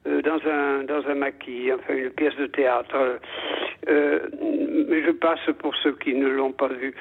euh, 0.07 0.21
dans 0.21 0.39
un 0.49 0.83
dans 0.83 1.07
un 1.07 1.15
maquis, 1.15 1.71
enfin 1.71 1.93
une 1.93 2.09
pièce 2.09 2.35
de 2.35 2.47
théâtre. 2.47 3.19
Euh, 3.87 4.19
mais 4.87 5.03
je 5.03 5.11
passe 5.11 5.39
pour 5.59 5.75
ceux 5.77 5.93
qui 5.93 6.13
ne 6.13 6.27
l'ont 6.27 6.51
pas 6.51 6.67
vu. 6.67 6.93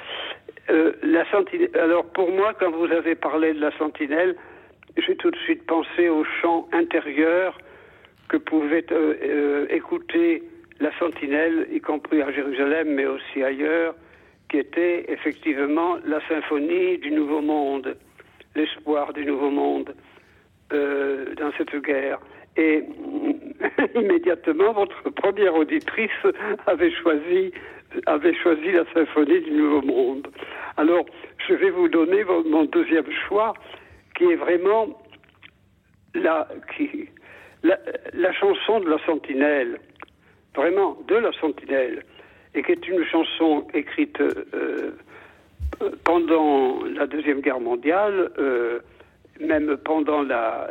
Euh, 0.70 0.92
la 1.02 1.28
sentinelle. 1.30 1.70
Alors 1.74 2.04
pour 2.06 2.30
moi, 2.30 2.54
quand 2.58 2.70
vous 2.70 2.92
avez 2.92 3.14
parlé 3.14 3.52
de 3.52 3.60
la 3.60 3.76
sentinelle, 3.78 4.36
j'ai 4.96 5.16
tout 5.16 5.30
de 5.30 5.36
suite 5.38 5.66
pensé 5.66 6.08
au 6.08 6.24
chant 6.24 6.68
intérieur 6.72 7.58
que 8.28 8.36
pouvait 8.36 8.86
écouter 9.70 10.44
la 10.78 10.96
sentinelle, 10.98 11.66
y 11.72 11.80
compris 11.80 12.22
à 12.22 12.30
Jérusalem, 12.30 12.94
mais 12.94 13.04
aussi 13.04 13.42
ailleurs, 13.42 13.94
qui 14.48 14.58
était 14.58 15.04
effectivement 15.08 15.96
la 16.06 16.20
symphonie 16.28 16.98
du 16.98 17.10
Nouveau 17.10 17.40
Monde, 17.40 17.96
l'espoir 18.54 19.12
du 19.12 19.24
Nouveau 19.24 19.50
Monde 19.50 19.94
euh, 20.72 21.34
dans 21.34 21.50
cette 21.56 21.74
guerre. 21.76 22.18
Et 22.56 22.84
immédiatement, 23.94 24.72
votre 24.72 25.10
première 25.10 25.54
auditrice 25.54 26.10
avait 26.66 26.90
choisi, 26.90 27.52
avait 28.06 28.34
choisi 28.34 28.72
la 28.72 28.84
symphonie 28.92 29.40
du 29.40 29.52
Nouveau 29.52 29.82
Monde. 29.82 30.28
Alors, 30.76 31.06
je 31.48 31.54
vais 31.54 31.70
vous 31.70 31.88
donner 31.88 32.24
mon 32.24 32.64
deuxième 32.64 33.10
choix, 33.28 33.54
qui 34.16 34.24
est 34.24 34.36
vraiment 34.36 35.00
la, 36.14 36.48
qui, 36.76 37.08
la, 37.62 37.78
la 38.12 38.32
chanson 38.32 38.80
de 38.80 38.88
la 38.88 38.98
Sentinelle, 39.04 39.78
vraiment 40.54 40.98
de 41.06 41.16
la 41.16 41.32
Sentinelle, 41.32 42.04
et 42.54 42.62
qui 42.62 42.72
est 42.72 42.88
une 42.88 43.04
chanson 43.04 43.66
écrite 43.74 44.20
euh, 44.20 44.92
pendant 46.04 46.84
la 46.84 47.06
Deuxième 47.06 47.40
Guerre 47.40 47.60
mondiale, 47.60 48.30
euh, 48.38 48.80
même 49.40 49.76
pendant 49.78 50.22
la, 50.22 50.70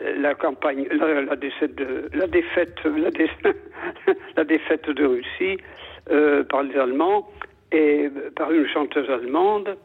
la 0.00 0.34
campagne, 0.34 0.86
la, 0.90 1.36
défaite 1.36 1.74
de 1.76 2.08
la 4.36 4.44
défaite, 4.44 4.90
de 4.90 5.04
Russie 5.04 5.58
euh, 6.10 6.42
par 6.44 6.62
les 6.64 6.76
Allemands 6.76 7.28
et 7.70 8.10
par 8.36 8.50
une 8.52 8.66
chanteuse 8.68 9.08
allemande 9.08 9.76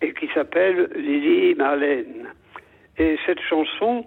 et 0.00 0.12
qui 0.12 0.28
s'appelle 0.34 0.90
Lily 0.94 1.54
Marlène. 1.54 2.28
Et 2.98 3.16
cette 3.24 3.40
chanson, 3.40 4.04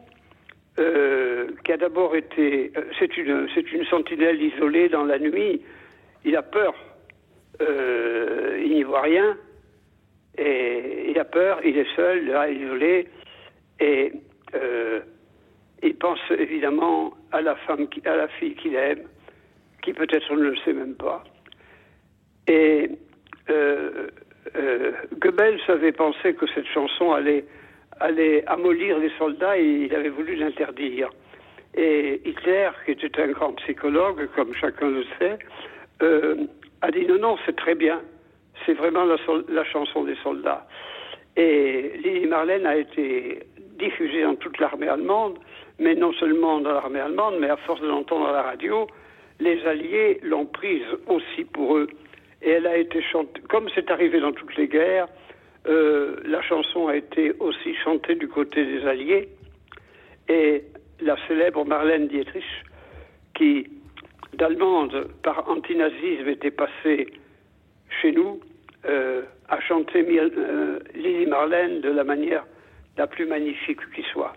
euh, 0.80 1.48
qui 1.64 1.72
a 1.72 1.78
d'abord 1.78 2.16
été, 2.16 2.72
c'est 3.00 3.18
une, 3.18 3.48
c'est 3.56 3.72
une 3.72 3.86
sentinelle 3.86 4.42
isolée 4.42 4.90
dans 4.90 5.06
la 5.06 5.18
nuit. 5.18 5.62
Il 6.24 6.36
a 6.36 6.44
peur, 6.44 6.76
il 7.60 8.72
n'y 8.72 8.84
voit 8.84 9.02
rien, 9.02 9.38
Et 10.38 11.10
il 11.10 11.20
a 11.20 11.26
peur, 11.26 11.60
il 11.64 11.78
est 11.78 11.96
seul, 11.96 12.26
là, 12.28 12.50
isolé, 12.50 13.08
et 13.80 14.12
euh, 14.54 15.00
il 15.82 15.96
pense 15.96 16.20
évidemment 16.30 17.14
à 17.32 17.42
la 17.42 17.56
femme, 17.56 17.88
à 18.06 18.16
la 18.16 18.28
fille 18.28 18.56
qu'il 18.56 18.76
aime, 18.76 19.04
qui 19.82 19.94
peut-être 19.94 20.34
ne 20.36 20.42
le 20.42 20.56
sait 20.58 20.74
même 20.74 20.96
pas. 20.96 21.24
Et 22.48 22.90
euh, 23.50 24.08
euh, 24.56 24.92
Goebbels 25.20 25.60
avait 25.68 25.92
pensé 25.92 26.34
que 26.34 26.46
cette 26.54 26.68
chanson 26.68 27.14
allait, 27.14 27.46
allait 28.00 28.46
amollir 28.48 29.00
les 29.00 29.12
soldats 29.18 29.58
et 29.58 29.66
il 29.66 29.96
avait 29.96 30.10
voulu 30.10 30.36
l'interdire. 30.36 31.10
Et 31.76 32.22
Hitler, 32.26 32.70
qui 32.86 32.92
était 32.92 33.22
un 33.22 33.32
grand 33.32 33.54
psychologue, 33.54 34.30
comme 34.36 34.54
chacun 34.54 34.90
le 34.90 35.04
sait, 35.20 35.40
a 36.82 36.92
dit 36.92 37.06
non, 37.06 37.20
non, 37.20 37.38
c'est 37.46 37.56
très 37.56 37.76
bien. 37.76 38.02
C'est 38.66 38.74
vraiment 38.74 39.06
la, 39.06 39.64
chanson 39.66 40.04
des 40.04 40.16
soldats. 40.24 40.68
Et 41.36 41.94
Lily 42.04 42.28
Marlène 42.28 42.66
a 42.66 42.78
été 42.78 43.44
diffusée 43.78 44.24
dans 44.24 44.36
toute 44.36 44.58
l'armée 44.60 44.88
allemande, 44.88 45.38
mais 45.80 45.96
non 45.96 46.14
seulement 46.14 46.62
dans 46.62 46.72
l'armée 46.72 47.00
allemande, 47.00 47.36
mais 47.40 47.50
à 47.50 47.58
force 47.58 47.82
de 47.82 47.88
l'entendre 47.88 48.28
à 48.28 48.32
la 48.32 48.42
radio, 48.42 48.88
les 49.40 49.66
Alliés 49.66 50.20
l'ont 50.24 50.46
prise 50.46 50.86
aussi 51.08 51.44
pour 51.44 51.78
eux. 51.78 51.88
Et 52.42 52.52
elle 52.52 52.68
a 52.68 52.78
été 52.78 53.02
chantée, 53.02 53.42
comme 53.50 53.68
c'est 53.76 53.92
arrivé 53.92 54.20
dans 54.20 54.32
toutes 54.32 54.56
les 54.56 54.68
guerres, 54.68 55.08
euh, 55.68 56.18
la 56.26 56.42
chanson 56.42 56.88
a 56.88 56.96
été 56.96 57.34
aussi 57.40 57.76
chantée 57.84 58.16
du 58.16 58.28
côté 58.28 58.64
des 58.66 58.86
Alliés. 58.86 59.30
Et 60.30 60.64
la 61.02 61.18
célèbre 61.28 61.66
Marlène 61.66 62.08
Dietrich, 62.08 62.46
qui 63.36 63.68
d'allemande 64.34 65.08
par 65.24 65.50
antinazisme 65.50 66.28
était 66.28 66.52
passée 66.52 67.08
chez 68.02 68.12
nous, 68.12 68.40
euh, 68.86 69.24
a 69.50 69.60
chanté 69.62 70.06
euh, 70.08 70.80
Lily 70.94 71.26
Marlène 71.26 71.82
de 71.82 71.90
la 71.90 72.04
manière 72.04 72.46
la 72.98 73.08
plus 73.08 73.26
magnifique 73.26 73.80
qui 73.94 74.04
soit. 74.14 74.34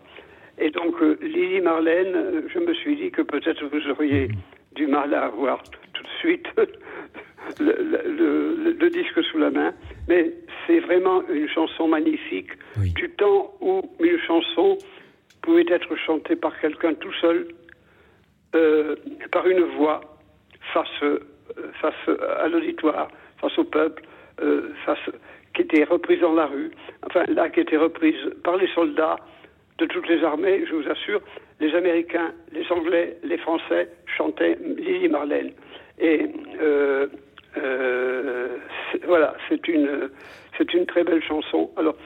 Et 0.59 0.71
donc, 0.71 1.01
euh, 1.01 1.17
Lily 1.23 1.61
Marlène, 1.61 2.15
euh, 2.15 2.43
je 2.53 2.59
me 2.59 2.75
suis 2.75 2.97
dit 2.97 3.11
que 3.11 3.23
peut-être 3.23 3.65
vous 3.65 3.91
auriez 3.91 4.29
du 4.75 4.87
mal 4.87 5.15
à 5.15 5.27
avoir 5.27 5.63
tout 5.63 6.03
de 6.03 6.09
suite 6.19 6.47
le, 7.61 8.75
le, 8.79 8.91
disque 8.91 9.23
sous 9.25 9.39
la 9.39 9.51
main, 9.51 9.73
mais 10.09 10.33
c'est 10.67 10.81
vraiment 10.81 11.23
une 11.29 11.49
chanson 11.49 11.87
magnifique 11.87 12.51
du 12.77 13.11
temps 13.11 13.53
où 13.61 13.83
une 14.01 14.19
chanson 14.27 14.77
pouvait 15.43 15.67
être 15.69 15.95
chantée 15.97 16.35
par 16.37 16.59
quelqu'un 16.61 16.95
tout 16.95 17.13
seul, 17.21 17.47
euh, 18.55 18.97
par 19.31 19.47
une 19.47 19.63
voix, 19.77 20.01
face, 20.73 21.05
face 21.81 22.19
à 22.41 22.49
l'auditoire, 22.49 23.09
face 23.41 23.59
au 23.59 23.65
peuple, 23.65 24.03
euh, 24.41 24.73
face, 24.85 24.99
qui 25.55 25.63
était 25.63 25.85
reprise 25.85 26.21
dans 26.21 26.35
la 26.35 26.47
rue, 26.47 26.71
enfin 27.07 27.25
là 27.29 27.49
qui 27.49 27.61
était 27.61 27.77
reprise 27.77 28.17
par 28.45 28.57
les 28.57 28.69
soldats 28.69 29.17
de 29.79 29.87
toutes 29.87 30.09
les 30.09 30.23
armées, 30.25 30.65
je 30.67 30.75
vous 30.75 30.89
assure, 30.89 31.21
les 31.61 31.75
Américains, 31.75 32.33
les 32.53 32.71
Anglais, 32.71 33.17
les 33.23 33.39
Français 33.39 33.89
chantaient 34.17 34.59
Lily 34.77 35.09
Marlène. 35.09 35.53
Et 36.01 36.27
euh, 36.61 37.07
voilà, 39.07 39.35
c'est 39.49 39.67
une, 39.69 40.11
c'est 40.57 40.73
une 40.75 40.87
très 40.87 41.05
belle 41.05 41.23
chanson. 41.23 41.71
Alors, 41.77 41.97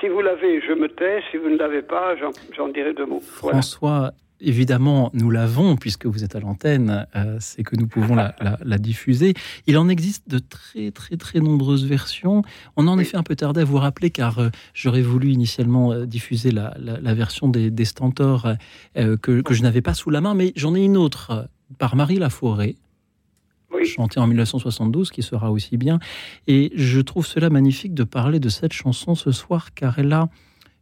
si 0.00 0.08
vous 0.08 0.20
l'avez, 0.20 0.60
je 0.60 0.72
me 0.72 0.88
tais. 0.88 1.22
Si 1.30 1.36
vous 1.36 1.48
ne 1.48 1.56
l'avez 1.56 1.82
pas, 1.82 2.14
j'en 2.56 2.68
dirai 2.68 2.92
deux 2.92 3.06
mots. 3.06 3.20
François, 3.20 4.10
évidemment, 4.42 5.10
nous 5.14 5.30
l'avons, 5.30 5.76
puisque 5.76 6.06
vous 6.06 6.24
êtes 6.24 6.36
à 6.36 6.40
l'antenne, 6.40 7.06
euh, 7.16 7.36
c'est 7.40 7.62
que 7.62 7.76
nous 7.76 7.86
pouvons 7.86 8.14
la, 8.14 8.78
diffuser. 8.78 9.34
Il 9.66 9.78
en 9.78 9.88
existe 9.88 10.28
de 10.28 10.38
très, 10.38 10.90
très, 10.90 11.16
très 11.16 11.40
nombreuses 11.40 11.86
versions. 11.86 12.42
On 12.76 12.88
en 12.88 12.98
est 12.98 13.04
fait 13.04 13.16
un 13.16 13.22
peu 13.22 13.36
tardé 13.36 13.60
à 13.60 13.64
vous 13.64 13.78
rappeler, 13.78 14.10
car 14.10 14.38
euh, 14.38 14.48
j'aurais 14.74 15.02
voulu 15.02 15.30
initialement 15.30 16.04
diffuser 16.04 16.50
la, 16.50 16.74
version 17.14 17.48
des, 17.48 17.70
des 17.70 17.84
Stentors 17.84 18.48
que, 18.94 19.16
que, 19.16 19.54
je 19.54 19.62
n'avais 19.62 19.82
pas 19.82 19.94
sous 19.94 20.10
la 20.10 20.20
main, 20.20 20.34
mais 20.34 20.52
j'en 20.56 20.74
ai 20.74 20.82
une 20.82 20.96
autre 20.96 21.48
par 21.78 21.96
Marie 21.96 22.18
Laforêt, 22.18 22.76
chanté 23.84 24.20
en 24.20 24.26
1972, 24.26 25.10
qui 25.10 25.22
sera 25.22 25.50
aussi 25.50 25.76
bien. 25.76 25.98
Et 26.46 26.72
je 26.74 27.00
trouve 27.00 27.26
cela 27.26 27.50
magnifique 27.50 27.94
de 27.94 28.04
parler 28.04 28.40
de 28.40 28.48
cette 28.48 28.72
chanson 28.72 29.14
ce 29.14 29.32
soir, 29.32 29.74
car 29.74 29.98
elle 29.98 30.12
a 30.12 30.28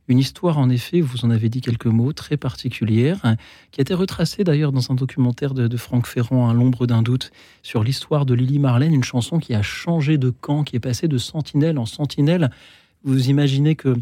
une 0.08 0.18
histoire, 0.18 0.58
en 0.58 0.70
effet, 0.70 1.00
vous 1.00 1.24
en 1.24 1.30
avez 1.30 1.48
dit 1.48 1.60
quelques 1.60 1.86
mots, 1.86 2.12
très 2.12 2.36
particulière, 2.36 3.36
qui 3.70 3.80
a 3.80 3.82
été 3.82 3.94
retracée 3.94 4.42
d'ailleurs 4.42 4.72
dans 4.72 4.90
un 4.90 4.94
documentaire 4.94 5.54
de, 5.54 5.76
Franck 5.76 6.06
Ferrand, 6.06 6.48
à 6.48 6.54
l'ombre 6.54 6.86
d'un 6.86 7.02
doute, 7.02 7.30
sur 7.62 7.84
l'histoire 7.84 8.26
de 8.26 8.34
Lily 8.34 8.58
Marlène, 8.58 8.92
une 8.92 9.04
chanson 9.04 9.38
qui 9.38 9.54
a 9.54 9.62
changé 9.62 10.18
de 10.18 10.30
camp, 10.30 10.64
qui 10.64 10.74
est 10.74 10.80
passée 10.80 11.06
de 11.06 11.18
sentinelle 11.18 11.78
en 11.78 11.86
sentinelle. 11.86 12.50
Vous 13.04 13.30
imaginez 13.30 13.76
que 13.76 13.96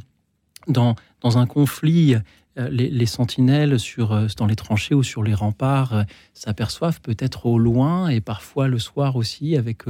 dans, 0.67 0.97
dans 1.21 1.37
un 1.37 1.47
conflit 1.47 2.17
euh, 2.59 2.69
les, 2.71 3.07
sentinelles 3.07 3.79
sur, 3.79 4.13
euh, 4.13 4.27
dans 4.37 4.47
les 4.47 4.57
tranchées 4.57 4.95
ou 4.95 5.03
sur 5.03 5.23
les 5.23 5.35
remparts 5.35 5.93
euh, 5.95 6.03
s'aperçoivent 6.35 7.01
peut-être 7.01 7.47
au 7.47 7.59
loin 7.59 8.09
et 8.09 8.21
parfois 8.21 8.67
le 8.67 8.79
soir 8.79 9.15
aussi 9.17 9.57
avec 9.57 9.83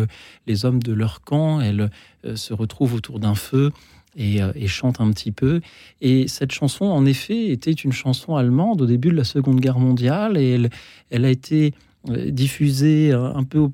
les 0.47 0.65
hommes 0.65 0.83
de 0.83 0.93
leur 0.93 1.23
camp. 1.23 1.61
Elles 1.61 1.91
se 2.35 2.53
retrouvent 2.53 2.95
autour 2.95 3.21
d'un 3.21 3.35
feu 3.35 3.73
et, 4.17 4.67
chantent 4.67 5.01
un 5.01 5.11
petit 5.11 5.33
peu. 5.33 5.61
Et 6.01 6.29
cette 6.29 6.53
chanson, 6.53 6.87
en 6.87 7.07
effet, 7.07 7.49
était 7.49 7.73
une 7.73 7.93
chanson 7.93 8.37
allemande 8.37 8.83
au 8.83 8.87
début 8.87 9.11
de 9.11 9.17
la 9.17 9.25
Seconde 9.25 9.61
Guerre 9.61 9.79
mondiale 9.79 10.37
et 10.37 10.51
elle, 10.51 10.71
elle 11.11 11.25
a 11.25 11.31
été 11.31 11.73
euh, 12.11 12.31
diffusé 12.31 13.13
euh, 13.13 13.35
un 13.35 13.43
peu 13.43 13.69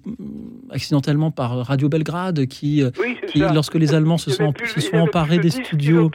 accidentellement 0.70 1.30
par 1.30 1.58
Radio 1.66 1.90
Belgrade, 1.90 2.46
qui, 2.46 2.82
euh, 2.82 2.90
lorsque 3.34 3.74
les 3.74 3.92
Allemands 3.94 4.16
se 4.16 4.30
sont, 4.30 4.52
se 4.64 4.80
sont 4.80 4.96
emparés 4.96 5.38
des 5.38 5.50
studios, 5.50 6.10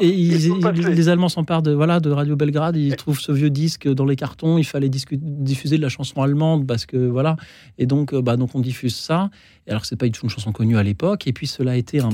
et 0.00 0.10
les 0.10 1.08
Allemands 1.10 1.28
s'emparent 1.28 1.62
de, 1.62 1.72
voilà, 1.72 2.00
de 2.00 2.10
Radio 2.10 2.34
Belgrade, 2.34 2.76
ils 2.76 2.96
trouvent 2.96 3.20
ce 3.20 3.30
vieux 3.30 3.50
disque 3.50 3.86
dans 3.86 4.06
les 4.06 4.16
cartons, 4.16 4.56
il 4.56 4.64
fallait 4.64 4.88
diffuser 4.88 5.76
de 5.76 5.82
la 5.82 5.90
chanson 5.90 6.22
allemande, 6.22 6.66
parce 6.66 6.86
que 6.86 6.96
voilà, 6.96 7.36
et 7.76 7.84
donc, 7.84 8.14
bah, 8.14 8.36
donc 8.36 8.54
on 8.54 8.60
diffuse 8.60 8.96
ça, 8.96 9.28
alors 9.68 9.82
que 9.82 9.86
c'est 9.86 9.96
pas 9.96 10.06
une 10.06 10.14
chanson 10.14 10.50
connue 10.50 10.78
à 10.78 10.82
l'époque, 10.82 11.26
et 11.26 11.34
puis 11.34 11.46
cela 11.46 11.72
a 11.72 11.76
été 11.76 12.00
un, 12.00 12.08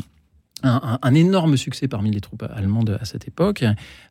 un, 0.63 1.15
énorme 1.15 1.57
succès 1.57 1.89
parmi 1.89 2.11
les 2.11 2.21
troupes 2.21 2.45
allemandes 2.55 2.99
à 3.01 3.05
cette 3.05 3.27
époque, 3.29 3.65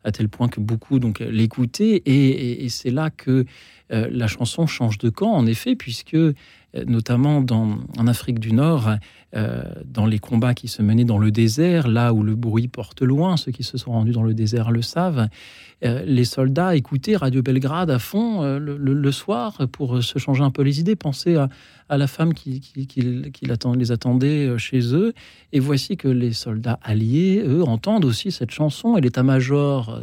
à 0.04 0.12
tel 0.12 0.28
point 0.28 0.48
que 0.48 0.60
beaucoup 0.60 0.98
donc 0.98 1.20
l'écoutaient, 1.20 2.02
et, 2.04 2.64
et 2.64 2.68
c'est 2.68 2.90
là 2.90 3.10
que 3.10 3.44
euh, 3.92 4.08
la 4.10 4.28
chanson 4.28 4.66
change 4.66 4.98
de 4.98 5.10
camp, 5.10 5.32
en 5.32 5.46
effet, 5.46 5.74
puisque 5.74 6.14
euh, 6.14 6.34
notamment 6.86 7.44
en 7.50 8.06
Afrique 8.06 8.38
du 8.38 8.52
Nord, 8.52 8.88
euh, 9.34 9.62
dans 9.84 10.06
les 10.06 10.20
combats 10.20 10.54
qui 10.54 10.68
se 10.68 10.80
menaient 10.80 11.04
dans 11.04 11.18
le 11.18 11.32
désert, 11.32 11.88
là 11.88 12.12
où 12.12 12.22
le 12.22 12.36
bruit 12.36 12.68
porte 12.68 13.02
loin, 13.02 13.36
ceux 13.36 13.50
qui 13.50 13.64
se 13.64 13.78
sont 13.78 13.90
rendus 13.90 14.12
dans 14.12 14.22
le 14.22 14.34
désert 14.34 14.70
le 14.70 14.82
savent, 14.82 15.28
les 15.82 16.24
soldats 16.24 16.76
écoutaient 16.76 17.16
Radio 17.16 17.40
Belgrade 17.40 17.90
à 17.90 17.98
fond 17.98 18.42
le, 18.58 19.12
soir 19.12 19.66
pour 19.72 20.02
se 20.02 20.18
changer 20.18 20.42
un 20.42 20.50
peu 20.50 20.60
les 20.60 20.78
idées, 20.78 20.94
penser 20.94 21.36
à, 21.88 21.96
la 21.96 22.06
femme 22.06 22.34
qui, 22.34 22.60
qui, 22.60 23.00
les 23.00 23.90
attendait 23.90 24.58
chez 24.58 24.94
eux. 24.94 25.14
Et 25.54 25.58
voici 25.58 25.96
que 25.96 26.06
les 26.06 26.34
soldats 26.34 26.78
alliés, 26.82 27.42
eux, 27.46 27.62
entendent 27.62 28.04
aussi 28.04 28.30
cette 28.30 28.50
chanson. 28.50 28.98
Et 28.98 29.00
l'état-major 29.00 29.98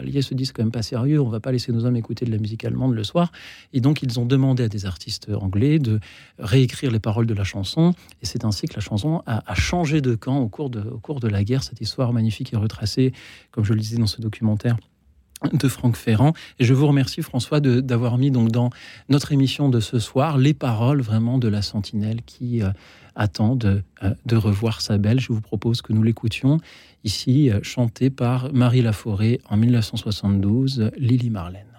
allié 0.00 0.22
se 0.22 0.32
disent 0.32 0.52
quand 0.52 0.62
même 0.62 0.72
pas 0.72 0.80
sérieux, 0.80 1.20
on 1.20 1.28
va 1.28 1.40
pas 1.40 1.52
laisser 1.52 1.72
nos 1.72 1.84
hommes 1.84 1.96
écouter 1.96 2.24
de 2.24 2.30
la 2.30 2.38
musique 2.38 2.64
allemande 2.64 2.94
le 2.94 3.04
soir. 3.04 3.27
Et 3.72 3.80
donc, 3.80 4.02
ils 4.02 4.18
ont 4.18 4.26
demandé 4.26 4.64
à 4.64 4.68
des 4.68 4.86
artistes 4.86 5.28
anglais 5.30 5.78
de 5.78 6.00
réécrire 6.38 6.90
les 6.90 7.00
paroles 7.00 7.26
de 7.26 7.34
la 7.34 7.44
chanson. 7.44 7.92
Et 8.22 8.26
c'est 8.26 8.44
ainsi 8.44 8.66
que 8.66 8.74
la 8.74 8.80
chanson 8.80 9.22
a, 9.26 9.54
changé 9.54 10.00
de 10.00 10.14
camp 10.14 10.38
au 10.38 10.48
cours 10.48 10.70
de, 10.70 11.28
la 11.28 11.44
guerre. 11.44 11.62
Cette 11.62 11.80
histoire 11.80 12.12
magnifique 12.12 12.52
est 12.52 12.56
retracée, 12.56 13.12
comme 13.50 13.64
je 13.64 13.72
le 13.72 13.80
disais 13.80 13.98
dans 13.98 14.06
ce 14.06 14.20
documentaire 14.20 14.76
de 15.52 15.68
Franck 15.68 15.96
Ferrand. 15.96 16.32
Et 16.58 16.64
je 16.64 16.74
vous 16.74 16.86
remercie, 16.86 17.22
François, 17.22 17.60
d'avoir 17.60 18.18
mis 18.18 18.30
donc 18.30 18.50
dans 18.50 18.70
notre 19.08 19.32
émission 19.32 19.68
de 19.68 19.80
ce 19.80 19.98
soir 19.98 20.38
les 20.38 20.54
paroles 20.54 21.00
vraiment 21.00 21.38
de 21.38 21.48
la 21.48 21.62
sentinelle 21.62 22.22
qui 22.26 22.62
euh, 22.62 22.70
attend 23.14 23.54
de, 23.54 23.82
euh, 24.02 24.14
de, 24.26 24.36
revoir 24.36 24.80
sa 24.80 24.98
belle. 24.98 25.20
Je 25.20 25.32
vous 25.32 25.40
propose 25.40 25.82
que 25.82 25.92
nous 25.92 26.02
l'écoutions 26.02 26.58
ici, 27.04 27.50
euh, 27.50 27.60
chantée 27.62 28.10
par 28.10 28.52
Marie 28.52 28.82
Laforêt 28.82 29.40
en 29.48 29.56
1972, 29.56 30.90
Lily 30.96 31.30
Marlène. 31.30 31.77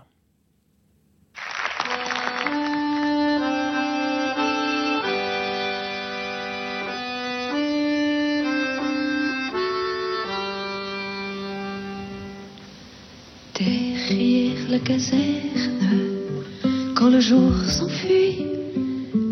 La 14.70 14.80
caserne, 14.80 15.82
quand 16.96 17.10
le 17.10 17.20
jour 17.20 17.52
s'enfuit, 17.68 18.46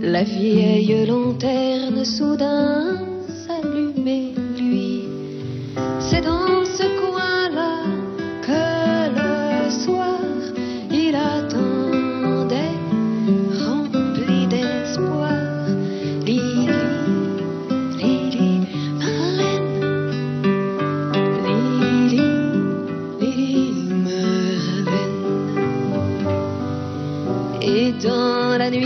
la 0.01 0.23
vieille 0.23 1.05
lanterne 1.05 2.03
soudain 2.03 2.97
s'allumait, 3.28 4.34
lui. 4.57 5.03
C'est 5.99 6.21
dans 6.21 6.65
ce 6.65 6.84
coin-là 6.99 7.16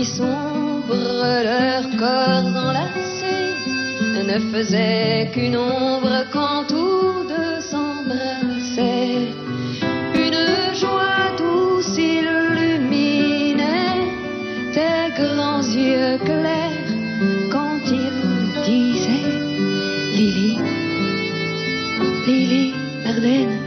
sombres, 0.06 0.96
leur 1.44 1.84
corps 1.98 2.56
enlacés 2.56 3.56
ne 4.24 4.40
faisait 4.52 5.30
qu'une 5.34 5.58
ombre 5.58 6.26
quand 6.32 6.66
tous 6.68 7.24
deux 7.28 7.60
s'embrassaient. 7.62 9.28
Une 10.16 10.76
joie 10.76 11.32
douce 11.38 11.98
illuminait 11.98 13.58
tes 14.74 15.12
grands 15.22 15.62
yeux 15.62 16.18
clairs 16.26 16.92
quand 17.52 17.80
ils 17.86 18.64
disaient 18.66 19.40
Lily, 20.16 20.60
Lily, 22.26 22.74
Marlène, 23.04 23.58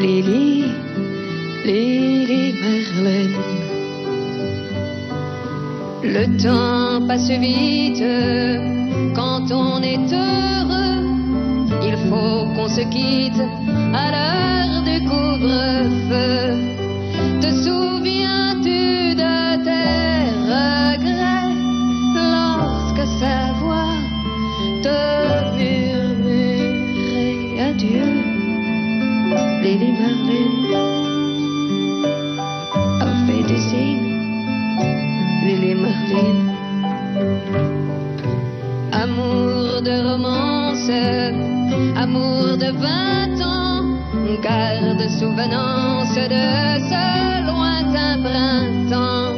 Lily, 0.00 0.64
Lily, 1.64 2.54
Marlène. 2.60 3.65
Le 6.08 6.24
temps 6.40 7.06
passe 7.08 7.30
vite 7.30 8.02
quand 9.14 9.50
on 9.50 9.82
est 9.82 10.12
heureux. 10.12 11.02
Il 11.82 11.96
faut 12.08 12.46
qu'on 12.54 12.68
se 12.68 12.82
quitte 12.82 13.42
à 13.92 14.10
l'heure 14.12 14.82
du 14.84 15.00
couvre-feu. 15.04 16.58
Te 17.40 17.50
souviens-tu 17.64 19.16
de 19.16 19.36
tes 19.64 20.30
regrets 20.54 21.54
lorsque 22.14 23.06
sa 23.20 23.52
voix 23.60 23.98
te 24.84 24.98
murmurait 25.56 26.70
adieu? 27.68 28.08
Lily 29.62 29.90
Marlène 30.00 30.65
amour 42.06 42.56
de 42.56 42.70
vingt 42.84 43.38
ans, 43.42 43.82
garde 44.42 45.02
souvenance 45.18 46.14
de 46.14 46.44
ce 46.90 46.98
lointain 47.48 48.22
printemps. 48.22 49.35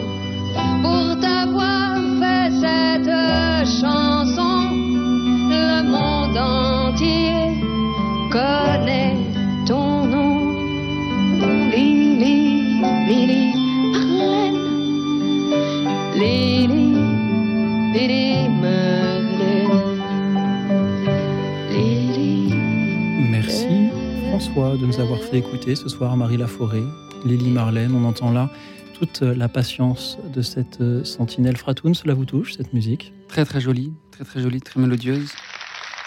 De 24.58 24.86
nous 24.86 24.98
avoir 24.98 25.20
fait 25.20 25.38
écouter 25.38 25.76
ce 25.76 25.88
soir 25.88 26.16
Marie 26.16 26.36
Laforêt, 26.36 26.82
Lily 27.24 27.50
Marlène. 27.50 27.94
On 27.94 28.04
entend 28.04 28.32
là 28.32 28.50
toute 28.98 29.20
la 29.20 29.48
patience 29.48 30.18
de 30.34 30.42
cette 30.42 30.80
euh, 30.80 31.04
sentinelle 31.04 31.56
fratoun. 31.56 31.94
Cela 31.94 32.14
vous 32.14 32.24
touche, 32.24 32.54
cette 32.54 32.72
musique? 32.72 33.12
Très 33.28 33.44
très 33.44 33.60
jolie, 33.60 33.92
très 34.10 34.24
très 34.24 34.42
jolie, 34.42 34.60
très 34.60 34.80
mélodieuse. 34.80 35.30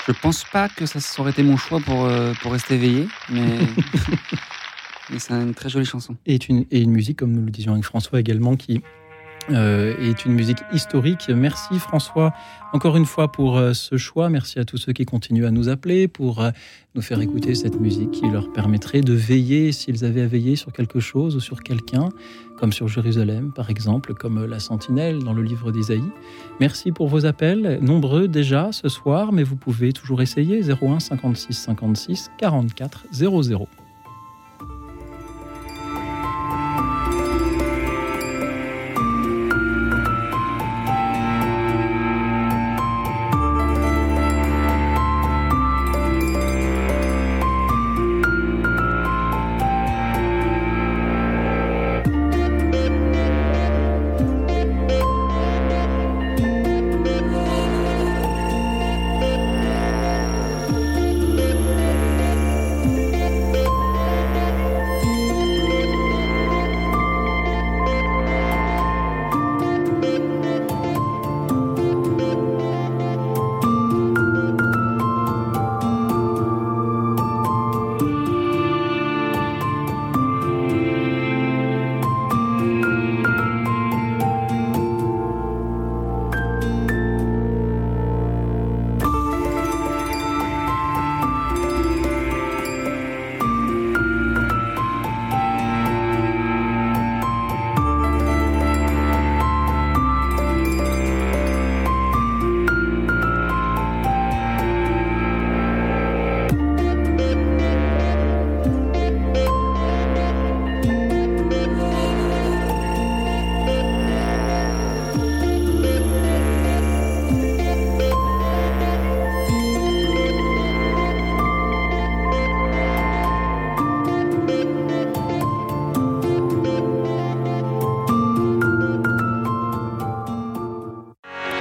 Je 0.06 0.12
pense 0.12 0.44
pas 0.44 0.68
que 0.68 0.86
ça 0.86 1.00
aurait 1.22 1.32
été 1.32 1.44
mon 1.44 1.56
choix 1.56 1.80
pour, 1.80 2.04
euh, 2.04 2.34
pour 2.42 2.52
rester 2.52 2.76
éveillé, 2.76 3.08
mais, 3.30 3.60
mais 5.10 5.20
c'est 5.20 5.32
une 5.32 5.54
très 5.54 5.70
jolie 5.70 5.86
chanson. 5.86 6.18
et 6.26 6.38
une, 6.50 6.66
et 6.72 6.82
une 6.82 6.92
musique, 6.92 7.20
comme 7.20 7.32
nous 7.32 7.46
le 7.46 7.52
disions 7.52 7.72
avec 7.72 7.86
François 7.86 8.20
également, 8.20 8.58
qui 8.58 8.82
euh, 9.50 9.96
est 10.00 10.26
une 10.26 10.34
musique 10.34 10.60
historique. 10.74 11.30
Merci 11.30 11.80
François 11.80 12.34
encore 12.74 12.96
une 12.98 13.06
fois 13.06 13.32
pour 13.32 13.58
euh, 13.58 13.74
ce 13.74 13.98
choix. 13.98 14.30
Merci 14.30 14.60
à 14.60 14.66
tous 14.66 14.78
ceux 14.78 14.94
qui 14.94 15.06
continuent 15.06 15.46
à 15.46 15.52
nous 15.52 15.70
appeler 15.70 16.08
pour 16.08 16.42
euh, 16.42 16.52
nous 16.96 17.02
faire 17.02 17.20
écouter 17.22 17.56
cette 17.56 17.80
musique 17.80 18.12
qui 18.12 18.30
leur 18.30 18.52
permettrait 18.52 19.02
de 19.02 19.14
veiller 19.14 19.72
s'ils 19.72 20.06
avaient 20.06 20.22
à 20.22 20.28
veiller 20.28 20.56
sur 20.56 20.72
quelque 20.72 21.00
chose 21.00 21.36
ou 21.36 21.40
sur 21.40 21.64
quelqu'un, 21.64 22.10
comme 22.58 22.72
sur 22.72 22.88
Jérusalem 22.88 23.52
par 23.54 23.70
exemple, 23.70 24.14
comme 24.14 24.46
la 24.46 24.60
sentinelle 24.60 25.20
dans 25.20 25.34
le 25.34 25.44
livre 25.44 25.72
d'Ésaïe. 25.72 26.12
Merci 26.60 26.92
pour 26.92 27.08
vos 27.08 27.26
appels, 27.26 27.80
nombreux 27.82 28.28
déjà 28.28 28.72
ce 28.72 28.90
soir, 28.90 29.32
mais 29.32 29.44
vous 29.44 29.56
pouvez 29.56 29.94
toujours 29.94 30.22
essayer 30.22 30.62
01 30.62 31.00
56 31.00 31.54
56 31.54 32.32
44 32.38 33.08
00. 33.12 33.68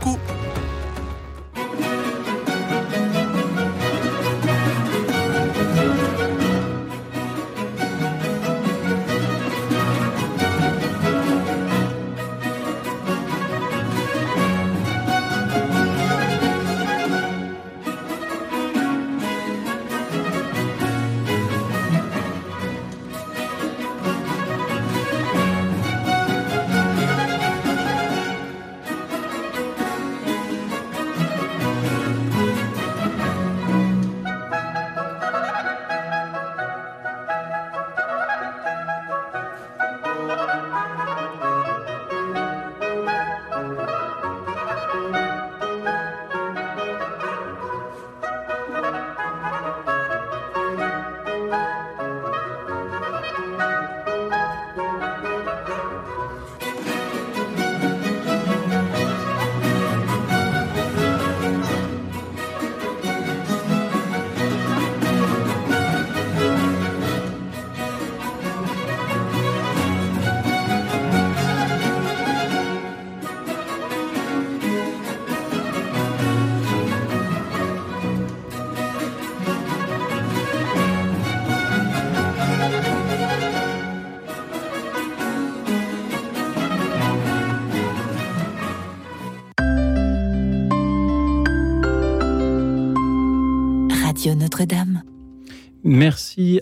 Radio 0.00 0.47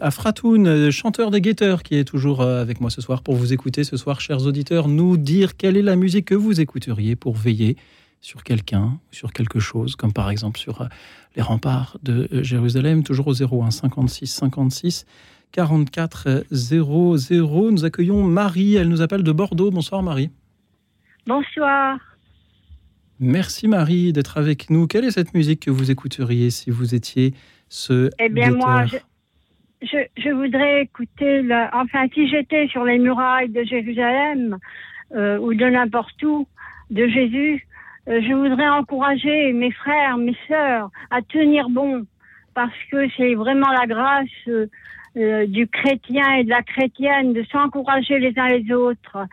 À 0.01 0.11
Fratoun, 0.11 0.91
chanteur 0.91 1.31
des 1.31 1.41
Guetteurs, 1.41 1.83
qui 1.83 1.97
est 1.97 2.05
toujours 2.05 2.41
euh, 2.41 2.61
avec 2.61 2.81
moi 2.81 2.91
ce 2.91 3.01
soir 3.01 3.23
pour 3.23 3.35
vous 3.35 3.53
écouter 3.53 3.85
ce 3.85 3.97
soir, 3.97 4.21
chers 4.21 4.47
auditeurs, 4.47 4.89
nous 4.89 5.17
dire 5.17 5.57
quelle 5.57 5.77
est 5.77 5.83
la 5.83 5.97
musique 5.97 6.27
que 6.27 6.35
vous 6.35 6.61
écouteriez 6.61 7.17
pour 7.17 7.37
veiller 7.37 7.77
sur 8.21 8.43
quelqu'un, 8.43 8.99
sur 9.11 9.33
quelque 9.33 9.61
chose, 9.61 9.97
comme 9.97 10.13
par 10.13 10.31
exemple 10.31 10.59
sur 10.59 10.83
euh, 10.83 10.87
les 11.37 11.43
remparts 11.43 11.99
de 12.03 12.29
euh, 12.33 12.43
Jérusalem, 12.43 13.03
toujours 13.03 13.29
au 13.29 13.35
01 13.35 13.71
56 13.71 14.27
56 14.27 15.07
44 15.53 16.45
00. 16.51 17.71
Nous 17.71 17.85
accueillons 17.85 18.23
Marie, 18.25 18.75
elle 18.75 18.89
nous 18.89 19.03
appelle 19.03 19.23
de 19.23 19.33
Bordeaux. 19.33 19.71
Bonsoir 19.71 20.03
Marie. 20.03 20.31
Bonsoir. 21.27 21.99
Merci 23.21 23.69
Marie 23.69 24.13
d'être 24.13 24.37
avec 24.37 24.71
nous. 24.71 24.87
Quelle 24.87 25.05
est 25.05 25.13
cette 25.13 25.35
musique 25.35 25.61
que 25.61 25.71
vous 25.71 25.91
écouteriez 25.91 26.51
si 26.51 26.71
vous 26.71 26.95
étiez 26.95 27.35
ce 27.69 28.11
Eh 28.19 28.29
bien 28.29 28.51
moi, 28.51 28.87
je, 28.87 28.97
je, 29.87 30.31
voudrais 30.31 30.83
écouter, 30.83 31.43
enfin 31.73 32.07
si 32.13 32.29
j'étais 32.29 32.69
sur 32.69 32.85
les 32.85 32.99
murailles 32.99 33.49
de 33.49 33.65
Jérusalem 33.65 34.59
euh, 35.15 35.39
ou 35.39 35.55
de 35.55 35.65
n'importe 35.65 36.23
où, 36.23 36.47
de 36.91 37.07
Jésus, 37.07 37.67
euh, 38.09 38.21
je 38.23 38.33
voudrais 38.33 38.69
encourager 38.69 39.53
mes 39.53 39.73
frères, 39.73 40.17
mes 40.17 40.37
sœurs 40.49 40.91
à 41.11 41.23
tenir 41.23 41.69
bon 41.69 42.07
parce 42.55 42.77
que 42.91 43.09
c'est 43.17 43.35
vraiment 43.35 43.71
la 43.73 43.87
grâce 43.87 44.49
euh, 44.49 45.47
du 45.47 45.67
chrétien 45.67 46.35
et 46.35 46.45
de 46.45 46.51
la 46.51 46.63
chrétienne 46.63 47.33
de 47.33 47.43
s'encourager 47.45 48.19
les 48.19 48.39
uns 48.39 48.49
les 48.49 48.73
autres. 48.73 49.27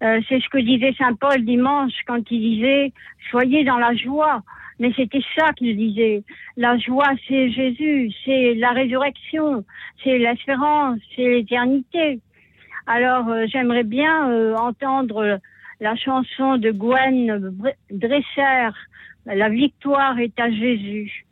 C'est 0.00 0.40
ce 0.40 0.48
que 0.48 0.58
disait 0.58 0.94
Saint 0.96 1.14
Paul 1.14 1.44
dimanche 1.44 1.92
quand 2.06 2.30
il 2.30 2.40
disait 2.40 2.92
soyez 3.30 3.64
dans 3.64 3.78
la 3.78 3.96
joie. 3.96 4.42
Mais 4.78 4.92
c'était 4.96 5.22
ça 5.36 5.52
qu'il 5.54 5.76
disait. 5.76 6.22
La 6.56 6.78
joie, 6.78 7.10
c'est 7.26 7.50
Jésus, 7.50 8.12
c'est 8.24 8.54
la 8.54 8.70
résurrection, 8.70 9.64
c'est 10.02 10.18
l'espérance, 10.18 10.98
c'est 11.16 11.28
l'éternité. 11.28 12.20
Alors 12.86 13.28
euh, 13.28 13.46
j'aimerais 13.48 13.84
bien 13.84 14.30
euh, 14.30 14.54
entendre 14.56 15.40
la 15.80 15.96
chanson 15.96 16.56
de 16.56 16.70
Gwen 16.70 17.54
Dresser, 17.90 18.70
La 19.26 19.48
victoire 19.48 20.18
est 20.18 20.38
à 20.40 20.50
Jésus. 20.50 21.26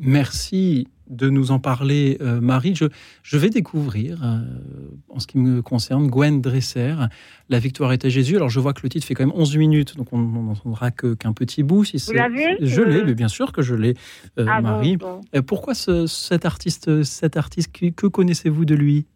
Merci 0.00 0.88
de 1.10 1.28
nous 1.28 1.50
en 1.50 1.58
parler, 1.58 2.16
euh, 2.20 2.40
Marie. 2.40 2.74
Je, 2.74 2.86
je, 3.22 3.36
vais 3.36 3.50
découvrir, 3.50 4.22
euh, 4.24 4.38
en 5.08 5.18
ce 5.18 5.26
qui 5.26 5.38
me 5.38 5.60
concerne, 5.60 6.06
Gwen 6.06 6.40
Dresser, 6.40 6.94
La 7.48 7.58
victoire 7.58 7.92
est 7.92 8.04
à 8.04 8.08
Jésus. 8.08 8.36
Alors, 8.36 8.48
je 8.48 8.60
vois 8.60 8.72
que 8.72 8.80
le 8.82 8.88
titre 8.88 9.06
fait 9.06 9.14
quand 9.14 9.26
même 9.26 9.36
11 9.36 9.56
minutes, 9.56 9.96
donc 9.96 10.12
on 10.12 10.18
n'entendra 10.18 10.90
qu'un 10.90 11.32
petit 11.32 11.62
bout. 11.62 11.84
Si 11.84 11.98
Vous 11.98 12.12
l'avez 12.12 12.56
Je 12.60 12.80
l'ai, 12.80 13.02
mais 13.02 13.14
bien 13.14 13.28
sûr 13.28 13.52
que 13.52 13.60
je 13.60 13.74
l'ai, 13.74 13.94
euh, 14.38 14.46
ah 14.48 14.60
Marie. 14.60 14.96
Pourquoi 15.46 15.74
ce, 15.74 16.06
cet 16.06 16.46
artiste, 16.46 17.02
cet 17.02 17.36
artiste 17.36 17.72
que, 17.72 18.06
connaissez-vous 18.06 18.64
de 18.64 18.74
lui? 18.74 19.06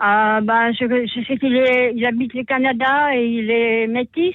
Ah, 0.00 0.40
bah, 0.42 0.72
je, 0.72 0.84
je 0.86 1.24
sais 1.26 1.38
qu'il 1.38 1.54
il 1.96 2.04
habite 2.04 2.34
le 2.34 2.42
Canada 2.42 3.16
et 3.16 3.26
il 3.26 3.50
est 3.50 3.86
métis. 3.86 4.34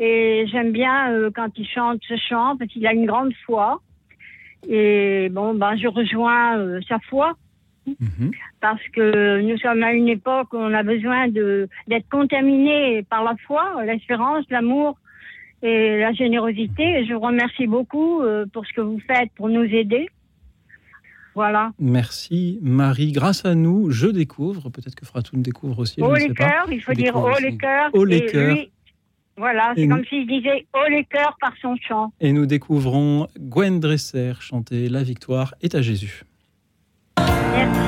Et 0.00 0.46
j'aime 0.50 0.72
bien 0.72 1.12
quand 1.34 1.50
il 1.56 1.66
chante 1.66 2.00
ce 2.08 2.16
chant 2.16 2.56
parce 2.56 2.70
qu'il 2.70 2.86
a 2.86 2.92
une 2.92 3.04
grande 3.04 3.34
foi. 3.44 3.82
Et 4.66 5.28
bon, 5.30 5.54
ben, 5.54 5.76
je 5.76 5.88
rejoins 5.88 6.58
euh, 6.58 6.80
sa 6.88 6.98
foi. 6.98 7.34
Mhm. 7.86 8.32
Parce 8.60 8.86
que 8.92 9.40
nous 9.40 9.56
sommes 9.58 9.82
à 9.82 9.92
une 9.92 10.08
époque 10.08 10.52
où 10.52 10.58
on 10.58 10.74
a 10.74 10.82
besoin 10.82 11.28
d'être 11.28 12.08
contaminé 12.10 13.02
par 13.04 13.24
la 13.24 13.34
foi, 13.46 13.82
l'espérance, 13.84 14.44
l'amour 14.50 14.98
et 15.62 15.98
la 16.00 16.12
générosité. 16.12 16.82
Et 16.82 17.06
je 17.06 17.14
vous 17.14 17.20
remercie 17.20 17.66
beaucoup 17.66 18.20
euh, 18.20 18.44
pour 18.52 18.66
ce 18.66 18.72
que 18.74 18.82
vous 18.82 19.00
faites 19.06 19.30
pour 19.36 19.48
nous 19.48 19.64
aider. 19.64 20.08
Voilà. 21.34 21.70
Merci 21.78 22.58
Marie. 22.62 23.12
Grâce 23.12 23.44
à 23.44 23.54
nous, 23.54 23.90
je 23.90 24.08
découvre, 24.08 24.70
peut-être 24.70 24.96
que 24.96 25.06
Fratoun 25.06 25.40
découvre 25.40 25.78
aussi. 25.78 26.02
Oh 26.02 26.14
les 26.14 26.34
cœurs, 26.34 26.66
il 26.70 26.82
faut 26.82 26.94
dire 26.94 27.14
oh 27.14 27.30
les 27.40 27.56
cœurs. 27.56 27.90
Oh 27.92 28.04
les 28.04 28.26
cœurs. 28.26 28.56
Voilà, 29.38 29.72
c'est 29.76 29.86
comme 29.86 30.04
s'il 30.06 30.26
disait 30.26 30.66
haut 30.74 30.90
les 30.90 31.04
cœurs 31.04 31.36
par 31.40 31.52
son 31.62 31.76
chant. 31.76 32.12
Et 32.20 32.32
nous 32.32 32.46
découvrons 32.46 33.28
Gwen 33.38 33.78
Dresser 33.78 34.32
chanter 34.40 34.88
La 34.88 35.02
victoire 35.04 35.54
est 35.62 35.74
à 35.76 35.82
Jésus. 35.82 36.24
Merci. 37.18 37.87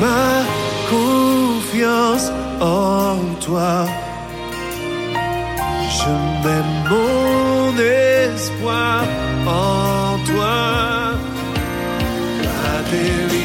Ma 0.00 0.44
confiance 0.90 2.30
en 2.60 3.16
toi. 3.40 3.86
Je 5.96 6.12
mets 6.42 6.66
mon 6.90 7.78
espoir 7.78 9.04
en 9.46 10.18
toi. 10.30 11.14
La 12.44 12.74
délivrance, 12.90 13.41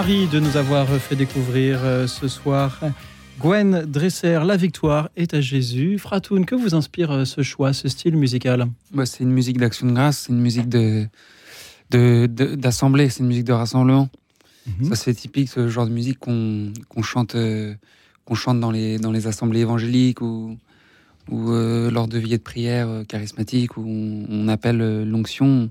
Marie 0.00 0.28
de 0.28 0.40
nous 0.40 0.56
avoir 0.56 0.86
fait 0.86 1.14
découvrir 1.14 1.80
euh, 1.84 2.06
ce 2.06 2.26
soir 2.26 2.80
Gwen 3.38 3.84
Dresser, 3.84 4.40
La 4.46 4.56
victoire 4.56 5.10
est 5.14 5.34
à 5.34 5.42
Jésus. 5.42 5.98
Fratoun, 5.98 6.46
que 6.46 6.54
vous 6.54 6.74
inspire 6.74 7.10
euh, 7.10 7.24
ce 7.26 7.42
choix, 7.42 7.74
ce 7.74 7.86
style 7.86 8.16
musical? 8.16 8.66
Bah, 8.94 9.04
c'est 9.04 9.24
une 9.24 9.30
musique 9.30 9.58
d'action 9.58 9.88
de 9.88 9.92
grâce, 9.92 10.20
c'est 10.20 10.32
une 10.32 10.40
musique 10.40 10.70
de 10.70 11.06
d'assemblée, 11.90 13.10
c'est 13.10 13.20
une 13.20 13.26
musique 13.26 13.44
de 13.44 13.52
rassemblement. 13.52 14.08
Mhm. 14.66 14.88
Ça, 14.88 14.94
c'est 14.94 15.12
typique, 15.12 15.50
ce 15.50 15.68
genre 15.68 15.84
de 15.84 15.92
musique 15.92 16.18
qu'on 16.18 16.72
chante, 17.02 17.34
euh, 17.34 17.74
qu'on 18.24 18.34
chante 18.34 18.58
dans 18.58 18.70
les, 18.70 18.96
dans 18.96 19.12
les 19.12 19.26
assemblées 19.26 19.60
évangéliques 19.60 20.22
ou, 20.22 20.56
ou 21.30 21.50
euh, 21.50 21.90
lors 21.90 22.08
de 22.08 22.18
veillées 22.18 22.38
de 22.38 22.42
prière 22.42 22.88
euh, 22.88 23.04
charismatiques 23.04 23.76
où 23.76 23.84
on, 23.86 24.48
appelle 24.48 25.04
l'onction. 25.04 25.68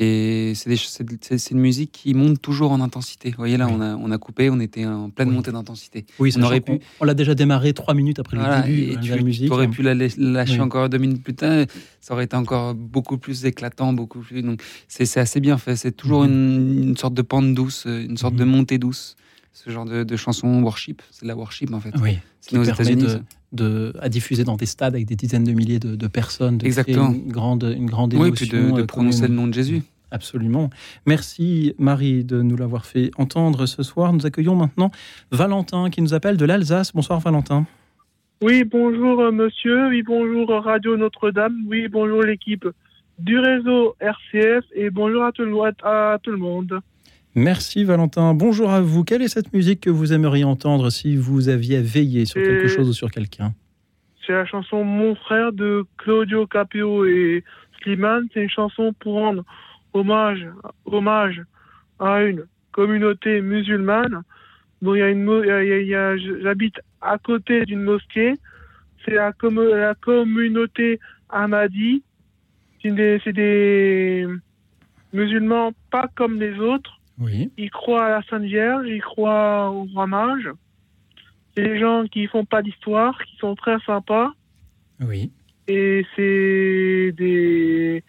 Et 0.00 0.54
c'est 0.56 1.50
une 1.50 1.60
musique 1.60 1.92
qui 1.92 2.14
monte 2.14 2.42
toujours 2.42 2.72
en 2.72 2.80
intensité. 2.80 3.30
Vous 3.30 3.36
voyez 3.36 3.56
là, 3.56 3.68
on, 3.70 3.80
a, 3.80 3.94
on 3.94 4.10
a 4.10 4.18
coupé, 4.18 4.50
on 4.50 4.58
était 4.58 4.84
en 4.86 5.08
pleine 5.10 5.30
montée 5.30 5.52
d'intensité. 5.52 6.04
Oui, 6.18 6.34
on 6.36 6.42
aurait 6.42 6.60
pu. 6.60 6.80
On, 7.00 7.04
l'a 7.04 7.14
déjà 7.14 7.36
démarré 7.36 7.72
trois 7.74 7.94
minutes 7.94 8.18
après 8.18 8.36
le 8.36 8.62
début 8.62 8.96
de 8.96 9.14
la 9.14 9.22
musique. 9.22 9.46
Tu 9.46 9.52
aurais 9.52 9.68
pu 9.68 9.82
la 9.82 9.94
lâcher 9.94 10.60
encore 10.60 10.88
deux 10.88 10.98
minutes 10.98 11.22
plus 11.22 11.34
tard, 11.34 11.66
ça 12.00 12.14
aurait 12.14 12.24
été 12.24 12.36
encore 12.36 12.74
beaucoup 12.74 13.18
plus 13.18 13.44
éclatant, 13.44 13.92
beaucoup 13.92 14.18
plus. 14.18 14.42
Donc 14.42 14.60
c'est 14.88 15.16
assez 15.16 15.38
bien 15.38 15.58
fait. 15.58 15.76
C'est 15.76 15.92
toujours 15.92 16.24
mhm. 16.24 16.82
une, 16.82 16.96
sorte 16.96 17.14
de 17.14 17.22
pente 17.22 17.54
douce, 17.54 17.84
une 17.86 18.16
sorte 18.16 18.34
de 18.34 18.44
mhm. 18.44 18.50
montée 18.50 18.78
douce. 18.78 19.16
Ce 19.52 19.70
genre 19.70 19.84
de, 19.84 20.02
de 20.02 20.16
chanson 20.16 20.60
worship, 20.64 21.00
c'est 21.12 21.22
de 21.22 21.28
la 21.28 21.36
worship 21.36 21.72
en 21.72 21.78
fait. 21.78 21.94
Oui. 22.02 22.18
Qui 22.44 22.58
permet 22.58 22.96
de, 22.96 23.20
de, 23.54 23.92
à 24.00 24.08
diffuser 24.08 24.44
dans 24.44 24.56
des 24.56 24.66
stades 24.66 24.94
avec 24.94 25.06
des 25.06 25.16
dizaines 25.16 25.44
de 25.44 25.52
milliers 25.52 25.78
de, 25.78 26.06
personnes, 26.06 26.58
de 26.58 26.66
Exactement. 26.66 27.12
une 27.12 27.32
grande, 27.32 27.74
une 27.76 27.86
grande 27.86 28.14
émotion. 28.14 28.32
Oui, 28.32 28.36
puis 28.36 28.48
de, 28.48 28.82
euh, 28.82 28.86
prononcer 28.86 29.28
le 29.28 29.34
nom 29.34 29.46
de 29.46 29.54
Jésus. 29.54 29.82
Absolument. 30.10 30.70
Merci 31.06 31.74
Marie 31.78 32.24
de 32.24 32.40
nous 32.42 32.56
l'avoir 32.56 32.86
fait 32.86 33.10
entendre 33.16 33.66
ce 33.66 33.82
soir. 33.82 34.12
Nous 34.12 34.26
accueillons 34.26 34.54
maintenant 34.54 34.90
Valentin 35.32 35.90
qui 35.90 36.02
nous 36.02 36.14
appelle 36.14 36.36
de 36.36 36.44
l'Alsace. 36.44 36.92
Bonsoir 36.94 37.18
Valentin. 37.20 37.66
Oui, 38.42 38.64
bonjour 38.64 39.20
euh, 39.20 39.32
monsieur. 39.32 39.88
Oui, 39.88 40.02
bonjour 40.02 40.50
Radio 40.62 40.96
Notre-Dame. 40.96 41.56
Oui, 41.66 41.88
bonjour 41.88 42.22
l'équipe 42.22 42.66
du 43.18 43.38
réseau 43.38 43.96
RCF 44.00 44.64
et 44.74 44.90
bonjour 44.90 45.24
à 45.24 45.32
tout, 45.32 45.44
à 45.82 46.18
tout 46.22 46.30
le 46.30 46.36
monde. 46.36 46.80
Merci 47.36 47.82
Valentin. 47.82 48.32
Bonjour 48.32 48.70
à 48.70 48.80
vous. 48.80 49.02
Quelle 49.02 49.20
est 49.20 49.28
cette 49.28 49.52
musique 49.52 49.80
que 49.80 49.90
vous 49.90 50.12
aimeriez 50.12 50.44
entendre 50.44 50.90
si 50.90 51.16
vous 51.16 51.48
aviez 51.48 51.82
veillé 51.82 52.26
sur 52.26 52.40
quelque 52.40 52.68
chose 52.68 52.88
ou 52.88 52.92
sur 52.92 53.10
quelqu'un? 53.10 53.52
C'est 54.24 54.32
la 54.32 54.46
chanson 54.46 54.84
Mon 54.84 55.16
frère 55.16 55.52
de 55.52 55.84
Claudio 55.98 56.46
Capio 56.46 57.04
et 57.04 57.42
Slimane. 57.82 58.28
C'est 58.32 58.40
une 58.40 58.50
chanson 58.50 58.94
pour 59.00 59.14
rendre 59.14 59.44
hommage, 59.94 60.46
hommage 60.84 61.42
à 61.98 62.22
une 62.22 62.44
communauté 62.70 63.40
musulmane. 63.40 64.22
Il 64.80 64.96
y 64.96 65.02
a 65.02 65.10
une, 65.10 66.40
j'habite 66.40 66.76
à 67.00 67.18
côté 67.18 67.64
d'une 67.64 67.82
mosquée. 67.82 68.34
C'est 69.04 69.14
la, 69.14 69.32
la, 69.42 69.94
communauté 69.96 71.00
Ahmadi. 71.30 72.04
C'est 72.80 72.92
des, 72.92 73.20
des 73.32 74.26
musulmans 75.12 75.72
pas 75.90 76.08
comme 76.14 76.38
les 76.38 76.56
autres 76.60 77.00
oui. 77.18 77.50
Ils 77.56 77.70
croient 77.70 78.06
à 78.06 78.10
la 78.10 78.22
Sainte 78.22 78.42
Vierge, 78.42 78.86
ils 78.88 79.02
croient 79.02 79.70
au 79.70 79.84
roi 79.84 80.06
mage. 80.06 80.48
C'est 81.54 81.62
des 81.62 81.78
gens 81.78 82.04
qui 82.06 82.26
font 82.26 82.44
pas 82.44 82.62
d'histoire, 82.62 83.16
qui 83.24 83.36
sont 83.36 83.54
très 83.54 83.78
sympas. 83.86 84.32
Oui. 85.00 85.30
Et 85.68 86.04
c'est 86.16 87.12
des 87.16 88.02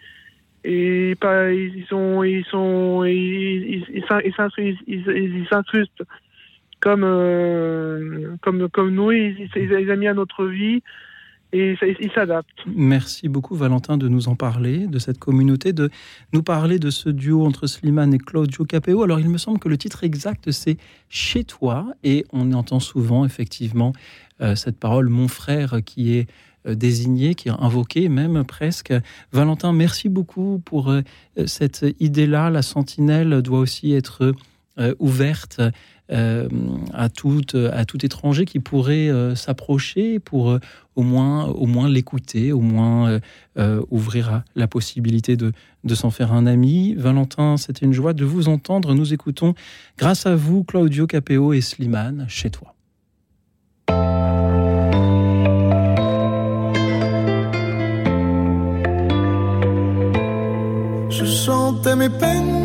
et 0.68 1.16
pas 1.22 1.52
ils 1.52 1.86
sont 1.88 2.24
ils 2.24 2.44
sont 2.46 3.04
ils 3.06 3.86
ils 3.88 4.04
ils 4.88 5.48
s'incrustent 5.48 6.04
comme 6.80 7.04
euh, 7.04 8.36
comme 8.42 8.68
comme 8.70 8.90
nous 8.94 9.12
ils, 9.12 9.50
ils, 9.56 9.72
ils 9.72 9.90
aiment 9.90 10.00
bien 10.00 10.16
notre 10.16 10.46
vie 10.46 10.82
et. 11.56 11.78
Merci 12.68 13.30
beaucoup 13.30 13.56
Valentin 13.56 13.98
de 13.98 14.08
nous 14.08 14.28
en 14.28 14.36
parler, 14.36 14.88
de 14.88 15.00
cette 15.00 15.20
communauté, 15.20 15.74
de 15.74 15.90
nous 16.34 16.44
parler 16.44 16.80
de 16.80 16.90
ce 16.90 17.10
duo 17.10 17.46
entre 17.46 17.68
Slimane 17.68 18.14
et 18.14 18.18
Claudio 18.18 18.66
Capeo. 18.66 19.04
Alors 19.04 19.20
il 19.20 19.30
me 19.30 19.38
semble 19.38 19.60
que 19.60 19.70
le 19.70 19.78
titre 19.78 20.04
exact 20.04 20.52
c'est 20.52 20.78
Chez 21.10 21.44
toi 21.44 21.88
et 22.04 22.26
on 22.34 22.52
entend 22.54 22.80
souvent 22.80 23.26
effectivement 23.26 23.94
euh, 24.42 24.56
cette 24.56 24.78
parole 24.78 25.08
mon 25.08 25.28
frère 25.28 25.78
qui 25.86 26.16
est 26.16 26.28
euh, 26.68 26.76
désigné, 26.76 27.36
qui 27.36 27.48
est 27.48 27.54
invoqué 27.58 28.10
même 28.10 28.44
presque. 28.44 28.94
Valentin, 29.32 29.72
merci 29.72 30.10
beaucoup 30.10 30.62
pour 30.66 30.92
euh, 30.92 31.02
cette 31.46 31.86
idée-là. 32.00 32.50
La 32.50 32.62
sentinelle 32.62 33.42
doit 33.42 33.60
aussi 33.60 33.94
être 33.94 34.34
ouverte 35.00 35.62
à, 36.10 37.10
tout, 37.10 37.42
à 37.54 37.86
tout 37.86 38.06
étranger 38.06 38.46
qui 38.46 38.60
pourrait 38.60 39.10
euh, 39.10 39.36
s'approcher 39.36 40.20
pour 40.20 40.52
euh, 40.52 40.60
au 40.96 41.02
moins, 41.02 41.46
au 41.46 41.66
moins 41.66 41.90
l'écouter, 41.90 42.54
au 42.54 42.62
moins 42.62 43.20
ouvrir 43.90 44.44
la 44.56 44.68
possibilité 44.68 45.36
de, 45.36 45.52
de 45.84 45.96
s'en 45.96 46.10
faire 46.10 46.32
un 46.32 46.46
ami. 46.46 46.94
Valentin, 46.94 47.58
c'était 47.58 47.86
une 47.86 47.92
joie 47.92 48.14
de 48.14 48.24
vous 48.24 48.48
entendre. 48.48 48.94
Nous 48.94 49.14
écoutons, 49.14 49.56
grâce 49.98 50.26
à 50.26 50.36
vous, 50.36 50.64
Claudio 50.64 51.06
Capeo 51.06 51.52
et 51.52 51.60
Slimane, 51.60 52.26
chez 52.30 52.50
toi. 52.50 52.76
Je 61.10 61.26
chantais 61.26 61.96
mes 61.96 62.10
peines 62.10 62.65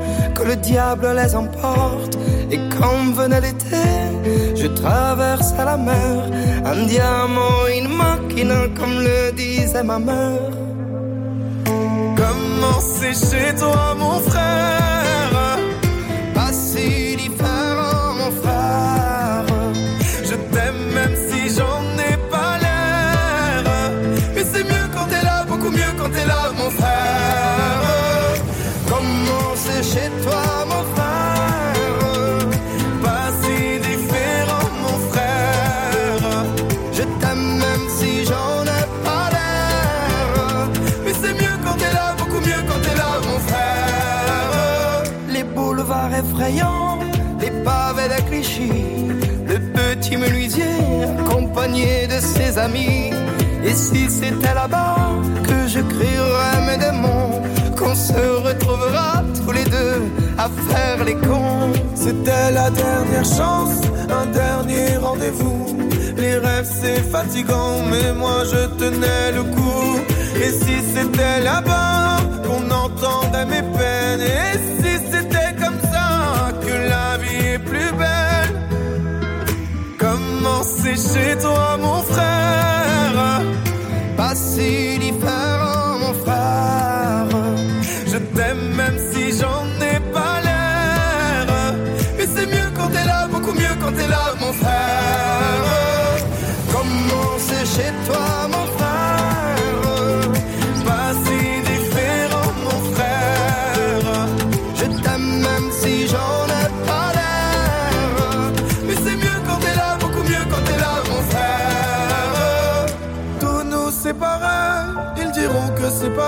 le 0.45 0.55
diable 0.55 1.07
les 1.15 1.35
emporte. 1.35 2.17
Et 2.51 2.59
quand 2.77 3.13
venait 3.13 3.41
l'été, 3.41 3.87
je 4.55 4.67
traversais 4.67 5.63
la 5.63 5.77
mer, 5.77 6.29
un 6.65 6.85
diamant, 6.85 7.67
une 7.77 7.95
machine, 7.95 8.73
comme 8.77 8.99
le 8.99 9.31
disait 9.31 9.83
ma 9.83 9.99
mère. 9.99 10.51
Comment 12.15 12.79
c'est 12.79 13.13
chez 13.13 13.55
toi, 13.55 13.95
mon 13.97 14.19
frère 14.19 14.90
les 47.39 47.51
pavés 47.63 48.07
de 48.07 48.21
Clichy, 48.29 48.71
le 49.47 49.59
petit 49.59 50.17
menuisier 50.17 50.63
accompagné 51.19 52.07
de 52.07 52.19
ses 52.19 52.57
amis. 52.57 53.11
Et 53.63 53.73
si 53.73 54.09
c'était 54.09 54.53
là-bas 54.53 54.97
que 55.43 55.67
je 55.67 55.79
crierais 55.79 56.61
mes 56.67 56.77
démons, 56.77 57.41
qu'on 57.77 57.95
se 57.95 58.21
retrouvera 58.47 59.23
tous 59.43 59.51
les 59.51 59.63
deux 59.63 60.01
à 60.37 60.47
faire 60.69 61.03
les 61.03 61.15
cons. 61.15 61.71
C'était 61.95 62.51
la 62.51 62.69
dernière 62.69 63.25
chance, 63.25 63.81
un 64.09 64.27
dernier 64.27 64.97
rendez-vous. 64.97 65.77
Les 66.17 66.37
rêves 66.37 66.69
c'est 66.81 67.01
fatigant, 67.11 67.83
mais 67.89 68.13
moi 68.13 68.43
je 68.51 68.67
tenais 68.77 69.31
le 69.33 69.43
coup. 69.43 69.99
Et 70.35 70.51
si 70.51 70.75
c'était 70.93 71.41
là-bas 71.43 72.17
qu'on 72.45 72.69
entendait 72.69 73.45
mes 73.45 73.63
peines, 73.77 74.80
C'est 80.63 80.95
chez 80.95 81.37
toi, 81.39 81.77
mon 81.77 82.01
frère 82.03 82.31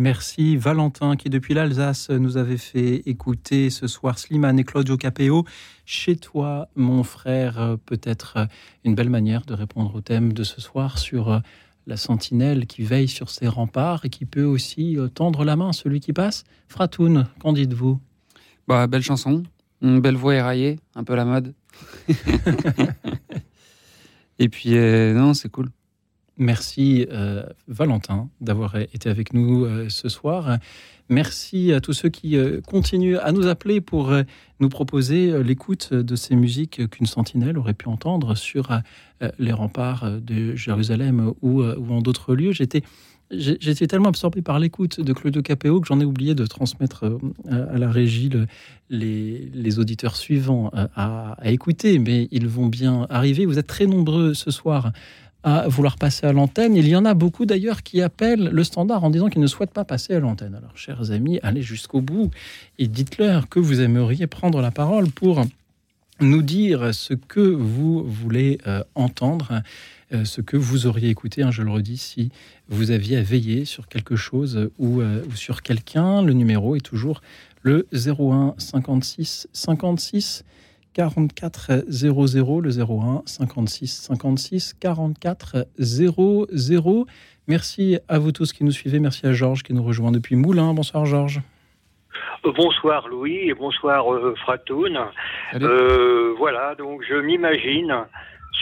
Merci 0.00 0.56
Valentin 0.56 1.16
qui 1.16 1.28
depuis 1.28 1.54
l'Alsace 1.54 2.10
nous 2.10 2.36
avait 2.36 2.56
fait 2.56 3.02
écouter 3.06 3.68
ce 3.68 3.88
soir 3.88 4.16
Slimane 4.16 4.56
et 4.60 4.62
Claudio 4.62 4.96
Capeo. 4.96 5.44
Chez 5.86 6.14
toi, 6.14 6.68
mon 6.76 7.02
frère, 7.02 7.60
euh, 7.60 7.76
peut-être 7.84 8.34
euh, 8.36 8.46
une 8.84 8.94
belle 8.94 9.10
manière 9.10 9.44
de 9.44 9.54
répondre 9.54 9.92
au 9.96 10.00
thème 10.00 10.32
de 10.32 10.44
ce 10.44 10.60
soir 10.60 10.98
sur 10.98 11.32
euh, 11.32 11.38
la 11.88 11.96
sentinelle 11.96 12.68
qui 12.68 12.84
veille 12.84 13.08
sur 13.08 13.28
ses 13.28 13.48
remparts 13.48 14.04
et 14.04 14.08
qui 14.08 14.24
peut 14.24 14.44
aussi 14.44 14.96
tendre 15.14 15.44
la 15.44 15.56
main 15.56 15.70
à 15.70 15.72
celui 15.72 15.98
qui 15.98 16.12
passe. 16.12 16.44
Fratoun, 16.68 17.26
qu'en 17.40 17.52
dites-vous? 17.52 18.00
Bah, 18.68 18.86
Belle 18.86 19.02
chanson, 19.02 19.42
une 19.82 20.00
belle 20.00 20.14
voix 20.14 20.36
éraillée, 20.36 20.78
un 20.94 21.02
peu 21.02 21.16
la 21.16 21.24
mode. 21.24 21.54
et 24.38 24.48
puis, 24.48 24.76
euh, 24.76 25.12
non, 25.12 25.34
c'est 25.34 25.48
cool. 25.48 25.70
Merci 26.38 27.04
euh, 27.10 27.42
Valentin 27.66 28.28
d'avoir 28.40 28.76
été 28.76 29.08
avec 29.10 29.32
nous 29.34 29.64
euh, 29.64 29.88
ce 29.88 30.08
soir. 30.08 30.58
Merci 31.08 31.72
à 31.72 31.80
tous 31.80 31.94
ceux 31.94 32.10
qui 32.10 32.36
euh, 32.36 32.60
continuent 32.60 33.16
à 33.16 33.32
nous 33.32 33.48
appeler 33.48 33.80
pour 33.80 34.12
nous 34.60 34.68
proposer 34.68 35.42
l'écoute 35.42 35.92
de 35.92 36.16
ces 36.16 36.36
musiques 36.36 36.88
qu'une 36.90 37.06
sentinelle 37.06 37.58
aurait 37.58 37.74
pu 37.74 37.88
entendre 37.88 38.36
sur 38.36 38.70
les 39.38 39.52
remparts 39.52 40.20
de 40.20 40.54
Jérusalem 40.54 41.32
ou, 41.42 41.62
en 41.62 42.02
d'autres 42.02 42.34
lieux. 42.34 42.52
J'étais 42.52 43.86
tellement 43.86 44.08
absorbé 44.08 44.42
par 44.42 44.58
l'écoute 44.58 45.00
de 45.00 45.12
Claudio 45.12 45.42
Capéo 45.42 45.80
que 45.80 45.86
j'en 45.86 46.00
ai 46.00 46.04
oublié 46.04 46.34
de 46.34 46.44
transmettre 46.46 47.18
à 47.48 47.78
la 47.78 47.90
régie 47.90 48.28
le- 48.28 48.46
les, 48.90 49.78
auditeurs 49.78 50.16
suivants 50.16 50.70
à 50.96 51.36
écouter, 51.44 51.98
mais 52.00 52.26
ils 52.32 52.48
vont 52.48 52.66
bien 52.66 53.06
arriver. 53.10 53.46
Vous 53.46 53.58
êtes 53.58 53.66
très 53.68 53.86
nombreux 53.86 54.34
ce 54.34 54.50
soir 54.50 54.92
à 55.42 55.68
vouloir 55.68 55.96
passer 55.96 56.26
à 56.26 56.32
l'antenne. 56.32 56.76
Il 56.76 56.88
y 56.88 56.96
en 56.96 57.04
a 57.04 57.14
beaucoup 57.14 57.46
d'ailleurs 57.46 57.82
qui 57.82 58.02
appellent 58.02 58.50
le 58.50 58.64
standard 58.64 59.04
en 59.04 59.10
disant 59.10 59.28
qu'ils 59.28 59.40
ne 59.40 59.46
souhaitent 59.46 59.72
pas 59.72 59.84
passer 59.84 60.14
à 60.14 60.20
l'antenne. 60.20 60.54
Alors, 60.54 60.76
chers 60.76 61.10
amis, 61.10 61.38
allez 61.42 61.62
jusqu'au 61.62 62.00
bout 62.00 62.30
et 62.78 62.88
dites-leur 62.88 63.48
que 63.48 63.60
vous 63.60 63.80
aimeriez 63.80 64.26
prendre 64.26 64.60
la 64.60 64.70
parole 64.70 65.10
pour 65.10 65.44
nous 66.20 66.42
dire 66.42 66.92
ce 66.92 67.14
que 67.14 67.40
vous 67.40 68.02
voulez 68.04 68.58
euh, 68.66 68.82
entendre, 68.96 69.62
euh, 70.12 70.24
ce 70.24 70.40
que 70.40 70.56
vous 70.56 70.86
auriez 70.86 71.10
écouté, 71.10 71.42
hein, 71.42 71.50
je 71.50 71.62
le 71.62 71.70
redis, 71.70 71.98
si 71.98 72.30
vous 72.68 72.90
aviez 72.90 73.18
à 73.18 73.22
veiller 73.22 73.64
sur 73.64 73.86
quelque 73.88 74.16
chose 74.16 74.70
ou, 74.78 75.00
euh, 75.00 75.22
ou 75.28 75.36
sur 75.36 75.62
quelqu'un. 75.62 76.22
Le 76.22 76.32
numéro 76.32 76.74
est 76.74 76.80
toujours 76.80 77.20
le 77.62 77.86
01 77.92 78.54
56 78.58 79.48
56 79.52 80.44
44 80.94 81.84
00, 81.88 82.60
le 82.60 82.70
01 82.70 83.22
56 83.26 84.02
56 84.08 84.74
44 84.74 85.66
00. 85.78 87.06
Merci 87.46 87.98
à 88.08 88.18
vous 88.18 88.32
tous 88.32 88.52
qui 88.52 88.64
nous 88.64 88.72
suivez. 88.72 89.00
Merci 89.00 89.26
à 89.26 89.32
Georges 89.32 89.62
qui 89.62 89.72
nous 89.72 89.82
rejoint 89.82 90.12
depuis 90.12 90.36
Moulins. 90.36 90.74
Bonsoir 90.74 91.06
Georges. 91.06 91.40
Euh, 92.44 92.52
Bonsoir 92.52 93.08
Louis 93.08 93.48
et 93.48 93.54
bonsoir 93.54 94.12
euh, 94.12 94.34
Fratoun. 94.42 94.98
Euh, 95.54 96.34
voilà, 96.36 96.74
donc 96.74 97.02
je 97.08 97.14
m'imagine 97.14 98.04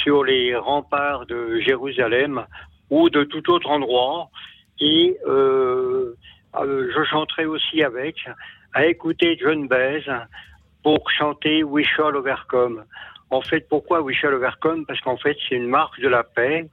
sur 0.02 0.24
les 0.24 0.54
remparts 0.54 1.26
de 1.26 1.60
Jérusalem 1.60 2.44
ou 2.90 3.10
de 3.10 3.24
tout 3.24 3.50
autre 3.50 3.68
endroit 3.70 4.30
et 4.80 5.16
euh, 5.26 6.14
euh, 6.54 6.90
je 6.94 7.04
chanterai 7.04 7.46
aussi 7.46 7.82
avec 7.82 8.16
à 8.74 8.86
écouter 8.86 9.38
John 9.40 9.68
Baez 9.68 10.04
pour 10.86 11.10
chanter 11.10 11.64
We 11.64 11.84
Shall 11.84 12.14
Overcome. 12.14 12.84
En 13.30 13.40
fait, 13.40 13.68
pourquoi 13.68 14.02
We 14.02 14.16
Shall 14.16 14.34
Overcome? 14.34 14.86
Parce 14.86 15.00
qu'en 15.00 15.16
fait, 15.16 15.36
c'est 15.48 15.56
une 15.56 15.66
marque 15.66 16.00
de 16.00 16.06
la 16.06 16.22
paix 16.22 16.68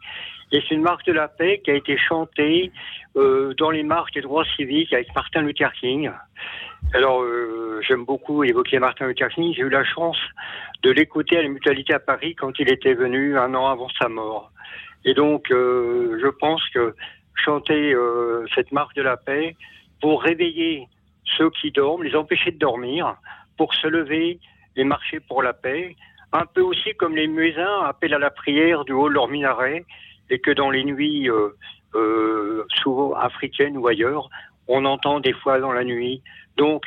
et 0.52 0.62
c'est 0.62 0.76
une 0.76 0.84
marque 0.84 1.04
de 1.08 1.14
la 1.14 1.28
paix 1.28 1.62
qui 1.66 1.72
a 1.72 1.74
été 1.74 1.98
chantée 1.98 2.72
euh, 3.16 3.56
dans 3.56 3.72
les 3.72 3.82
marches 3.82 4.12
des 4.12 4.22
droits 4.22 4.46
civiques 4.56 4.94
avec 4.94 5.08
Martin 5.16 5.42
Luther 5.42 5.74
King. 5.74 6.12
Alors, 6.94 7.24
euh, 7.24 7.82
j'aime 7.88 8.06
beaucoup 8.06 8.44
évoquer 8.44 8.78
Martin 8.78 9.08
Luther 9.08 9.30
King. 9.30 9.52
J'ai 9.56 9.64
eu 9.64 9.70
la 9.70 9.84
chance 9.84 10.20
de 10.84 10.92
l'écouter 10.92 11.40
à 11.40 11.42
la 11.42 11.48
Mutualité 11.48 11.96
à 11.96 12.00
Paris 12.00 12.36
quand 12.36 12.60
il 12.60 12.72
était 12.72 12.94
venu 12.94 13.36
un 13.36 13.56
an 13.56 13.66
avant 13.66 13.90
sa 14.00 14.10
mort. 14.10 14.52
Et 15.06 15.16
donc, 15.16 15.50
euh, 15.50 16.20
je 16.22 16.28
pense 16.28 16.62
que 16.70 16.94
chanter 17.34 17.96
cette 18.54 18.72
marque 18.72 18.96
de 18.96 19.02
la 19.02 19.18
paix 19.18 19.56
pour 20.02 20.22
réveiller 20.22 20.88
ceux 21.36 21.50
qui 21.50 21.72
dorment, 21.72 22.04
les 22.04 22.16
empêcher 22.16 22.52
de 22.52 22.60
dormir, 22.60 23.16
pour 23.58 23.74
se 23.74 23.88
lever 23.88 24.40
et 24.76 24.84
marcher 24.84 25.20
pour 25.20 25.44
la 25.44 25.54
paix, 25.54 25.96
un 26.32 26.46
peu 26.46 26.62
aussi 26.62 26.94
comme 26.98 27.16
les 27.16 27.28
muezzins 27.28 27.84
appellent 27.86 28.14
à 28.14 28.20
la 28.20 28.32
prière 28.32 28.86
du 28.86 28.92
haut 28.92 29.10
de 29.10 29.14
leur 29.14 29.28
minaret, 29.28 29.86
et 30.30 30.40
que 30.40 30.52
dans 30.52 30.72
les 30.72 30.84
nuits 30.84 31.30
euh, 31.30 31.50
euh, 31.96 32.66
souvent 32.82 33.14
africaines 33.14 33.78
ou 33.78 33.88
ailleurs, 33.88 34.30
on 34.68 34.86
entend 34.86 35.20
des 35.20 35.34
fois 35.34 35.60
dans 35.60 35.72
la 35.72 35.84
nuit. 35.84 36.22
Donc, 36.58 36.84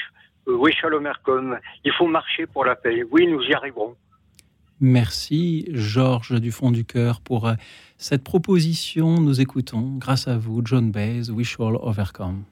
euh, 0.49 0.57
oui, 0.57 0.73
Shalom 0.73 1.07
Erkom, 1.07 1.59
il 1.85 1.93
faut 1.93 2.07
marcher 2.07 2.47
pour 2.47 2.65
la 2.65 2.75
paix. 2.75 3.05
Oui, 3.11 3.27
nous 3.27 3.43
y 3.43 3.55
arriverons. 3.55 3.95
Merci 4.81 5.69
Georges 5.73 6.39
du 6.41 6.53
fond 6.53 6.71
du 6.71 6.85
cœur 6.85 7.21
pour 7.21 7.51
cette 7.97 8.25
proposition. 8.25 9.21
Nous 9.21 9.41
écoutons, 9.41 9.97
grâce 9.97 10.29
à 10.29 10.37
vous, 10.37 10.61
John 10.65 10.91
Baez, 10.91 11.31
We 11.31 11.47
Shall 11.47 11.77
Overcome. 11.81 12.45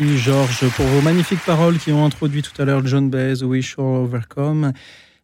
Merci 0.00 0.18
Georges 0.18 0.68
pour 0.74 0.86
vos 0.86 1.02
magnifiques 1.02 1.44
paroles 1.46 1.78
qui 1.78 1.92
ont 1.92 2.04
introduit 2.04 2.42
tout 2.42 2.60
à 2.60 2.64
l'heure 2.64 2.84
John 2.84 3.10
Baez, 3.10 3.44
We 3.44 3.62
Shall 3.62 3.84
Overcome. 3.84 4.72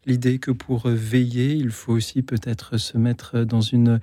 L'idée 0.06 0.38
que 0.38 0.52
pour 0.52 0.86
veiller, 0.86 1.54
il 1.54 1.70
faut 1.70 1.92
aussi 1.92 2.22
peut-être 2.22 2.76
se 2.76 2.96
mettre 2.96 3.40
dans 3.40 3.62
une, 3.62 4.00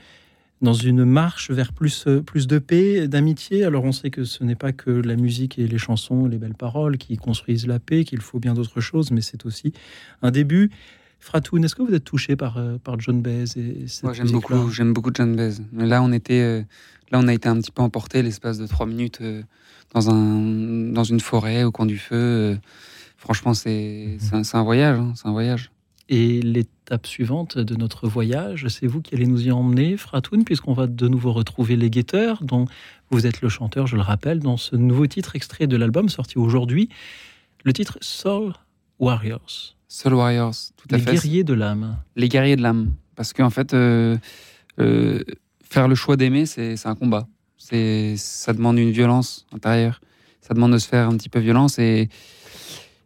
dans 0.61 0.73
une 0.73 1.05
marche 1.05 1.51
vers 1.51 1.71
plus, 1.71 2.07
plus 2.25 2.47
de 2.47 2.59
paix, 2.59 3.07
d'amitié. 3.07 3.63
Alors 3.63 3.85
on 3.85 3.93
sait 3.93 4.09
que 4.09 4.25
ce 4.25 4.43
n'est 4.43 4.55
pas 4.55 4.73
que 4.73 4.89
la 4.89 5.15
musique 5.15 5.57
et 5.57 5.67
les 5.67 5.77
chansons, 5.77 6.25
les 6.25 6.37
belles 6.37 6.55
paroles 6.55 6.97
qui 6.97 7.15
construisent 7.15 7.67
la 7.67 7.79
paix, 7.79 8.03
qu'il 8.03 8.21
faut 8.21 8.39
bien 8.39 8.53
d'autres 8.53 8.81
choses, 8.81 9.11
mais 9.11 9.21
c'est 9.21 9.45
aussi 9.45 9.71
un 10.21 10.31
début. 10.31 10.69
Fratoun, 11.19 11.63
est-ce 11.63 11.75
que 11.75 11.81
vous 11.81 11.93
êtes 11.93 12.03
touché 12.03 12.35
par, 12.35 12.59
par 12.83 12.99
John 12.99 13.21
Baez 13.21 13.57
et 13.57 13.85
Moi, 14.03 14.13
j'aime 14.13 14.31
beaucoup, 14.31 14.69
j'aime 14.69 14.93
beaucoup 14.93 15.11
John 15.13 15.33
Baez. 15.35 15.61
Là, 15.73 16.01
on 16.03 16.11
était, 16.11 16.41
euh, 16.41 16.61
là, 17.11 17.19
on 17.19 17.27
a 17.27 17.33
été 17.33 17.47
un 17.47 17.55
petit 17.55 17.71
peu 17.71 17.81
emporté 17.81 18.21
l'espace 18.21 18.57
de 18.57 18.67
trois 18.67 18.85
minutes. 18.85 19.21
Dans, 19.93 20.09
un, 20.09 20.91
dans 20.91 21.03
une 21.03 21.19
forêt, 21.19 21.63
au 21.63 21.71
coin 21.71 21.85
du 21.85 21.97
feu. 21.97 22.15
Euh, 22.15 22.55
franchement, 23.17 23.53
c'est 23.53 24.17
mhm. 24.31 24.43
un, 24.53 24.63
voyage. 24.63 24.99
Hein, 24.99 25.13
c'est 25.15 25.27
un 25.27 25.31
voyage. 25.31 25.71
Et 26.09 26.41
l'étape 26.41 27.05
suivante 27.05 27.57
de 27.57 27.75
notre 27.75 28.07
voyage, 28.07 28.67
c'est 28.69 28.87
vous 28.87 29.01
qui 29.01 29.15
allez 29.15 29.27
nous 29.27 29.45
y 29.45 29.51
emmener, 29.51 29.97
Fratoun, 29.97 30.45
puisqu'on 30.45 30.73
va 30.73 30.87
de 30.87 31.07
nouveau 31.07 31.33
retrouver 31.33 31.75
les 31.75 31.89
guetteurs, 31.89 32.43
dont 32.43 32.65
vous 33.09 33.27
êtes 33.27 33.41
le 33.41 33.49
chanteur, 33.49 33.87
je 33.87 33.95
le 33.95 34.01
rappelle, 34.01 34.39
dans 34.39 34.57
ce 34.57 34.75
nouveau 34.75 35.07
titre 35.07 35.35
extrait 35.35 35.67
de 35.67 35.75
l'album 35.75 36.07
sorti 36.07 36.37
aujourd'hui. 36.37 36.89
Le 37.65 37.73
titre 37.73 37.97
Soul 37.99 38.53
Warriors. 38.99 39.75
Soul 39.89 40.13
Warriors, 40.13 40.55
tout 40.77 40.87
à 40.91 40.97
fait. 40.97 41.11
Les 41.11 41.17
guerriers 41.17 41.43
de 41.43 41.53
l'âme. 41.53 41.97
Les 42.15 42.29
guerriers 42.29 42.55
de 42.55 42.61
l'âme. 42.61 42.93
Parce 43.15 43.33
qu'en 43.33 43.49
fait, 43.49 43.73
euh, 43.73 44.17
euh, 44.79 45.23
faire 45.63 45.87
le 45.87 45.95
choix 45.95 46.15
d'aimer, 46.15 46.45
c'est 46.45 46.85
un 46.85 46.95
combat. 46.95 47.27
C'est, 47.57 48.15
ça 48.17 48.53
demande 48.53 48.77
une 48.77 48.91
violence 48.91 49.45
intérieure. 49.53 50.01
Ça 50.41 50.53
demande 50.53 50.73
de 50.73 50.77
se 50.77 50.87
faire 50.87 51.09
un 51.09 51.17
petit 51.17 51.29
peu 51.29 51.39
violence 51.39 51.79
et 51.79 52.09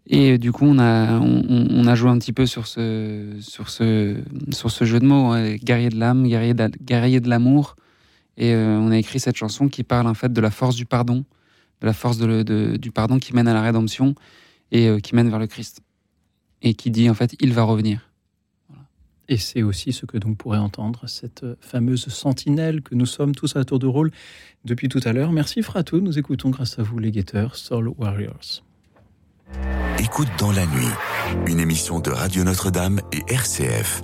et 0.08 0.38
du 0.38 0.52
coup, 0.52 0.66
on 0.66 0.78
a, 0.80 1.20
on, 1.20 1.88
a 1.88 1.96
joué 1.96 2.10
un 2.10 2.18
petit 2.18 2.34
peu 2.34 2.46
sur 2.46 2.68
ce, 2.68 3.38
sur 3.40 3.70
ce, 3.70 4.18
sur 4.52 4.70
ce 4.70 4.84
jeu 4.84 5.00
de 5.00 5.06
mots, 5.06 5.32
hein, 5.32 5.56
guerrier 5.56 5.90
de 5.90 5.98
l'âme, 5.98 6.28
guerrier 6.28 6.54
de, 6.54 6.70
guerrier 6.84 7.20
de 7.22 7.30
l'amour. 7.30 7.78
Et 8.36 8.54
euh, 8.54 8.78
on 8.78 8.92
a 8.92 8.98
écrit 8.98 9.22
cette 9.22 9.38
chanson 9.38 9.70
qui 9.70 9.84
parle 9.84 10.08
en 10.08 10.14
fait 10.14 10.34
de 10.34 10.42
la 10.42 10.52
force 10.52 10.76
du 10.76 10.86
pardon, 10.86 11.24
de 11.80 11.86
la 11.86 11.94
force 11.94 12.18
du 12.18 12.92
pardon 12.92 13.20
qui 13.20 13.34
mène 13.34 13.48
à 13.48 13.54
la 13.54 13.62
rédemption 13.62 14.16
et 14.72 14.90
euh, 14.90 15.00
qui 15.00 15.16
mène 15.16 15.30
vers 15.30 15.40
le 15.40 15.48
Christ. 15.48 15.82
Et 16.62 16.74
qui 16.74 16.92
dit 16.92 17.10
en 17.10 17.14
fait, 17.14 17.36
il 17.40 17.54
va 17.54 17.64
revenir. 17.64 18.11
Et 19.32 19.38
c'est 19.38 19.64
aussi 19.64 19.94
ce 19.94 20.06
que 20.06 20.18
donc 20.18 20.36
pourrait 20.36 20.58
entendre 20.58 21.08
cette 21.08 21.46
fameuse 21.62 22.10
sentinelle 22.10 22.82
que 22.82 22.96
nous 22.96 23.06
sommes 23.06 23.34
tous 23.34 23.56
à 23.56 23.64
tour 23.64 23.80
de 23.80 23.88
rôle 23.88 24.12
depuis 24.66 24.90
tout 24.90 25.00
à 25.06 25.14
l'heure. 25.14 25.32
Merci 25.32 25.62
Frato, 25.62 26.02
nous 26.02 26.20
écoutons 26.20 26.50
grâce 26.50 26.78
à 26.80 26.84
vous 26.84 27.00
les 27.00 27.12
guetteurs 27.12 27.56
Soul 27.56 27.88
Warriors. 27.98 28.62
Écoute 30.00 30.28
dans 30.38 30.52
la 30.52 30.66
nuit, 30.66 30.92
une 31.48 31.62
émission 31.62 32.02
de 32.02 32.10
Radio 32.10 32.44
Notre-Dame 32.44 33.00
et 33.14 33.34
RCF. 33.34 34.04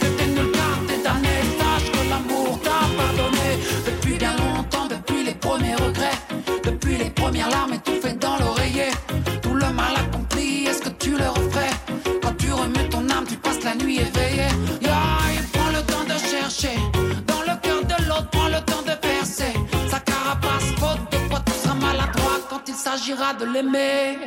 de 23.39 23.45
l'aimer. 23.45 24.17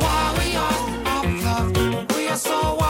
Warriors 0.00 0.82
of 1.14 1.44
love, 1.44 2.16
we 2.16 2.28
are 2.28 2.36
so 2.36 2.85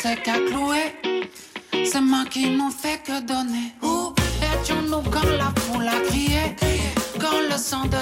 s'est 0.00 0.16
qu'à 0.16 0.38
clouer. 0.48 0.88
C'est 1.84 2.00
moi 2.00 2.24
qui 2.30 2.50
n'ont 2.50 2.70
fait 2.70 3.00
que 3.04 3.20
donner. 3.20 3.72
Où 3.82 4.14
étions-nous 4.52 5.02
quand 5.10 5.30
la 5.42 5.52
foule 5.60 5.88
a 5.88 6.00
crié? 6.08 6.54
Quand 7.20 7.40
le 7.50 7.56
sang 7.56 7.86
de 7.86 8.00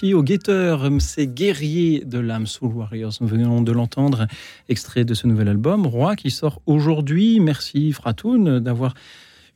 Merci 0.00 0.14
aux 0.14 0.22
guetteurs, 0.22 0.88
ces 1.00 1.26
guerriers 1.26 2.04
de 2.04 2.20
l'âme 2.20 2.46
Soul 2.46 2.72
Warriors. 2.72 3.14
Nous 3.20 3.26
venons 3.26 3.62
de 3.62 3.72
l'entendre, 3.72 4.28
extrait 4.68 5.04
de 5.04 5.12
ce 5.12 5.26
nouvel 5.26 5.48
album, 5.48 5.88
Roi, 5.88 6.14
qui 6.14 6.30
sort 6.30 6.62
aujourd'hui. 6.66 7.40
Merci 7.40 7.90
Fratoun 7.90 8.60
d'avoir 8.60 8.94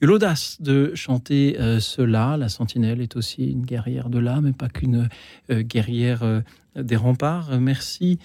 eu 0.01 0.07
l'audace 0.07 0.61
de 0.61 0.97
chanter 0.97 1.61
euh, 1.61 1.79
cela. 1.79 2.37
La 2.37 2.49
sentinelle 2.49 3.01
est 3.01 3.15
aussi 3.15 3.53
une 3.53 3.65
guerrière 3.65 4.09
de 4.09 4.19
l'âme 4.19 4.49
et 4.49 4.53
pas 4.53 4.69
qu'une 4.69 5.09
euh, 5.51 5.63
guerrière 5.63 6.25
euh, 6.25 6.41
des 6.75 6.97
remparts. 6.97 7.61
Merci 7.61 8.19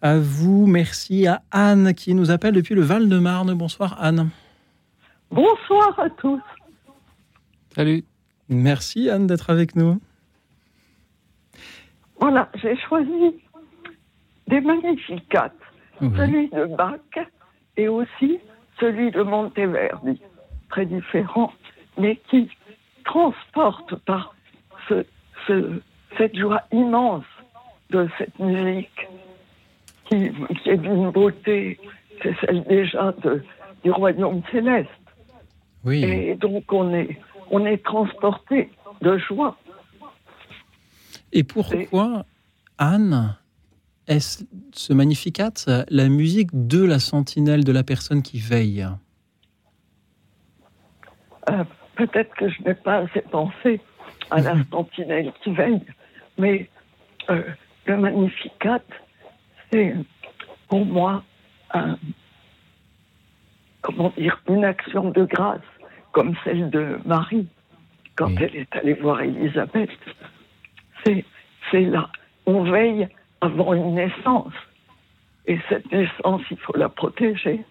à 0.00 0.16
vous, 0.18 0.66
merci 0.66 1.26
à 1.26 1.42
Anne 1.50 1.92
qui 1.92 2.14
nous 2.14 2.30
appelle 2.30 2.54
depuis 2.54 2.76
le 2.76 2.82
Val-de-Marne. 2.82 3.52
Bonsoir 3.52 3.98
Anne. 4.00 4.30
Bonsoir 5.30 6.00
à 6.00 6.08
tous. 6.08 6.40
Salut. 7.74 8.04
Merci 8.48 9.10
Anne 9.10 9.26
d'être 9.26 9.50
avec 9.50 9.76
nous. 9.76 10.00
Voilà, 12.20 12.48
j'ai 12.56 12.76
choisi 12.76 13.34
des 14.48 14.60
magnificates, 14.60 15.52
celui 16.00 16.48
de 16.48 16.64
Bach 16.76 16.98
et 17.76 17.88
aussi 17.88 18.38
celui 18.80 19.10
de 19.10 19.22
Monteverdi, 19.22 20.20
très 20.70 20.86
différents, 20.86 21.52
mais 21.96 22.16
qui 22.28 22.48
transportent 23.04 23.96
par 24.04 24.34
ce, 24.88 25.04
ce- 25.46 25.80
cette 26.16 26.36
joie 26.36 26.62
immense 26.72 27.24
de 27.90 28.08
cette 28.18 28.38
musique 28.38 29.08
qui, 30.06 30.30
qui 30.62 30.70
est 30.70 30.76
d'une 30.76 31.10
beauté, 31.10 31.78
c'est 32.22 32.34
celle 32.40 32.64
déjà 32.64 33.12
de- 33.22 33.42
du 33.84 33.90
royaume 33.90 34.42
céleste. 34.50 34.90
Oui. 35.84 36.04
Et 36.04 36.34
donc 36.34 36.72
on 36.72 36.92
est, 36.94 37.18
on 37.50 37.64
est 37.64 37.82
transporté 37.84 38.70
de 39.02 39.16
joie. 39.18 39.56
Et 41.32 41.44
pourquoi, 41.44 42.24
Anne, 42.78 43.36
est-ce 44.06 44.44
ce 44.72 44.92
magnificat 44.92 45.50
la 45.90 46.08
musique 46.08 46.50
de 46.52 46.82
la 46.84 46.98
sentinelle, 46.98 47.64
de 47.64 47.72
la 47.72 47.82
personne 47.84 48.22
qui 48.22 48.38
veille? 48.38 48.86
Euh, 51.50 51.64
Peut-être 51.96 52.32
que 52.36 52.48
je 52.48 52.62
n'ai 52.62 52.74
pas 52.74 52.98
assez 52.98 53.22
pensé 53.22 53.80
à 54.30 54.40
la 54.40 54.54
sentinelle 54.70 55.32
qui 55.42 55.50
veille, 55.52 55.82
mais 56.38 56.70
euh, 57.28 57.42
le 57.86 57.96
Magnificat, 57.96 58.80
c'est 59.72 59.96
pour 60.68 60.86
moi 60.86 61.24
un- 61.74 61.98
comment 63.82 64.12
dire, 64.16 64.40
une 64.48 64.64
action 64.64 65.10
de 65.10 65.24
grâce, 65.24 65.60
comme 66.12 66.36
celle 66.44 66.70
de 66.70 66.98
Marie 67.04 67.48
quand 68.14 68.30
elle 68.36 68.54
est 68.54 68.76
allée 68.76 68.94
voir 68.94 69.20
Élisabeth. 69.22 69.90
C'est, 71.04 71.80
là. 71.80 72.10
On 72.46 72.64
veille 72.64 73.08
avant 73.40 73.74
une 73.74 73.94
naissance. 73.94 74.52
Et 75.46 75.58
cette 75.68 75.90
naissance, 75.92 76.42
il 76.50 76.58
faut 76.58 76.76
la 76.76 76.88
protéger. 76.88 77.64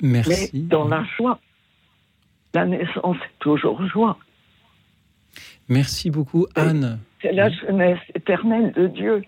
Merci. 0.00 0.50
Mais 0.52 0.60
dans 0.60 0.88
la 0.88 1.04
joie. 1.16 1.38
La 2.54 2.64
naissance 2.64 3.16
est 3.16 3.38
toujours 3.40 3.86
joie. 3.86 4.16
Merci 5.68 6.10
beaucoup, 6.10 6.46
Anne. 6.54 7.00
C'est 7.20 7.32
la 7.32 7.50
jeunesse 7.50 8.00
éternelle 8.14 8.72
de 8.72 8.86
Dieu. 8.86 9.22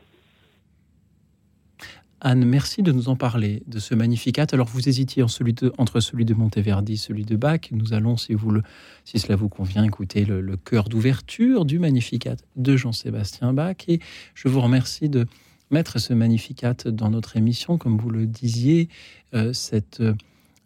Anne, 2.23 2.45
merci 2.45 2.83
de 2.83 2.93
nous 2.93 3.09
en 3.09 3.17
parler, 3.17 3.63
de 3.67 3.79
ce 3.79 3.95
Magnificat. 3.95 4.47
Alors, 4.53 4.67
vous 4.67 4.89
hésitiez 4.89 5.23
entre 5.23 6.01
celui 6.01 6.25
de 6.27 6.35
Monteverdi 6.35 6.93
et 6.93 6.97
celui 6.97 7.25
de 7.25 7.35
Bach. 7.35 7.61
Nous 7.73 7.95
allons, 7.95 8.19
si, 8.19 8.35
vous 8.35 8.51
le, 8.51 8.63
si 9.05 9.19
cela 9.19 9.37
vous 9.37 9.49
convient, 9.49 9.85
écouter 9.85 10.27
le, 10.27 10.57
chœur 10.59 10.91
d'ouverture 10.91 11.65
du 11.65 11.79
Magnificat 11.79 12.37
de 12.57 12.77
Jean-Sébastien 12.77 13.55
Bach. 13.55 13.77
Et 13.89 14.01
je 14.35 14.49
vous 14.49 14.61
remercie 14.61 15.09
de 15.09 15.27
mettre 15.71 15.99
ce 15.99 16.13
Magnificat 16.13 16.75
dans 16.85 17.09
notre 17.09 17.39
émission. 17.39 17.79
Comme 17.79 17.97
vous 17.97 18.11
le 18.11 18.27
disiez, 18.27 18.91
euh, 19.33 19.55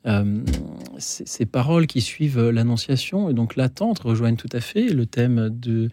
euh, 0.06 0.44
ces, 0.98 1.46
paroles 1.46 1.86
qui 1.86 2.00
suivent 2.00 2.48
l'Annonciation 2.50 3.30
et 3.30 3.32
donc 3.32 3.54
l'attente 3.54 4.00
rejoignent 4.00 4.36
tout 4.36 4.48
à 4.52 4.60
fait 4.60 4.88
le 4.88 5.06
thème 5.06 5.50
du 5.50 5.90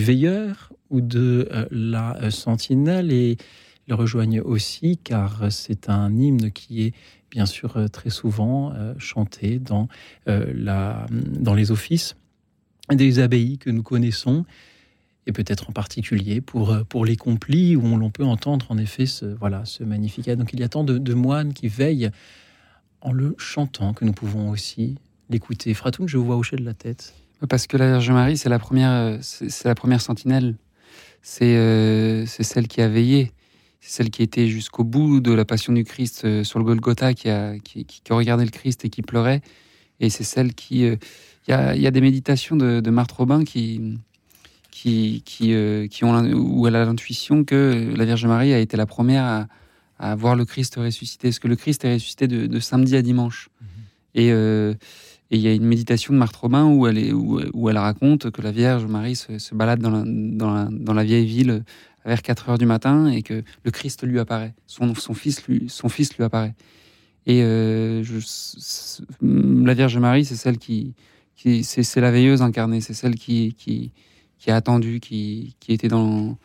veilleur 0.00 0.72
ou 0.90 1.00
de 1.00 1.48
la 1.70 2.30
sentinelle 2.30 3.10
et 3.10 3.38
le 3.86 3.94
rejoignent 3.94 4.40
aussi 4.40 4.98
car 4.98 5.50
c'est 5.50 5.88
un 5.88 6.12
hymne 6.16 6.50
qui 6.50 6.84
est 6.84 6.94
bien 7.30 7.46
sûr 7.46 7.88
très 7.92 8.10
souvent 8.10 8.72
chanté 8.98 9.58
dans, 9.58 9.88
la, 10.26 11.06
dans 11.10 11.54
les 11.54 11.70
offices 11.70 12.16
des 12.94 13.18
abbayes 13.18 13.58
que 13.58 13.70
nous 13.70 13.82
connaissons 13.82 14.44
et 15.26 15.32
peut-être 15.32 15.68
en 15.68 15.72
particulier 15.72 16.40
pour, 16.40 16.70
euh, 16.70 16.84
pour 16.84 17.04
les 17.04 17.16
complis, 17.16 17.76
où 17.76 17.82
l'on 17.96 18.10
peut 18.10 18.24
entendre 18.24 18.66
en 18.70 18.78
effet 18.78 19.06
ce, 19.06 19.26
voilà, 19.26 19.64
ce 19.64 19.82
magnificat. 19.82 20.36
Donc 20.36 20.52
il 20.52 20.60
y 20.60 20.62
a 20.62 20.68
tant 20.68 20.84
de, 20.84 21.14
moines 21.14 21.52
qui 21.52 21.68
veillent 21.68 22.10
en 23.00 23.12
le 23.12 23.34
chantant 23.38 23.92
que 23.92 24.04
nous 24.04 24.12
pouvons 24.12 24.50
aussi 24.50 24.96
l'écouter. 25.28 25.74
Fratoun, 25.74 26.08
je 26.08 26.16
vous 26.16 26.24
vois 26.24 26.36
hocher 26.36 26.56
de 26.56 26.64
la 26.64 26.74
tête. 26.74 27.14
Parce 27.48 27.66
que 27.66 27.76
la 27.76 27.88
Vierge 27.88 28.10
Marie, 28.10 28.36
c'est 28.36 28.48
la 28.48 28.58
première, 28.58 28.90
euh, 28.90 29.18
c'est 29.20 29.64
la 29.64 29.74
première 29.74 30.00
sentinelle. 30.00 30.56
C'est 31.22 31.56
euh, 31.56 32.24
celle 32.26 32.68
qui 32.68 32.80
a 32.80 32.88
veillé. 32.88 33.32
C'est 33.86 34.02
celle 34.02 34.10
qui 34.10 34.24
était 34.24 34.48
jusqu'au 34.48 34.82
bout 34.82 35.20
de 35.20 35.32
la 35.32 35.44
passion 35.44 35.72
du 35.72 35.84
Christ 35.84 36.42
sur 36.42 36.58
le 36.58 36.64
Golgotha, 36.64 37.14
qui 37.14 37.30
a, 37.30 37.56
qui, 37.60 37.84
qui, 37.84 38.02
a 38.10 38.14
regardé 38.16 38.44
le 38.44 38.50
Christ 38.50 38.84
et 38.84 38.90
qui 38.90 39.02
pleurait. 39.02 39.42
Et 40.00 40.10
c'est 40.10 40.24
celle 40.24 40.54
qui. 40.54 40.80
Il 40.80 40.98
y, 41.48 41.52
a, 41.52 41.76
y, 41.76 41.86
a, 41.86 41.92
des 41.92 42.00
méditations 42.00 42.56
de, 42.56 42.80
de 42.80 42.90
Marthe 42.90 43.12
Robin 43.12 43.44
qui, 43.44 43.96
qui, 44.76 45.22
qui, 45.24 45.54
euh, 45.54 45.86
qui 45.86 46.04
ont, 46.04 46.14
où 46.34 46.66
elle 46.66 46.76
a 46.76 46.84
l'intuition 46.84 47.44
que 47.44 47.94
la 47.96 48.04
Vierge 48.04 48.26
Marie 48.26 48.52
a 48.52 48.58
été 48.58 48.76
la 48.76 48.84
première 48.84 49.46
à, 49.98 50.16
voir 50.16 50.36
le 50.36 50.44
Christ 50.44 50.74
ressuscité. 50.76 51.28
Parce 51.28 51.38
que 51.38 51.48
le 51.48 51.56
Christ 51.56 51.84
est 51.84 51.94
ressuscité 51.94 52.28
de, 52.28 52.60
samedi 52.60 52.94
à 52.96 53.02
dimanche. 53.02 53.48
Mhm. 53.60 53.68
Euh, 54.18 54.74
et 55.30 55.36
il 55.36 55.42
y 55.42 55.48
a 55.48 55.52
une 55.52 55.64
méditation 55.64 56.12
de 56.14 56.18
Marthe 56.18 56.36
Robin 56.36 56.66
où 56.66 56.86
elle, 56.86 57.12
où, 57.12 57.68
elle 57.68 57.78
raconte 57.78 58.30
que 58.30 58.42
la 58.42 58.52
Vierge 58.52 58.86
Marie 58.86 59.16
se, 59.16 59.54
balade 59.54 59.80
dans 59.80 59.90
la, 59.90 60.04
dans, 60.06 60.54
la, 60.54 60.68
dans 60.70 60.94
la, 60.94 61.02
vieille 61.02 61.26
ville 61.26 61.64
vers 62.04 62.22
4 62.22 62.50
heures 62.50 62.58
du 62.58 62.66
matin 62.66 63.08
et 63.08 63.22
que 63.22 63.42
le 63.64 63.70
Christ 63.72 64.06
lui 64.06 64.20
apparaît. 64.20 64.54
Son, 64.66 64.94
son, 64.94 65.14
fils, 65.14 65.44
lui, 65.48 65.64
son 65.68 65.88
fils 65.88 66.16
lui 66.16 66.22
apparaît. 66.22 66.54
Et 67.26 67.42
euh, 67.42 68.04
la 69.20 69.74
Vierge 69.74 69.98
Marie, 69.98 70.24
c'est 70.24 70.36
celle 70.36 70.58
qui, 70.58 70.94
qui 71.34 71.64
c'est 71.64 72.00
la 72.00 72.12
veilleuse 72.12 72.40
incarnée, 72.42 72.80
c'est 72.80 72.94
celle 72.94 73.16
qui, 73.16 73.54
qui, 73.54 73.90
qui 74.38 74.50
a 74.52 74.56
attendu, 74.56 75.00
qui, 75.00 75.56
qui 75.58 75.72
était 75.72 75.88
dans 75.88 76.38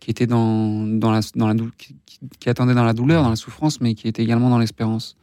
qui 0.00 0.10
était 0.10 0.26
dans, 0.26 0.84
dans 0.84 1.12
la, 1.12 1.20
dans 1.36 1.46
la 1.46 1.54
qui, 1.78 2.48
attendait 2.48 2.74
dans 2.74 2.82
la 2.82 2.92
douleur, 2.92 3.22
dans 3.22 3.30
la 3.30 3.36
souffrance, 3.36 3.80
mais 3.80 3.94
qui 3.94 4.08
était 4.08 4.22
également 4.22 4.50
dans 4.50 4.58
l'espérance. 4.58 5.16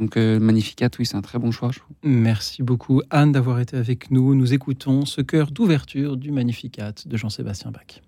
Donc 0.00 0.16
euh, 0.16 0.40
Magnificat, 0.40 0.88
oui, 0.98 1.04
c'est 1.06 1.16
un 1.16 1.20
très 1.20 1.38
bon 1.38 1.50
choix. 1.50 1.70
Merci 2.02 2.62
beaucoup 2.62 3.02
Anne 3.10 3.32
d'avoir 3.32 3.60
été 3.60 3.76
avec 3.76 4.10
nous. 4.10 4.34
Nous 4.34 4.54
écoutons 4.54 5.04
ce 5.04 5.20
cœur 5.20 5.50
d'ouverture 5.50 6.16
du 6.16 6.32
Magnificat 6.32 6.94
de 7.04 7.16
Jean-Sébastien 7.16 7.70
Bach. 7.70 8.00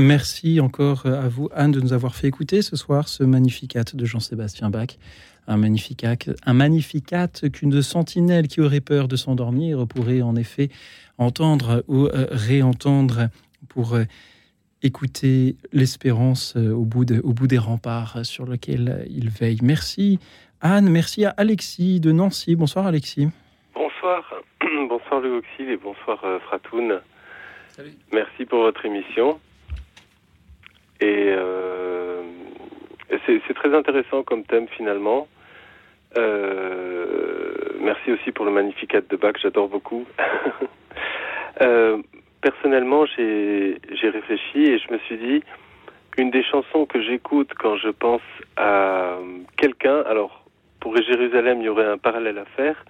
Merci 0.00 0.60
encore 0.60 1.04
à 1.04 1.28
vous, 1.28 1.50
Anne, 1.54 1.72
de 1.72 1.80
nous 1.80 1.92
avoir 1.92 2.14
fait 2.14 2.26
écouter 2.26 2.62
ce 2.62 2.74
soir 2.74 3.06
ce 3.06 3.22
Magnificat 3.22 3.84
de 3.92 4.04
Jean-Sébastien 4.06 4.70
Bach. 4.70 4.96
Un 5.46 5.58
magnificat, 5.58 6.16
un 6.46 6.54
magnificat 6.54 7.28
qu'une 7.52 7.82
sentinelle 7.82 8.48
qui 8.48 8.62
aurait 8.62 8.80
peur 8.80 9.08
de 9.08 9.16
s'endormir 9.16 9.86
pourrait 9.86 10.22
en 10.22 10.36
effet 10.36 10.70
entendre 11.18 11.84
ou 11.86 12.06
euh, 12.06 12.26
réentendre 12.30 13.28
pour 13.68 13.94
euh, 13.94 14.04
écouter 14.82 15.56
l'espérance 15.70 16.54
euh, 16.56 16.72
au, 16.72 16.86
bout 16.86 17.12
au 17.22 17.34
bout 17.34 17.46
des 17.46 17.58
remparts 17.58 18.24
sur 18.24 18.46
lesquels 18.46 19.06
il 19.10 19.28
veille. 19.28 19.58
Merci 19.62 20.18
Anne, 20.62 20.88
merci 20.88 21.26
à 21.26 21.34
Alexis 21.36 22.00
de 22.00 22.10
Nancy. 22.10 22.56
Bonsoir 22.56 22.86
Alexis. 22.86 23.28
Bonsoir, 23.74 24.24
bonsoir 24.88 25.20
Louis 25.20 25.42
et 25.58 25.76
bonsoir 25.76 26.24
Fratoun. 26.46 27.00
Salut. 27.68 27.92
Merci 28.14 28.46
pour 28.46 28.60
votre 28.60 28.86
émission. 28.86 29.38
Et 31.00 31.34
c'est 33.26 33.54
très 33.54 33.74
intéressant 33.74 34.22
comme 34.22 34.44
thème 34.44 34.68
finalement. 34.68 35.28
merci 37.80 38.12
aussi 38.12 38.32
pour 38.32 38.44
le 38.44 38.50
Magnificat 38.50 39.00
de 39.00 39.16
Bach, 39.16 39.34
j'adore 39.40 39.68
beaucoup. 39.68 40.06
personnellement, 42.40 43.06
j'ai 43.06 43.78
réfléchi 44.02 44.64
et 44.64 44.78
je 44.78 44.92
me 44.92 44.98
suis 45.00 45.18
dit, 45.18 45.42
une 46.18 46.30
des 46.30 46.42
chansons 46.42 46.86
que 46.86 47.00
j'écoute 47.02 47.50
quand 47.58 47.76
je 47.76 47.88
pense 47.88 48.22
à 48.56 49.16
quelqu'un, 49.56 50.02
alors 50.06 50.44
pour 50.80 50.96
Jérusalem, 50.96 51.60
il 51.60 51.64
y 51.64 51.68
aurait 51.68 51.86
un 51.86 51.98
parallèle 51.98 52.38
à 52.38 52.44
faire, 52.56 52.84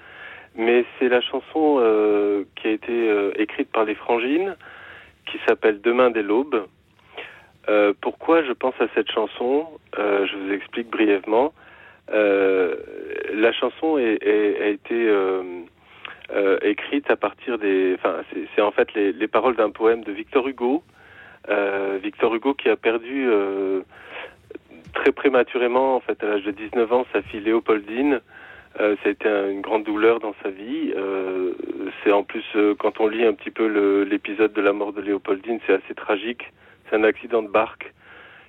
mais 0.55 0.85
c'est 0.99 1.09
la 1.09 1.21
chanson 1.21 1.79
euh, 1.79 2.45
qui 2.57 2.69
a 2.69 2.71
été 2.71 2.93
euh, 2.93 3.33
écrite 3.37 3.71
par 3.71 3.85
les 3.85 3.95
Frangines, 3.95 4.57
qui 5.27 5.39
s'appelle 5.47 5.81
Demain 5.81 6.11
des 6.11 6.23
l'aube. 6.23 6.67
Euh, 7.69 7.93
pourquoi 8.01 8.43
je 8.43 8.53
pense 8.53 8.75
à 8.81 8.87
cette 8.95 9.11
chanson 9.11 9.67
Je 9.97 10.37
vous 10.37 10.53
explique 10.53 10.91
brièvement. 10.91 11.53
la 12.09 13.53
chanson 13.53 13.97
a 13.97 14.01
été 14.01 15.15
écrite 16.63 17.11
à 17.11 17.17
partir 17.17 17.59
des... 17.59 17.95
Enfin, 17.95 18.23
c'est 18.55 18.63
en 18.63 18.71
fait 18.71 18.93
les, 18.95 19.13
les 19.13 19.29
paroles 19.29 19.57
d'un 19.57 19.71
poème 19.71 20.03
de 20.05 20.13
Victor 20.13 20.47
Hugo. 20.49 20.83
Victor 22.03 22.35
Hugo 22.35 22.55
qui 22.55 22.69
a 22.69 22.77
perdu 22.77 23.29
très 24.95 25.13
prématurément, 25.13 25.97
en 25.97 26.01
fait, 26.01 26.23
à 26.23 26.27
l'âge 26.27 26.45
de 26.45 26.51
19 26.51 26.93
ans, 26.93 27.07
sa 27.13 27.23
fille 27.23 27.41
Léopoldine. 27.41 28.21
Euh, 28.79 28.95
ça 29.03 29.09
a 29.09 29.13
été 29.13 29.29
une 29.29 29.61
grande 29.61 29.85
douleur 29.85 30.21
dans 30.21 30.35
sa 30.43 30.51
vie. 30.51 30.93
Euh, 30.97 31.53
c'est 32.03 32.13
en 32.13 32.23
plus, 32.23 32.45
euh, 32.55 32.75
quand 32.79 33.01
on 33.01 33.09
lit 33.09 33.25
un 33.25 33.33
petit 33.33 33.51
peu 33.51 33.67
l'épisode 34.05 34.53
de 34.53 34.61
la 34.61 34.73
mort 34.73 34.93
de 34.93 35.01
Léopoldine, 35.01 35.59
c'est 35.67 35.73
assez 35.73 35.95
tragique. 35.95 36.53
C'est 36.91 36.97
un 36.97 37.05
accident 37.05 37.43
de 37.43 37.49
barque 37.49 37.93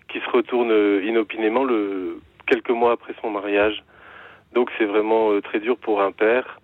qui 0.09 0.19
se 0.19 0.29
retourne 0.29 0.71
inopinément 1.03 1.63
le, 1.63 2.19
quelques 2.47 2.71
mois 2.71 2.93
après 2.93 3.13
son 3.21 3.29
mariage. 3.29 3.83
Donc 4.53 4.69
c'est 4.77 4.85
vraiment 4.85 5.39
très 5.41 5.59
dur 5.59 5.77
pour 5.77 6.01
un 6.01 6.11
père. 6.11 6.59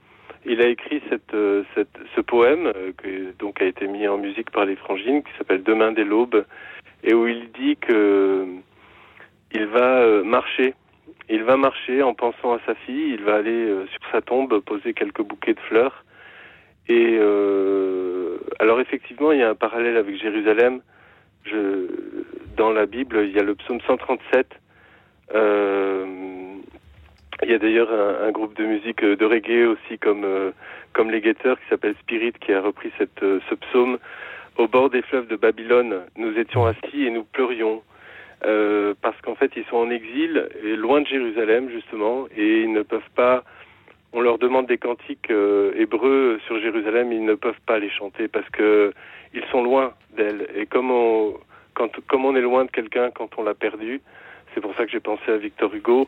Il 0.45 0.61
a 0.61 0.67
écrit 0.67 1.01
cette, 1.09 1.31
ce 1.31 2.21
poème 2.21 2.73
qui 3.01 3.63
a 3.63 3.65
été 3.65 3.87
mis 3.87 4.07
en 4.07 4.17
musique 4.17 4.51
par 4.51 4.65
les 4.65 4.75
Frangines, 4.75 5.23
qui 5.23 5.31
s'appelle 5.37 5.63
Demain 5.63 5.91
des 5.93 6.03
l'aube, 6.03 6.45
et 7.03 7.13
où 7.13 7.27
il 7.27 7.51
dit 7.51 7.77
que 7.77 8.45
il 9.53 9.65
va 9.65 9.99
euh, 9.99 10.23
marcher. 10.23 10.73
Il 11.29 11.43
va 11.43 11.57
marcher 11.57 12.03
en 12.03 12.13
pensant 12.13 12.53
à 12.53 12.59
sa 12.65 12.75
fille, 12.75 13.13
il 13.13 13.23
va 13.23 13.35
aller 13.35 13.65
euh, 13.65 13.85
sur 13.87 13.99
sa 14.11 14.21
tombe 14.21 14.59
poser 14.61 14.93
quelques 14.93 15.21
bouquets 15.21 15.53
de 15.53 15.59
fleurs. 15.61 16.05
Et 16.87 17.17
euh, 17.19 18.37
alors 18.59 18.79
effectivement, 18.79 19.31
il 19.31 19.39
y 19.39 19.43
a 19.43 19.49
un 19.49 19.55
parallèle 19.55 19.97
avec 19.97 20.15
Jérusalem. 20.15 20.81
Je, 21.49 21.87
dans 22.55 22.71
la 22.71 22.85
Bible, 22.85 23.23
il 23.23 23.35
y 23.35 23.39
a 23.39 23.43
le 23.43 23.55
psaume 23.55 23.79
137. 23.81 24.47
Euh, 25.35 26.05
il 27.43 27.51
y 27.51 27.53
a 27.53 27.59
d'ailleurs 27.59 27.89
un, 27.91 28.31
groupe 28.31 28.57
de 28.57 28.65
musique 28.65 29.03
de 29.03 29.25
reggae 29.25 29.67
aussi 29.67 29.99
comme 29.99 30.25
comme 30.93 31.11
les 31.11 31.21
Getters 31.21 31.59
qui 31.59 31.69
s'appelle 31.69 31.95
Spirit 32.01 32.33
qui 32.41 32.51
a 32.51 32.61
repris 32.61 32.91
cette, 32.97 33.19
ce 33.19 33.55
psaume. 33.55 33.99
Au 34.57 34.67
bord 34.67 34.89
des 34.89 35.03
fleuves 35.03 35.27
de 35.27 35.35
Babylone, 35.35 36.01
nous 36.15 36.35
étions 36.39 36.65
assis 36.65 37.05
et 37.05 37.11
nous 37.11 37.23
pleurions. 37.23 37.83
Euh, 38.45 38.93
parce 39.01 39.19
qu'en 39.21 39.33
fait 39.33 39.51
ils 39.55 39.65
sont 39.65 39.77
en 39.77 39.89
exil 39.89 40.47
et 40.63 40.75
loin 40.75 41.01
de 41.01 41.07
Jérusalem 41.07 41.71
justement 41.71 42.27
et 42.37 42.61
ils 42.61 42.71
ne 42.71 42.83
peuvent 42.83 43.09
pas 43.15 43.43
on 44.13 44.21
leur 44.21 44.37
demande 44.37 44.67
des 44.67 44.77
cantiques 44.77 45.29
euh, 45.29 45.71
hébreux 45.75 46.39
sur 46.45 46.59
Jérusalem 46.59 47.11
ils 47.11 47.25
ne 47.25 47.35
peuvent 47.35 47.59
pas 47.65 47.79
les 47.79 47.89
chanter 47.89 48.27
parce 48.27 48.49
que 48.49 48.93
ils 49.33 49.43
sont 49.51 49.63
loin 49.63 49.93
d'elle 50.15 50.47
et 50.55 50.65
comme 50.65 50.91
on 50.91 51.37
quand 51.73 51.89
comme 52.07 52.25
on 52.25 52.35
est 52.35 52.41
loin 52.41 52.65
de 52.65 52.71
quelqu'un 52.71 53.11
quand 53.11 53.37
on 53.37 53.43
l'a 53.43 53.53
perdu 53.53 54.01
c'est 54.53 54.61
pour 54.61 54.75
ça 54.75 54.85
que 54.85 54.91
j'ai 54.91 54.99
pensé 54.99 55.31
à 55.31 55.37
Victor 55.37 55.73
Hugo 55.73 56.07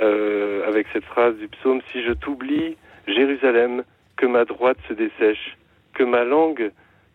euh, 0.00 0.66
avec 0.66 0.86
cette 0.92 1.04
phrase 1.04 1.36
du 1.36 1.48
psaume 1.48 1.80
si 1.90 2.02
je 2.02 2.12
t'oublie 2.12 2.76
Jérusalem 3.06 3.84
que 4.16 4.26
ma 4.26 4.44
droite 4.44 4.78
se 4.88 4.94
dessèche 4.94 5.56
que 5.94 6.04
ma 6.04 6.24
langue 6.24 6.70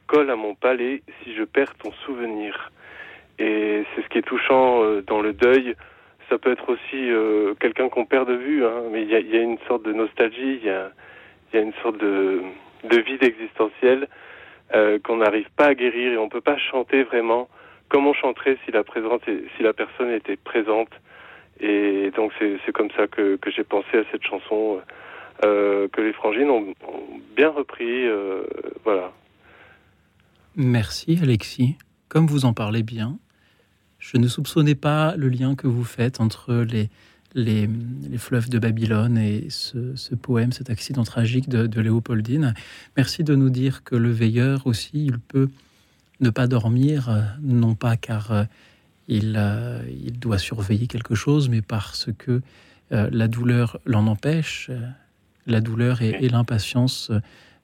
colle 0.07 0.29
à 0.29 0.35
mon 0.35 0.55
palais 0.55 1.01
si 1.23 1.35
je 1.35 1.43
perds 1.43 1.75
ton 1.75 1.91
souvenir 2.05 2.71
et 3.39 3.83
c'est 3.95 4.01
ce 4.01 4.07
qui 4.09 4.17
est 4.17 4.23
touchant 4.23 4.83
euh, 4.83 5.01
dans 5.01 5.21
le 5.21 5.33
deuil. 5.33 5.75
Ça 6.29 6.37
peut 6.37 6.51
être 6.51 6.69
aussi 6.69 7.09
euh, 7.09 7.53
quelqu'un 7.59 7.89
qu'on 7.89 8.05
perd 8.05 8.27
de 8.27 8.33
vue, 8.33 8.65
hein, 8.65 8.83
mais 8.91 9.03
il 9.03 9.09
y 9.09 9.15
a, 9.15 9.41
une 9.41 9.57
sorte 9.67 9.83
de 9.83 9.93
nostalgie, 9.93 10.59
il 10.61 10.65
y 10.65 10.69
a, 10.69 10.91
une 11.53 11.73
sorte 11.81 11.97
de, 11.97 12.41
de 12.83 12.97
vide 12.99 13.23
existentiel 13.23 14.07
euh, 14.75 14.99
qu'on 14.99 15.17
n'arrive 15.17 15.49
pas 15.55 15.67
à 15.67 15.73
guérir 15.73 16.13
et 16.13 16.17
on 16.17 16.27
peut 16.27 16.41
pas 16.41 16.57
chanter 16.57 17.03
vraiment 17.03 17.47
comme 17.89 18.05
on 18.05 18.13
chanterait 18.13 18.57
si 18.65 18.71
la, 18.71 18.83
personne 19.73 20.11
était 20.11 20.35
présente. 20.35 20.89
Et 21.61 22.11
donc 22.15 22.33
c'est 22.37 22.73
comme 22.73 22.91
ça 22.91 23.07
que, 23.07 23.39
j'ai 23.55 23.63
pensé 23.63 23.97
à 23.97 24.03
cette 24.11 24.23
chanson 24.23 24.81
euh, 25.45 25.87
que 25.87 26.01
les 26.01 26.11
frangines 26.11 26.49
ont, 26.49 26.73
ont 26.85 27.21
bien 27.35 27.49
repris. 27.49 28.05
Voilà. 28.83 29.13
Merci 30.57 31.17
Alexis. 31.23 31.77
Comme 32.09 32.25
vous 32.25 32.45
en 32.45 32.53
parlez 32.53 32.83
bien, 32.83 33.19
je 34.11 34.17
ne 34.17 34.27
soupçonnais 34.29 34.75
pas 34.75 35.17
le 35.17 35.27
lien 35.27 35.55
que 35.55 35.67
vous 35.67 35.83
faites 35.83 36.21
entre 36.21 36.53
les, 36.53 36.89
les, 37.35 37.69
fleuves 38.17 38.49
de 38.49 38.57
Babylone 38.57 39.17
et 39.17 39.47
ce, 39.49 40.15
poème, 40.15 40.53
cet 40.53 40.69
accident 40.69 41.03
tragique 41.03 41.49
de, 41.49 41.81
Léopoldine. 41.81 42.53
Merci 42.95 43.25
de 43.25 43.35
nous 43.35 43.49
dire 43.49 43.83
que 43.83 43.95
le 43.95 44.09
veilleur 44.09 44.65
aussi, 44.65 45.05
il 45.05 45.19
peut 45.19 45.49
ne 46.21 46.29
pas 46.29 46.47
dormir, 46.47 47.09
euh, 47.09 47.21
non 47.41 47.75
pas 47.75 47.97
car 47.97 48.31
euh, 48.31 48.43
il, 49.09 49.35
euh, 49.37 49.81
il 49.89 50.17
doit 50.17 50.37
surveiller 50.37 50.87
quelque 50.87 51.13
chose, 51.13 51.49
mais 51.49 51.61
parce 51.61 52.09
que 52.17 52.41
la 52.89 53.27
douleur 53.27 53.81
l'en 53.85 54.07
empêche, 54.07 54.71
la 55.45 55.59
douleur 55.59 56.01
et, 56.01 56.15
et 56.21 56.29
l'impatience 56.29 57.11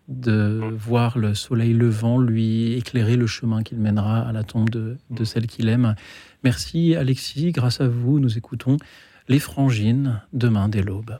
de 0.09 0.59
voir 0.77 1.17
le 1.17 1.33
soleil 1.33 1.71
levant 1.71 2.19
lui 2.19 2.73
éclairer 2.73 3.15
le 3.15 3.25
chemin 3.25 3.63
qu'il 3.63 3.77
mènera 3.77 4.27
à 4.27 4.33
la 4.33 4.43
tombe 4.43 4.69
de, 4.69 4.97
de 5.11 5.23
celle 5.23 5.47
qu'il 5.47 5.69
aime. 5.69 5.95
Merci 6.43 6.95
Alexis, 6.95 7.51
grâce 7.51 7.79
à 7.79 7.87
vous, 7.87 8.19
nous 8.19 8.37
écoutons 8.37 8.77
Les 9.29 9.39
Frangines 9.39 10.21
demain 10.33 10.67
dès 10.67 10.81
l'aube. 10.81 11.17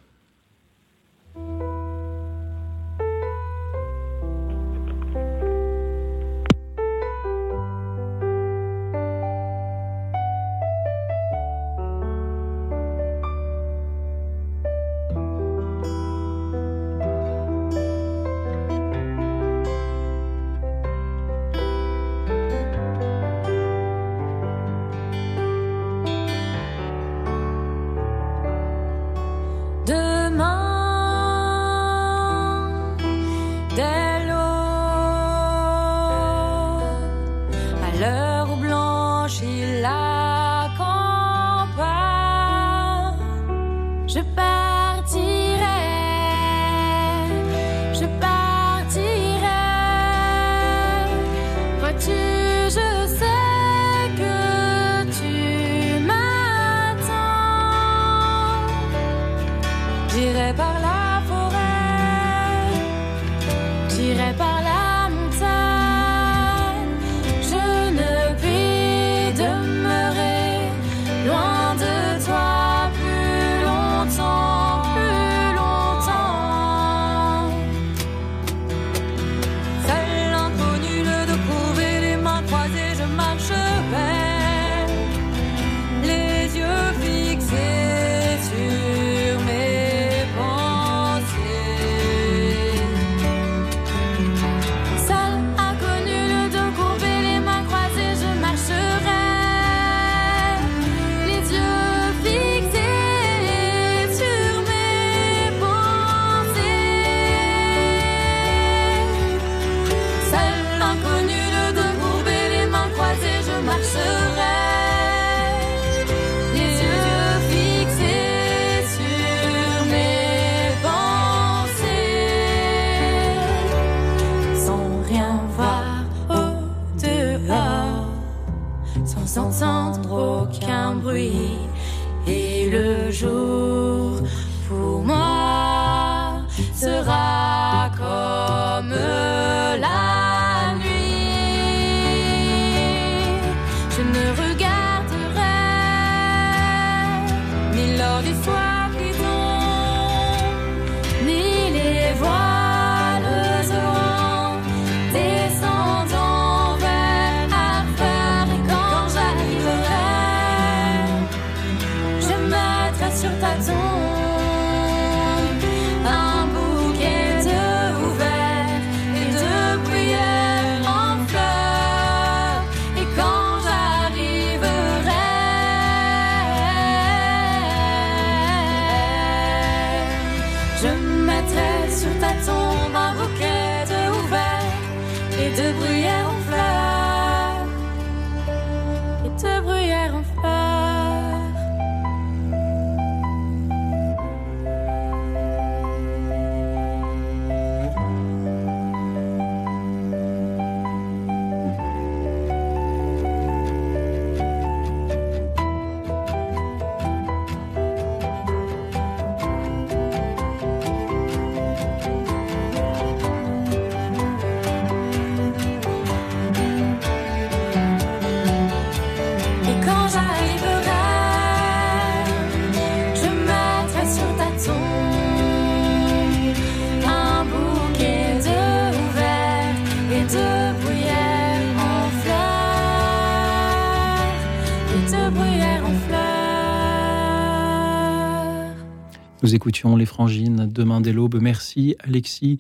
Nous 239.54 239.58
écoutions 239.58 239.96
les 239.96 240.08
frangines 240.08 240.68
demain 240.68 241.00
dès 241.00 241.14
l'aube. 241.14 241.38
Merci 241.40 241.96
Alexis 242.00 242.58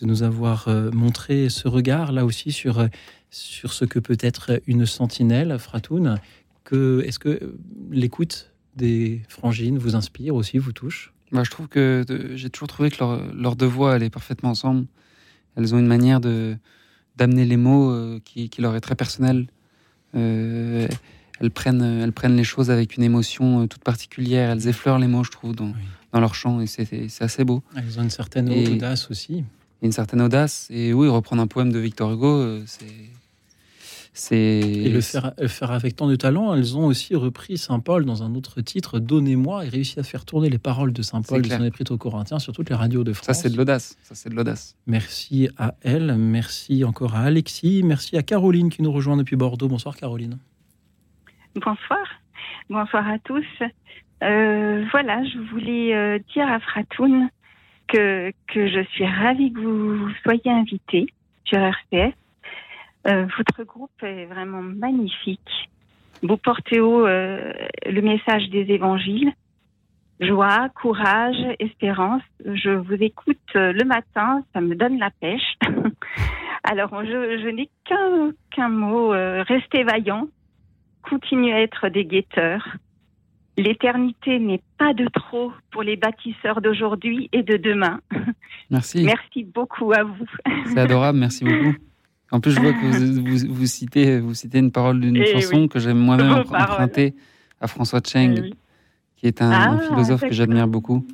de 0.00 0.06
nous 0.06 0.22
avoir 0.22 0.68
euh, 0.68 0.88
montré 0.92 1.48
ce 1.48 1.66
regard 1.66 2.12
là 2.12 2.24
aussi 2.24 2.52
sur, 2.52 2.78
euh, 2.78 2.86
sur 3.32 3.72
ce 3.72 3.84
que 3.84 3.98
peut 3.98 4.16
être 4.20 4.60
une 4.68 4.86
sentinelle, 4.86 5.58
Fratoun. 5.58 6.20
Que, 6.62 7.02
Est-ce 7.04 7.18
que 7.18 7.28
euh, 7.30 7.58
l'écoute 7.90 8.52
des 8.76 9.20
frangines 9.28 9.78
vous 9.78 9.96
inspire 9.96 10.36
aussi, 10.36 10.58
vous 10.58 10.70
touche? 10.70 11.12
Bah, 11.32 11.42
je 11.44 11.50
trouve 11.50 11.66
que 11.66 12.04
de- 12.06 12.36
j'ai 12.36 12.50
toujours 12.50 12.68
trouvé 12.68 12.90
que 12.92 12.98
leur, 13.00 13.34
leurs 13.34 13.56
deux 13.56 13.66
voix 13.66 13.94
allaient 13.94 14.08
parfaitement 14.08 14.50
ensemble. 14.50 14.86
Elles 15.56 15.74
ont 15.74 15.78
une 15.80 15.88
manière 15.88 16.20
de 16.20 16.56
d'amener 17.16 17.46
les 17.46 17.56
mots 17.56 17.90
euh, 17.90 18.20
qui, 18.24 18.48
qui 18.48 18.62
leur 18.62 18.76
est 18.76 18.80
très 18.80 18.94
personnelle. 18.94 19.48
Euh, 20.14 20.86
elles, 21.40 21.50
prennent, 21.50 21.82
elles 21.82 22.12
prennent 22.12 22.36
les 22.36 22.44
choses 22.44 22.70
avec 22.70 22.96
une 22.96 23.02
émotion 23.02 23.66
toute 23.66 23.82
particulière. 23.82 24.50
Elles 24.50 24.68
effleurent 24.68 25.00
les 25.00 25.08
mots, 25.08 25.24
je 25.24 25.32
trouve, 25.32 25.56
dans, 25.56 25.72
dans 26.12 26.20
leur 26.20 26.34
chant. 26.34 26.60
Et 26.60 26.66
c'est 26.66 27.08
assez 27.20 27.44
beau. 27.44 27.62
Elles 27.76 27.98
ont 27.98 28.02
une 28.02 28.10
certaine 28.10 28.48
Et- 28.50 28.68
audace 28.68 29.10
aussi. 29.10 29.44
Une 29.82 29.92
certaine 29.92 30.20
audace. 30.22 30.66
Et 30.70 30.92
oui, 30.92 31.08
reprendre 31.08 31.40
un 31.42 31.46
poème 31.46 31.70
de 31.72 31.78
Victor 31.78 32.12
Hugo, 32.12 32.26
euh, 32.26 32.62
c'est. 32.66 32.86
Et 34.32 34.88
le 34.90 35.00
faire, 35.00 35.32
le 35.38 35.46
faire 35.46 35.70
avec 35.70 35.94
tant 35.94 36.08
de 36.08 36.16
talent, 36.16 36.52
elles 36.52 36.76
ont 36.76 36.86
aussi 36.86 37.14
repris 37.14 37.56
Saint 37.56 37.78
Paul 37.78 38.04
dans 38.04 38.24
un 38.24 38.34
autre 38.34 38.60
titre, 38.60 38.98
Donnez-moi, 38.98 39.64
et 39.64 39.68
réussi 39.68 40.00
à 40.00 40.02
faire 40.02 40.24
tourner 40.24 40.50
les 40.50 40.58
paroles 40.58 40.92
de 40.92 41.02
Saint 41.02 41.22
Paul 41.22 41.40
de 41.40 41.48
son 41.48 41.62
épître 41.62 41.92
aux 41.92 41.98
Corinthiens 41.98 42.40
sur 42.40 42.52
toutes 42.52 42.68
les 42.68 42.74
radios 42.74 43.04
de 43.04 43.12
France. 43.12 43.26
Ça, 43.26 43.34
c'est 43.34 43.48
de 43.50 43.56
l'audace. 43.56 43.96
Ça, 44.02 44.16
c'est 44.16 44.28
de 44.28 44.34
l'audace. 44.34 44.74
Merci 44.88 45.48
à 45.56 45.76
elle, 45.82 46.16
merci 46.18 46.82
encore 46.82 47.14
à 47.14 47.20
Alexis, 47.20 47.82
merci 47.84 48.16
à 48.16 48.24
Caroline 48.24 48.70
qui 48.70 48.82
nous 48.82 48.90
rejoint 48.90 49.16
depuis 49.16 49.36
Bordeaux. 49.36 49.68
Bonsoir 49.68 49.94
Caroline. 49.96 50.38
Bonsoir. 51.54 52.04
Bonsoir 52.68 53.06
à 53.08 53.18
tous. 53.20 53.44
Euh, 54.22 54.84
voilà, 54.90 55.22
je 55.24 55.38
voulais 55.50 55.94
euh, 55.94 56.18
dire 56.34 56.50
à 56.50 56.58
Fratoun 56.58 57.28
que, 57.86 58.32
je 58.54 58.84
suis 58.92 59.06
ravie 59.06 59.52
que 59.52 59.60
vous 59.60 60.10
soyez 60.22 60.50
invité 60.50 61.06
sur 61.44 61.58
RCS. 61.58 62.14
Euh, 63.06 63.26
votre 63.36 63.62
groupe 63.62 64.02
est 64.02 64.26
vraiment 64.26 64.62
magnifique. 64.62 65.70
Vous 66.22 66.36
portez 66.36 66.80
haut 66.80 67.06
le 67.06 68.00
message 68.00 68.50
des 68.50 68.72
évangiles. 68.72 69.32
Joie, 70.18 70.68
courage, 70.70 71.36
espérance. 71.60 72.22
Je 72.44 72.70
vous 72.70 72.94
écoute 72.94 73.38
le 73.54 73.84
matin, 73.84 74.42
ça 74.52 74.60
me 74.60 74.74
donne 74.74 74.98
la 74.98 75.10
pêche. 75.10 75.54
Alors, 76.64 77.04
je, 77.04 77.48
n'ai 77.50 77.70
qu'un 78.50 78.68
mot. 78.68 79.10
restez 79.10 79.84
vaillants, 79.84 80.26
continuez 81.08 81.52
à 81.52 81.62
être 81.62 81.88
des 81.88 82.04
guetteurs. 82.04 82.66
L'éternité 83.58 84.38
n'est 84.38 84.62
pas 84.78 84.94
de 84.94 85.06
trop 85.12 85.52
pour 85.72 85.82
les 85.82 85.96
bâtisseurs 85.96 86.60
d'aujourd'hui 86.60 87.28
et 87.32 87.42
de 87.42 87.56
demain. 87.56 88.00
Merci. 88.70 89.02
Merci 89.04 89.44
beaucoup 89.44 89.92
à 89.92 90.04
vous. 90.04 90.26
C'est 90.66 90.78
adorable, 90.78 91.18
merci 91.18 91.44
beaucoup. 91.44 91.74
En 92.30 92.40
plus, 92.40 92.52
je 92.52 92.60
vois 92.60 92.72
que 92.72 92.78
vous, 92.84 93.24
vous, 93.48 93.54
vous 93.54 93.66
citez, 93.66 94.20
vous 94.20 94.34
citez 94.34 94.58
une 94.58 94.70
parole 94.70 95.00
d'une 95.00 95.16
Eh 95.16 95.26
chanson 95.40 95.62
oui. 95.62 95.68
que 95.68 95.78
j'aime 95.78 95.98
moi-même 95.98 96.30
emprunter 96.32 97.14
à 97.60 97.66
François 97.66 98.00
Cheng, 98.06 98.34
Eh 98.36 98.40
oui. 98.42 98.54
qui 99.16 99.26
est 99.26 99.40
un, 99.42 99.50
Ah, 99.50 99.78
philosophe 99.88 100.20
que 100.20 100.32
j'admire 100.32 100.68
beaucoup. 100.68 101.06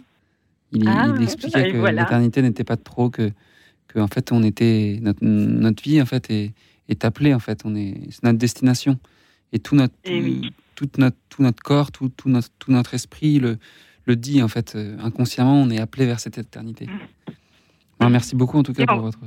Il, 0.72 0.88
Ah, 0.88 1.06
il 1.16 1.22
expliquait 1.22 1.68
et 1.68 1.72
que 1.72 1.76
voilà. 1.78 2.02
l'éternité 2.02 2.42
n'était 2.42 2.64
pas 2.64 2.74
de 2.76 2.82
trop, 2.82 3.08
que, 3.10 3.30
que 3.88 4.00
en 4.00 4.08
fait, 4.08 4.32
on 4.32 4.42
était 4.42 4.98
notre, 5.00 5.20
notre 5.24 5.82
vie 5.84 6.02
en 6.02 6.06
fait 6.06 6.28
est, 6.30 6.52
est 6.88 7.04
appelée 7.04 7.32
en 7.32 7.38
fait, 7.38 7.62
on 7.64 7.76
est 7.76 7.94
c'est 8.10 8.24
notre 8.24 8.38
destination 8.38 8.98
et 9.52 9.60
tout 9.60 9.76
notre 9.76 9.94
Eh 10.04 10.20
oui. 10.20 10.52
Tout, 10.74 10.86
toute 10.86 10.98
notre 10.98 11.16
tout 11.28 11.42
notre 11.42 11.62
corps, 11.62 11.90
tout, 11.92 12.08
tout 12.08 12.28
notre 12.28 12.48
tout 12.58 12.72
notre 12.72 12.94
esprit 12.94 13.38
le 13.38 13.58
le 14.06 14.16
dit 14.16 14.42
en 14.42 14.48
fait 14.48 14.74
euh, 14.74 14.96
inconsciemment, 15.02 15.54
on 15.62 15.70
est 15.70 15.80
appelé 15.80 16.06
vers 16.06 16.20
cette 16.20 16.36
éternité. 16.38 16.88
Alors, 18.00 18.10
merci 18.10 18.36
beaucoup 18.36 18.58
en 18.58 18.62
tout 18.62 18.72
cas 18.74 18.86
pour 18.86 19.00
votre 19.00 19.18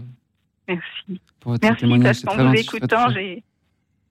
Merci. 0.68 1.22
pour 1.40 1.54
votre 1.54 1.64
Merci 1.68 1.82
témoignage. 1.82 2.22
parce 2.24 2.38
qu'en 2.38 2.50
vous 2.50 2.56
écoutant, 2.56 3.10
j'ai 3.12 3.44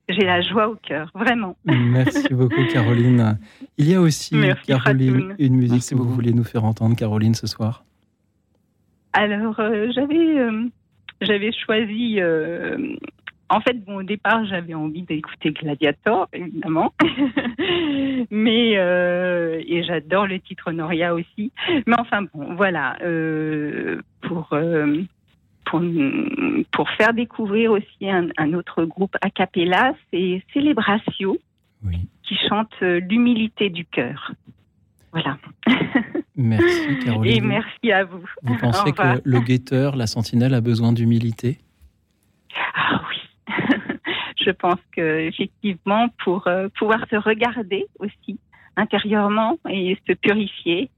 j'ai 0.09 0.23
la 0.23 0.41
joie 0.41 0.69
au 0.69 0.75
cœur, 0.75 1.11
vraiment. 1.13 1.55
Merci 1.65 2.27
beaucoup 2.33 2.65
Caroline. 2.71 3.37
Il 3.77 3.89
y 3.89 3.93
a 3.93 4.01
aussi, 4.01 4.35
Merci, 4.35 4.65
Caroline, 4.67 5.35
une 5.37 5.55
musique 5.55 5.71
Merci 5.73 5.89
que 5.91 5.95
vous 5.95 6.03
beaucoup. 6.03 6.15
vouliez 6.15 6.33
nous 6.33 6.45
faire 6.45 6.63
entendre, 6.63 6.95
Caroline, 6.95 7.35
ce 7.35 7.45
soir. 7.45 7.83
Alors, 9.13 9.59
euh, 9.59 9.91
j'avais 9.93 10.39
euh, 10.39 10.65
j'avais 11.21 11.51
choisi. 11.51 12.19
euh, 12.19 12.95
en 13.49 13.61
fait, 13.61 13.83
bon, 13.85 13.97
au 13.97 14.03
départ, 14.03 14.45
j'avais 14.45 14.73
envie 14.73 15.03
d'écouter 15.03 15.51
Gladiator, 15.51 16.27
évidemment. 16.33 16.93
Mais, 18.31 18.73
euh, 18.77 19.61
et 19.65 19.83
j'adore 19.83 20.27
le 20.27 20.39
titre 20.39 20.71
Noria 20.71 21.13
aussi. 21.13 21.51
Mais 21.85 21.95
enfin, 21.97 22.23
bon, 22.33 22.55
voilà. 22.55 22.97
euh, 23.01 24.01
pour, 24.21 24.49
euh, 24.51 25.01
pour, 25.65 25.81
pour 26.71 26.89
faire 26.91 27.13
découvrir 27.13 27.71
aussi 27.71 28.09
un, 28.09 28.27
un 28.37 28.53
autre 28.53 28.83
groupe 28.83 29.15
a 29.21 29.29
cappella, 29.29 29.93
c'est 30.11 30.43
Célébratio, 30.53 31.37
qui 32.23 32.35
chante 32.49 32.73
l'humilité 32.81 33.69
du 33.69 33.85
cœur. 33.85 34.33
Voilà. 35.13 35.37
Merci 36.35 36.99
Caroline. 37.03 37.37
Et 37.37 37.41
merci 37.41 37.91
à 37.91 38.03
vous. 38.03 38.23
Vous 38.43 38.57
pensez 38.57 38.91
que 38.91 39.21
le 39.23 39.39
guetteur, 39.39 39.95
la 39.95 40.05
sentinelle, 40.05 40.53
a 40.53 40.61
besoin 40.61 40.93
d'humilité? 40.93 41.57
Ah 42.75 43.01
oui. 43.09 43.16
Je 44.47 44.51
pense 44.51 44.79
que 44.95 45.27
effectivement, 45.27 46.07
pour 46.23 46.47
euh, 46.47 46.69
pouvoir 46.79 47.05
se 47.09 47.17
regarder 47.17 47.85
aussi 47.99 48.39
intérieurement 48.77 49.57
et 49.69 49.97
se 50.07 50.13
purifier, 50.13 50.89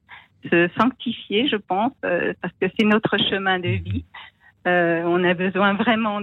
se 0.50 0.70
sanctifier, 0.80 1.48
je 1.48 1.56
pense, 1.56 1.94
euh, 2.06 2.34
parce 2.42 2.54
que 2.62 2.68
c'est 2.78 2.86
notre 2.86 3.18
chemin 3.30 3.60
de 3.60 3.70
vie. 3.70 4.06
euh, 4.68 5.04
on 5.06 5.24
a 5.24 5.34
besoin 5.34 5.74
vraiment 5.74 6.22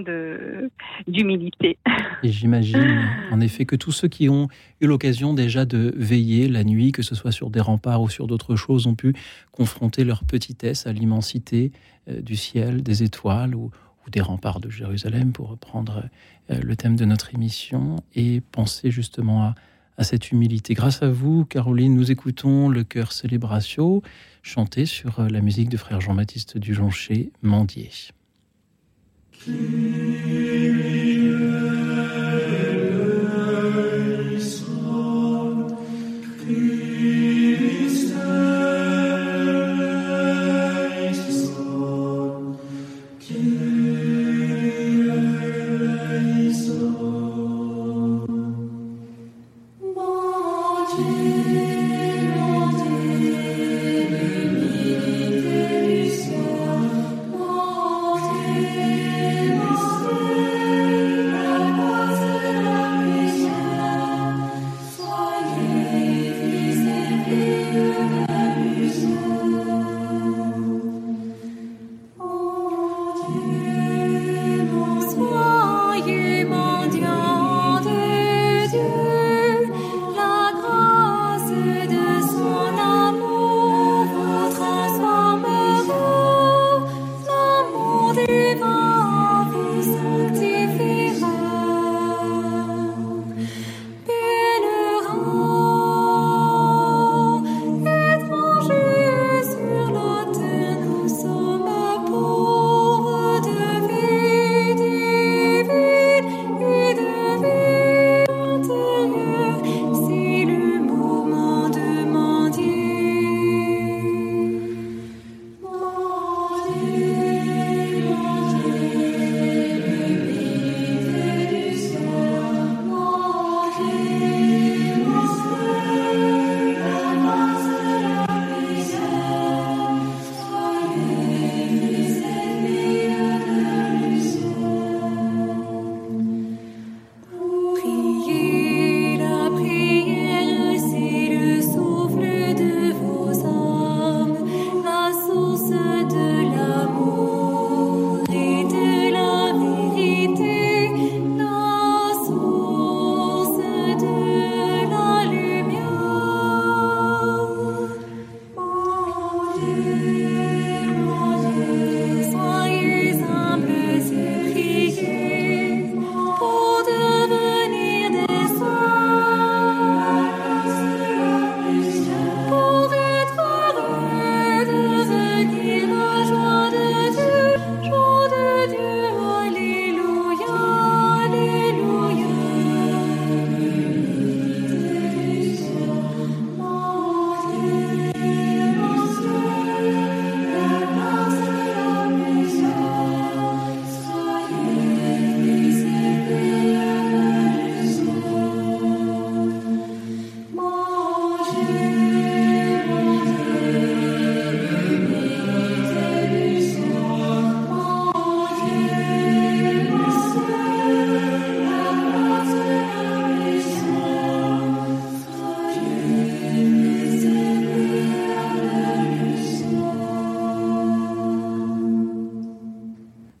d'humilité. 1.07 1.77
Et 2.23 2.29
j'imagine 2.29 3.03
en 3.31 3.41
effet 3.41 3.65
que 3.65 3.75
tous 3.75 3.91
ceux 3.91 4.07
qui 4.07 4.29
ont 4.29 4.47
eu 4.79 4.87
l'occasion 4.87 5.33
déjà 5.33 5.65
de 5.65 5.93
veiller 5.97 6.47
la 6.47 6.63
nuit, 6.63 6.91
que 6.91 7.01
ce 7.01 7.15
soit 7.15 7.31
sur 7.31 7.49
des 7.49 7.59
remparts 7.59 8.01
ou 8.01 8.09
sur 8.09 8.25
d'autres 8.27 8.55
choses, 8.55 8.87
ont 8.87 8.95
pu 8.95 9.13
confronter 9.51 10.03
leur 10.03 10.23
petitesse 10.23 10.87
à 10.87 10.93
l'immensité 10.93 11.71
du 12.07 12.35
ciel, 12.35 12.83
des 12.83 13.03
étoiles 13.03 13.53
ou, 13.53 13.71
des 14.11 14.21
remparts 14.21 14.59
de 14.59 14.69
Jérusalem, 14.69 15.31
pour 15.31 15.49
reprendre 15.49 16.09
euh, 16.49 16.59
le 16.61 16.75
thème 16.75 16.95
de 16.95 17.05
notre 17.05 17.33
émission, 17.33 17.97
et 18.15 18.41
penser 18.51 18.91
justement 18.91 19.43
à, 19.43 19.55
cette 20.03 20.31
humilité. 20.31 20.75
Grâce 20.75 21.01
à 21.01 21.09
vous, 21.09 21.43
Caroline, 21.45 21.95
nous 21.95 22.11
écoutons 22.11 22.69
le 22.69 22.83
chœur 22.83 23.11
Célébratio 23.11 24.03
chanter 24.43 24.85
sur 24.85 25.23
la 25.23 25.41
musique 25.41 25.69
de 25.69 25.77
frère 25.77 26.01
Jean-Baptiste 26.01 26.59
Dujoncher, 26.59 27.31
Mendier. 27.41 27.89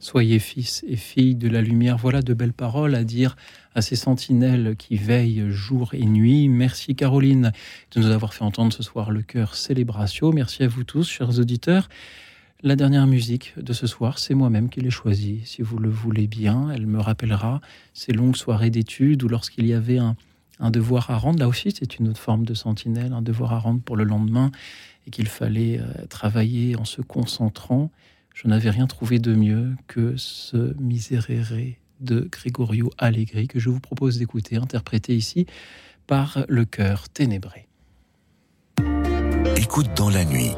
Soyez 0.07 0.39
fils 0.39 0.85
et 0.87 0.95
filles 0.95 1.35
de 1.35 1.49
la 1.49 1.61
lumière. 1.61 1.97
Voilà 1.97 2.21
de 2.21 2.33
belles 2.33 2.53
paroles 2.53 2.95
à 2.95 3.03
dire 3.03 3.35
à 3.75 3.81
ces 3.81 3.97
sentinelles 3.97 4.77
qui 4.77 4.95
veillent 4.95 5.49
jour 5.49 5.93
et 5.93 6.05
nuit. 6.05 6.47
Merci 6.47 6.95
Caroline 6.95 7.51
de 7.91 7.99
nous 7.99 8.09
avoir 8.09 8.33
fait 8.33 8.45
entendre 8.45 8.71
ce 8.71 8.83
soir 8.83 9.11
le 9.11 9.21
cœur 9.21 9.55
Célébratio. 9.55 10.31
Merci 10.31 10.63
à 10.63 10.69
vous 10.69 10.85
tous, 10.85 11.09
chers 11.09 11.37
auditeurs. 11.39 11.89
La 12.63 12.77
dernière 12.77 13.05
musique 13.05 13.53
de 13.57 13.73
ce 13.73 13.85
soir, 13.85 14.17
c'est 14.17 14.33
moi-même 14.33 14.69
qui 14.69 14.79
l'ai 14.79 14.91
choisie. 14.91 15.41
Si 15.43 15.61
vous 15.61 15.77
le 15.77 15.89
voulez 15.89 16.27
bien, 16.27 16.71
elle 16.73 16.87
me 16.87 17.01
rappellera 17.01 17.59
ces 17.93 18.13
longues 18.13 18.37
soirées 18.37 18.69
d'études 18.69 19.21
où 19.23 19.27
lorsqu'il 19.27 19.67
y 19.67 19.73
avait 19.73 19.97
un, 19.97 20.15
un 20.61 20.71
devoir 20.71 21.11
à 21.11 21.17
rendre, 21.17 21.39
là 21.39 21.49
aussi 21.49 21.73
c'est 21.77 21.99
une 21.99 22.07
autre 22.07 22.21
forme 22.21 22.45
de 22.45 22.53
sentinelle, 22.53 23.11
un 23.11 23.21
devoir 23.21 23.51
à 23.51 23.59
rendre 23.59 23.81
pour 23.81 23.97
le 23.97 24.05
lendemain 24.05 24.51
et 25.05 25.11
qu'il 25.11 25.27
fallait 25.27 25.81
euh, 25.81 26.05
travailler 26.07 26.77
en 26.77 26.85
se 26.85 27.01
concentrant 27.01 27.91
je 28.37 28.47
n'avais 28.47 28.69
rien 28.69 28.85
trouvé 28.85 29.17
de 29.17 29.33
mieux 29.33 29.75
que 29.87 30.15
ce 30.15 30.75
Miserere 30.79 31.75
de 32.01 32.29
Gregorio 32.31 32.91
Allegri 32.99 33.47
que 33.47 33.59
je 33.59 33.69
vous 33.71 33.79
propose 33.79 34.19
d'écouter, 34.19 34.57
interprété 34.57 35.15
ici 35.15 35.47
par 36.05 36.45
le 36.47 36.63
chœur 36.65 37.09
ténébré. 37.09 37.67
Écoute 39.55 39.89
dans 39.95 40.11
la 40.11 40.23
nuit, 40.23 40.51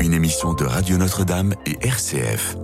une 0.00 0.14
émission 0.14 0.54
de 0.54 0.64
Radio 0.64 0.96
Notre-Dame 0.96 1.54
et 1.66 1.76
RCF. 1.86 2.56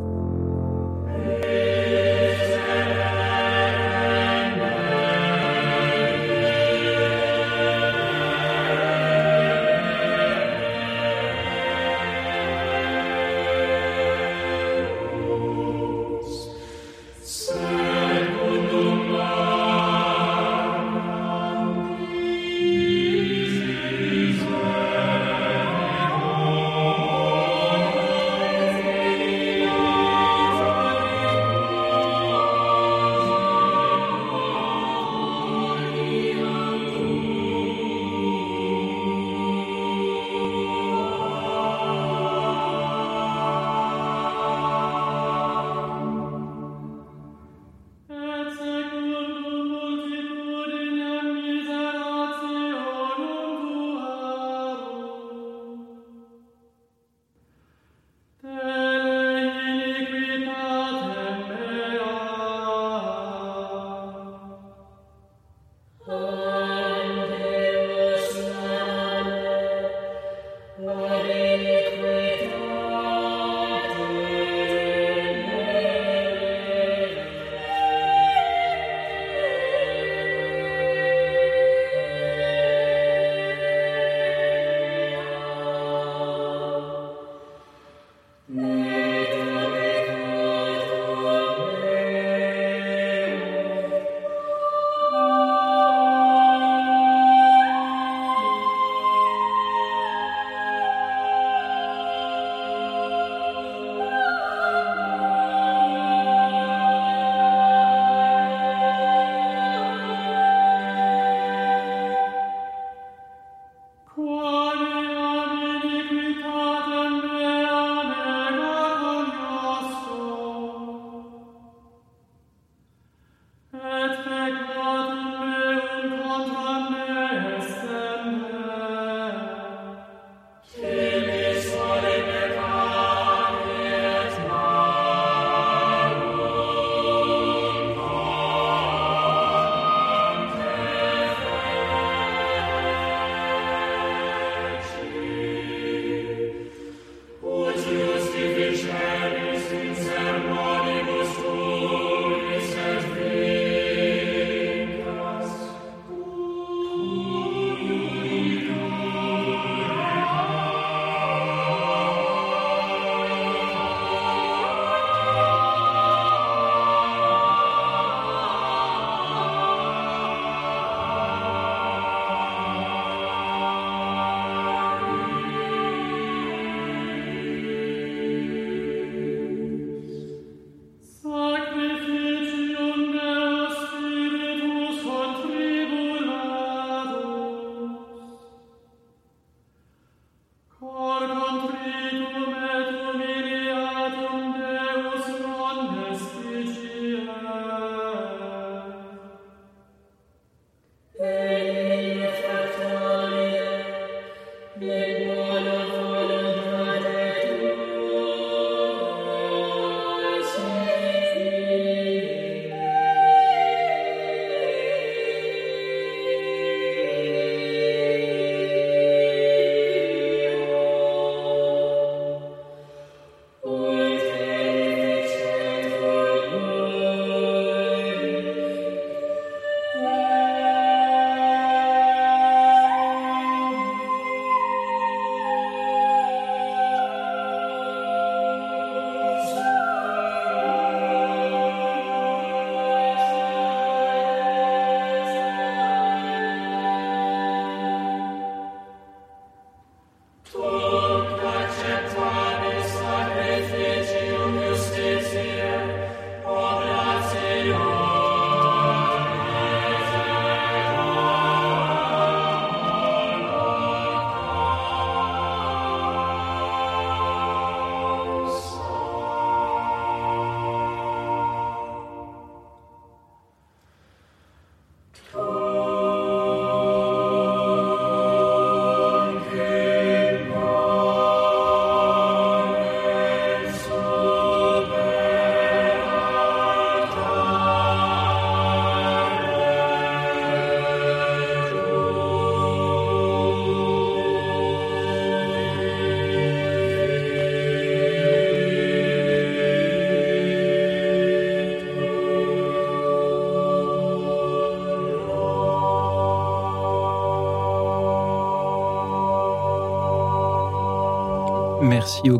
Hey. 201.20 201.59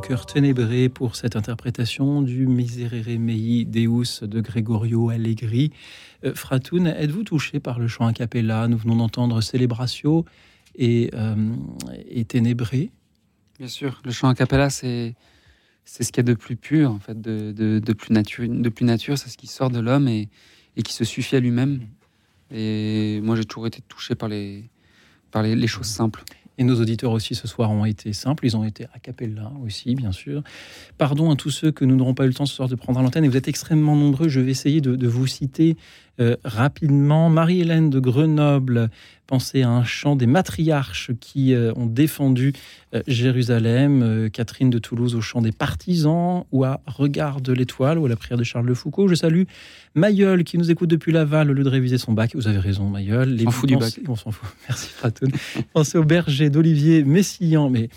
Cœur 0.01 0.25
ténébré 0.25 0.89
pour 0.89 1.15
cette 1.15 1.37
interprétation 1.37 2.23
du 2.23 2.47
Miserere 2.47 3.19
Mei 3.19 3.65
Deus 3.67 4.23
de 4.23 4.41
Gregorio 4.41 5.11
Allegri. 5.11 5.73
Euh, 6.25 6.35
Fratoun, 6.35 6.87
êtes-vous 6.87 7.23
touché 7.23 7.61
par 7.61 7.79
le 7.79 7.87
chant 7.87 8.07
a 8.07 8.13
cappella? 8.13 8.67
Nous 8.67 8.79
venons 8.79 8.97
d'entendre 8.97 9.41
Célébratio 9.43 10.25
et, 10.75 11.11
euh, 11.15 11.55
et 12.09 12.25
Ténébré. 12.25 12.91
Bien 13.59 13.69
sûr, 13.69 14.01
le 14.05 14.11
chant 14.11 14.29
a 14.29 14.35
cappella, 14.35 14.71
c'est 14.71 15.15
ce 15.85 15.99
qu'il 16.11 16.17
y 16.17 16.21
a 16.21 16.23
de 16.23 16.35
plus 16.35 16.57
pur, 16.57 16.93
en 16.93 16.99
fait, 16.99 17.21
de, 17.21 17.53
de, 17.53 17.93
plus, 17.93 18.15
nature, 18.15 18.49
de 18.49 18.69
plus 18.71 18.87
nature, 18.87 19.19
c'est 19.19 19.29
ce 19.29 19.37
qui 19.37 19.49
sort 19.49 19.71
de 19.71 19.81
l'homme 19.81 20.09
et, 20.09 20.31
et, 20.77 20.83
qui 20.83 20.95
se 20.95 21.05
suffit 21.05 21.37
à 21.37 21.41
lui-même. 21.41 21.81
Et 22.51 23.21
moi, 23.23 23.37
j'ai 23.37 23.45
toujours 23.45 23.67
été 23.67 23.83
touché 23.87 24.15
par 24.15 24.31
les, 24.31 24.65
par 25.31 25.43
les, 25.43 25.55
les 25.55 25.67
choses 25.67 25.87
simples. 25.87 26.25
Et 26.61 26.65
nos 26.65 26.79
auditeurs 26.79 27.13
aussi 27.13 27.35
ce 27.35 27.49
soir 27.49 27.71
ont 27.71 27.87
été 27.87 28.13
simples, 28.13 28.45
ils 28.45 28.55
ont 28.55 28.65
été 28.65 28.85
a 28.93 28.99
cappella 28.99 29.51
aussi, 29.65 29.95
bien 29.95 30.13
sûr. 30.13 30.43
Pardon 30.99 31.31
à 31.31 31.35
tous 31.35 31.49
ceux 31.49 31.73
que 31.73 31.87
nous 31.87 31.97
n'aurons 31.97 32.13
pas 32.13 32.25
eu 32.25 32.27
le 32.27 32.35
temps 32.35 32.45
ce 32.45 32.55
soir 32.55 32.69
de 32.69 32.75
prendre 32.75 33.01
à 33.01 33.03
l'antenne, 33.03 33.25
et 33.25 33.29
vous 33.29 33.37
êtes 33.39 33.49
extrêmement 33.49 33.97
nombreux, 33.97 34.29
je 34.29 34.41
vais 34.41 34.51
essayer 34.51 34.83
de, 34.83 35.09
vous 35.09 35.27
citer 35.27 35.79
euh, 36.21 36.37
rapidement. 36.45 37.31
Marie-Hélène 37.31 37.89
de 37.89 37.99
Grenoble, 37.99 38.91
pensez 39.31 39.63
à 39.63 39.71
un 39.71 39.85
chant 39.85 40.17
des 40.17 40.27
matriarches 40.27 41.13
qui 41.21 41.55
euh, 41.55 41.73
ont 41.77 41.87
défendu 41.87 42.53
euh, 42.95 43.03
Jérusalem. 43.07 44.29
Catherine 44.33 44.71
de 44.71 44.81
Toulouse 44.81 45.15
au 45.15 45.21
chant 45.21 45.41
des 45.41 45.53
partisans 45.53 46.45
ou 46.51 46.65
à 46.65 46.81
Regard 46.87 47.41
de 47.41 47.53
l'étoile 47.53 47.99
ou 47.99 48.07
à 48.07 48.09
la 48.09 48.17
prière 48.17 48.37
de 48.37 48.43
Charles 48.43 48.67
de 48.67 48.75
Foucault. 48.75 49.07
Je 49.07 49.15
salue 49.15 49.45
Mayol 49.95 50.43
qui 50.43 50.59
nous 50.59 50.73
écoute 50.73 50.91
depuis 50.91 51.13
Laval 51.13 51.49
au 51.49 51.55
lieu 51.55 51.63
de 51.63 51.69
réviser 51.69 51.97
son 51.97 52.13
bac. 52.13 52.33
Vous 52.35 52.49
avez 52.49 52.59
raison, 52.59 52.89
Mayol. 52.89 53.29
Les 53.29 53.47
on 53.47 53.53
fout 53.53 53.69
du 53.69 53.77
bac. 53.77 54.01
On 54.09 54.17
s'en 54.17 54.33
fout. 54.33 54.49
Merci, 54.69 54.89
Fratoun. 54.89 55.31
pensez 55.73 55.97
au 55.97 56.05
berger 56.05 56.51
d'Olivier 56.51 57.05
Messillan. 57.05 57.71
Mais 57.71 57.89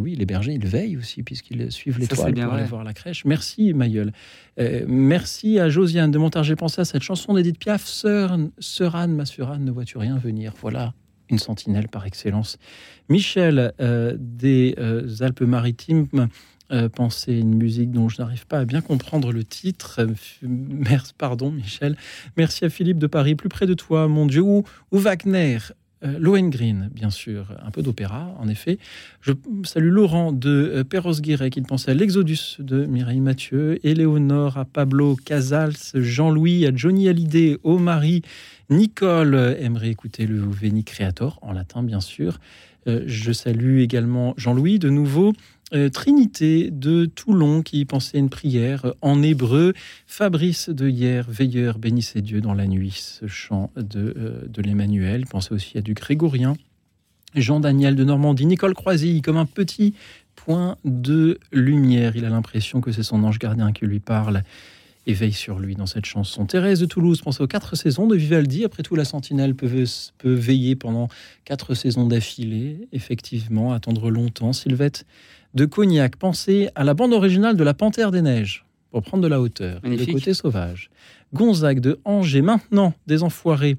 et 0.00 0.02
oui, 0.02 0.16
les 0.16 0.24
bergers, 0.24 0.54
ils 0.54 0.66
veillent 0.66 0.96
aussi, 0.96 1.22
puisqu'ils 1.22 1.70
suivent 1.70 1.98
l'étoile 1.98 2.32
pour 2.34 2.52
aller 2.54 2.64
voir 2.64 2.84
la 2.84 2.94
crèche. 2.94 3.26
Merci, 3.26 3.74
Mayol. 3.74 4.12
Euh, 4.58 4.84
merci 4.88 5.58
à 5.58 5.68
Josiane 5.68 6.10
de 6.10 6.18
Montargis. 6.18 6.48
J'ai 6.48 6.56
pensé 6.56 6.80
à 6.80 6.84
cette 6.86 7.02
chanson 7.02 7.34
d'Edith 7.34 7.58
Piaf, 7.58 7.84
Sœur, 7.84 8.36
Sœur 8.58 8.96
Anne, 8.96 9.14
ma 9.14 9.26
sœur 9.26 9.50
Anne, 9.50 9.64
ne 9.64 9.70
vois-tu 9.70 9.98
rien 9.98 10.16
venir? 10.16 10.54
Voilà 10.60 10.94
une 11.28 11.38
sentinelle 11.38 11.88
par 11.88 12.06
excellence. 12.06 12.56
Michel 13.08 13.72
euh, 13.80 14.16
des 14.18 14.74
euh, 14.78 15.06
Alpes-Maritimes. 15.20 16.08
pensez 16.94 17.34
une 17.34 17.54
musique 17.54 17.92
dont 17.92 18.08
je 18.08 18.20
n'arrive 18.22 18.46
pas 18.46 18.60
à 18.60 18.64
bien 18.64 18.80
comprendre 18.80 19.32
le 19.32 19.44
titre. 19.44 20.00
Merci, 20.42 21.12
pardon, 21.16 21.52
Michel. 21.52 21.96
Merci 22.36 22.64
à 22.64 22.70
Philippe 22.70 22.98
de 22.98 23.06
Paris, 23.06 23.34
plus 23.34 23.48
près 23.48 23.66
de 23.66 23.74
toi, 23.74 24.08
mon 24.08 24.26
Dieu. 24.26 24.40
Ou, 24.40 24.64
ou 24.90 24.98
Wagner, 24.98 25.58
euh, 25.58 25.74
Lohengrin, 26.02 26.88
bien 26.94 27.10
sûr, 27.10 27.54
un 27.62 27.70
peu 27.70 27.82
d'opéra, 27.82 28.34
en 28.38 28.48
effet. 28.48 28.78
Je 29.20 29.32
salue 29.64 29.90
Laurent 29.90 30.32
de 30.32 30.48
euh, 30.50 30.84
Perros-Guirec, 30.84 31.52
qui 31.52 31.60
pensait 31.60 31.90
à 31.90 31.94
l'Exodus 31.94 32.56
de 32.58 32.86
Mireille 32.86 33.20
Mathieu, 33.20 33.78
Éléonore 33.86 34.56
à 34.56 34.64
Pablo 34.64 35.16
Casals, 35.16 35.74
Jean-Louis 35.94 36.66
à 36.66 36.74
Johnny 36.74 37.08
Hallyday, 37.08 37.58
au 37.62 37.78
mari 37.78 38.22
Nicole 38.70 39.56
aimerait 39.58 39.90
écouter 39.90 40.26
le 40.26 40.40
Veni 40.48 40.84
Creator, 40.84 41.38
en 41.42 41.52
latin, 41.52 41.82
bien 41.82 42.00
sûr. 42.00 42.38
Euh, 42.86 43.02
je 43.06 43.32
salue 43.32 43.80
également 43.80 44.32
Jean-Louis, 44.36 44.78
de 44.78 44.88
nouveau. 44.88 45.32
Euh, 45.72 45.88
Trinité 45.88 46.70
de 46.70 47.04
Toulon 47.04 47.62
qui 47.62 47.84
pensait 47.84 48.18
une 48.18 48.28
prière 48.28 48.94
en 49.02 49.22
hébreu. 49.22 49.72
Fabrice 50.06 50.68
de 50.68 50.88
hier, 50.88 51.26
veilleur, 51.28 51.78
bénissez 51.78 52.22
Dieu 52.22 52.40
dans 52.40 52.54
la 52.54 52.66
nuit, 52.66 52.90
ce 52.96 53.28
chant 53.28 53.70
de, 53.76 54.14
euh, 54.16 54.46
de 54.48 54.62
l'Emmanuel. 54.62 55.26
Pensez 55.26 55.54
aussi 55.54 55.78
à 55.78 55.80
du 55.80 55.94
grégorien. 55.94 56.54
Jean-Daniel 57.36 57.94
de 57.94 58.02
Normandie, 58.02 58.46
Nicole 58.46 58.74
Croisy, 58.74 59.22
comme 59.22 59.36
un 59.36 59.46
petit 59.46 59.94
point 60.34 60.76
de 60.84 61.38
lumière. 61.52 62.16
Il 62.16 62.24
a 62.24 62.30
l'impression 62.30 62.80
que 62.80 62.90
c'est 62.90 63.04
son 63.04 63.22
ange 63.22 63.38
gardien 63.38 63.70
qui 63.70 63.86
lui 63.86 64.00
parle 64.00 64.42
et 65.06 65.12
veille 65.12 65.32
sur 65.32 65.58
lui 65.58 65.74
dans 65.74 65.86
cette 65.86 66.04
chanson. 66.04 66.46
Thérèse 66.46 66.80
de 66.80 66.86
Toulouse 66.86 67.20
pensez 67.22 67.42
aux 67.42 67.46
quatre 67.46 67.76
saisons 67.76 68.06
de 68.06 68.16
Vivaldi. 68.16 68.64
Après 68.64 68.82
tout, 68.82 68.96
la 68.96 69.04
sentinelle 69.04 69.54
peut, 69.54 69.84
peut 70.18 70.34
veiller 70.34 70.76
pendant 70.76 71.08
quatre 71.44 71.74
saisons 71.74 72.06
d'affilée, 72.06 72.88
effectivement, 72.92 73.72
attendre 73.72 74.10
longtemps. 74.10 74.52
Sylvette 74.52 75.06
de 75.54 75.64
Cognac. 75.64 76.16
Pensez 76.16 76.68
à 76.74 76.84
la 76.84 76.94
bande 76.94 77.12
originale 77.12 77.56
de 77.56 77.64
La 77.64 77.74
Panthère 77.74 78.10
des 78.10 78.22
Neiges, 78.22 78.64
pour 78.90 79.02
prendre 79.02 79.22
de 79.22 79.28
la 79.28 79.40
hauteur, 79.40 79.80
le 79.82 80.12
côté 80.12 80.34
sauvage. 80.34 80.90
Gonzague 81.32 81.80
de 81.80 81.98
Angers, 82.04 82.42
maintenant 82.42 82.92
des 83.06 83.22
enfoirés. 83.22 83.76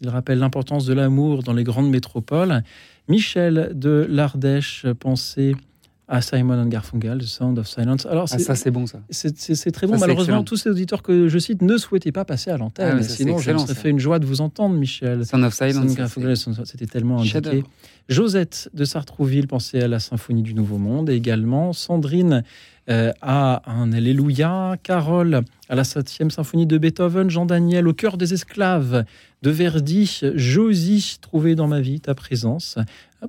Il 0.00 0.08
rappelle 0.10 0.38
l'importance 0.38 0.84
de 0.84 0.92
l'amour 0.92 1.42
dans 1.42 1.54
les 1.54 1.64
grandes 1.64 1.90
métropoles. 1.90 2.62
Michel 3.08 3.72
de 3.74 4.06
l'Ardèche, 4.08 4.86
pensez 5.00 5.56
à 6.08 6.20
Simon 6.20 6.60
and 6.60 6.68
Garfunkel, 6.68 7.18
The 7.18 7.26
Sound 7.26 7.58
of 7.58 7.66
Silence. 7.66 8.06
Alors, 8.06 8.26
ah, 8.30 8.38
ça, 8.38 8.54
c'est 8.54 8.70
bon, 8.70 8.86
ça. 8.86 9.00
C'est 9.10 9.72
très 9.72 9.86
bon. 9.86 9.98
Malheureusement, 9.98 10.44
tous 10.44 10.56
ces 10.56 10.70
auditeurs 10.70 11.02
que 11.02 11.28
je 11.28 11.38
cite 11.38 11.62
ne 11.62 11.76
souhaitaient 11.76 12.12
pas 12.12 12.24
passer 12.24 12.50
à 12.50 12.56
l'antenne. 12.56 12.98
Ah, 13.00 13.02
Sinon, 13.02 13.38
ça 13.38 13.52
me 13.52 13.66
fait 13.74 13.90
une 13.90 13.98
joie 13.98 14.18
de 14.18 14.26
vous 14.26 14.40
entendre, 14.40 14.76
Michel. 14.76 15.26
Sound 15.26 15.44
of 15.44 15.54
Silence. 15.54 15.96
C'était 16.64 16.86
tellement 16.86 17.20
indiqué. 17.20 17.64
Josette 18.08 18.70
de 18.72 18.84
Sartrouville 18.84 19.48
pensait 19.48 19.82
à 19.82 19.88
la 19.88 19.98
Symphonie 19.98 20.42
du 20.42 20.54
Nouveau 20.54 20.78
Monde. 20.78 21.10
également, 21.10 21.72
Sandrine 21.72 22.44
euh, 22.88 23.12
à 23.20 23.68
un 23.68 23.92
Alléluia. 23.92 24.76
Carole 24.84 25.42
à 25.68 25.74
la 25.74 25.82
7e 25.82 26.30
symphonie 26.30 26.66
de 26.66 26.78
Beethoven. 26.78 27.28
Jean-Daniel 27.30 27.88
au 27.88 27.92
cœur 27.92 28.16
des 28.16 28.32
esclaves 28.32 29.04
de 29.42 29.50
Verdi. 29.50 30.20
Josie, 30.34 31.18
trouvé 31.20 31.56
dans 31.56 31.66
ma 31.66 31.80
vie 31.80 31.98
ta 31.98 32.14
présence. 32.14 32.78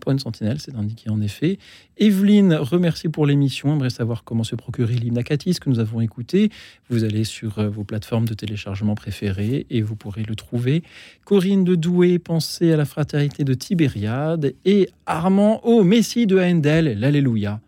Pour 0.01 0.11
une 0.11 0.19
sentinelle, 0.19 0.59
c'est 0.59 0.76
indiqué 0.76 1.09
en 1.09 1.22
effet. 1.22 1.59
Evelyne, 1.97 2.53
remercie 2.53 3.09
pour 3.09 3.26
l'émission. 3.26 3.73
Aimerait 3.73 3.89
savoir 3.89 4.23
comment 4.23 4.43
se 4.43 4.55
procurer 4.55 4.95
l'hymne 4.95 5.23
que 5.23 5.69
nous 5.69 5.80
avons 5.80 6.01
écouté. 6.01 6.49
Vous 6.89 7.03
allez 7.03 7.23
sur 7.23 7.59
euh, 7.59 7.69
vos 7.69 7.84
plateformes 7.84 8.26
de 8.26 8.34
téléchargement 8.34 8.95
préférées 8.95 9.65
et 9.69 9.81
vous 9.81 9.95
pourrez 9.95 10.23
le 10.23 10.35
trouver. 10.35 10.84
Corinne 11.26 11.64
de 11.64 11.76
Douai, 11.76 12.19
pensez 12.19 12.72
à 12.73 12.77
la 12.77 12.85
fraternité 12.85 13.43
de 13.43 13.53
Tibériade. 13.53 14.53
Et 14.65 14.89
Armand 15.05 15.64
au 15.65 15.84
Messie 15.84 16.27
de 16.27 16.39
Handel, 16.39 16.99
l'Alléluia 16.99 17.61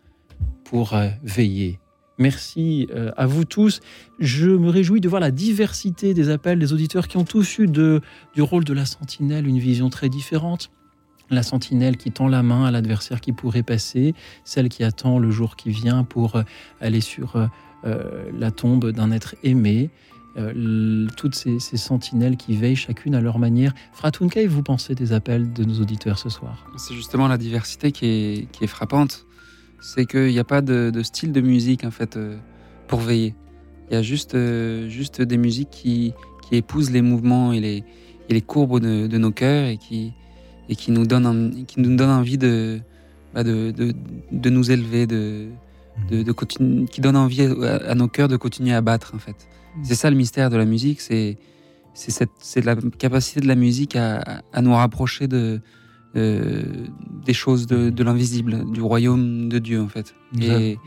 pour 0.66 0.94
euh, 0.94 1.10
veiller. 1.24 1.80
Merci 2.20 2.88
euh, 2.94 3.12
à 3.16 3.26
vous 3.26 3.46
tous. 3.46 3.80
Je 4.20 4.50
me 4.50 4.70
réjouis 4.70 5.00
de 5.00 5.08
voir 5.08 5.22
la 5.22 5.32
diversité 5.32 6.14
des 6.14 6.30
appels 6.30 6.60
des 6.60 6.74
auditeurs 6.74 7.08
qui 7.08 7.18
ont 7.18 7.24
tous 7.24 7.60
eu 7.60 7.68
du 7.68 8.42
rôle 8.42 8.66
de 8.66 8.74
la 8.74 8.86
sentinelle 8.86 9.48
une 9.48 9.58
vision 9.58 9.90
très 9.90 10.10
différente. 10.10 10.70
La 11.32 11.44
sentinelle 11.44 11.98
qui 11.98 12.12
tend 12.12 12.28
la 12.28 12.44
main 12.44 12.66
à 12.66 12.72
l'adversaire 12.72 13.22
qui 13.22 13.32
pourrait 13.32 13.64
passer, 13.64 14.14
celle 14.44 14.70
qui 14.70 14.84
attend 14.84 15.20
le 15.20 15.32
jour 15.32 15.56
qui 15.56 15.70
vient 15.70 16.04
pour 16.04 16.36
euh, 16.36 16.44
aller 16.82 17.02
sur 17.02 17.50
la 17.84 18.52
tombe 18.52 18.92
d'un 18.92 19.12
être 19.12 19.36
aimé. 19.44 19.90
toutes 21.16 21.36
ces, 21.36 21.60
sentinelles 21.60 22.36
qui 22.36 22.58
veillent 22.58 22.76
chacune 22.76 23.16
à 23.16 23.22
leur 23.22 23.40
manière. 23.40 23.74
Fratoun, 23.94 24.30
vous 24.50 24.64
pensez 24.64 24.94
des 24.94 25.14
appels 25.14 25.54
de 25.54 25.64
nos 25.64 25.80
auditeurs 25.80 26.20
ce 26.20 26.28
soir? 26.28 26.66
C'est 26.76 26.94
justement 26.94 27.30
la 27.30 27.38
diversité 27.38 27.94
qui 27.94 28.06
est, 28.06 28.52
qui 28.52 28.66
est 28.66 28.68
frappante 28.68 29.26
c'est 29.82 30.06
qu'il 30.06 30.28
n'y 30.28 30.40
a 30.40 30.44
pas 30.44 30.62
de, 30.62 30.92
style 31.04 31.32
de 31.32 31.42
musique 31.42 31.84
en 31.84 31.92
fait 31.92 32.18
euh, 32.18 32.38
pour 32.88 33.00
veiller. 33.00 33.36
Il 33.90 33.96
y 33.96 33.98
a 33.98 34.02
juste, 34.02 34.36
euh, 34.36 34.88
juste 34.88 35.22
des 35.22 35.38
musiques 35.38 35.70
qui, 35.70 36.14
qui, 36.48 36.56
épousent 36.56 36.92
les 36.92 37.02
mouvements 37.02 37.54
et 37.54 37.60
les, 37.60 37.84
et 38.30 38.34
les 38.34 38.42
courbes 38.42 38.80
de, 38.80 39.18
nos 39.18 39.32
cœurs 39.32 39.68
et 39.68 39.78
qui, 39.78 40.14
et 40.70 40.76
qui, 40.76 40.92
nous, 40.92 41.06
donnent, 41.06 41.66
qui 41.66 41.82
nous 41.82 41.96
donnent 41.96 42.10
envie 42.10 42.38
de, 42.38 42.80
bah 43.34 43.44
de, 43.44 43.72
de, 44.32 44.50
nous 44.50 44.72
élever, 44.72 45.08
de, 45.08 45.48
de, 46.10 46.24
de 46.24 46.86
qui 46.86 47.02
donnent 47.02 47.18
envie 47.18 47.42
à, 47.42 47.96
nos 47.96 48.08
cœurs 48.08 48.28
de 48.28 48.38
continuer 48.38 48.74
à 48.74 48.82
battre 48.82 49.14
en 49.16 49.20
fait. 49.20 49.48
Mm. 49.76 49.84
C'est 49.84 49.96
ça 49.96 50.10
le 50.10 50.16
mystère 50.16 50.50
de 50.50 50.58
la 50.58 50.66
musique, 50.66 51.02
c'est 51.02 51.38
c'est 51.94 52.64
la 52.64 52.78
capacité 52.98 53.42
de 53.42 53.48
la 53.48 53.56
musique 53.56 53.98
à, 53.98 54.42
à 54.54 54.62
nous 54.62 54.74
rapprocher 54.74 55.28
de, 55.28 55.60
euh, 56.16 56.64
des 57.24 57.34
choses 57.34 57.68
de, 57.68 58.04
l'invisible, 58.04 58.72
du 58.72 58.82
royaume 58.82 59.48
de 59.48 59.60
Dieu 59.60 59.80
en 59.80 59.90
fait. 59.90 60.16
Et, 60.42 60.78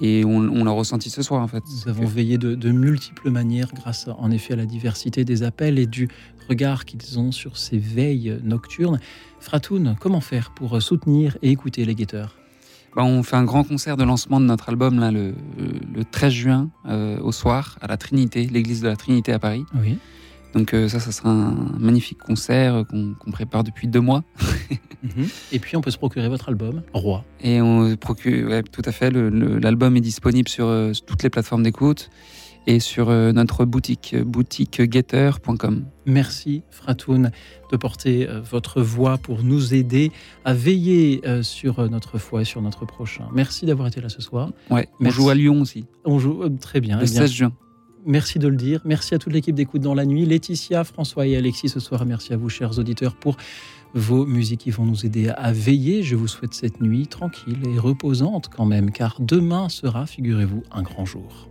et 0.00 0.24
on, 0.24 0.62
l'a 0.62 0.70
ressenti 0.70 1.10
ce 1.10 1.22
soir 1.22 1.42
en 1.42 1.48
fait. 1.48 1.64
Nous 1.68 1.90
avons 1.90 2.06
veillé 2.06 2.38
de, 2.38 2.70
multiples 2.70 3.30
manières 3.30 3.72
grâce 3.74 4.08
en 4.18 4.30
effet 4.30 4.52
à 4.52 4.56
la 4.56 4.66
diversité 4.66 5.24
des 5.24 5.42
appels 5.42 5.78
et 5.80 5.86
du 5.86 6.08
regard 6.48 6.84
qu'ils 6.84 7.18
ont 7.18 7.32
sur 7.32 7.56
ces 7.56 7.78
veilles 7.78 8.38
nocturnes. 8.42 9.00
Fratoun, 9.40 9.96
comment 10.00 10.20
faire 10.20 10.50
pour 10.50 10.80
soutenir 10.82 11.38
et 11.42 11.50
écouter 11.50 11.84
les 11.84 11.94
guetteurs? 11.94 12.36
Bah, 12.96 13.04
on 13.04 13.22
fait 13.22 13.36
un 13.36 13.44
grand 13.44 13.62
concert 13.62 13.98
de 13.98 14.04
lancement 14.04 14.40
de 14.40 14.46
notre 14.46 14.70
album 14.70 14.98
là, 14.98 15.10
le, 15.10 15.34
13 16.10 16.32
juin 16.32 16.70
euh, 16.86 17.20
au 17.20 17.30
soir 17.30 17.78
à 17.82 17.88
la 17.88 17.98
Trinité, 17.98 18.46
l'église 18.46 18.80
de 18.80 18.88
la 18.88 18.96
Trinité 18.96 19.32
à 19.32 19.38
Paris. 19.38 19.64
Oui. 19.74 19.98
Donc 20.54 20.72
euh, 20.72 20.88
ça, 20.88 21.00
ça 21.00 21.12
sera 21.12 21.28
un 21.28 21.76
magnifique 21.78 22.18
concert 22.18 22.84
qu'on 22.88 23.30
prépare 23.30 23.64
depuis 23.64 23.86
deux 23.86 24.00
mois. 24.00 24.24
Mhm. 25.02 25.28
Et 25.52 25.58
puis 25.58 25.76
on 25.76 25.82
peut 25.82 25.90
se 25.90 25.98
procurer 25.98 26.28
votre 26.28 26.48
album, 26.48 26.82
Roi. 26.92 27.24
Et 27.40 27.60
on 27.60 27.96
procure, 27.96 28.50
tout 28.72 28.82
à 28.84 28.92
fait, 28.92 29.10
l'album 29.10 29.96
est 29.96 30.00
disponible 30.00 30.48
sur 30.48 30.66
euh, 30.66 30.92
toutes 31.06 31.22
les 31.22 31.30
plateformes 31.30 31.62
d'écoute. 31.62 32.10
Et 32.66 32.80
sur 32.80 33.10
euh, 33.10 33.32
notre 33.32 33.64
boutique, 33.64 34.16
boutiquegetter.com. 34.16 35.84
Merci 36.04 36.62
Fratoun 36.70 37.30
de 37.70 37.76
porter 37.76 38.28
euh, 38.28 38.40
votre 38.40 38.82
voix 38.82 39.18
pour 39.18 39.42
nous 39.42 39.74
aider 39.74 40.12
à 40.44 40.54
veiller 40.54 41.20
euh, 41.26 41.42
sur 41.42 41.88
notre 41.90 42.18
foi 42.18 42.42
et 42.42 42.44
sur 42.44 42.62
notre 42.62 42.84
prochain. 42.84 43.28
Merci 43.32 43.66
d'avoir 43.66 43.88
été 43.88 44.00
là 44.00 44.08
ce 44.08 44.20
soir. 44.20 44.50
Ouais, 44.70 44.88
on 45.00 45.10
joue 45.10 45.28
à 45.30 45.34
Lyon 45.34 45.60
aussi. 45.60 45.86
On 46.04 46.18
joue 46.18 46.48
très 46.60 46.80
bien. 46.80 46.98
Le 46.98 47.06
16 47.06 47.30
juin. 47.30 47.52
Merci 48.04 48.38
de 48.38 48.46
le 48.46 48.56
dire. 48.56 48.80
Merci 48.84 49.14
à 49.16 49.18
toute 49.18 49.32
l'équipe 49.32 49.54
d'écoute 49.54 49.82
dans 49.82 49.94
la 49.94 50.06
nuit. 50.06 50.24
Laetitia, 50.26 50.84
François 50.84 51.26
et 51.26 51.36
Alexis 51.36 51.68
ce 51.68 51.80
soir. 51.80 52.06
Merci 52.06 52.32
à 52.32 52.36
vous, 52.36 52.48
chers 52.48 52.78
auditeurs, 52.78 53.16
pour 53.16 53.36
vos 53.94 54.26
musiques 54.26 54.60
qui 54.60 54.70
vont 54.70 54.84
nous 54.84 55.04
aider 55.04 55.28
à 55.28 55.52
veiller. 55.52 56.04
Je 56.04 56.14
vous 56.14 56.28
souhaite 56.28 56.54
cette 56.54 56.80
nuit 56.80 57.08
tranquille 57.08 57.58
et 57.68 57.78
reposante 57.80 58.48
quand 58.48 58.64
même, 58.64 58.92
car 58.92 59.16
demain 59.20 59.68
sera, 59.68 60.06
figurez-vous, 60.06 60.62
un 60.70 60.82
grand 60.82 61.04
jour. 61.04 61.48